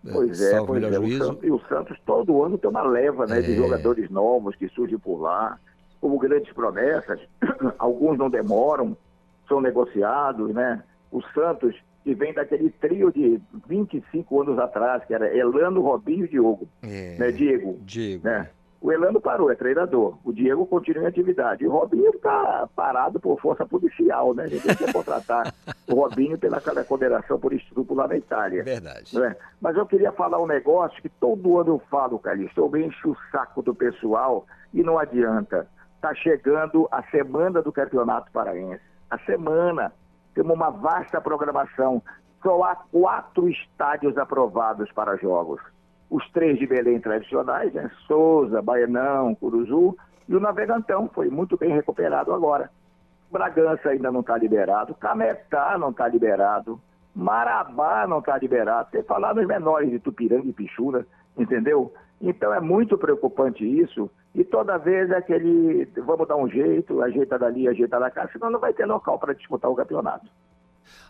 Pois 0.04 0.42
é, 0.42 0.52
Salvo 0.52 0.68
pois 0.68 0.84
é. 0.84 1.00
O 1.00 1.18
Santos, 1.18 1.44
e 1.44 1.52
o 1.52 1.60
Santos 1.68 1.98
todo 2.06 2.44
ano 2.44 2.58
tem 2.58 2.70
uma 2.70 2.82
leva 2.82 3.26
né, 3.28 3.40
é... 3.40 3.42
de 3.42 3.56
jogadores 3.56 4.10
novos 4.10 4.56
que 4.56 4.68
surgem 4.70 4.98
por 4.98 5.22
lá, 5.22 5.60
como 6.00 6.18
grandes 6.18 6.52
promessas. 6.54 7.20
Alguns 7.78 8.18
não 8.18 8.30
demoram, 8.30 8.98
são 9.48 9.62
negociados, 9.62 10.54
né? 10.54 10.84
O 11.12 11.22
Santos, 11.34 11.76
que 12.04 12.16
vem 12.16 12.34
daquele 12.34 12.70
trio 12.72 13.12
de 13.12 13.40
25 13.68 14.42
anos 14.42 14.60
atrás, 14.60 15.04
que 15.06 15.14
era 15.14 15.36
Elano, 15.36 15.82
Robinho 15.82 16.26
e 16.26 16.30
Diogo. 16.30 16.68
É... 16.82 17.18
Né, 17.18 17.32
Diego. 17.32 17.80
Diego. 17.82 18.24
Né? 18.24 18.50
O 18.82 18.92
Elano 18.92 19.22
parou, 19.22 19.52
é 19.52 19.56
treinador. 19.56 20.18
O 20.24 20.34
Diego 20.34 20.66
continua 20.66 21.04
em 21.04 21.08
atividade. 21.08 21.64
E 21.64 21.68
o 21.68 21.72
Robinho 21.72 22.10
está 22.10 22.68
parado 22.76 23.20
por 23.20 23.40
força 23.40 23.64
policial, 23.64 24.34
né? 24.34 24.46
A 24.46 24.48
gente 24.48 24.76
quer 24.76 24.92
contratar 24.92 25.54
o 25.88 25.94
Robinho 25.94 26.36
pela 26.36 26.60
condenação 26.84 27.40
por 27.40 27.54
estupro 27.54 27.94
lá 27.94 28.08
na 28.08 28.18
Itália. 28.18 28.64
Verdade. 28.64 29.16
Né? 29.16 29.36
Mas 29.62 29.78
eu 29.78 29.86
queria 29.86 30.12
falar 30.12 30.42
um 30.42 30.48
negócio 30.48 31.00
que 31.00 31.10
todo 31.10 31.60
ano 31.60 31.76
eu 31.76 31.82
falo, 31.92 32.18
Calixto. 32.18 32.60
Eu 32.60 32.76
encho 32.76 33.12
o 33.12 33.18
saco 33.32 33.62
do 33.62 33.76
pessoal 33.76 34.48
e 34.74 34.82
não 34.82 34.98
adianta. 34.98 35.68
Está 35.98 36.16
chegando 36.16 36.88
a 36.92 37.04
semana 37.04 37.62
do 37.62 37.72
Campeonato 37.72 38.32
Paraense. 38.32 38.82
A 39.12 39.20
semana. 39.20 39.94
Temos 40.34 40.56
uma 40.56 40.72
vasta 40.72 41.22
programação. 41.22 42.02
Só 42.42 42.64
há 42.64 42.76
quatro 42.92 43.48
estádios 43.48 44.18
aprovados 44.18 44.92
para 44.92 45.18
jogos 45.18 45.62
os 46.12 46.30
três 46.32 46.60
de 46.60 46.68
Belém 46.68 47.00
tradicionais, 47.00 47.74
né? 47.74 47.90
Souza, 48.06 48.62
Baianão, 48.62 49.34
Curuzu, 49.34 49.96
e 50.28 50.36
o 50.36 50.42
Navegantão, 50.42 51.10
foi 51.14 51.30
muito 51.30 51.58
bem 51.58 51.72
recuperado 51.72 52.34
agora. 52.34 52.70
Bragança 53.32 53.90
ainda 53.90 54.12
não 54.12 54.20
está 54.20 54.38
liberado, 54.38 54.94
Cametá 54.96 55.78
não 55.78 55.92
está 55.92 56.10
liberado, 56.10 56.80
Marabá 57.16 58.06
não 58.06 58.20
está 58.20 58.38
liberado, 58.38 58.90
sem 58.92 59.02
falar 59.04 59.34
nos 59.34 59.48
menores 59.48 59.90
de 59.90 60.00
Tupiranga 60.00 60.48
e 60.48 60.54
Pichura, 60.54 61.08
entendeu? 61.38 61.94
Então 62.20 62.54
é 62.54 62.60
muito 62.60 62.98
preocupante 62.98 63.64
isso, 63.66 64.12
e 64.36 64.44
toda 64.44 64.78
vez 64.78 65.10
é 65.12 65.18
aquele, 65.18 65.86
vamos 65.96 66.28
dar 66.28 66.36
um 66.36 66.50
jeito, 66.50 67.02
ajeita 67.02 67.40
dali, 67.40 67.70
ajeita 67.70 67.98
da 67.98 68.12
cá, 68.12 68.30
senão 68.34 68.50
não 68.50 68.60
vai 68.60 68.74
ter 68.74 68.86
local 68.86 69.18
para 69.18 69.34
disputar 69.34 69.72
o 69.72 69.76
campeonato. 69.76 70.28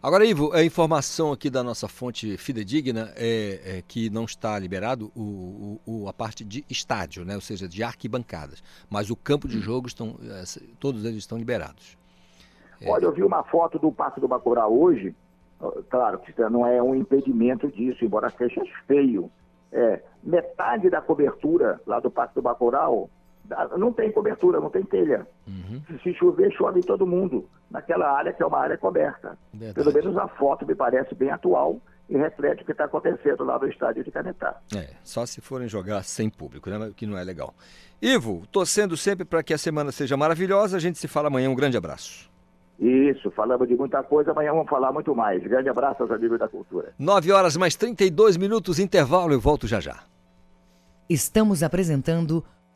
Agora, 0.01 0.25
Ivo, 0.25 0.51
a 0.53 0.63
informação 0.63 1.31
aqui 1.31 1.49
da 1.49 1.63
nossa 1.63 1.87
fonte 1.87 2.35
fidedigna 2.37 3.13
é, 3.15 3.77
é 3.77 3.83
que 3.87 4.09
não 4.09 4.25
está 4.25 4.57
liberado 4.57 5.11
o, 5.15 5.79
o, 5.85 6.09
a 6.09 6.13
parte 6.13 6.43
de 6.43 6.65
estádio, 6.69 7.23
né? 7.23 7.35
ou 7.35 7.41
seja, 7.41 7.67
de 7.67 7.83
arquibancadas. 7.83 8.63
Mas 8.89 9.09
o 9.09 9.15
campo 9.15 9.47
de 9.47 9.59
jogo, 9.59 9.87
estão, 9.87 10.15
todos 10.79 11.05
eles 11.05 11.17
estão 11.17 11.37
liberados. 11.37 11.97
É. 12.81 12.89
Olha, 12.89 13.05
eu 13.05 13.11
vi 13.11 13.23
uma 13.23 13.43
foto 13.43 13.77
do 13.77 13.91
Passo 13.91 14.19
do 14.19 14.27
Bacurá 14.27 14.67
hoje, 14.67 15.15
claro 15.89 16.17
que 16.19 16.33
não 16.49 16.65
é 16.65 16.81
um 16.81 16.95
impedimento 16.95 17.67
disso, 17.67 18.03
embora 18.03 18.31
seja 18.31 18.61
feio. 18.87 19.31
É, 19.71 20.01
metade 20.21 20.89
da 20.89 20.99
cobertura 20.99 21.79
lá 21.85 21.99
do 21.99 22.11
Parque 22.11 22.35
do 22.35 22.41
Bacurau 22.41 23.09
não 23.77 23.91
tem 23.91 24.11
cobertura, 24.11 24.59
não 24.59 24.69
tem 24.69 24.83
telha. 24.83 25.27
Se 26.03 26.13
chover, 26.13 26.51
chove 26.53 26.79
em 26.79 26.83
todo 26.83 27.05
mundo, 27.05 27.47
naquela 27.69 28.11
área 28.11 28.33
que 28.33 28.41
é 28.41 28.45
uma 28.45 28.59
área 28.59 28.77
coberta. 28.77 29.37
Pelo 29.73 29.93
menos 29.93 30.17
a 30.17 30.27
foto 30.27 30.65
me 30.65 30.75
parece 30.75 31.13
bem 31.15 31.29
atual 31.29 31.79
e 32.09 32.17
reflete 32.17 32.63
o 32.63 32.65
que 32.65 32.73
está 32.73 32.85
acontecendo 32.85 33.43
lá 33.43 33.57
no 33.57 33.67
estádio 33.67 34.03
de 34.03 34.11
Canetá. 34.11 34.59
É, 34.75 34.89
só 35.03 35.25
se 35.25 35.39
forem 35.39 35.67
jogar 35.67 36.03
sem 36.03 36.29
público, 36.29 36.69
né? 36.69 36.77
O 36.87 36.93
que 36.93 37.05
não 37.05 37.17
é 37.17 37.23
legal. 37.23 37.53
Ivo, 38.01 38.43
torcendo 38.51 38.97
sempre 38.97 39.23
para 39.23 39.41
que 39.41 39.53
a 39.53 39.57
semana 39.57 39.91
seja 39.91 40.17
maravilhosa. 40.17 40.75
A 40.75 40.79
gente 40.79 40.97
se 40.97 41.07
fala 41.07 41.27
amanhã. 41.27 41.49
Um 41.49 41.55
grande 41.55 41.77
abraço. 41.77 42.29
Isso, 42.81 43.29
falamos 43.29 43.67
de 43.67 43.75
muita 43.75 44.01
coisa, 44.01 44.31
amanhã 44.31 44.51
vamos 44.51 44.67
falar 44.67 44.91
muito 44.91 45.15
mais. 45.15 45.43
Grande 45.43 45.69
abraço 45.69 46.01
aos 46.01 46.11
amigos 46.11 46.39
da 46.39 46.47
cultura. 46.47 46.93
9 46.97 47.31
horas 47.31 47.55
mais 47.55 47.75
32 47.75 48.37
minutos, 48.37 48.79
intervalo. 48.79 49.31
Eu 49.31 49.39
volto 49.39 49.67
já 49.67 49.79
já. 49.79 49.99
Estamos 51.07 51.61
apresentando 51.61 52.43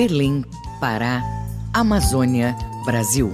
Belém, 0.00 0.42
Pará, 0.80 1.22
Amazônia, 1.74 2.56
Brasil. 2.86 3.30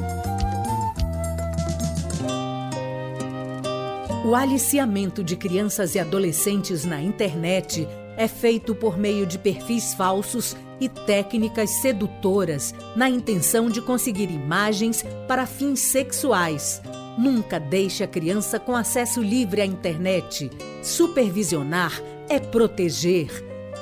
O 4.25 4.35
aliciamento 4.35 5.23
de 5.23 5.37
crianças 5.37 5.95
e 5.95 6.01
adolescentes 6.01 6.85
na 6.85 7.01
internet 7.01 7.87
é 8.17 8.27
feito 8.27 8.75
por 8.75 8.99
meio 8.99 9.25
de 9.25 9.39
perfis 9.39 9.95
falsos 9.95 10.57
e 10.81 10.89
técnicas 10.89 11.71
sedutoras 11.71 12.75
na 12.97 13.09
intenção 13.09 13.71
de 13.71 13.81
conseguir 13.81 14.29
imagens 14.29 15.05
para 15.29 15.47
fins 15.47 15.79
sexuais. 15.79 16.83
Nunca 17.17 17.61
deixe 17.61 18.03
a 18.03 18.09
criança 18.09 18.59
com 18.59 18.75
acesso 18.75 19.23
livre 19.23 19.61
à 19.61 19.65
internet. 19.65 20.51
Supervisionar 20.83 21.93
é 22.29 22.41
proteger. 22.41 23.29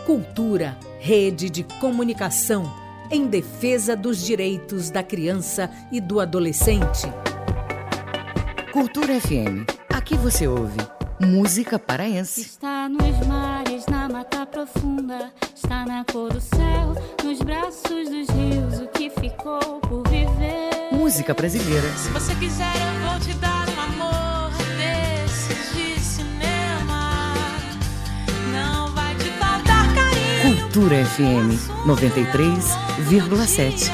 Cultura, 0.04 0.76
rede 1.04 1.50
de 1.50 1.62
comunicação 1.62 2.64
em 3.10 3.26
defesa 3.26 3.94
dos 3.94 4.24
direitos 4.24 4.88
da 4.88 5.02
criança 5.02 5.70
e 5.92 6.00
do 6.00 6.18
adolescente. 6.18 7.06
Cultura 8.72 9.20
FM. 9.20 9.68
Aqui 9.92 10.16
você 10.16 10.48
ouve 10.48 10.78
música 11.20 11.78
paraense. 11.78 12.40
Está 12.40 12.88
nos 12.88 13.26
mares, 13.26 13.84
na 13.86 14.08
mata 14.08 14.46
profunda. 14.46 15.30
Está 15.54 15.84
na 15.84 16.06
cor 16.10 16.32
do 16.32 16.40
céu, 16.40 16.94
nos 17.22 17.38
braços 17.42 18.08
dos 18.08 18.26
rios. 18.30 18.80
O 18.80 18.88
que 18.88 19.10
ficou 19.10 19.80
por 19.80 20.08
viver? 20.08 20.88
Música 20.90 21.34
brasileira. 21.34 21.86
Se 21.98 22.08
você 22.08 22.34
quiser, 22.36 22.72
eu 22.76 23.10
vou 23.10 23.20
te 23.20 23.34
dar 23.34 23.68
um 23.68 23.80
amor 23.80 24.23
Cultura 30.74 31.06
FM 31.06 31.54
93,7. 31.86 33.92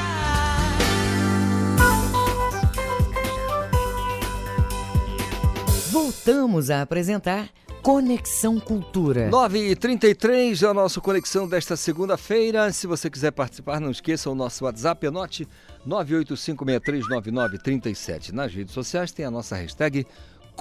Voltamos 5.91 6.71
a 6.71 6.81
apresentar 6.81 7.49
Conexão 7.83 8.59
Cultura. 8.59 9.29
9h33 9.29 10.63
é 10.63 10.67
a 10.67 10.73
nossa 10.73 10.99
conexão 10.99 11.47
desta 11.47 11.75
segunda-feira. 11.75 12.73
Se 12.73 12.87
você 12.87 13.11
quiser 13.11 13.29
participar, 13.29 13.79
não 13.79 13.91
esqueça 13.91 14.31
o 14.31 14.35
nosso 14.35 14.65
WhatsApp, 14.65 15.05
anote 15.05 15.47
985639937. 15.87 18.31
Nas 18.31 18.51
redes 18.51 18.73
sociais 18.73 19.11
tem 19.11 19.23
a 19.23 19.29
nossa 19.29 19.55
hashtag 19.55 20.07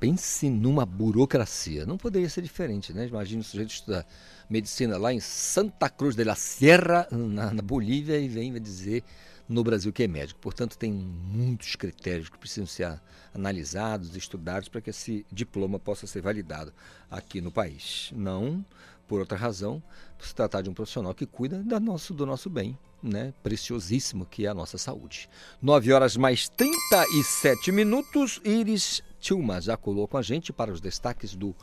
Pense 0.00 0.48
numa 0.48 0.86
burocracia. 0.86 1.84
Não 1.84 1.98
poderia 1.98 2.30
ser 2.30 2.40
diferente, 2.40 2.94
né? 2.94 3.06
Imagina 3.06 3.42
o 3.42 3.44
sujeito 3.44 3.68
estudar 3.68 4.06
medicina 4.52 4.98
lá 4.98 5.12
em 5.12 5.18
Santa 5.18 5.88
Cruz 5.88 6.14
de 6.14 6.22
la 6.24 6.34
Sierra, 6.34 7.08
na, 7.10 7.54
na 7.54 7.62
Bolívia, 7.62 8.18
e 8.18 8.28
vem 8.28 8.52
dizer 8.60 9.02
no 9.48 9.64
Brasil 9.64 9.90
que 9.92 10.02
é 10.02 10.06
médico. 10.08 10.38
Portanto, 10.40 10.76
tem 10.76 10.92
muitos 10.92 11.74
critérios 11.74 12.28
que 12.28 12.36
precisam 12.36 12.66
ser 12.66 13.00
analisados, 13.34 14.14
estudados 14.14 14.68
para 14.68 14.82
que 14.82 14.90
esse 14.90 15.24
diploma 15.32 15.78
possa 15.78 16.06
ser 16.06 16.20
validado 16.20 16.72
aqui 17.10 17.40
no 17.40 17.50
país. 17.50 18.10
Não 18.14 18.62
por 19.08 19.20
outra 19.20 19.36
razão, 19.36 19.82
por 20.16 20.26
se 20.26 20.34
tratar 20.34 20.62
de 20.62 20.70
um 20.70 20.74
profissional 20.74 21.14
que 21.14 21.26
cuida 21.26 21.62
da 21.62 21.80
nosso, 21.80 22.14
do 22.14 22.24
nosso 22.24 22.48
bem, 22.48 22.78
né, 23.02 23.34
preciosíssimo 23.42 24.24
que 24.24 24.46
é 24.46 24.48
a 24.48 24.54
nossa 24.54 24.78
saúde. 24.78 25.28
9 25.60 25.92
horas 25.92 26.16
mais 26.16 26.48
37 26.48 27.72
minutos. 27.72 28.40
Iris 28.44 29.02
Tilma 29.20 29.60
já 29.60 29.76
colou 29.76 30.08
com 30.08 30.16
a 30.16 30.22
gente 30.22 30.52
para 30.52 30.72
os 30.72 30.80
destaques 30.80 31.34
do 31.34 31.54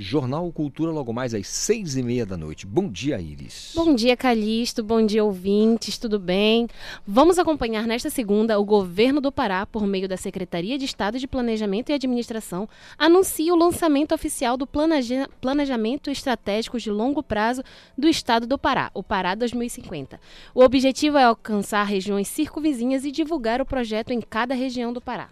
Jornal 0.00 0.52
Cultura 0.52 0.92
logo 0.92 1.12
mais 1.12 1.34
às 1.34 1.48
seis 1.48 1.96
e 1.96 2.04
meia 2.04 2.24
da 2.24 2.36
noite. 2.36 2.64
Bom 2.64 2.88
dia, 2.88 3.20
Iris. 3.20 3.72
Bom 3.74 3.96
dia, 3.96 4.16
Calixto. 4.16 4.80
Bom 4.80 5.04
dia, 5.04 5.24
ouvintes. 5.24 5.98
Tudo 5.98 6.20
bem? 6.20 6.68
Vamos 7.04 7.36
acompanhar 7.36 7.84
nesta 7.84 8.08
segunda 8.08 8.60
o 8.60 8.64
governo 8.64 9.20
do 9.20 9.32
Pará, 9.32 9.66
por 9.66 9.84
meio 9.88 10.08
da 10.08 10.16
Secretaria 10.16 10.78
de 10.78 10.84
Estado 10.84 11.18
de 11.18 11.26
Planejamento 11.26 11.90
e 11.90 11.94
Administração, 11.94 12.68
anuncia 12.96 13.52
o 13.52 13.58
lançamento 13.58 14.14
oficial 14.14 14.56
do 14.56 14.68
Planejamento 14.68 16.12
Estratégico 16.12 16.78
de 16.78 16.92
Longo 16.92 17.20
Prazo 17.20 17.64
do 17.96 18.06
Estado 18.06 18.46
do 18.46 18.56
Pará, 18.56 18.92
o 18.94 19.02
Pará 19.02 19.34
2050. 19.34 20.20
O 20.54 20.62
objetivo 20.62 21.18
é 21.18 21.24
alcançar 21.24 21.82
regiões 21.82 22.28
circunvizinhas 22.28 23.04
e 23.04 23.10
divulgar 23.10 23.60
o 23.60 23.66
projeto 23.66 24.12
em 24.12 24.20
cada 24.20 24.54
região 24.54 24.92
do 24.92 25.00
Pará. 25.00 25.28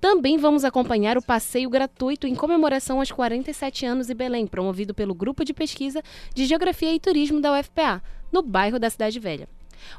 Também 0.00 0.36
vamos 0.36 0.64
acompanhar 0.64 1.16
o 1.16 1.22
passeio 1.22 1.70
gratuito 1.70 2.26
em 2.26 2.34
comemoração 2.34 2.98
aos 2.98 3.10
47 3.10 3.86
anos 3.86 4.06
de 4.06 4.14
Belém, 4.14 4.46
promovido 4.46 4.94
pelo 4.94 5.14
Grupo 5.14 5.44
de 5.44 5.54
Pesquisa 5.54 6.02
de 6.34 6.44
Geografia 6.44 6.94
e 6.94 7.00
Turismo 7.00 7.40
da 7.40 7.58
UFPA, 7.58 8.02
no 8.30 8.42
bairro 8.42 8.78
da 8.78 8.90
Cidade 8.90 9.18
Velha. 9.18 9.48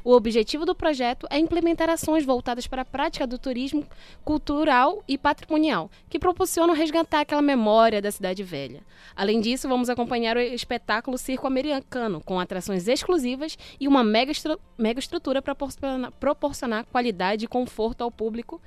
O 0.04 0.12
objetivo 0.12 0.64
do 0.64 0.74
projeto 0.74 1.26
é 1.30 1.38
implementar 1.38 1.88
ações 1.88 2.24
voltadas 2.24 2.66
para 2.66 2.82
a 2.82 2.84
prática 2.84 3.26
do 3.26 3.38
turismo 3.38 3.86
cultural 4.24 5.02
e 5.06 5.16
patrimonial, 5.16 5.90
que 6.08 6.18
proporcionam 6.18 6.74
resgatar 6.74 7.20
aquela 7.20 7.42
memória 7.42 8.00
da 8.00 8.10
cidade 8.10 8.42
velha. 8.42 8.82
Além 9.14 9.40
disso, 9.40 9.68
vamos 9.68 9.90
acompanhar 9.90 10.36
o 10.36 10.40
espetáculo 10.40 11.18
Circo 11.18 11.46
Americano, 11.46 12.20
com 12.24 12.38
atrações 12.38 12.86
exclusivas 12.88 13.58
e 13.80 13.88
uma 13.88 14.04
mega, 14.04 14.32
estru 14.32 14.58
mega 14.76 15.00
estrutura 15.00 15.42
para 15.42 15.54
proporcionar, 15.54 16.12
proporcionar 16.12 16.84
qualidade 16.86 17.44
e 17.44 17.48
conforto 17.48 18.02
ao 18.02 18.10
público, 18.10 18.60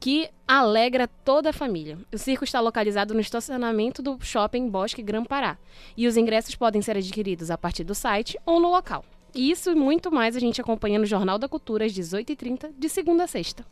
que 0.00 0.28
alegra 0.46 1.06
toda 1.06 1.50
a 1.50 1.52
família. 1.52 1.98
O 2.12 2.18
circo 2.18 2.44
está 2.44 2.60
localizado 2.60 3.14
no 3.14 3.20
estacionamento 3.20 4.02
do 4.02 4.18
Shopping 4.20 4.68
Bosque 4.68 5.02
Gran 5.02 5.24
Pará, 5.24 5.56
e 5.96 6.06
os 6.06 6.16
ingressos 6.16 6.54
podem 6.54 6.82
ser 6.82 6.96
adquiridos 6.96 7.50
a 7.50 7.58
partir 7.58 7.84
do 7.84 7.94
site 7.94 8.38
ou 8.44 8.60
no 8.60 8.70
local. 8.70 9.04
Isso 9.34 9.70
e 9.70 9.74
muito 9.74 10.10
mais 10.10 10.36
a 10.36 10.40
gente 10.40 10.60
acompanha 10.60 10.98
no 10.98 11.06
Jornal 11.06 11.38
da 11.38 11.48
Cultura 11.48 11.86
às 11.86 11.92
18h30, 11.92 12.70
de 12.78 12.88
segunda 12.88 13.24
a 13.24 13.26
sexta. 13.26 13.64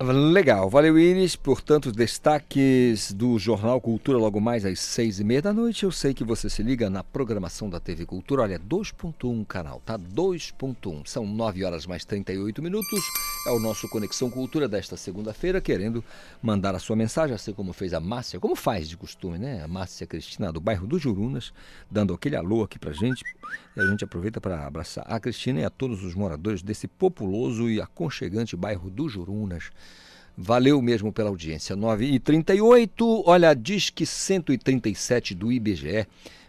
Legal, 0.00 0.68
valeu 0.68 0.98
Iris. 0.98 1.36
Portanto, 1.36 1.92
destaques 1.92 3.12
do 3.12 3.38
Jornal 3.38 3.80
Cultura 3.80 4.18
logo 4.18 4.40
mais 4.40 4.64
às 4.64 4.80
seis 4.80 5.20
e 5.20 5.24
meia 5.24 5.40
da 5.40 5.52
noite. 5.52 5.84
Eu 5.84 5.92
sei 5.92 6.12
que 6.12 6.24
você 6.24 6.50
se 6.50 6.64
liga 6.64 6.90
na 6.90 7.04
programação 7.04 7.70
da 7.70 7.78
TV 7.78 8.04
Cultura. 8.04 8.42
Olha, 8.42 8.58
2.1 8.58 9.46
canal, 9.46 9.80
tá? 9.84 9.96
2.1. 9.96 11.06
São 11.06 11.24
9 11.24 11.64
horas 11.64 11.86
mais 11.86 12.04
38 12.04 12.60
minutos. 12.60 13.00
É 13.46 13.50
o 13.50 13.58
nosso 13.58 13.86
Conexão 13.90 14.30
Cultura 14.30 14.66
desta 14.66 14.96
segunda-feira, 14.96 15.60
querendo 15.60 16.02
mandar 16.40 16.74
a 16.74 16.78
sua 16.78 16.96
mensagem, 16.96 17.34
assim 17.34 17.52
como 17.52 17.74
fez 17.74 17.92
a 17.92 18.00
Márcia, 18.00 18.40
como 18.40 18.56
faz 18.56 18.88
de 18.88 18.96
costume, 18.96 19.38
né? 19.38 19.62
A 19.62 19.68
Márcia 19.68 20.06
Cristina 20.06 20.50
do 20.50 20.62
bairro 20.62 20.86
do 20.86 20.98
Jurunas, 20.98 21.52
dando 21.90 22.14
aquele 22.14 22.36
alô 22.36 22.62
aqui 22.62 22.78
pra 22.78 22.94
gente. 22.94 23.22
E 23.76 23.80
a 23.80 23.86
gente 23.86 24.02
aproveita 24.02 24.40
para 24.40 24.66
abraçar 24.66 25.04
a 25.06 25.20
Cristina 25.20 25.60
e 25.60 25.64
a 25.64 25.68
todos 25.68 26.02
os 26.02 26.14
moradores 26.14 26.62
desse 26.62 26.88
populoso 26.88 27.68
e 27.68 27.82
aconchegante 27.82 28.56
bairro 28.56 28.88
do 28.88 29.10
Jurunas. 29.10 29.70
Valeu 30.34 30.80
mesmo 30.80 31.12
pela 31.12 31.28
audiência. 31.28 31.76
9 31.76 32.06
e 32.06 32.18
38 32.18 33.24
olha, 33.26 33.52
diz 33.52 33.90
que 33.90 34.06
137 34.06 35.34
do 35.34 35.52
IBGE 35.52 36.06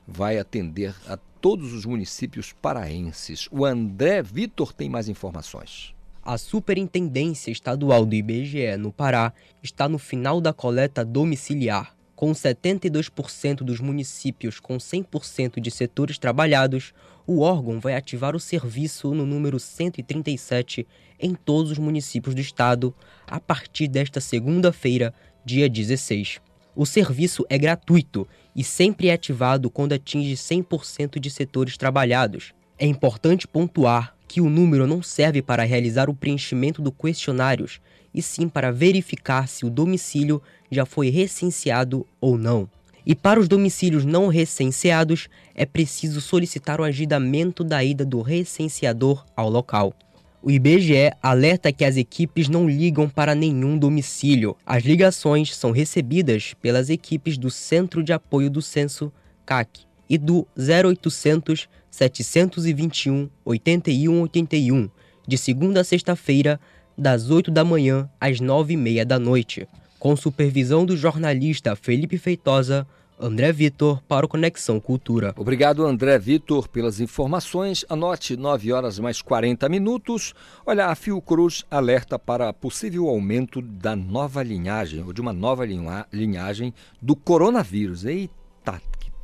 vai 0.07 0.39
atender 0.39 0.95
a 1.09 1.17
todos 1.41 1.73
os 1.73 1.85
municípios 1.85 2.53
paraenses. 2.53 3.49
O 3.51 3.65
André 3.65 4.23
Vitor 4.23 4.71
tem 4.71 4.89
mais 4.89 5.09
informações. 5.09 5.94
A 6.25 6.39
Superintendência 6.39 7.51
Estadual 7.51 8.03
do 8.03 8.15
IBGE 8.15 8.75
no 8.77 8.91
Pará 8.91 9.31
está 9.61 9.87
no 9.87 9.99
final 9.99 10.41
da 10.41 10.51
coleta 10.51 11.05
domiciliar. 11.05 11.95
Com 12.15 12.31
72% 12.31 13.57
dos 13.57 13.79
municípios 13.79 14.59
com 14.59 14.77
100% 14.77 15.59
de 15.59 15.69
setores 15.69 16.17
trabalhados, 16.17 16.95
o 17.27 17.41
órgão 17.41 17.79
vai 17.79 17.93
ativar 17.93 18.35
o 18.35 18.39
serviço 18.39 19.13
no 19.13 19.23
número 19.23 19.59
137 19.59 20.87
em 21.19 21.35
todos 21.35 21.69
os 21.69 21.77
municípios 21.77 22.33
do 22.33 22.41
estado 22.41 22.91
a 23.27 23.39
partir 23.39 23.87
desta 23.87 24.19
segunda-feira, 24.19 25.13
dia 25.45 25.69
16. 25.69 26.41
O 26.75 26.87
serviço 26.87 27.45
é 27.51 27.57
gratuito 27.59 28.27
e 28.55 28.63
sempre 28.63 29.09
é 29.09 29.13
ativado 29.13 29.69
quando 29.69 29.93
atinge 29.93 30.33
100% 30.33 31.19
de 31.19 31.29
setores 31.29 31.77
trabalhados. 31.77 32.51
É 32.79 32.87
importante 32.87 33.47
pontuar 33.47 34.14
que 34.27 34.41
o 34.41 34.49
número 34.49 34.87
não 34.87 35.01
serve 35.01 35.41
para 35.41 35.63
realizar 35.63 36.09
o 36.09 36.13
preenchimento 36.13 36.81
do 36.81 36.91
questionários, 36.91 37.79
e 38.13 38.21
sim 38.21 38.47
para 38.47 38.71
verificar 38.71 39.47
se 39.47 39.65
o 39.65 39.69
domicílio 39.69 40.41
já 40.71 40.85
foi 40.85 41.09
recenseado 41.09 42.05
ou 42.19 42.37
não. 42.37 42.69
E 43.05 43.13
para 43.13 43.39
os 43.39 43.47
domicílios 43.47 44.03
não 44.03 44.27
recenseados, 44.27 45.29
é 45.53 45.65
preciso 45.65 46.19
solicitar 46.19 46.81
o 46.81 46.83
agendamento 46.83 47.63
da 47.63 47.83
ida 47.83 48.03
do 48.03 48.21
recenseador 48.21 49.23
ao 49.35 49.49
local. 49.49 49.93
O 50.41 50.51
IBGE 50.51 51.11
alerta 51.21 51.71
que 51.71 51.83
as 51.83 51.97
equipes 51.97 52.47
não 52.47 52.69
ligam 52.69 53.09
para 53.09 53.35
nenhum 53.35 53.77
domicílio. 53.77 54.55
As 54.65 54.83
ligações 54.83 55.55
são 55.55 55.71
recebidas 55.71 56.53
pelas 56.61 56.89
equipes 56.89 57.37
do 57.37 57.49
Centro 57.49 58.03
de 58.03 58.13
Apoio 58.13 58.49
do 58.49 58.61
Censo, 58.61 59.11
CAC, 59.45 59.81
e 60.09 60.17
do 60.17 60.47
0800 60.57 61.67
721 61.89 63.29
8181, 63.43 64.89
de 65.27 65.37
segunda 65.37 65.81
a 65.81 65.83
sexta-feira, 65.83 66.59
das 66.97 67.29
8 67.29 67.51
da 67.51 67.63
manhã 67.63 68.09
às 68.19 68.39
9 68.39 68.73
e 68.73 68.77
meia 68.77 69.05
da 69.05 69.19
noite 69.19 69.67
com 70.05 70.15
supervisão 70.15 70.85
do 70.85 70.95
jornalista 70.95 71.75
Felipe 71.75 72.19
Feitosa, 72.19 72.85
André 73.19 73.51
Vitor 73.51 74.03
para 74.07 74.23
o 74.23 74.29
Conexão 74.29 74.79
Cultura. 74.79 75.33
Obrigado, 75.35 75.83
André 75.83 76.19
Vitor, 76.19 76.67
pelas 76.67 76.99
informações. 76.99 77.83
Anote 77.89 78.37
9 78.37 78.71
horas 78.71 78.99
mais 78.99 79.19
40 79.19 79.67
minutos. 79.67 80.35
Olha, 80.63 80.85
a 80.85 80.95
Fiocruz 80.95 81.65
alerta 81.71 82.19
para 82.19 82.53
possível 82.53 83.09
aumento 83.09 83.63
da 83.63 83.95
nova 83.95 84.43
linhagem, 84.43 85.01
ou 85.03 85.11
de 85.11 85.21
uma 85.21 85.33
nova 85.33 85.65
linhagem 86.13 86.71
do 87.01 87.15
coronavírus. 87.15 88.05
Eita, 88.05 88.44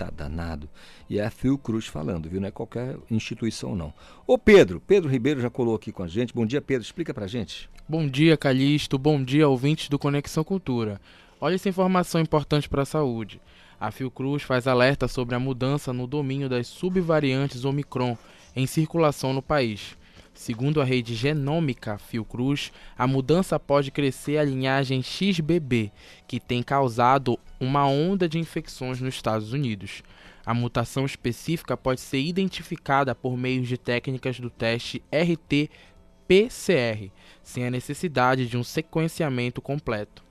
tá 0.05 0.09
danado. 0.09 0.67
E 1.09 1.19
é 1.19 1.25
a 1.25 1.29
Fiocruz 1.29 1.85
falando, 1.85 2.29
viu? 2.29 2.41
Não 2.41 2.47
é 2.47 2.51
qualquer 2.51 2.97
instituição, 3.09 3.75
não. 3.75 3.93
Ô 4.25 4.37
Pedro, 4.37 4.79
Pedro 4.79 5.09
Ribeiro 5.09 5.39
já 5.39 5.49
colou 5.49 5.75
aqui 5.75 5.91
com 5.91 6.03
a 6.03 6.07
gente. 6.07 6.33
Bom 6.33 6.45
dia, 6.45 6.61
Pedro. 6.61 6.83
Explica 6.83 7.13
pra 7.13 7.27
gente. 7.27 7.69
Bom 7.87 8.07
dia, 8.07 8.35
Calixto. 8.37 8.97
Bom 8.97 9.23
dia, 9.23 9.47
ouvintes 9.47 9.89
do 9.89 9.99
Conexão 9.99 10.43
Cultura. 10.43 10.99
Olha 11.39 11.55
essa 11.55 11.69
informação 11.69 12.21
importante 12.21 12.69
para 12.69 12.83
a 12.83 12.85
saúde. 12.85 13.39
A 13.79 13.91
Fiocruz 13.91 14.43
faz 14.43 14.67
alerta 14.67 15.07
sobre 15.07 15.35
a 15.35 15.39
mudança 15.39 15.91
no 15.91 16.05
domínio 16.05 16.47
das 16.47 16.67
subvariantes 16.67 17.65
Omicron 17.65 18.17
em 18.55 18.67
circulação 18.67 19.33
no 19.33 19.41
país. 19.41 19.97
Segundo 20.33 20.81
a 20.81 20.85
rede 20.85 21.13
genômica 21.13 21.97
Fiocruz, 21.97 22.71
a 22.97 23.05
mudança 23.05 23.59
pode 23.59 23.91
crescer 23.91 24.37
a 24.37 24.43
linhagem 24.43 25.03
XBB, 25.03 25.91
que 26.27 26.39
tem 26.39 26.63
causado 26.63 27.37
uma 27.59 27.85
onda 27.85 28.27
de 28.27 28.39
infecções 28.39 29.01
nos 29.01 29.13
Estados 29.13 29.53
Unidos. 29.53 30.01
A 30.45 30.53
mutação 30.53 31.05
específica 31.05 31.77
pode 31.77 32.01
ser 32.01 32.19
identificada 32.19 33.13
por 33.13 33.37
meio 33.37 33.61
de 33.61 33.77
técnicas 33.77 34.39
do 34.39 34.49
teste 34.49 35.03
RT-PCR, 35.11 37.11
sem 37.43 37.67
a 37.67 37.71
necessidade 37.71 38.47
de 38.47 38.57
um 38.57 38.63
sequenciamento 38.63 39.61
completo. 39.61 40.23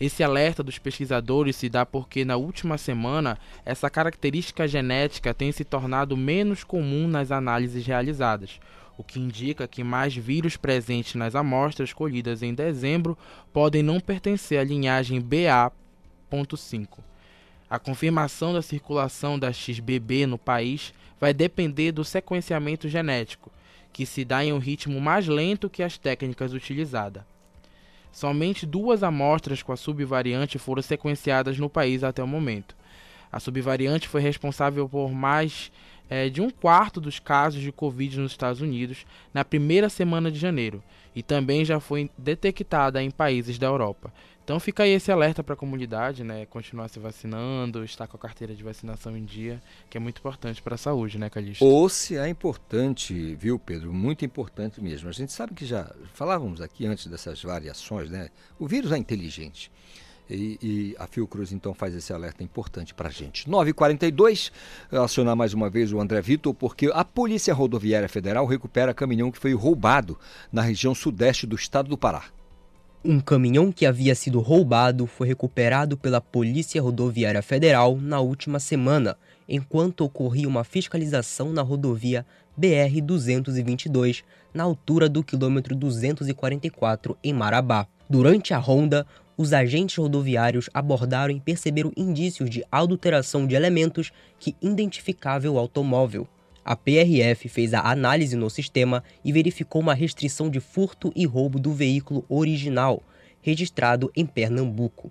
Esse 0.00 0.22
alerta 0.22 0.62
dos 0.62 0.78
pesquisadores 0.78 1.56
se 1.56 1.68
dá 1.68 1.84
porque, 1.84 2.24
na 2.24 2.36
última 2.36 2.78
semana, 2.78 3.36
essa 3.66 3.90
característica 3.90 4.66
genética 4.66 5.34
tem 5.34 5.52
se 5.52 5.62
tornado 5.62 6.16
menos 6.16 6.64
comum 6.64 7.06
nas 7.06 7.30
análises 7.30 7.86
realizadas, 7.86 8.58
o 9.00 9.02
que 9.02 9.18
indica 9.18 9.66
que 9.66 9.82
mais 9.82 10.14
vírus 10.14 10.58
presentes 10.58 11.14
nas 11.14 11.34
amostras 11.34 11.90
colhidas 11.90 12.42
em 12.42 12.52
dezembro 12.52 13.16
podem 13.50 13.82
não 13.82 13.98
pertencer 13.98 14.58
à 14.58 14.62
linhagem 14.62 15.18
BA.5. 15.18 16.98
A 17.70 17.78
confirmação 17.78 18.52
da 18.52 18.60
circulação 18.60 19.38
da 19.38 19.50
XBB 19.50 20.26
no 20.26 20.36
país 20.36 20.92
vai 21.18 21.32
depender 21.32 21.92
do 21.92 22.04
sequenciamento 22.04 22.90
genético, 22.90 23.50
que 23.90 24.04
se 24.04 24.22
dá 24.22 24.44
em 24.44 24.52
um 24.52 24.58
ritmo 24.58 25.00
mais 25.00 25.26
lento 25.26 25.70
que 25.70 25.82
as 25.82 25.96
técnicas 25.96 26.52
utilizadas. 26.52 27.22
Somente 28.12 28.66
duas 28.66 29.02
amostras 29.02 29.62
com 29.62 29.72
a 29.72 29.78
subvariante 29.78 30.58
foram 30.58 30.82
sequenciadas 30.82 31.58
no 31.58 31.70
país 31.70 32.04
até 32.04 32.22
o 32.22 32.28
momento. 32.28 32.76
A 33.32 33.40
subvariante 33.40 34.08
foi 34.08 34.20
responsável 34.20 34.86
por 34.86 35.10
mais 35.10 35.72
é, 36.10 36.28
de 36.28 36.42
um 36.42 36.50
quarto 36.50 37.00
dos 37.00 37.20
casos 37.20 37.62
de 37.62 37.70
Covid 37.70 38.18
nos 38.18 38.32
Estados 38.32 38.60
Unidos 38.60 39.06
na 39.32 39.44
primeira 39.44 39.88
semana 39.88 40.30
de 40.30 40.38
janeiro 40.38 40.82
e 41.14 41.22
também 41.22 41.64
já 41.64 41.78
foi 41.80 42.10
detectada 42.18 43.02
em 43.02 43.10
países 43.10 43.58
da 43.58 43.68
Europa. 43.68 44.12
Então 44.42 44.58
fica 44.58 44.82
aí 44.82 44.90
esse 44.90 45.12
alerta 45.12 45.44
para 45.44 45.54
a 45.54 45.56
comunidade, 45.56 46.24
né? 46.24 46.44
Continuar 46.46 46.88
se 46.88 46.98
vacinando, 46.98 47.84
estar 47.84 48.08
com 48.08 48.16
a 48.16 48.20
carteira 48.20 48.52
de 48.52 48.64
vacinação 48.64 49.16
em 49.16 49.24
dia, 49.24 49.62
que 49.88 49.96
é 49.96 50.00
muito 50.00 50.18
importante 50.18 50.60
para 50.60 50.74
a 50.74 50.78
saúde, 50.78 51.18
né, 51.18 51.30
Calixto? 51.30 51.64
Ou 51.64 51.88
se 51.88 52.16
é 52.16 52.28
importante, 52.28 53.36
viu, 53.36 53.60
Pedro? 53.60 53.92
Muito 53.92 54.24
importante 54.24 54.80
mesmo. 54.80 55.08
A 55.08 55.12
gente 55.12 55.30
sabe 55.30 55.54
que 55.54 55.64
já 55.64 55.94
falávamos 56.14 56.60
aqui 56.60 56.84
antes 56.84 57.06
dessas 57.06 57.40
variações, 57.40 58.10
né? 58.10 58.28
O 58.58 58.66
vírus 58.66 58.90
é 58.90 58.98
inteligente. 58.98 59.70
E, 60.30 60.58
e, 60.62 60.96
a 60.98 61.06
Fiocruz 61.06 61.52
então 61.52 61.74
faz 61.74 61.94
esse 61.94 62.12
alerta 62.12 62.44
importante 62.44 62.94
para 62.94 63.08
a 63.08 63.12
gente. 63.12 63.48
9h42, 63.48 64.50
acionar 64.92 65.34
mais 65.34 65.52
uma 65.52 65.68
vez 65.68 65.92
o 65.92 66.00
André 66.00 66.20
Vitor, 66.22 66.54
porque 66.54 66.90
a 66.92 67.04
Polícia 67.04 67.52
Rodoviária 67.52 68.08
Federal 68.08 68.46
recupera 68.46 68.94
caminhão 68.94 69.30
que 69.30 69.38
foi 69.38 69.52
roubado 69.54 70.18
na 70.52 70.62
região 70.62 70.94
sudeste 70.94 71.46
do 71.46 71.56
estado 71.56 71.88
do 71.88 71.98
Pará. 71.98 72.24
Um 73.02 73.18
caminhão 73.18 73.72
que 73.72 73.86
havia 73.86 74.14
sido 74.14 74.40
roubado 74.40 75.06
foi 75.06 75.26
recuperado 75.26 75.96
pela 75.96 76.20
Polícia 76.20 76.82
Rodoviária 76.82 77.40
Federal 77.40 77.96
na 77.96 78.20
última 78.20 78.60
semana, 78.60 79.16
enquanto 79.48 80.02
ocorria 80.02 80.46
uma 80.46 80.64
fiscalização 80.64 81.50
na 81.50 81.62
rodovia 81.62 82.26
BR-222, 82.60 84.22
na 84.52 84.64
altura 84.64 85.08
do 85.08 85.24
quilômetro 85.24 85.74
244, 85.74 87.16
em 87.24 87.32
Marabá. 87.32 87.86
Durante 88.08 88.52
a 88.52 88.58
ronda, 88.58 89.06
os 89.40 89.54
agentes 89.54 89.96
rodoviários 89.96 90.68
abordaram 90.74 91.34
e 91.34 91.40
perceberam 91.40 91.90
indícios 91.96 92.50
de 92.50 92.62
adulteração 92.70 93.46
de 93.46 93.54
elementos 93.54 94.12
que 94.38 94.54
identificava 94.60 95.48
o 95.48 95.58
automóvel. 95.58 96.28
A 96.62 96.76
PRF 96.76 97.48
fez 97.48 97.72
a 97.72 97.80
análise 97.90 98.36
no 98.36 98.50
sistema 98.50 99.02
e 99.24 99.32
verificou 99.32 99.80
uma 99.80 99.94
restrição 99.94 100.50
de 100.50 100.60
furto 100.60 101.10
e 101.16 101.24
roubo 101.24 101.58
do 101.58 101.72
veículo 101.72 102.22
original, 102.28 103.02
registrado 103.40 104.12
em 104.14 104.26
Pernambuco. 104.26 105.10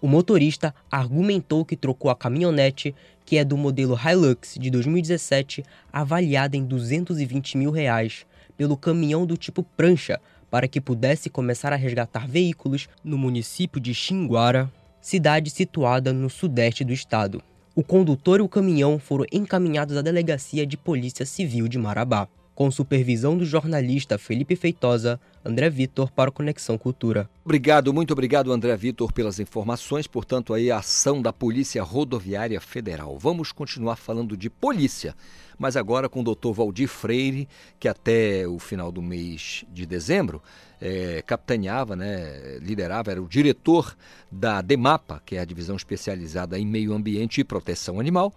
O 0.00 0.08
motorista 0.08 0.74
argumentou 0.90 1.62
que 1.62 1.76
trocou 1.76 2.10
a 2.10 2.16
caminhonete, 2.16 2.94
que 3.26 3.36
é 3.36 3.44
do 3.44 3.58
modelo 3.58 3.94
Hilux 3.94 4.56
de 4.58 4.70
2017, 4.70 5.62
avaliada 5.92 6.56
em 6.56 6.64
220 6.64 7.58
mil 7.58 7.70
reais, 7.70 8.24
pelo 8.56 8.74
caminhão 8.74 9.26
do 9.26 9.36
tipo 9.36 9.62
prancha, 9.62 10.18
para 10.50 10.68
que 10.68 10.80
pudesse 10.80 11.28
começar 11.28 11.72
a 11.72 11.76
resgatar 11.76 12.26
veículos 12.28 12.88
no 13.02 13.18
município 13.18 13.80
de 13.80 13.94
Xinguara, 13.94 14.72
cidade 15.00 15.50
situada 15.50 16.12
no 16.12 16.28
sudeste 16.28 16.84
do 16.84 16.92
estado. 16.92 17.42
O 17.74 17.82
condutor 17.82 18.40
e 18.40 18.42
o 18.42 18.48
caminhão 18.48 18.98
foram 18.98 19.26
encaminhados 19.30 19.96
à 19.96 20.02
Delegacia 20.02 20.66
de 20.66 20.76
Polícia 20.76 21.26
Civil 21.26 21.68
de 21.68 21.78
Marabá, 21.78 22.26
com 22.56 22.70
supervisão 22.70 23.36
do 23.36 23.44
jornalista 23.44 24.16
Felipe 24.16 24.56
Feitosa, 24.56 25.20
André 25.44 25.68
Vitor 25.68 26.10
para 26.10 26.30
o 26.30 26.32
Conexão 26.32 26.78
Cultura. 26.78 27.28
Obrigado, 27.44 27.92
muito 27.92 28.12
obrigado, 28.12 28.50
André 28.50 28.74
Vitor, 28.78 29.12
pelas 29.12 29.38
informações. 29.38 30.06
Portanto, 30.06 30.54
aí 30.54 30.70
a 30.70 30.78
ação 30.78 31.20
da 31.20 31.34
Polícia 31.34 31.82
Rodoviária 31.82 32.58
Federal. 32.58 33.18
Vamos 33.18 33.52
continuar 33.52 33.96
falando 33.96 34.38
de 34.38 34.48
polícia, 34.48 35.14
mas 35.58 35.76
agora 35.76 36.08
com 36.08 36.20
o 36.20 36.24
doutor 36.24 36.52
Valdir 36.52 36.88
Freire, 36.88 37.48
que 37.78 37.88
até 37.88 38.46
o 38.46 38.58
final 38.58 38.92
do 38.92 39.02
mês 39.02 39.64
de 39.72 39.86
dezembro 39.86 40.42
é, 40.80 41.22
capitaneava, 41.22 41.96
né, 41.96 42.58
liderava, 42.60 43.10
era 43.10 43.22
o 43.22 43.28
diretor 43.28 43.96
da 44.30 44.60
DEMAPA, 44.60 45.22
que 45.24 45.36
é 45.36 45.40
a 45.40 45.44
divisão 45.44 45.76
especializada 45.76 46.58
em 46.58 46.66
meio 46.66 46.92
ambiente 46.92 47.40
e 47.40 47.44
proteção 47.44 47.98
animal, 47.98 48.32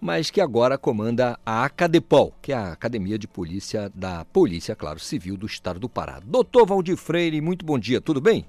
mas 0.00 0.30
que 0.30 0.40
agora 0.40 0.78
comanda 0.78 1.38
a 1.44 1.64
Acadepol, 1.64 2.32
que 2.40 2.52
é 2.52 2.56
a 2.56 2.72
Academia 2.72 3.18
de 3.18 3.26
Polícia 3.26 3.90
da 3.94 4.24
Polícia, 4.26 4.76
claro, 4.76 5.00
Civil 5.00 5.36
do 5.36 5.46
Estado 5.46 5.80
do 5.80 5.88
Pará. 5.88 6.20
Doutor 6.24 6.66
Valdir 6.66 6.96
Freire, 6.96 7.40
muito 7.40 7.64
bom 7.64 7.78
dia, 7.78 8.00
tudo 8.00 8.20
bem? 8.20 8.44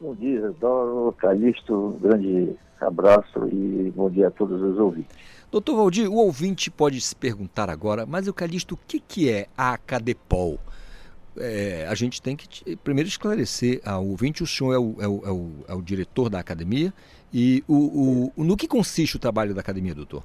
Bom 0.00 0.14
dia, 0.14 0.52
Doro 0.60 1.12
Calixto, 1.12 1.72
um 1.72 1.98
grande 1.98 2.54
abraço 2.80 3.48
e 3.48 3.92
bom 3.94 4.10
dia 4.10 4.28
a 4.28 4.30
todos 4.30 4.60
os 4.60 4.78
ouvintes. 4.78 5.16
Doutor 5.56 5.74
Valdir, 5.74 6.06
o 6.06 6.16
ouvinte 6.16 6.70
pode 6.70 7.00
se 7.00 7.16
perguntar 7.16 7.70
agora, 7.70 8.04
mas 8.04 8.28
o 8.28 8.34
Calixto, 8.34 8.74
o 8.74 8.78
que, 8.86 9.00
que 9.00 9.30
é 9.30 9.46
a 9.56 9.72
Acadepol? 9.72 10.60
É, 11.38 11.86
a 11.88 11.94
gente 11.94 12.20
tem 12.20 12.36
que 12.36 12.76
primeiro 12.76 13.08
esclarecer 13.08 13.80
ao 13.82 14.06
ouvinte, 14.06 14.42
o 14.42 14.46
senhor 14.46 14.74
é 14.74 14.78
o, 14.78 14.96
é 15.00 15.08
o, 15.08 15.22
é 15.24 15.30
o, 15.30 15.50
é 15.68 15.74
o 15.74 15.80
diretor 15.80 16.28
da 16.28 16.38
academia, 16.38 16.92
e 17.32 17.64
o, 17.66 18.32
o, 18.36 18.44
no 18.44 18.54
que 18.54 18.68
consiste 18.68 19.16
o 19.16 19.18
trabalho 19.18 19.54
da 19.54 19.62
academia, 19.62 19.94
doutor? 19.94 20.24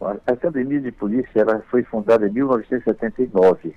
A 0.00 0.32
Academia 0.32 0.80
de 0.80 0.90
Polícia 0.90 1.40
ela 1.40 1.62
foi 1.70 1.84
fundada 1.84 2.26
em 2.26 2.32
1979. 2.32 3.72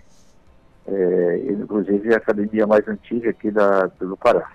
É, 0.88 1.45
inclusive 1.51 2.09
é 2.09 2.15
a 2.15 2.18
academia 2.18 2.65
mais 2.65 2.88
antiga 2.88 3.30
aqui 3.30 3.51
da, 3.51 3.85
do 3.85 4.18
Pará. 4.18 4.53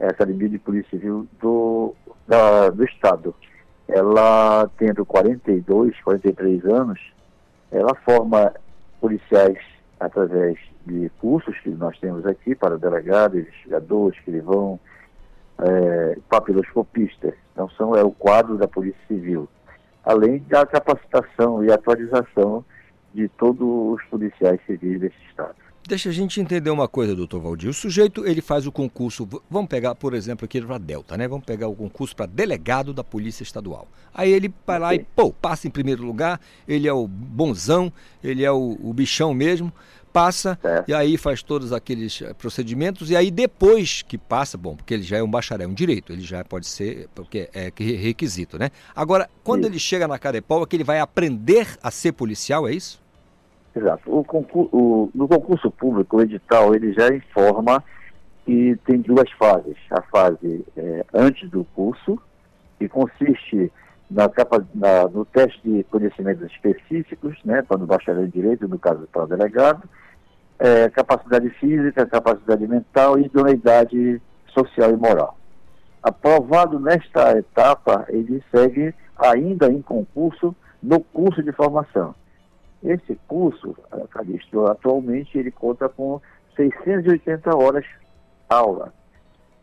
É 0.00 0.06
a 0.06 0.10
Academia 0.10 0.48
de 0.48 0.58
Polícia 0.58 0.90
Civil 0.90 1.28
do, 1.40 1.94
da, 2.26 2.68
do 2.70 2.84
Estado. 2.84 3.32
Ela, 3.88 4.68
tendo 4.78 5.04
42, 5.04 6.00
43 6.02 6.64
anos, 6.66 7.00
ela 7.70 7.94
forma 7.96 8.52
policiais 9.00 9.58
através 10.00 10.58
de 10.86 11.10
cursos 11.20 11.58
que 11.60 11.70
nós 11.70 11.98
temos 11.98 12.26
aqui 12.26 12.54
para 12.54 12.78
delegados, 12.78 13.38
investigadores, 13.38 14.18
que 14.20 14.30
vão, 14.40 14.78
é, 15.58 16.18
papiloscopistas. 16.28 17.34
Então, 17.52 17.68
são, 17.70 17.94
é 17.94 18.02
o 18.02 18.10
quadro 18.10 18.56
da 18.56 18.66
Polícia 18.66 19.00
Civil 19.06 19.48
além 20.04 20.38
da 20.48 20.66
capacitação 20.66 21.64
e 21.64 21.72
atualização 21.72 22.64
de 23.12 23.28
todos 23.28 23.66
os 23.66 24.04
policiais 24.04 24.60
civis 24.66 25.00
desse 25.00 25.16
estado. 25.28 25.56
Deixa 25.86 26.08
a 26.08 26.12
gente 26.12 26.40
entender 26.40 26.70
uma 26.70 26.88
coisa, 26.88 27.14
doutor 27.14 27.40
Valdir. 27.40 27.68
O 27.68 27.74
sujeito, 27.74 28.26
ele 28.26 28.40
faz 28.40 28.66
o 28.66 28.72
concurso, 28.72 29.28
vamos 29.50 29.68
pegar, 29.68 29.94
por 29.94 30.14
exemplo, 30.14 30.46
aqui 30.46 30.60
para 30.62 30.78
Delta, 30.78 31.14
né? 31.14 31.28
Vamos 31.28 31.44
pegar 31.44 31.68
o 31.68 31.76
concurso 31.76 32.16
para 32.16 32.24
delegado 32.24 32.94
da 32.94 33.04
Polícia 33.04 33.42
Estadual. 33.42 33.86
Aí 34.12 34.32
ele 34.32 34.52
vai 34.66 34.78
lá 34.78 34.94
e, 34.94 35.00
pô, 35.00 35.30
passa 35.30 35.68
em 35.68 35.70
primeiro 35.70 36.02
lugar, 36.02 36.40
ele 36.66 36.88
é 36.88 36.92
o 36.92 37.06
bonzão, 37.06 37.92
ele 38.22 38.42
é 38.42 38.50
o, 38.50 38.78
o 38.82 38.94
bichão 38.94 39.34
mesmo, 39.34 39.70
passa 40.10 40.58
é. 40.64 40.84
e 40.88 40.94
aí 40.94 41.18
faz 41.18 41.42
todos 41.42 41.70
aqueles 41.70 42.22
eh, 42.22 42.32
procedimentos 42.32 43.10
e 43.10 43.16
aí 43.16 43.30
depois 43.30 44.00
que 44.00 44.16
passa, 44.16 44.56
bom, 44.56 44.76
porque 44.76 44.94
ele 44.94 45.02
já 45.02 45.18
é 45.18 45.22
um 45.22 45.30
bacharel 45.30 45.68
em 45.68 45.74
direito, 45.74 46.12
ele 46.12 46.22
já 46.22 46.42
pode 46.44 46.66
ser, 46.66 47.08
porque 47.14 47.50
é 47.52 47.70
requisito, 47.76 48.56
né? 48.56 48.70
Agora, 48.96 49.28
quando 49.42 49.66
ele 49.66 49.78
chega 49.78 50.08
na 50.08 50.18
Carepol, 50.18 50.62
é 50.62 50.66
que 50.66 50.76
ele 50.76 50.84
vai 50.84 51.00
aprender 51.00 51.76
a 51.82 51.90
ser 51.90 52.12
policial, 52.12 52.66
é 52.66 52.72
isso? 52.72 53.03
Exato. 53.76 54.18
O 54.18 54.24
concurso, 54.24 54.70
o, 54.72 55.10
no 55.14 55.26
concurso 55.26 55.70
público, 55.70 56.16
o 56.16 56.22
edital, 56.22 56.74
ele 56.74 56.92
já 56.92 57.08
informa 57.08 57.82
que 58.44 58.78
tem 58.86 59.00
duas 59.00 59.30
fases. 59.32 59.76
A 59.90 60.02
fase 60.02 60.64
é, 60.76 61.04
antes 61.12 61.50
do 61.50 61.64
curso, 61.74 62.20
que 62.78 62.88
consiste 62.88 63.72
na, 64.10 64.30
na, 64.74 65.08
no 65.08 65.24
teste 65.24 65.60
de 65.64 65.82
conhecimentos 65.84 66.46
específicos, 66.52 67.36
né, 67.44 67.62
para 67.62 67.82
o 67.82 67.86
bacharel 67.86 68.24
em 68.24 68.30
direito, 68.30 68.68
no 68.68 68.78
caso 68.78 69.08
para 69.12 69.24
o 69.24 69.26
delegado, 69.26 69.82
é, 70.58 70.88
capacidade 70.90 71.50
física, 71.50 72.06
capacidade 72.06 72.66
mental 72.66 73.18
e 73.18 73.24
idoneidade 73.24 74.20
social 74.46 74.90
e 74.90 74.96
moral. 74.96 75.36
Aprovado 76.02 76.78
nesta 76.78 77.36
etapa, 77.36 78.04
ele 78.08 78.42
segue 78.54 78.94
ainda 79.16 79.72
em 79.72 79.80
concurso 79.82 80.54
no 80.82 81.00
curso 81.00 81.42
de 81.42 81.50
formação. 81.52 82.14
Esse 82.84 83.18
curso, 83.26 83.74
Calixto, 84.10 84.66
atualmente 84.66 85.38
ele 85.38 85.50
conta 85.50 85.88
com 85.88 86.20
680 86.54 87.56
horas 87.56 87.86
aula. 88.48 88.92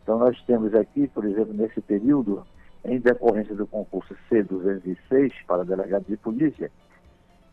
Então 0.02 0.18
nós 0.18 0.36
temos 0.42 0.74
aqui, 0.74 1.06
por 1.06 1.24
exemplo, 1.24 1.54
nesse 1.54 1.80
período, 1.80 2.44
em 2.84 2.98
decorrência 2.98 3.54
do 3.54 3.66
concurso 3.66 4.16
C206 4.28 5.32
para 5.46 5.64
delegado 5.64 6.04
de 6.06 6.16
polícia, 6.16 6.70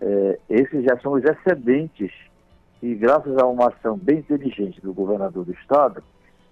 é, 0.02 0.40
esses 0.50 0.84
já 0.84 0.98
são 1.00 1.14
os 1.14 1.24
excedentes 1.24 2.12
e 2.82 2.96
graças 2.96 3.38
a 3.38 3.46
uma 3.46 3.68
ação 3.68 3.98
bem 3.98 4.20
inteligente 4.20 4.82
do 4.82 4.94
governador 4.94 5.46
do 5.46 5.52
estado, 5.52 6.02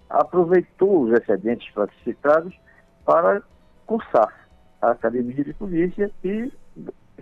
aproveitou 0.08 1.02
os 1.02 1.12
excedentes 1.12 1.72
classificados 1.72 2.54
para 3.04 3.42
cursar 3.86 4.48
a 4.80 4.90
academia 4.90 5.42
de 5.42 5.54
polícia 5.54 6.10
e 6.22 6.52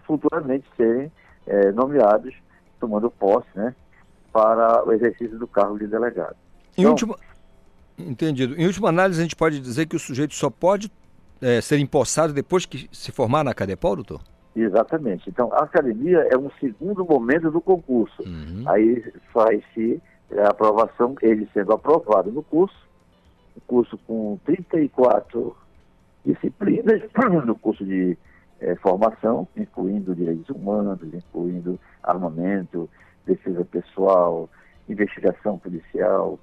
futuramente 0.03 0.67
serem 0.77 1.11
eh, 1.47 1.73
nomeados, 1.73 2.35
tomando 2.81 3.11
posse, 3.11 3.49
né, 3.55 3.75
para 4.33 4.87
o 4.87 4.93
exercício 4.93 5.39
do 5.39 5.47
cargo 5.47 5.79
de 5.79 5.87
delegado. 5.87 6.37
Em 6.77 6.83
Então, 6.83 6.93
última... 6.93 7.17
Entendido. 7.99 8.55
Em 8.61 8.67
última 8.67 8.91
análise, 8.91 9.19
a 9.19 9.23
gente 9.23 9.37
pode 9.37 9.59
dizer 9.59 9.87
que 9.87 9.97
o 9.97 9.99
sujeito 9.99 10.35
só 10.35 10.51
pode 10.51 10.93
eh, 11.41 11.63
ser 11.63 11.79
empossado 11.79 12.33
depois 12.33 12.67
que 12.67 12.89
se 12.93 13.11
formar 13.11 13.43
na 13.43 13.55
Cadepol, 13.55 13.97
doutor? 13.97 14.21
Exatamente. 14.55 15.29
Então, 15.29 15.53
a 15.53 15.65
academia 15.65 16.27
é 16.31 16.37
um 16.37 16.51
segundo 16.61 17.05
momento 17.05 17.51
do 17.51 17.61
concurso. 17.61 18.23
Aí 18.67 19.05
faz-se 19.33 20.01
a 20.39 20.49
aprovação, 20.49 21.15
ele 21.23 21.49
sendo 21.53 21.73
aprovado 21.73 22.33
no 22.33 22.43
curso, 22.43 22.77
um 23.57 23.61
curso 23.67 23.99
com 24.07 24.39
34 24.45 25.57
disciplinas 26.25 27.03
no 27.45 27.55
curso 27.55 27.85
de 27.85 28.17
eh, 28.61 28.75
formação, 28.77 29.47
incluindo 29.57 30.15
direitos 30.15 30.49
humanos, 30.51 30.99
incluindo 31.03 31.79
armamento, 32.03 32.89
defesa 33.27 33.65
pessoal, 33.65 34.49
investigação 34.89 35.59
policial, 35.59 36.39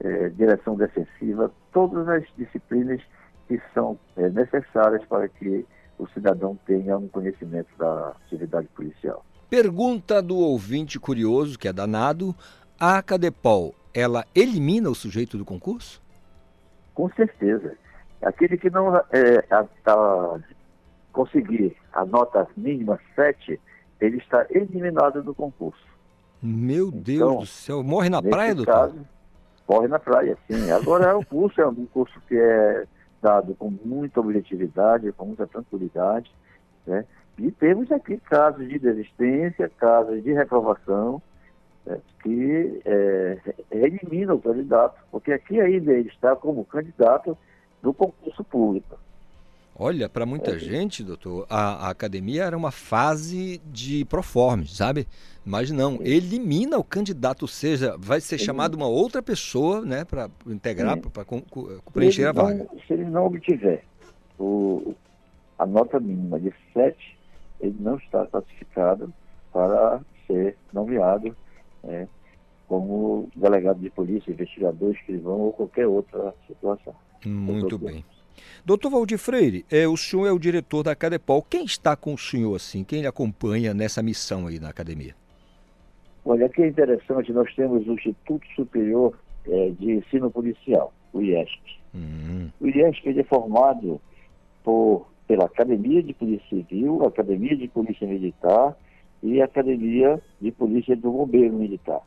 eh, 0.00 0.28
direção 0.30 0.76
defensiva, 0.76 1.50
todas 1.72 2.08
as 2.08 2.24
disciplinas 2.36 3.00
que 3.48 3.60
são 3.72 3.98
eh, 4.16 4.28
necessárias 4.28 5.04
para 5.06 5.28
que 5.28 5.64
o 5.98 6.06
cidadão 6.08 6.58
tenha 6.66 6.98
um 6.98 7.08
conhecimento 7.08 7.68
da 7.78 8.08
atividade 8.24 8.68
policial. 8.68 9.24
Pergunta 9.48 10.20
do 10.20 10.36
ouvinte 10.36 10.98
curioso, 10.98 11.58
que 11.58 11.68
é 11.68 11.72
danado. 11.72 12.34
A 12.78 13.00
Cadepol, 13.00 13.74
ela 13.94 14.26
elimina 14.34 14.90
o 14.90 14.94
sujeito 14.94 15.38
do 15.38 15.44
concurso? 15.44 16.02
Com 16.94 17.08
certeza. 17.12 17.74
Aquele 18.20 18.58
que 18.58 18.68
não 18.68 18.94
é, 18.96 19.44
a- 19.50 19.66
a- 19.86 20.38
conseguir 21.16 21.74
a 21.94 22.04
nota 22.04 22.46
mínima 22.54 23.00
7, 23.14 23.58
ele 23.98 24.18
está 24.18 24.46
eliminado 24.50 25.22
do 25.22 25.34
concurso. 25.34 25.82
Meu 26.42 26.90
Deus 26.90 27.16
Então, 27.16 27.36
do 27.38 27.46
céu. 27.46 27.82
Morre 27.82 28.10
na 28.10 28.22
praia, 28.22 28.54
doutor? 28.54 28.72
caso, 28.72 29.06
Morre 29.66 29.88
na 29.88 29.98
praia, 29.98 30.36
sim. 30.46 30.70
Agora, 30.70 31.16
o 31.18 31.24
curso 31.24 31.60
é 31.60 31.66
um 31.66 31.86
curso 31.86 32.20
que 32.28 32.36
é 32.36 32.84
dado 33.22 33.54
com 33.54 33.70
muita 33.84 34.20
objetividade, 34.20 35.10
com 35.12 35.24
muita 35.26 35.46
tranquilidade, 35.46 36.30
né? 36.86 37.04
E 37.38 37.50
temos 37.50 37.90
aqui 37.90 38.18
casos 38.18 38.68
de 38.68 38.78
desistência, 38.78 39.70
casos 39.78 40.22
de 40.22 40.32
reprovação, 40.32 41.20
né, 41.84 41.98
que 42.22 42.80
é, 42.84 43.38
eliminam 43.70 44.36
o 44.36 44.40
candidato, 44.40 44.98
porque 45.10 45.32
aqui 45.32 45.60
ainda 45.60 45.92
ele 45.92 46.08
está 46.08 46.36
como 46.36 46.64
candidato 46.64 47.36
do 47.82 47.92
concurso 47.92 48.42
público. 48.44 48.96
Olha, 49.78 50.08
para 50.08 50.24
muita 50.24 50.58
gente, 50.58 51.04
doutor, 51.04 51.46
a, 51.50 51.86
a 51.86 51.90
academia 51.90 52.44
era 52.44 52.56
uma 52.56 52.70
fase 52.70 53.60
de 53.66 54.06
proforme, 54.06 54.66
sabe? 54.66 55.06
Mas 55.44 55.70
não, 55.70 55.98
elimina 56.00 56.78
o 56.78 56.82
candidato, 56.84 57.42
ou 57.42 57.48
seja, 57.48 57.94
vai 57.98 58.20
ser 58.20 58.38
chamado 58.38 58.74
uma 58.74 58.88
outra 58.88 59.22
pessoa, 59.22 59.82
né, 59.82 60.04
para 60.04 60.30
integrar, 60.46 60.98
para 60.98 61.24
preencher 61.92 62.24
a 62.24 62.30
ele 62.30 62.38
não- 62.38 62.44
vaga. 62.44 62.68
Se 62.86 62.92
ele 62.94 63.04
não 63.04 63.26
obtiver 63.26 63.84
o, 64.38 64.94
a 65.58 65.66
nota 65.66 66.00
mínima 66.00 66.40
de 66.40 66.52
7, 66.72 66.96
ele 67.60 67.76
não 67.78 67.96
está 67.96 68.26
classificado 68.26 69.12
para 69.52 70.00
ser 70.26 70.56
nomeado 70.72 71.36
né, 71.84 72.08
como 72.66 73.28
delegado 73.36 73.78
de 73.78 73.90
polícia, 73.90 74.30
investigador, 74.30 74.92
escrivão 74.92 75.38
ou 75.40 75.52
qualquer 75.52 75.86
outra 75.86 76.34
situação. 76.46 76.94
Muito 77.24 77.78
bem. 77.78 78.04
Doutor 78.64 78.90
Valdir 78.90 79.18
Freire, 79.18 79.64
é, 79.70 79.86
o 79.86 79.96
senhor 79.96 80.26
é 80.26 80.32
o 80.32 80.38
diretor 80.38 80.82
da 80.82 80.94
Cadepol. 80.94 81.42
Quem 81.42 81.64
está 81.64 81.94
com 81.96 82.14
o 82.14 82.18
senhor 82.18 82.54
assim? 82.56 82.84
Quem 82.84 83.00
lhe 83.00 83.06
acompanha 83.06 83.72
nessa 83.72 84.02
missão 84.02 84.46
aí 84.46 84.58
na 84.58 84.68
academia? 84.68 85.14
Olha, 86.24 86.46
aqui 86.46 86.62
é 86.62 86.68
interessante, 86.68 87.32
nós 87.32 87.54
temos 87.54 87.86
o 87.86 87.92
Instituto 87.92 88.44
Superior 88.56 89.16
eh, 89.48 89.70
de 89.78 89.92
Ensino 89.92 90.30
Policial, 90.30 90.92
o 91.12 91.20
IESP. 91.22 91.76
O 92.60 92.66
IESP 92.66 93.08
ele 93.08 93.20
é 93.20 93.24
formado 93.24 94.00
por, 94.64 95.06
pela 95.28 95.44
Academia 95.44 96.02
de 96.02 96.12
Polícia 96.12 96.46
Civil, 96.48 97.06
Academia 97.06 97.56
de 97.56 97.68
Polícia 97.68 98.06
Militar 98.06 98.76
e 99.22 99.40
Academia 99.40 100.20
de 100.40 100.50
Polícia 100.50 100.96
do 100.96 101.10
Bombeiro 101.12 101.54
Militar. 101.54 102.00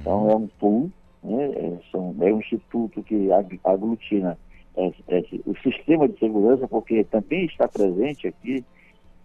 Então 0.00 0.30
é 0.30 0.36
um 0.36 0.46
pool, 0.46 0.90
né, 1.24 1.44
é, 1.52 1.78
são- 1.90 2.14
é 2.20 2.32
um 2.32 2.38
instituto 2.38 3.02
que 3.02 3.32
ag- 3.32 3.60
aglutina 3.64 4.38
é, 4.76 4.92
é, 5.08 5.22
o 5.46 5.54
sistema 5.62 6.08
de 6.08 6.18
segurança, 6.18 6.66
porque 6.68 7.04
também 7.04 7.44
está 7.46 7.68
presente 7.68 8.28
aqui 8.28 8.64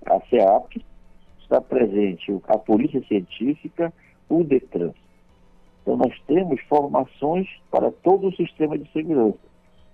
a 0.06 0.20
CEAP, 0.22 0.84
está 1.42 1.62
presente 1.62 2.32
a 2.48 2.58
Polícia 2.58 3.02
Científica, 3.08 3.94
o 4.30 4.44
DETRAN. 4.44 4.94
Então 5.82 5.98
nós 5.98 6.20
temos 6.28 6.60
formações 6.62 7.48
para 7.70 7.92
todo 7.92 8.28
o 8.28 8.36
sistema 8.36 8.78
de 8.78 8.92
segurança. 8.92 9.38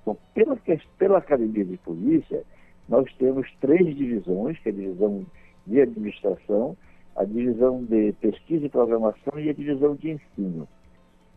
Então, 0.02 0.18
pela, 0.34 0.58
pela 0.98 1.18
Academia 1.18 1.66
de 1.66 1.78
Polícia, 1.78 2.44
nós 2.88 3.12
temos 3.16 3.48
três 3.60 3.96
divisões, 3.96 4.58
que 4.60 4.70
é 4.70 4.72
a 4.72 4.76
divisão 4.76 5.26
de 5.68 5.82
administração, 5.82 6.76
a 7.16 7.24
divisão 7.24 7.84
de 7.84 8.14
pesquisa 8.14 8.66
e 8.66 8.70
programação 8.70 9.38
e 9.38 9.50
a 9.50 9.54
divisão 9.54 9.96
de 9.96 10.12
ensino. 10.12 10.68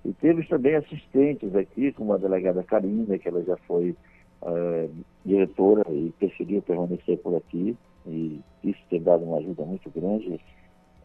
E 0.04 0.12
temos 0.14 0.46
também 0.48 0.74
assistentes 0.74 1.54
aqui, 1.54 1.92
como 1.92 2.12
a 2.12 2.18
delegada 2.18 2.62
Karina, 2.62 3.18
que 3.18 3.28
ela 3.28 3.42
já 3.42 3.56
foi 3.66 3.96
eh, 4.42 4.88
diretora 5.24 5.84
e 5.90 6.12
preferiu 6.18 6.60
permanecer 6.62 7.18
por 7.18 7.34
aqui, 7.36 7.76
e 8.06 8.40
isso 8.62 8.80
tem 8.90 9.02
dado 9.02 9.24
uma 9.24 9.38
ajuda 9.38 9.64
muito 9.64 9.90
grande 9.90 10.38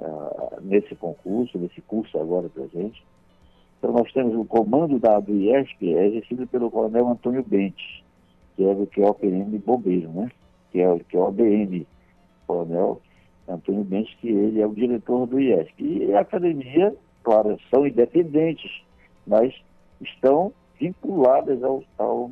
ah, 0.02 0.58
nesse 0.62 0.96
concurso, 0.96 1.58
nesse 1.58 1.82
curso 1.82 2.18
agora 2.20 2.50
gente. 2.74 3.04
Então 3.78 3.94
nós 3.94 4.12
temos 4.12 4.36
o 4.36 4.44
comando 4.46 5.00
da, 5.00 5.20
do 5.20 5.34
IESP, 5.34 5.94
é 5.96 6.08
exercido 6.08 6.46
pelo 6.48 6.70
coronel 6.70 7.08
Antônio 7.08 7.44
Bentes, 7.44 8.04
que 8.56 8.66
é 8.66 8.76
do 8.76 8.86
que 8.86 9.02
é 9.02 9.06
o 9.06 9.14
PM 9.14 9.58
Bombeiro, 9.60 10.10
né? 10.10 10.30
Que 10.72 10.82
é, 10.82 10.90
o- 10.90 11.26
ABM, 11.28 11.88
coronel 12.46 13.02
Antônio 13.48 13.84
Bentes, 13.84 14.14
que 14.16 14.28
ele 14.28 14.62
é 14.62 14.68
o 14.68 14.76
diretor 14.76 15.26
do 15.26 15.40
IESP. 15.40 15.82
E 15.82 16.14
a 16.14 16.20
academia, 16.20 16.94
claro, 17.24 17.58
são 17.70 17.88
independentes, 17.88 18.84
mas 19.30 19.54
estão 20.02 20.52
vinculadas 20.80 21.64
ao, 21.64 21.84
ao, 21.98 22.32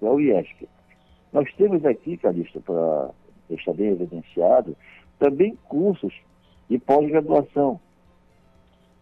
ao 0.00 0.20
IESP. 0.20 0.68
Nós 1.32 1.52
temos 1.54 1.84
aqui, 1.84 2.16
Calixto, 2.16 2.60
para 2.60 3.10
deixar 3.48 3.74
bem 3.74 3.88
evidenciado, 3.88 4.76
também 5.18 5.58
cursos 5.68 6.14
de 6.70 6.78
pós-graduação. 6.78 7.80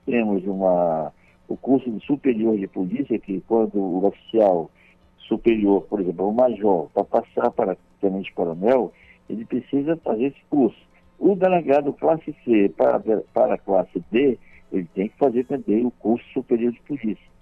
Temos 0.07 0.45
uma, 0.45 1.13
o 1.49 1.57
curso 1.57 1.91
de 1.91 2.05
superior 2.05 2.57
de 2.57 2.67
polícia, 2.67 3.19
que 3.19 3.41
quando 3.43 3.79
o 3.79 4.07
oficial 4.07 4.71
superior, 5.19 5.83
por 5.83 6.01
exemplo, 6.01 6.29
o 6.29 6.35
major, 6.35 6.89
para 6.93 7.05
passar 7.05 7.51
para 7.51 7.77
tenente-coronel, 8.01 8.93
ele 9.29 9.45
precisa 9.45 9.97
fazer 9.99 10.27
esse 10.27 10.45
curso. 10.49 10.79
O 11.19 11.35
delegado 11.35 11.93
classe 11.93 12.35
C 12.45 12.69
para, 12.77 13.01
para 13.33 13.59
classe 13.59 14.03
D, 14.11 14.39
ele 14.73 14.89
tem 14.95 15.09
que 15.09 15.17
fazer 15.17 15.45
também 15.45 15.87
o 15.87 15.91
curso 15.91 16.27
superior 16.33 16.73
de 16.73 16.81
polícia. 16.81 17.34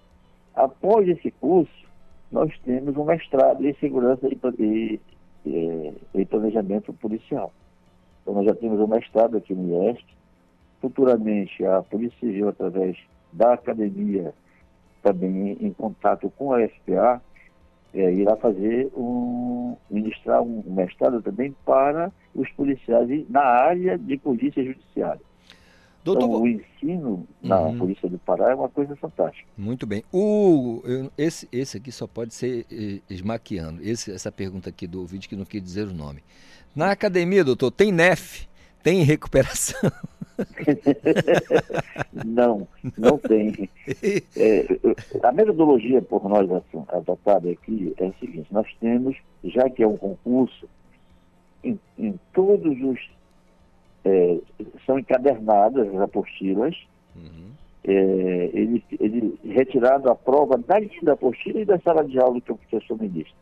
Após 0.54 1.08
esse 1.08 1.30
curso, 1.32 1.72
nós 2.30 2.52
temos 2.64 2.96
um 2.96 3.04
mestrado 3.04 3.64
em 3.66 3.74
segurança 3.74 4.28
e, 4.28 4.38
e, 4.58 5.00
e, 5.46 5.94
e 6.14 6.26
planejamento 6.26 6.92
policial. 6.94 7.52
Então, 8.22 8.34
nós 8.34 8.46
já 8.46 8.54
temos 8.54 8.80
um 8.80 8.86
mestrado 8.86 9.36
aqui 9.36 9.54
no 9.54 9.68
IESP. 9.68 10.06
Futuramente, 10.80 11.64
a 11.64 11.82
Polícia 11.82 12.18
Civil, 12.18 12.48
através 12.48 12.96
da 13.32 13.54
academia, 13.54 14.34
também 15.02 15.56
em, 15.60 15.72
contato 15.72 16.30
com 16.36 16.52
a 16.52 16.68
FPA, 16.68 17.22
é, 17.94 18.12
irá 18.12 18.36
fazer 18.36 18.90
um, 18.96 19.76
ministrar 19.90 20.42
um 20.42 20.62
mestrado 20.66 21.20
também 21.22 21.54
para 21.64 22.10
os 22.34 22.50
policiais 22.52 23.28
na 23.28 23.42
área 23.42 23.98
de 23.98 24.16
polícia 24.18 24.64
judiciária. 24.64 25.20
Doutor 26.04 26.24
Então, 26.26 26.42
o 26.42 26.48
ensino 26.48 27.26
na 27.40 27.60
Uhum. 27.60 27.78
Polícia 27.78 28.08
do 28.08 28.18
Pará 28.18 28.50
é 28.50 28.54
uma 28.54 28.68
coisa 28.68 28.96
fantástica. 28.96 29.48
Muito 29.56 29.86
bem. 29.86 30.02
O, 30.12 30.82
esse, 31.16 31.48
esse 31.52 31.76
aqui 31.76 31.92
só 31.92 32.06
pode 32.06 32.34
ser 32.34 32.66
eh, 32.70 33.00
esmaqueando. 33.08 33.80
Esse, 33.82 34.10
essa 34.10 34.32
pergunta 34.32 34.68
aqui 34.68 34.86
do 34.86 35.00
ouvinte 35.00 35.28
que 35.28 35.36
não 35.36 35.44
quis 35.44 35.62
dizer 35.62 35.86
o 35.86 35.94
nome. 35.94 36.22
Na 36.74 36.90
academia, 36.90 37.44
doutor, 37.44 37.70
tem 37.70 37.92
NEF? 37.92 38.48
Tem 38.82 39.02
recuperação? 39.04 39.92
não, 42.24 42.66
não 42.98 43.18
tem. 43.18 43.68
É, 44.36 44.66
a 45.22 45.30
metodologia 45.32 46.02
por 46.02 46.28
nós 46.28 46.50
assim, 46.50 46.84
adotada 46.88 47.48
aqui 47.50 47.94
é 47.98 48.06
a 48.06 48.12
seguinte, 48.14 48.48
nós 48.52 48.66
temos, 48.80 49.16
já 49.44 49.68
que 49.70 49.82
é 49.82 49.86
um 49.86 49.96
concurso, 49.96 50.68
em, 51.62 51.78
em 51.98 52.18
todos 52.32 52.76
os. 52.82 52.98
É, 54.04 54.38
são 54.84 54.98
encadernadas 54.98 55.88
as 55.88 56.00
apostilas, 56.00 56.76
é, 57.84 58.50
ele, 58.52 58.84
ele 58.98 59.38
retirado 59.44 60.08
a 60.08 60.14
prova 60.14 60.56
dali 60.56 60.90
da 61.02 61.14
apostila 61.14 61.60
e 61.60 61.64
da 61.64 61.78
sala 61.80 62.04
de 62.04 62.18
aula 62.18 62.40
que 62.40 62.52
o 62.52 62.56
professor 62.56 63.00
ministra. 63.00 63.34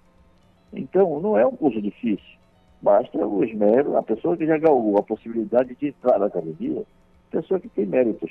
Então, 0.72 1.20
não 1.20 1.36
é 1.36 1.46
um 1.46 1.56
curso 1.56 1.80
difícil. 1.80 2.38
Basta 2.80 3.18
o 3.18 3.44
esmero, 3.44 3.96
a 3.96 4.02
pessoa 4.02 4.36
que 4.36 4.46
já 4.46 4.56
galgou 4.56 4.98
a 4.98 5.02
possibilidade 5.02 5.74
de 5.74 5.88
entrar 5.88 6.18
na 6.18 6.26
academia, 6.26 6.82
pessoa 7.30 7.60
que 7.60 7.68
tem 7.68 7.84
méritos. 7.84 8.30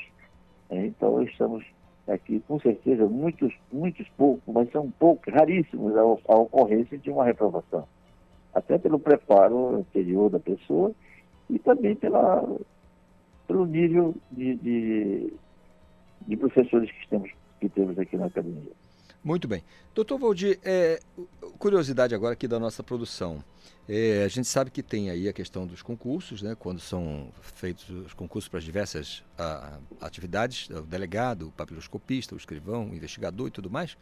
É, 0.70 0.86
então, 0.86 1.22
estamos 1.22 1.64
aqui, 2.08 2.40
com 2.48 2.60
certeza, 2.60 3.06
muitos, 3.06 3.54
muitos 3.72 4.08
poucos, 4.18 4.42
mas 4.52 4.72
são 4.72 4.90
poucos, 4.98 5.32
raríssimos 5.32 5.96
a, 5.96 6.02
a 6.02 6.36
ocorrência 6.38 6.98
de 6.98 7.12
uma 7.12 7.24
reprovação. 7.24 7.88
Até 8.52 8.80
pelo 8.80 8.98
preparo 8.98 9.76
anterior 9.76 10.32
da 10.32 10.40
pessoa 10.40 10.92
e 11.50 11.60
também 11.60 11.96
pela, 11.96 12.44
pelo 13.48 13.66
nível 13.66 14.16
de, 14.32 14.56
de, 14.56 15.34
de 16.28 16.38
professores 16.38 16.92
que 16.92 17.08
temos, 17.10 17.32
que 17.60 17.70
temos 17.70 17.98
aqui 17.98 18.16
na 18.18 18.28
academia. 18.28 18.72
Muito 19.24 19.48
bem. 19.48 19.64
Doutor 19.94 20.18
Valdir, 20.18 20.60
é, 20.64 21.00
curiosidade 21.58 22.16
agora 22.16 22.34
aqui 22.34 22.48
da 22.48 22.60
nossa 22.60 22.82
produção. 22.82 23.44
É, 23.88 24.24
a 24.24 24.28
gente 24.28 24.48
sabe 24.48 24.70
que 24.70 24.84
tem 24.84 25.10
aí 25.10 25.28
a 25.28 25.34
questão 25.34 25.66
dos 25.66 25.82
concursos, 25.82 26.42
né, 26.42 26.56
quando 26.58 26.80
são 26.80 27.30
feitos 27.42 27.90
os 27.90 28.14
concursos 28.14 28.48
para 28.48 28.60
as 28.60 28.64
diversas 28.64 29.24
a, 29.38 29.80
atividades, 30.00 30.70
o 30.70 30.84
delegado, 30.84 31.48
o 31.48 31.52
papiloscopista, 31.52 32.36
o 32.36 32.38
escrivão, 32.38 32.90
o 32.90 32.96
investigador 32.96 33.48
e 33.48 33.52
tudo 33.52 33.70
mais. 33.70 33.98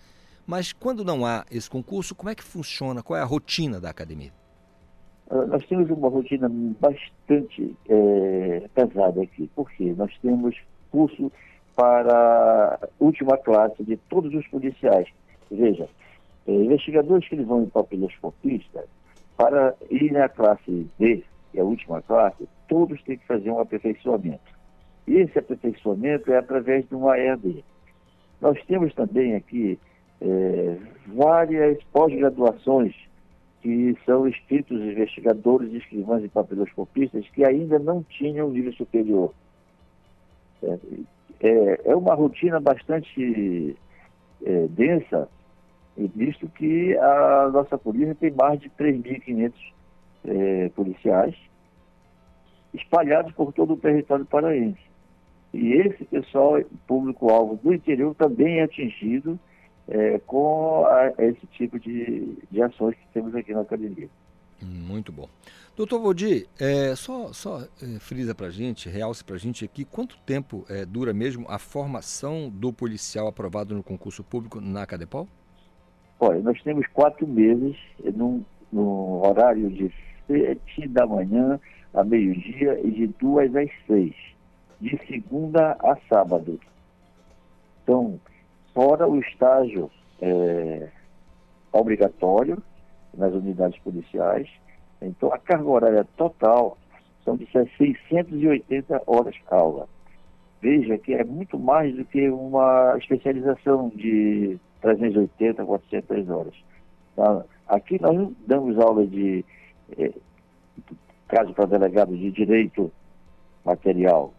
Mas 0.45 0.72
quando 0.72 1.03
não 1.03 1.26
há 1.26 1.45
esse 1.49 1.69
concurso, 1.69 2.14
como 2.14 2.30
é 2.30 2.36
que 2.36 2.44
funciona? 2.44 3.02
Qual 3.02 3.18
é 3.18 3.22
a 3.22 3.26
rotina 3.26 3.80
da 3.80 3.90
academia? 3.90 4.32
Uh, 5.30 5.45
nós 5.48 5.66
temos 5.68 5.90
uma 5.90 6.10
rotina 6.10 6.49
bastante 6.80 7.76
é, 7.90 8.68
pesada 8.74 9.22
aqui, 9.22 9.49
porque 9.56 9.94
nós 9.98 10.12
temos 10.22 10.56
curso 10.90 11.32
para 11.76 12.80
última 12.99 13.38
classe 13.38 13.84
de 13.84 13.98
todos 14.10 14.34
os 14.34 14.48
policiais. 14.48 15.08
Veja, 15.52 15.88
é, 16.48 16.52
investigadores 16.52 17.28
que 17.28 17.36
eles 17.36 17.45
vão 17.45 17.64
em 17.64 17.70
papiloscopista, 17.70 18.86
para 19.36 19.76
ir 19.91 20.12
na 20.12 20.28
classe 20.28 20.88
D, 20.98 21.24
que 21.52 21.60
é 21.60 21.62
a 21.62 21.66
última 21.66 22.02
classe, 22.02 22.48
todos 22.68 23.02
têm 23.04 23.18
que 23.18 23.28
fazer 23.28 23.52
um 23.52 23.60
aperfeiçoamento. 23.60 24.58
E 25.08 25.18
esse 25.18 25.38
aperfeiçoamento 25.38 26.32
é 26.32 26.38
através 26.38 26.88
de 26.88 26.95
uma 26.95 27.18
EAD. 27.18 27.64
Nós 28.41 28.60
temos 28.66 28.94
também 28.94 29.36
aqui 29.36 29.80
é, 30.22 30.78
várias 31.08 31.82
pós-graduações 31.94 32.95
que 33.61 33.97
são 34.05 34.27
inscritos 34.27 34.79
investigadores, 34.79 35.73
escrivães 35.73 36.23
e 36.23 36.29
papiloscopistas 36.29 37.27
que 37.29 37.43
ainda 37.43 37.79
não 37.79 38.03
tinham 38.03 38.49
nível 38.49 38.73
superior. 38.73 39.34
É, 40.63 40.77
é, 41.41 41.81
é 41.85 41.95
uma 41.95 42.15
rotina 42.15 42.59
bastante 42.59 43.75
é, 44.45 44.67
densa, 44.67 45.27
visto 46.15 46.47
que 46.49 46.95
a 46.97 47.49
nossa 47.51 47.77
polícia 47.77 48.15
tem 48.15 48.31
mais 48.31 48.59
de 48.59 48.69
3.500 48.69 49.53
é, 50.25 50.69
policiais 50.69 51.35
espalhados 52.73 53.31
por 53.34 53.51
todo 53.53 53.73
o 53.73 53.77
território 53.77 54.25
paraense. 54.25 54.79
E 55.53 55.73
esse 55.73 56.05
pessoal, 56.05 56.61
público-alvo 56.85 57.55
do 57.63 57.73
interior, 57.73 58.13
também 58.15 58.59
é 58.59 58.63
atingido 58.63 59.39
é, 59.88 60.19
com 60.19 60.85
a, 60.85 61.14
esse 61.19 61.45
tipo 61.47 61.80
de, 61.80 62.38
de 62.51 62.61
ações 62.61 62.95
que 62.95 63.07
temos 63.14 63.34
aqui 63.35 63.53
na 63.53 63.61
academia. 63.61 64.09
Muito 64.61 65.11
bom. 65.11 65.30
Doutor 65.76 66.01
Valdir, 66.01 66.47
é, 66.59 66.95
só, 66.95 67.31
só 67.31 67.61
é, 67.61 67.99
frisa 67.99 68.34
para 68.34 68.47
a 68.47 68.51
gente, 68.51 68.89
realce 68.89 69.23
para 69.23 69.35
a 69.35 69.39
gente 69.39 69.64
aqui, 69.64 69.85
quanto 69.85 70.18
tempo 70.26 70.65
é, 70.68 70.84
dura 70.85 71.14
mesmo 71.14 71.45
a 71.47 71.59
formação 71.59 72.49
do 72.49 72.73
policial 72.73 73.27
aprovado 73.27 73.76
no 73.76 73.84
concurso 73.84 74.23
público 74.23 74.59
na 74.59 74.85
Cadepol? 74.88 75.27
Olha, 76.19 76.39
nós 76.39 76.59
temos 76.64 76.88
quatro 76.88 77.27
meses 77.27 77.77
num, 78.15 78.43
num 78.73 79.22
horário 79.23 79.69
de 79.69 79.93
sete 80.26 80.88
da 80.88 81.05
manhã 81.05 81.59
a 81.93 82.03
meio-dia 82.03 82.80
e 82.84 82.89
de 82.89 83.07
duas 83.19 83.55
às 83.55 83.69
seis, 83.85 84.15
de 84.81 84.99
segunda 85.07 85.77
a 85.80 85.95
sábado. 86.09 86.59
Então, 87.84 88.19
fora 88.78 89.08
o 89.08 89.20
estágio 89.20 89.90
é, 90.22 90.88
obrigatório 91.72 92.62
nas 93.12 93.34
unidades 93.34 93.80
policiais, 93.80 94.48
então 95.02 95.34
a 95.34 95.40
carga 95.40 95.68
horária 95.68 96.08
total 96.16 96.78
são 97.26 97.36
de 97.36 97.48
680 97.52 99.02
horas 99.08 99.36
aula. 99.49 99.90
Veja 100.62 100.95
que 100.99 101.16
é 101.16 101.24
muito 101.24 101.58
mais 101.58 101.95
do 101.95 102.06
que 102.06 102.30
uma 102.30 102.95
especialização 102.99 103.90
de 103.95 104.60
380, 104.82 105.66
400 105.66 106.30
horas. 106.30 106.54
Tá? 107.16 107.44
Aqui 107.68 107.99
nós 107.99 108.32
damos 108.45 108.78
aula 108.78 109.08
de, 109.08 109.44
eh, 109.98 110.14
caso 111.28 111.52
para 111.56 111.66
delegado 111.66 112.16
de 112.16 112.30
direito 112.30 112.91
material 113.66 114.32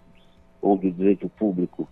ou 0.62 0.78
de 0.78 0.93
direito 0.93 1.28
público, 1.31 1.89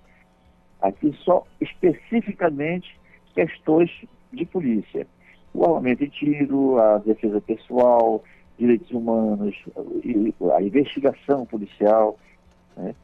aqui 0.81 1.15
só 1.25 1.45
especificamente 1.61 2.99
questões 3.35 3.91
de 4.33 4.45
polícia. 4.47 5.07
O 5.53 5.65
armamento 5.65 6.05
de 6.05 6.11
tiro, 6.11 6.79
a 6.79 6.99
defesa 6.99 7.41
pessoal, 7.41 8.23
direitos 8.59 8.91
humanos, 8.91 9.55
a 10.55 10.63
investigação 10.63 11.47
policial. 11.47 12.19
Né? 12.77 12.95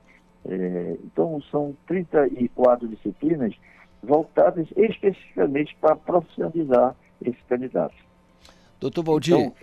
É, 0.49 0.97
então, 1.05 1.41
são 1.51 1.77
34 1.87 2.89
disciplinas 2.89 3.55
voltadas 4.03 4.67
especificamente 4.77 5.77
para 5.81 5.95
profissionalizar 5.97 6.97
esse 7.25 7.39
candidato. 7.49 7.95
Doutor 8.81 9.05
Valdir, 9.05 9.35
Então, 9.35 9.55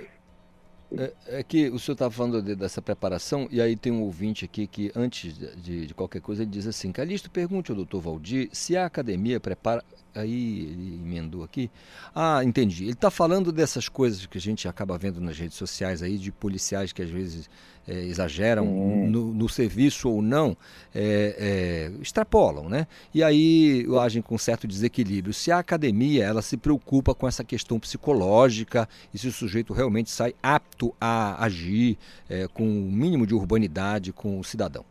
é, 0.98 1.14
é 1.28 1.44
que 1.44 1.70
o 1.70 1.80
senhor 1.80 1.94
estava 1.94 2.11
falando 2.11 2.41
de- 2.41 2.56
dessa 2.56 2.82
preparação, 2.82 3.48
e 3.52 3.61
aí 3.61 3.76
tem 3.76 3.91
um 3.91 4.02
ouvinte 4.02 4.45
aqui 4.45 4.68
que, 4.68 4.91
antes 4.95 5.38
de, 5.38 5.88
de 5.88 5.94
qualquer 5.94 6.22
coisa, 6.22 6.44
ele 6.44 6.52
diz 6.52 6.68
assim: 6.68 6.91
Calixto, 6.91 7.30
pergunte 7.30 7.72
ao 7.72 7.76
doutor 7.76 8.02
Valdir 8.02 8.49
se 8.52 8.76
a 8.76 8.86
academia 8.86 9.40
prepara. 9.40 9.84
Aí 10.15 10.61
ele 10.72 10.95
emendou 10.95 11.44
aqui. 11.44 11.69
Ah, 12.15 12.44
entendi. 12.44 12.84
Ele 12.84 12.94
está 12.94 13.11
falando 13.11 13.52
dessas 13.52 13.88
coisas 13.88 14.26
que 14.26 14.38
a 14.38 14.41
gente 14.41 14.68
acaba 14.68 14.98
vendo 14.98 15.22
nas 15.22 15.38
redes 15.38 15.57
sociais 15.57 16.02
aí, 16.02 16.18
de 16.18 16.31
policiais 16.31 16.91
que 16.91 17.02
às 17.02 17.10
vezes 17.10 17.49
é, 17.88 17.94
exageram 17.94 18.65
no, 18.65 19.34
no 19.34 19.49
serviço 19.49 20.10
ou 20.10 20.22
não, 20.22 20.56
é, 20.94 21.90
é, 21.98 22.02
extrapolam, 22.02 22.69
né? 22.69 22.88
E 23.14 23.23
aí 23.23 23.86
agem 24.02 24.22
com 24.22 24.38
certo 24.38 24.68
desequilíbrio. 24.68 25.34
Se 25.34 25.52
a 25.52 25.60
academia 25.60 26.26
ela 26.26 26.41
se 26.41 26.57
preocupa 26.57 27.15
com 27.15 27.27
essa 27.27 27.44
questão 27.44 27.80
psicológica 27.80 28.88
e 29.14 29.18
se 29.18 29.27
o 29.27 29.31
sujeito 29.31 29.73
realmente 29.73 30.10
sai 30.11 30.34
apto 30.41 30.94
a 30.99 31.44
agir 31.44 31.98
é, 32.30 32.48
com 32.48 32.64
o 32.64 32.91
mínimo 32.91 33.26
de 33.26 33.34
urbanidade 33.34 34.11
com 34.11 34.40
o 34.40 34.44
cidadão. 34.44 34.86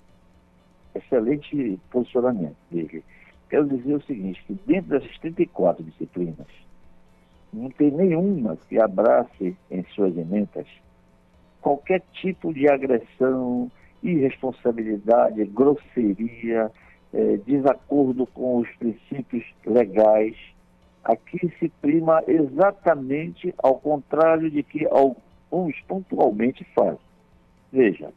excelente 0.95 1.79
posicionamento 1.91 2.57
dele. 2.71 3.05
Quero 3.49 3.67
dizer 3.67 3.95
o 3.95 4.03
seguinte, 4.03 4.43
que 4.47 4.55
dentro 4.67 4.91
dessas 4.91 5.19
34 5.19 5.83
disciplinas, 5.83 6.47
não 7.53 7.71
tem 7.71 7.91
nenhuma 7.91 8.57
que 8.69 8.81
abrace 8.81 9.57
em 9.71 9.83
suas 9.95 10.17
ementas 10.17 10.67
qualquer 11.61 12.03
tipo 12.13 12.53
de 12.53 12.69
agressão, 12.69 13.71
irresponsabilidade, 14.03 15.45
grosseria, 15.47 16.71
eh, 17.13 17.39
desacordo 17.47 18.27
com 18.27 18.59
os 18.59 18.69
princípios 18.77 19.45
legais. 19.67 20.37
Aqui 21.05 21.53
se 21.59 21.69
prima 21.81 22.23
exatamente 22.27 23.55
ao 23.59 23.79
contrário 23.79 24.51
de 24.51 24.63
que 24.63 24.87
alguns 24.87 25.79
pontualmente 25.87 26.65
fazem. 26.75 26.99
Veja, 27.73 28.11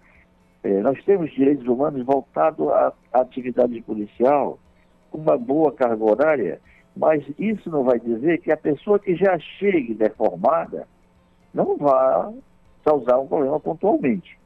eh, 0.63 0.81
nós 0.81 1.03
temos 1.03 1.31
direitos 1.31 1.67
humanos 1.67 2.05
voltados 2.05 2.67
à 2.69 2.93
atividade 3.13 3.81
policial, 3.81 4.59
uma 5.11 5.37
boa 5.37 5.71
carga 5.71 6.03
horária, 6.03 6.61
mas 6.95 7.23
isso 7.39 7.69
não 7.69 7.83
vai 7.83 7.99
dizer 7.99 8.39
que 8.39 8.51
a 8.51 8.57
pessoa 8.57 8.99
que 8.99 9.15
já 9.15 9.37
chegue 9.39 9.93
deformada 9.93 10.87
não 11.53 11.77
vá 11.77 12.31
causar 12.83 13.19
um 13.19 13.27
problema 13.27 13.59
pontualmente. 13.59 14.37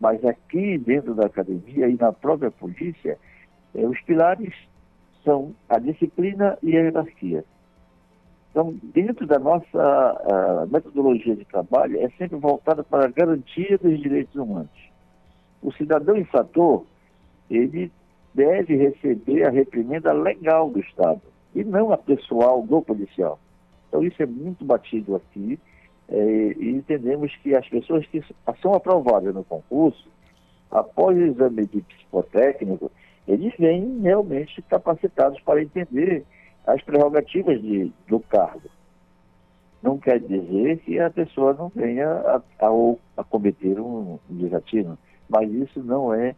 Mas 0.00 0.24
aqui 0.24 0.78
dentro 0.78 1.14
da 1.14 1.26
academia 1.26 1.88
e 1.88 1.96
na 1.96 2.12
própria 2.12 2.50
polícia, 2.50 3.18
eh, 3.74 3.86
os 3.86 4.00
pilares 4.02 4.52
são 5.24 5.54
a 5.68 5.78
disciplina 5.78 6.58
e 6.62 6.76
a 6.76 6.80
hierarquia. 6.80 7.44
Então, 8.50 8.74
dentro 8.82 9.26
da 9.26 9.38
nossa 9.38 9.66
ah, 9.78 10.66
metodologia 10.70 11.34
de 11.34 11.44
trabalho, 11.46 11.98
é 11.98 12.10
sempre 12.18 12.36
voltada 12.36 12.84
para 12.84 13.06
a 13.06 13.10
garantia 13.10 13.78
dos 13.78 13.98
direitos 13.98 14.34
humanos. 14.34 14.68
O 15.62 15.72
cidadão 15.72 16.16
infrator, 16.18 16.84
ele 17.48 17.90
deve 18.34 18.76
receber 18.76 19.44
a 19.44 19.50
reprimenda 19.50 20.12
legal 20.12 20.70
do 20.70 20.80
Estado 20.80 21.20
e 21.54 21.62
não 21.64 21.92
a 21.92 21.98
pessoal 21.98 22.62
do 22.62 22.80
policial. 22.80 23.38
Então, 23.88 24.02
isso 24.02 24.22
é 24.22 24.26
muito 24.26 24.64
batido 24.64 25.16
aqui 25.16 25.58
eh, 26.08 26.56
e 26.58 26.70
entendemos 26.70 27.34
que 27.36 27.54
as 27.54 27.68
pessoas 27.68 28.06
que 28.06 28.22
são 28.60 28.74
aprovadas 28.74 29.34
no 29.34 29.44
concurso, 29.44 30.08
após 30.70 31.16
o 31.16 31.20
exame 31.20 31.66
de 31.66 31.82
psicotécnico, 31.82 32.90
eles 33.28 33.52
vêm 33.58 34.00
realmente 34.00 34.60
capacitados 34.62 35.40
para 35.42 35.62
entender 35.62 36.24
as 36.66 36.82
prerrogativas 36.82 37.60
de, 37.60 37.92
do 38.08 38.18
cargo. 38.20 38.70
Não 39.82 39.98
quer 39.98 40.20
dizer 40.20 40.78
que 40.78 40.98
a 40.98 41.10
pessoa 41.10 41.52
não 41.54 41.68
venha 41.68 42.08
a, 42.08 42.36
a, 42.60 42.70
a 43.16 43.24
cometer 43.24 43.78
um 43.80 44.18
desatino, 44.30 44.96
mas 45.28 45.50
isso 45.50 45.82
não 45.82 46.14
é 46.14 46.34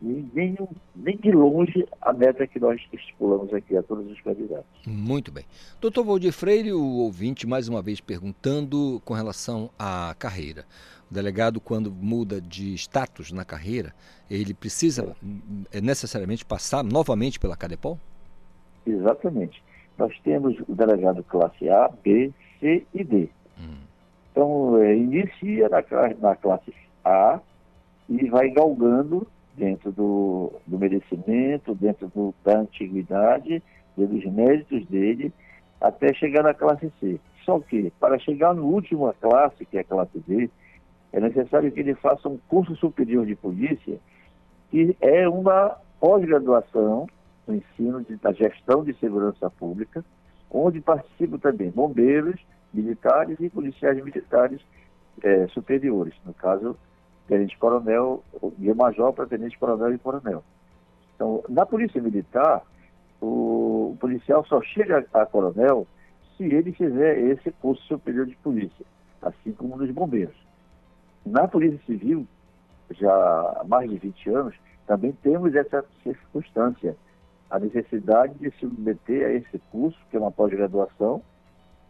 nem, 0.00 0.56
nem 0.94 1.16
de 1.16 1.32
longe 1.32 1.86
a 2.00 2.12
meta 2.12 2.46
que 2.46 2.60
nós 2.60 2.80
estipulamos 2.92 3.52
aqui 3.52 3.76
a 3.76 3.82
todos 3.82 4.10
os 4.10 4.20
candidatos. 4.20 4.66
Muito 4.86 5.32
bem. 5.32 5.44
Doutor 5.80 6.04
Valdir 6.04 6.32
Freire, 6.32 6.72
o 6.72 6.98
ouvinte, 6.98 7.46
mais 7.46 7.68
uma 7.68 7.80
vez 7.80 8.00
perguntando 8.00 9.00
com 9.04 9.14
relação 9.14 9.70
à 9.78 10.14
carreira. 10.18 10.64
O 11.10 11.14
delegado, 11.14 11.60
quando 11.60 11.90
muda 11.90 12.40
de 12.40 12.74
status 12.74 13.32
na 13.32 13.44
carreira, 13.44 13.94
ele 14.30 14.52
precisa 14.52 15.16
é. 15.72 15.80
necessariamente 15.80 16.44
passar 16.44 16.82
novamente 16.82 17.38
pela 17.38 17.56
Cadepol? 17.56 17.98
Exatamente. 18.86 19.62
Nós 19.96 20.12
temos 20.22 20.56
o 20.68 20.74
delegado 20.74 21.24
classe 21.24 21.68
A, 21.68 21.88
B, 22.02 22.32
C 22.60 22.84
e 22.92 23.04
D. 23.04 23.28
Hum. 23.58 23.78
Então, 24.30 24.76
é, 24.78 24.94
inicia 24.94 25.68
na, 25.68 25.82
na 26.20 26.36
classe 26.36 26.74
A 27.04 27.40
e 28.08 28.28
vai 28.28 28.50
galgando 28.50 29.26
dentro 29.56 29.90
do, 29.90 30.52
do 30.66 30.78
merecimento, 30.78 31.74
dentro 31.74 32.08
do, 32.14 32.34
da 32.44 32.60
antiguidade, 32.60 33.62
dos 33.96 34.24
méritos 34.26 34.86
dele, 34.86 35.32
até 35.80 36.12
chegar 36.12 36.42
na 36.42 36.52
classe 36.52 36.92
C. 37.00 37.18
Só 37.44 37.58
que, 37.60 37.90
para 37.98 38.18
chegar 38.18 38.54
na 38.54 38.62
última 38.62 39.14
classe, 39.14 39.64
que 39.64 39.78
é 39.78 39.80
a 39.80 39.84
classe 39.84 40.18
D, 40.26 40.50
é 41.12 41.20
necessário 41.20 41.70
que 41.72 41.80
ele 41.80 41.94
faça 41.94 42.28
um 42.28 42.38
curso 42.48 42.76
superior 42.76 43.24
de 43.24 43.34
polícia, 43.34 43.98
que 44.70 44.96
é 45.00 45.28
uma 45.28 45.76
pós-graduação 45.98 47.06
no 47.46 47.54
ensino 47.54 48.02
de, 48.04 48.16
da 48.16 48.32
gestão 48.32 48.84
de 48.84 48.92
segurança 48.94 49.48
pública, 49.48 50.04
onde 50.50 50.80
participam 50.80 51.38
também 51.38 51.70
bombeiros, 51.70 52.38
militares 52.74 53.38
e 53.40 53.48
policiais 53.48 54.02
militares 54.02 54.60
é, 55.22 55.46
superiores, 55.48 56.14
no 56.24 56.34
caso, 56.34 56.76
tenente-coronel, 57.26 58.22
de 58.58 58.72
major 58.74 59.12
para 59.12 59.26
tenente-coronel 59.26 59.94
e 59.94 59.98
coronel. 59.98 60.42
Então, 61.14 61.42
na 61.48 61.64
polícia 61.66 62.00
militar, 62.00 62.62
o, 63.20 63.92
o 63.92 63.96
policial 63.98 64.44
só 64.46 64.60
chega 64.62 65.06
a 65.12 65.26
coronel 65.26 65.86
se 66.36 66.44
ele 66.44 66.72
fizer 66.72 67.18
esse 67.18 67.50
curso 67.52 67.82
superior 67.84 68.26
de 68.26 68.36
polícia, 68.36 68.84
assim 69.22 69.52
como 69.52 69.76
nos 69.76 69.90
bombeiros. 69.90 70.36
Na 71.24 71.48
Polícia 71.48 71.80
Civil, 71.86 72.26
já 72.90 73.12
há 73.12 73.64
mais 73.66 73.90
de 73.90 73.98
20 73.98 74.30
anos, 74.30 74.54
também 74.86 75.12
temos 75.22 75.54
essa 75.54 75.84
circunstância, 76.02 76.96
a 77.50 77.58
necessidade 77.58 78.34
de 78.34 78.50
se 78.52 78.58
submeter 78.58 79.26
a 79.26 79.32
esse 79.32 79.58
curso, 79.72 79.98
que 80.10 80.16
é 80.16 80.20
uma 80.20 80.30
pós-graduação, 80.30 81.22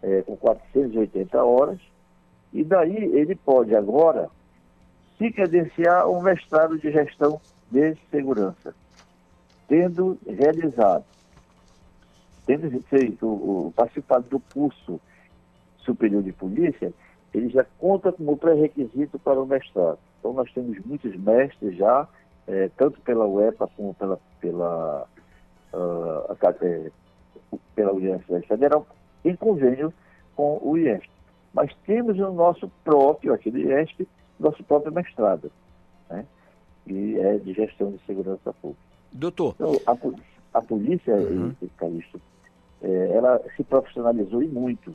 é, 0.02 0.22
com 0.22 0.36
480 0.36 1.44
horas, 1.44 1.78
e 2.52 2.62
daí 2.62 2.96
ele 2.96 3.34
pode 3.34 3.74
agora 3.74 4.30
se 5.18 5.30
credenciar 5.32 6.08
um 6.08 6.20
mestrado 6.20 6.78
de 6.78 6.90
gestão 6.90 7.40
de 7.70 7.96
segurança, 8.10 8.74
tendo 9.68 10.18
realizado, 10.26 11.04
tendo 12.46 12.80
feito 12.82 13.26
o, 13.26 13.72
participado 13.74 14.28
do 14.28 14.40
curso 14.40 15.00
superior 15.78 16.22
de 16.22 16.32
polícia, 16.32 16.92
ele 17.34 17.48
já 17.48 17.64
conta 17.78 18.12
como 18.12 18.36
pré-requisito 18.36 19.18
para 19.18 19.40
o 19.40 19.46
mestrado. 19.46 19.98
Então 20.18 20.32
nós 20.32 20.52
temos 20.52 20.78
muitos 20.84 21.14
mestres 21.16 21.76
já, 21.76 22.08
é, 22.46 22.70
tanto 22.76 23.00
pela 23.00 23.26
UEPA 23.26 23.68
como 23.76 23.94
pela, 23.94 24.18
pela, 24.40 25.06
uh, 25.72 26.36
pela 27.74 27.92
Universidade 27.92 28.46
Federal, 28.46 28.86
em 29.24 29.34
convênio 29.34 29.92
com 30.34 30.60
o 30.62 30.76
IESP. 30.78 31.10
Mas 31.52 31.74
temos 31.86 32.18
o 32.18 32.32
nosso 32.32 32.70
próprio, 32.84 33.32
aqui 33.32 33.50
do 33.50 33.58
IESP, 33.58 34.06
nosso 34.38 34.62
próprio 34.64 34.92
mestrado, 34.92 35.50
né? 36.10 36.24
e 36.86 37.18
é 37.18 37.38
de 37.38 37.52
gestão 37.52 37.90
de 37.90 37.98
segurança 38.06 38.52
pública. 38.54 38.80
Doutor. 39.12 39.54
Então, 39.54 39.80
a, 39.86 40.58
a 40.58 40.62
polícia, 40.62 41.14
uhum. 41.14 41.54
Calixto, 41.76 42.20
é, 42.82 43.12
ela 43.12 43.40
se 43.56 43.64
profissionalizou 43.64 44.42
e 44.42 44.48
muito. 44.48 44.94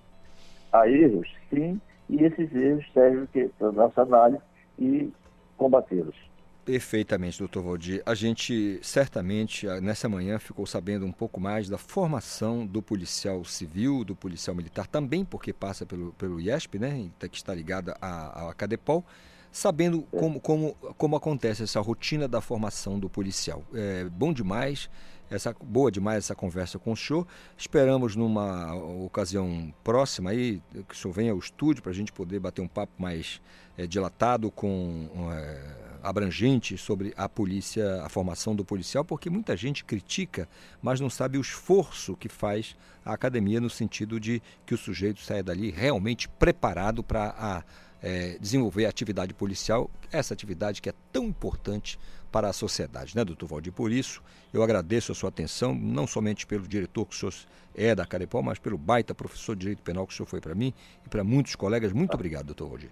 Há 0.72 0.88
erros, 0.88 1.28
sim, 1.50 1.82
e 2.10 2.24
esses 2.24 2.54
erros 2.54 2.86
servem 2.94 3.50
para 3.58 3.68
a 3.68 3.72
nossa 3.72 4.02
análise 4.02 4.42
e 4.80 5.12
combatê-los. 5.58 6.16
Perfeitamente, 6.64 7.40
doutor 7.40 7.64
Valdir. 7.64 8.04
A 8.06 8.14
gente 8.14 8.80
certamente 8.84 9.66
nessa 9.82 10.08
manhã 10.08 10.38
ficou 10.38 10.66
sabendo 10.68 11.06
um 11.06 11.12
pouco 11.12 11.40
mais 11.42 11.68
da 11.68 11.78
formação 11.78 12.66
do 12.66 12.82
policial 12.84 13.44
civil, 13.44 14.04
do 14.04 14.16
policial 14.16 14.56
militar, 14.56 14.86
também 14.86 15.26
porque 15.26 15.52
passa 15.52 15.86
pelo, 15.86 16.14
pelo 16.14 16.40
IESP, 16.40 16.78
né, 16.78 17.10
que 17.20 17.36
está 17.36 17.54
ligada 17.56 17.98
à, 18.00 18.50
à 18.50 18.54
Cadepol, 18.54 19.04
sabendo 19.52 20.08
é. 20.12 20.18
como, 20.18 20.40
como, 20.40 20.74
como 20.98 21.16
acontece 21.16 21.64
essa 21.64 21.80
rotina 21.80 22.28
da 22.28 22.42
formação 22.42 23.00
do 23.00 23.10
policial. 23.10 23.64
É 23.74 24.06
bom 24.06 24.32
demais 24.34 24.90
essa 25.32 25.56
boa 25.64 25.90
demais 25.90 26.26
essa 26.26 26.36
conversa 26.36 26.78
com 26.78 26.92
o 26.92 26.98
senhor. 26.98 27.26
Esperamos 27.58 28.16
numa 28.16 28.76
ocasião 28.76 29.74
próxima 29.84 30.32
aí 30.32 30.62
que 30.88 30.94
o 30.94 30.98
senhor 30.98 31.14
venha 31.14 31.32
ao 31.32 31.40
estúdio 31.40 31.82
para 31.82 31.92
a 31.92 31.96
gente 31.96 32.12
poder 32.12 32.40
bater 32.40 32.62
um 32.62 32.68
papo 32.68 33.02
mais 33.02 33.42
é, 33.78 33.88
dilatado, 33.88 34.52
com 34.52 35.10
é, 35.32 35.62
abrangente 36.04 36.78
sobre 36.78 37.14
a 37.16 37.30
polícia, 37.30 38.04
a 38.04 38.10
formação 38.10 38.54
do 38.54 38.66
policial, 38.66 39.06
porque 39.06 39.30
muita 39.30 39.56
gente 39.56 39.86
critica, 39.86 40.50
mas 40.82 41.00
não 41.00 41.10
sabe 41.10 41.38
o 41.38 41.42
esforço 41.42 42.16
que 42.18 42.28
faz 42.28 42.76
a 43.06 43.14
academia 43.14 43.62
no 43.62 43.70
sentido 43.70 44.20
de 44.20 44.42
que 44.66 44.74
o 44.74 44.78
sujeito 44.78 45.22
saia 45.22 45.42
dali 45.42 45.72
realmente 45.72 46.28
preparado 46.28 47.02
para 47.02 47.64
é, 48.02 48.38
desenvolver 48.40 48.86
a 48.86 48.90
atividade 48.90 49.34
policial, 49.34 49.90
essa 50.12 50.34
atividade 50.34 50.82
que 50.82 50.90
é 50.90 50.94
tão 51.12 51.26
importante 51.26 52.00
para 52.32 52.50
a 52.50 52.54
sociedade, 52.54 53.16
né, 53.16 53.26
doutor 53.26 53.48
Valdir? 53.48 53.74
Por 53.74 53.92
isso, 53.92 54.24
eu 54.54 54.64
agradeço 54.64 55.12
a 55.12 55.16
sua 55.16 55.30
atenção, 55.30 55.76
não 55.76 56.08
somente 56.08 56.48
pelo 56.48 56.68
diretor 56.68 57.06
que 57.06 57.14
o 57.14 57.18
senhor 57.18 57.34
é 57.76 57.94
da 57.94 58.06
Carepó, 58.06 58.42
mas 58.42 58.60
pelo 58.60 58.78
baita 58.78 59.14
professor 59.14 59.56
de 59.56 59.62
Direito 59.62 59.82
Penal 59.82 60.08
que 60.08 60.14
o 60.14 60.16
senhor 60.16 60.28
foi 60.28 60.42
para 60.42 60.56
mim 60.56 60.74
e 61.06 61.10
para 61.10 61.24
muitos 61.24 61.56
colegas. 61.56 61.92
Muito 61.92 62.14
obrigado, 62.14 62.48
doutor 62.48 62.70
Valdir. 62.70 62.90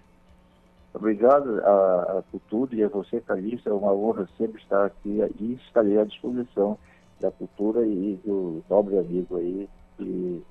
Obrigado 0.92 1.60
a, 1.60 2.18
a 2.18 2.22
Cultura 2.30 2.74
e 2.74 2.82
a 2.82 2.88
você, 2.88 3.20
Calista. 3.20 3.70
É 3.70 3.72
uma 3.72 3.92
honra 3.92 4.28
sempre 4.36 4.60
estar 4.60 4.86
aqui 4.86 5.20
e 5.38 5.54
estarei 5.66 5.98
à 5.98 6.04
disposição 6.04 6.76
da 7.20 7.30
cultura 7.30 7.86
e 7.86 8.18
do 8.24 8.64
nobre 8.68 8.98
amigo 8.98 9.36
aí 9.36 9.68
que 9.96 10.42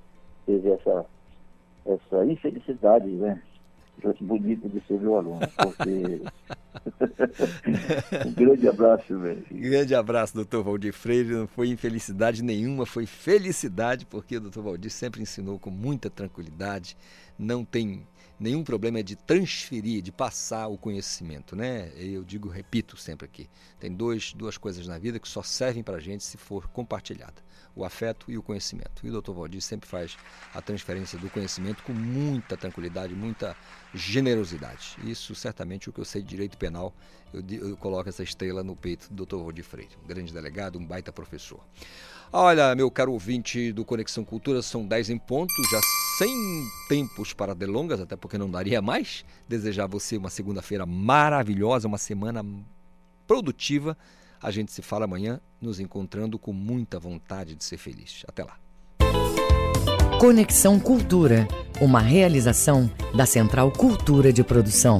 teve 0.46 0.70
essa, 0.70 1.04
essa 1.84 2.24
infelicidade, 2.24 3.06
né? 3.06 3.42
Bonito 4.20 4.68
de 4.68 4.80
ser 4.86 5.00
meu 5.00 5.16
aluno, 5.16 5.40
porque... 5.56 6.22
um 8.26 8.32
grande 8.32 8.68
abraço, 8.68 9.18
velho. 9.18 9.44
Grande 9.50 9.94
abraço, 9.94 10.34
doutor 10.34 10.62
Valdir 10.62 10.92
Freire. 10.92 11.34
Não 11.34 11.46
foi 11.46 11.68
infelicidade 11.68 12.42
nenhuma, 12.42 12.86
foi 12.86 13.06
felicidade, 13.06 14.06
porque 14.06 14.36
o 14.36 14.40
doutor 14.40 14.62
Valdir 14.62 14.90
sempre 14.90 15.22
ensinou 15.22 15.58
com 15.58 15.70
muita 15.70 16.08
tranquilidade. 16.08 16.96
Não 17.38 17.64
tem 17.64 18.06
nenhum 18.40 18.64
problema 18.64 19.02
de 19.02 19.14
transferir, 19.14 20.00
de 20.00 20.10
passar 20.10 20.66
o 20.68 20.78
conhecimento, 20.78 21.54
né? 21.54 21.92
Eu 21.96 22.24
digo, 22.24 22.48
repito 22.48 22.96
sempre 22.96 23.26
aqui, 23.26 23.50
tem 23.78 23.92
dois, 23.92 24.32
duas 24.32 24.56
coisas 24.56 24.88
na 24.88 24.98
vida 24.98 25.20
que 25.20 25.28
só 25.28 25.42
servem 25.42 25.82
para 25.82 25.98
a 25.98 26.00
gente 26.00 26.24
se 26.24 26.38
for 26.38 26.66
compartilhada, 26.68 27.42
o 27.82 27.84
afeto 27.84 28.30
e 28.30 28.36
o 28.36 28.42
conhecimento. 28.42 29.04
E 29.04 29.10
o 29.10 29.20
Dr. 29.20 29.32
Valdir 29.32 29.60
sempre 29.60 29.88
faz 29.88 30.16
a 30.54 30.60
transferência 30.60 31.18
do 31.18 31.30
conhecimento 31.30 31.82
com 31.82 31.92
muita 31.92 32.56
tranquilidade, 32.56 33.14
muita 33.14 33.56
generosidade. 33.94 34.96
Isso 35.04 35.34
certamente 35.34 35.88
o 35.88 35.92
que 35.92 36.00
eu 36.00 36.04
sei 36.04 36.22
de 36.22 36.28
direito 36.28 36.56
penal, 36.56 36.94
eu, 37.32 37.42
eu 37.68 37.76
coloco 37.76 38.08
essa 38.08 38.22
estrela 38.22 38.62
no 38.62 38.76
peito 38.76 39.12
do 39.12 39.24
Dr. 39.24 39.36
Valdir 39.36 39.64
Freire, 39.64 39.96
um 40.02 40.06
grande 40.06 40.32
delegado, 40.32 40.78
um 40.78 40.84
baita 40.84 41.12
professor. 41.12 41.60
Olha, 42.32 42.74
meu 42.76 42.88
caro 42.90 43.12
ouvinte 43.12 43.72
do 43.72 43.84
Conexão 43.84 44.24
Cultura, 44.24 44.62
são 44.62 44.86
10 44.86 45.10
em 45.10 45.18
ponto, 45.18 45.52
já 45.72 45.80
sem 46.16 46.64
tempos 46.88 47.32
para 47.32 47.54
delongas, 47.54 48.00
até 48.00 48.14
porque 48.14 48.38
não 48.38 48.48
daria 48.48 48.80
mais. 48.80 49.24
Desejar 49.48 49.84
a 49.84 49.88
você 49.88 50.16
uma 50.16 50.30
segunda-feira 50.30 50.86
maravilhosa, 50.86 51.88
uma 51.88 51.98
semana 51.98 52.44
produtiva. 53.26 53.96
A 54.42 54.50
gente 54.50 54.72
se 54.72 54.80
fala 54.80 55.04
amanhã, 55.04 55.40
nos 55.60 55.80
encontrando 55.80 56.38
com 56.38 56.52
muita 56.52 56.98
vontade 56.98 57.54
de 57.54 57.62
ser 57.62 57.76
feliz. 57.76 58.24
Até 58.26 58.42
lá. 58.42 58.58
Conexão 60.18 60.78
Cultura, 60.78 61.46
uma 61.80 62.00
realização 62.00 62.90
da 63.14 63.26
Central 63.26 63.70
Cultura 63.70 64.32
de 64.32 64.42
Produção. 64.42 64.98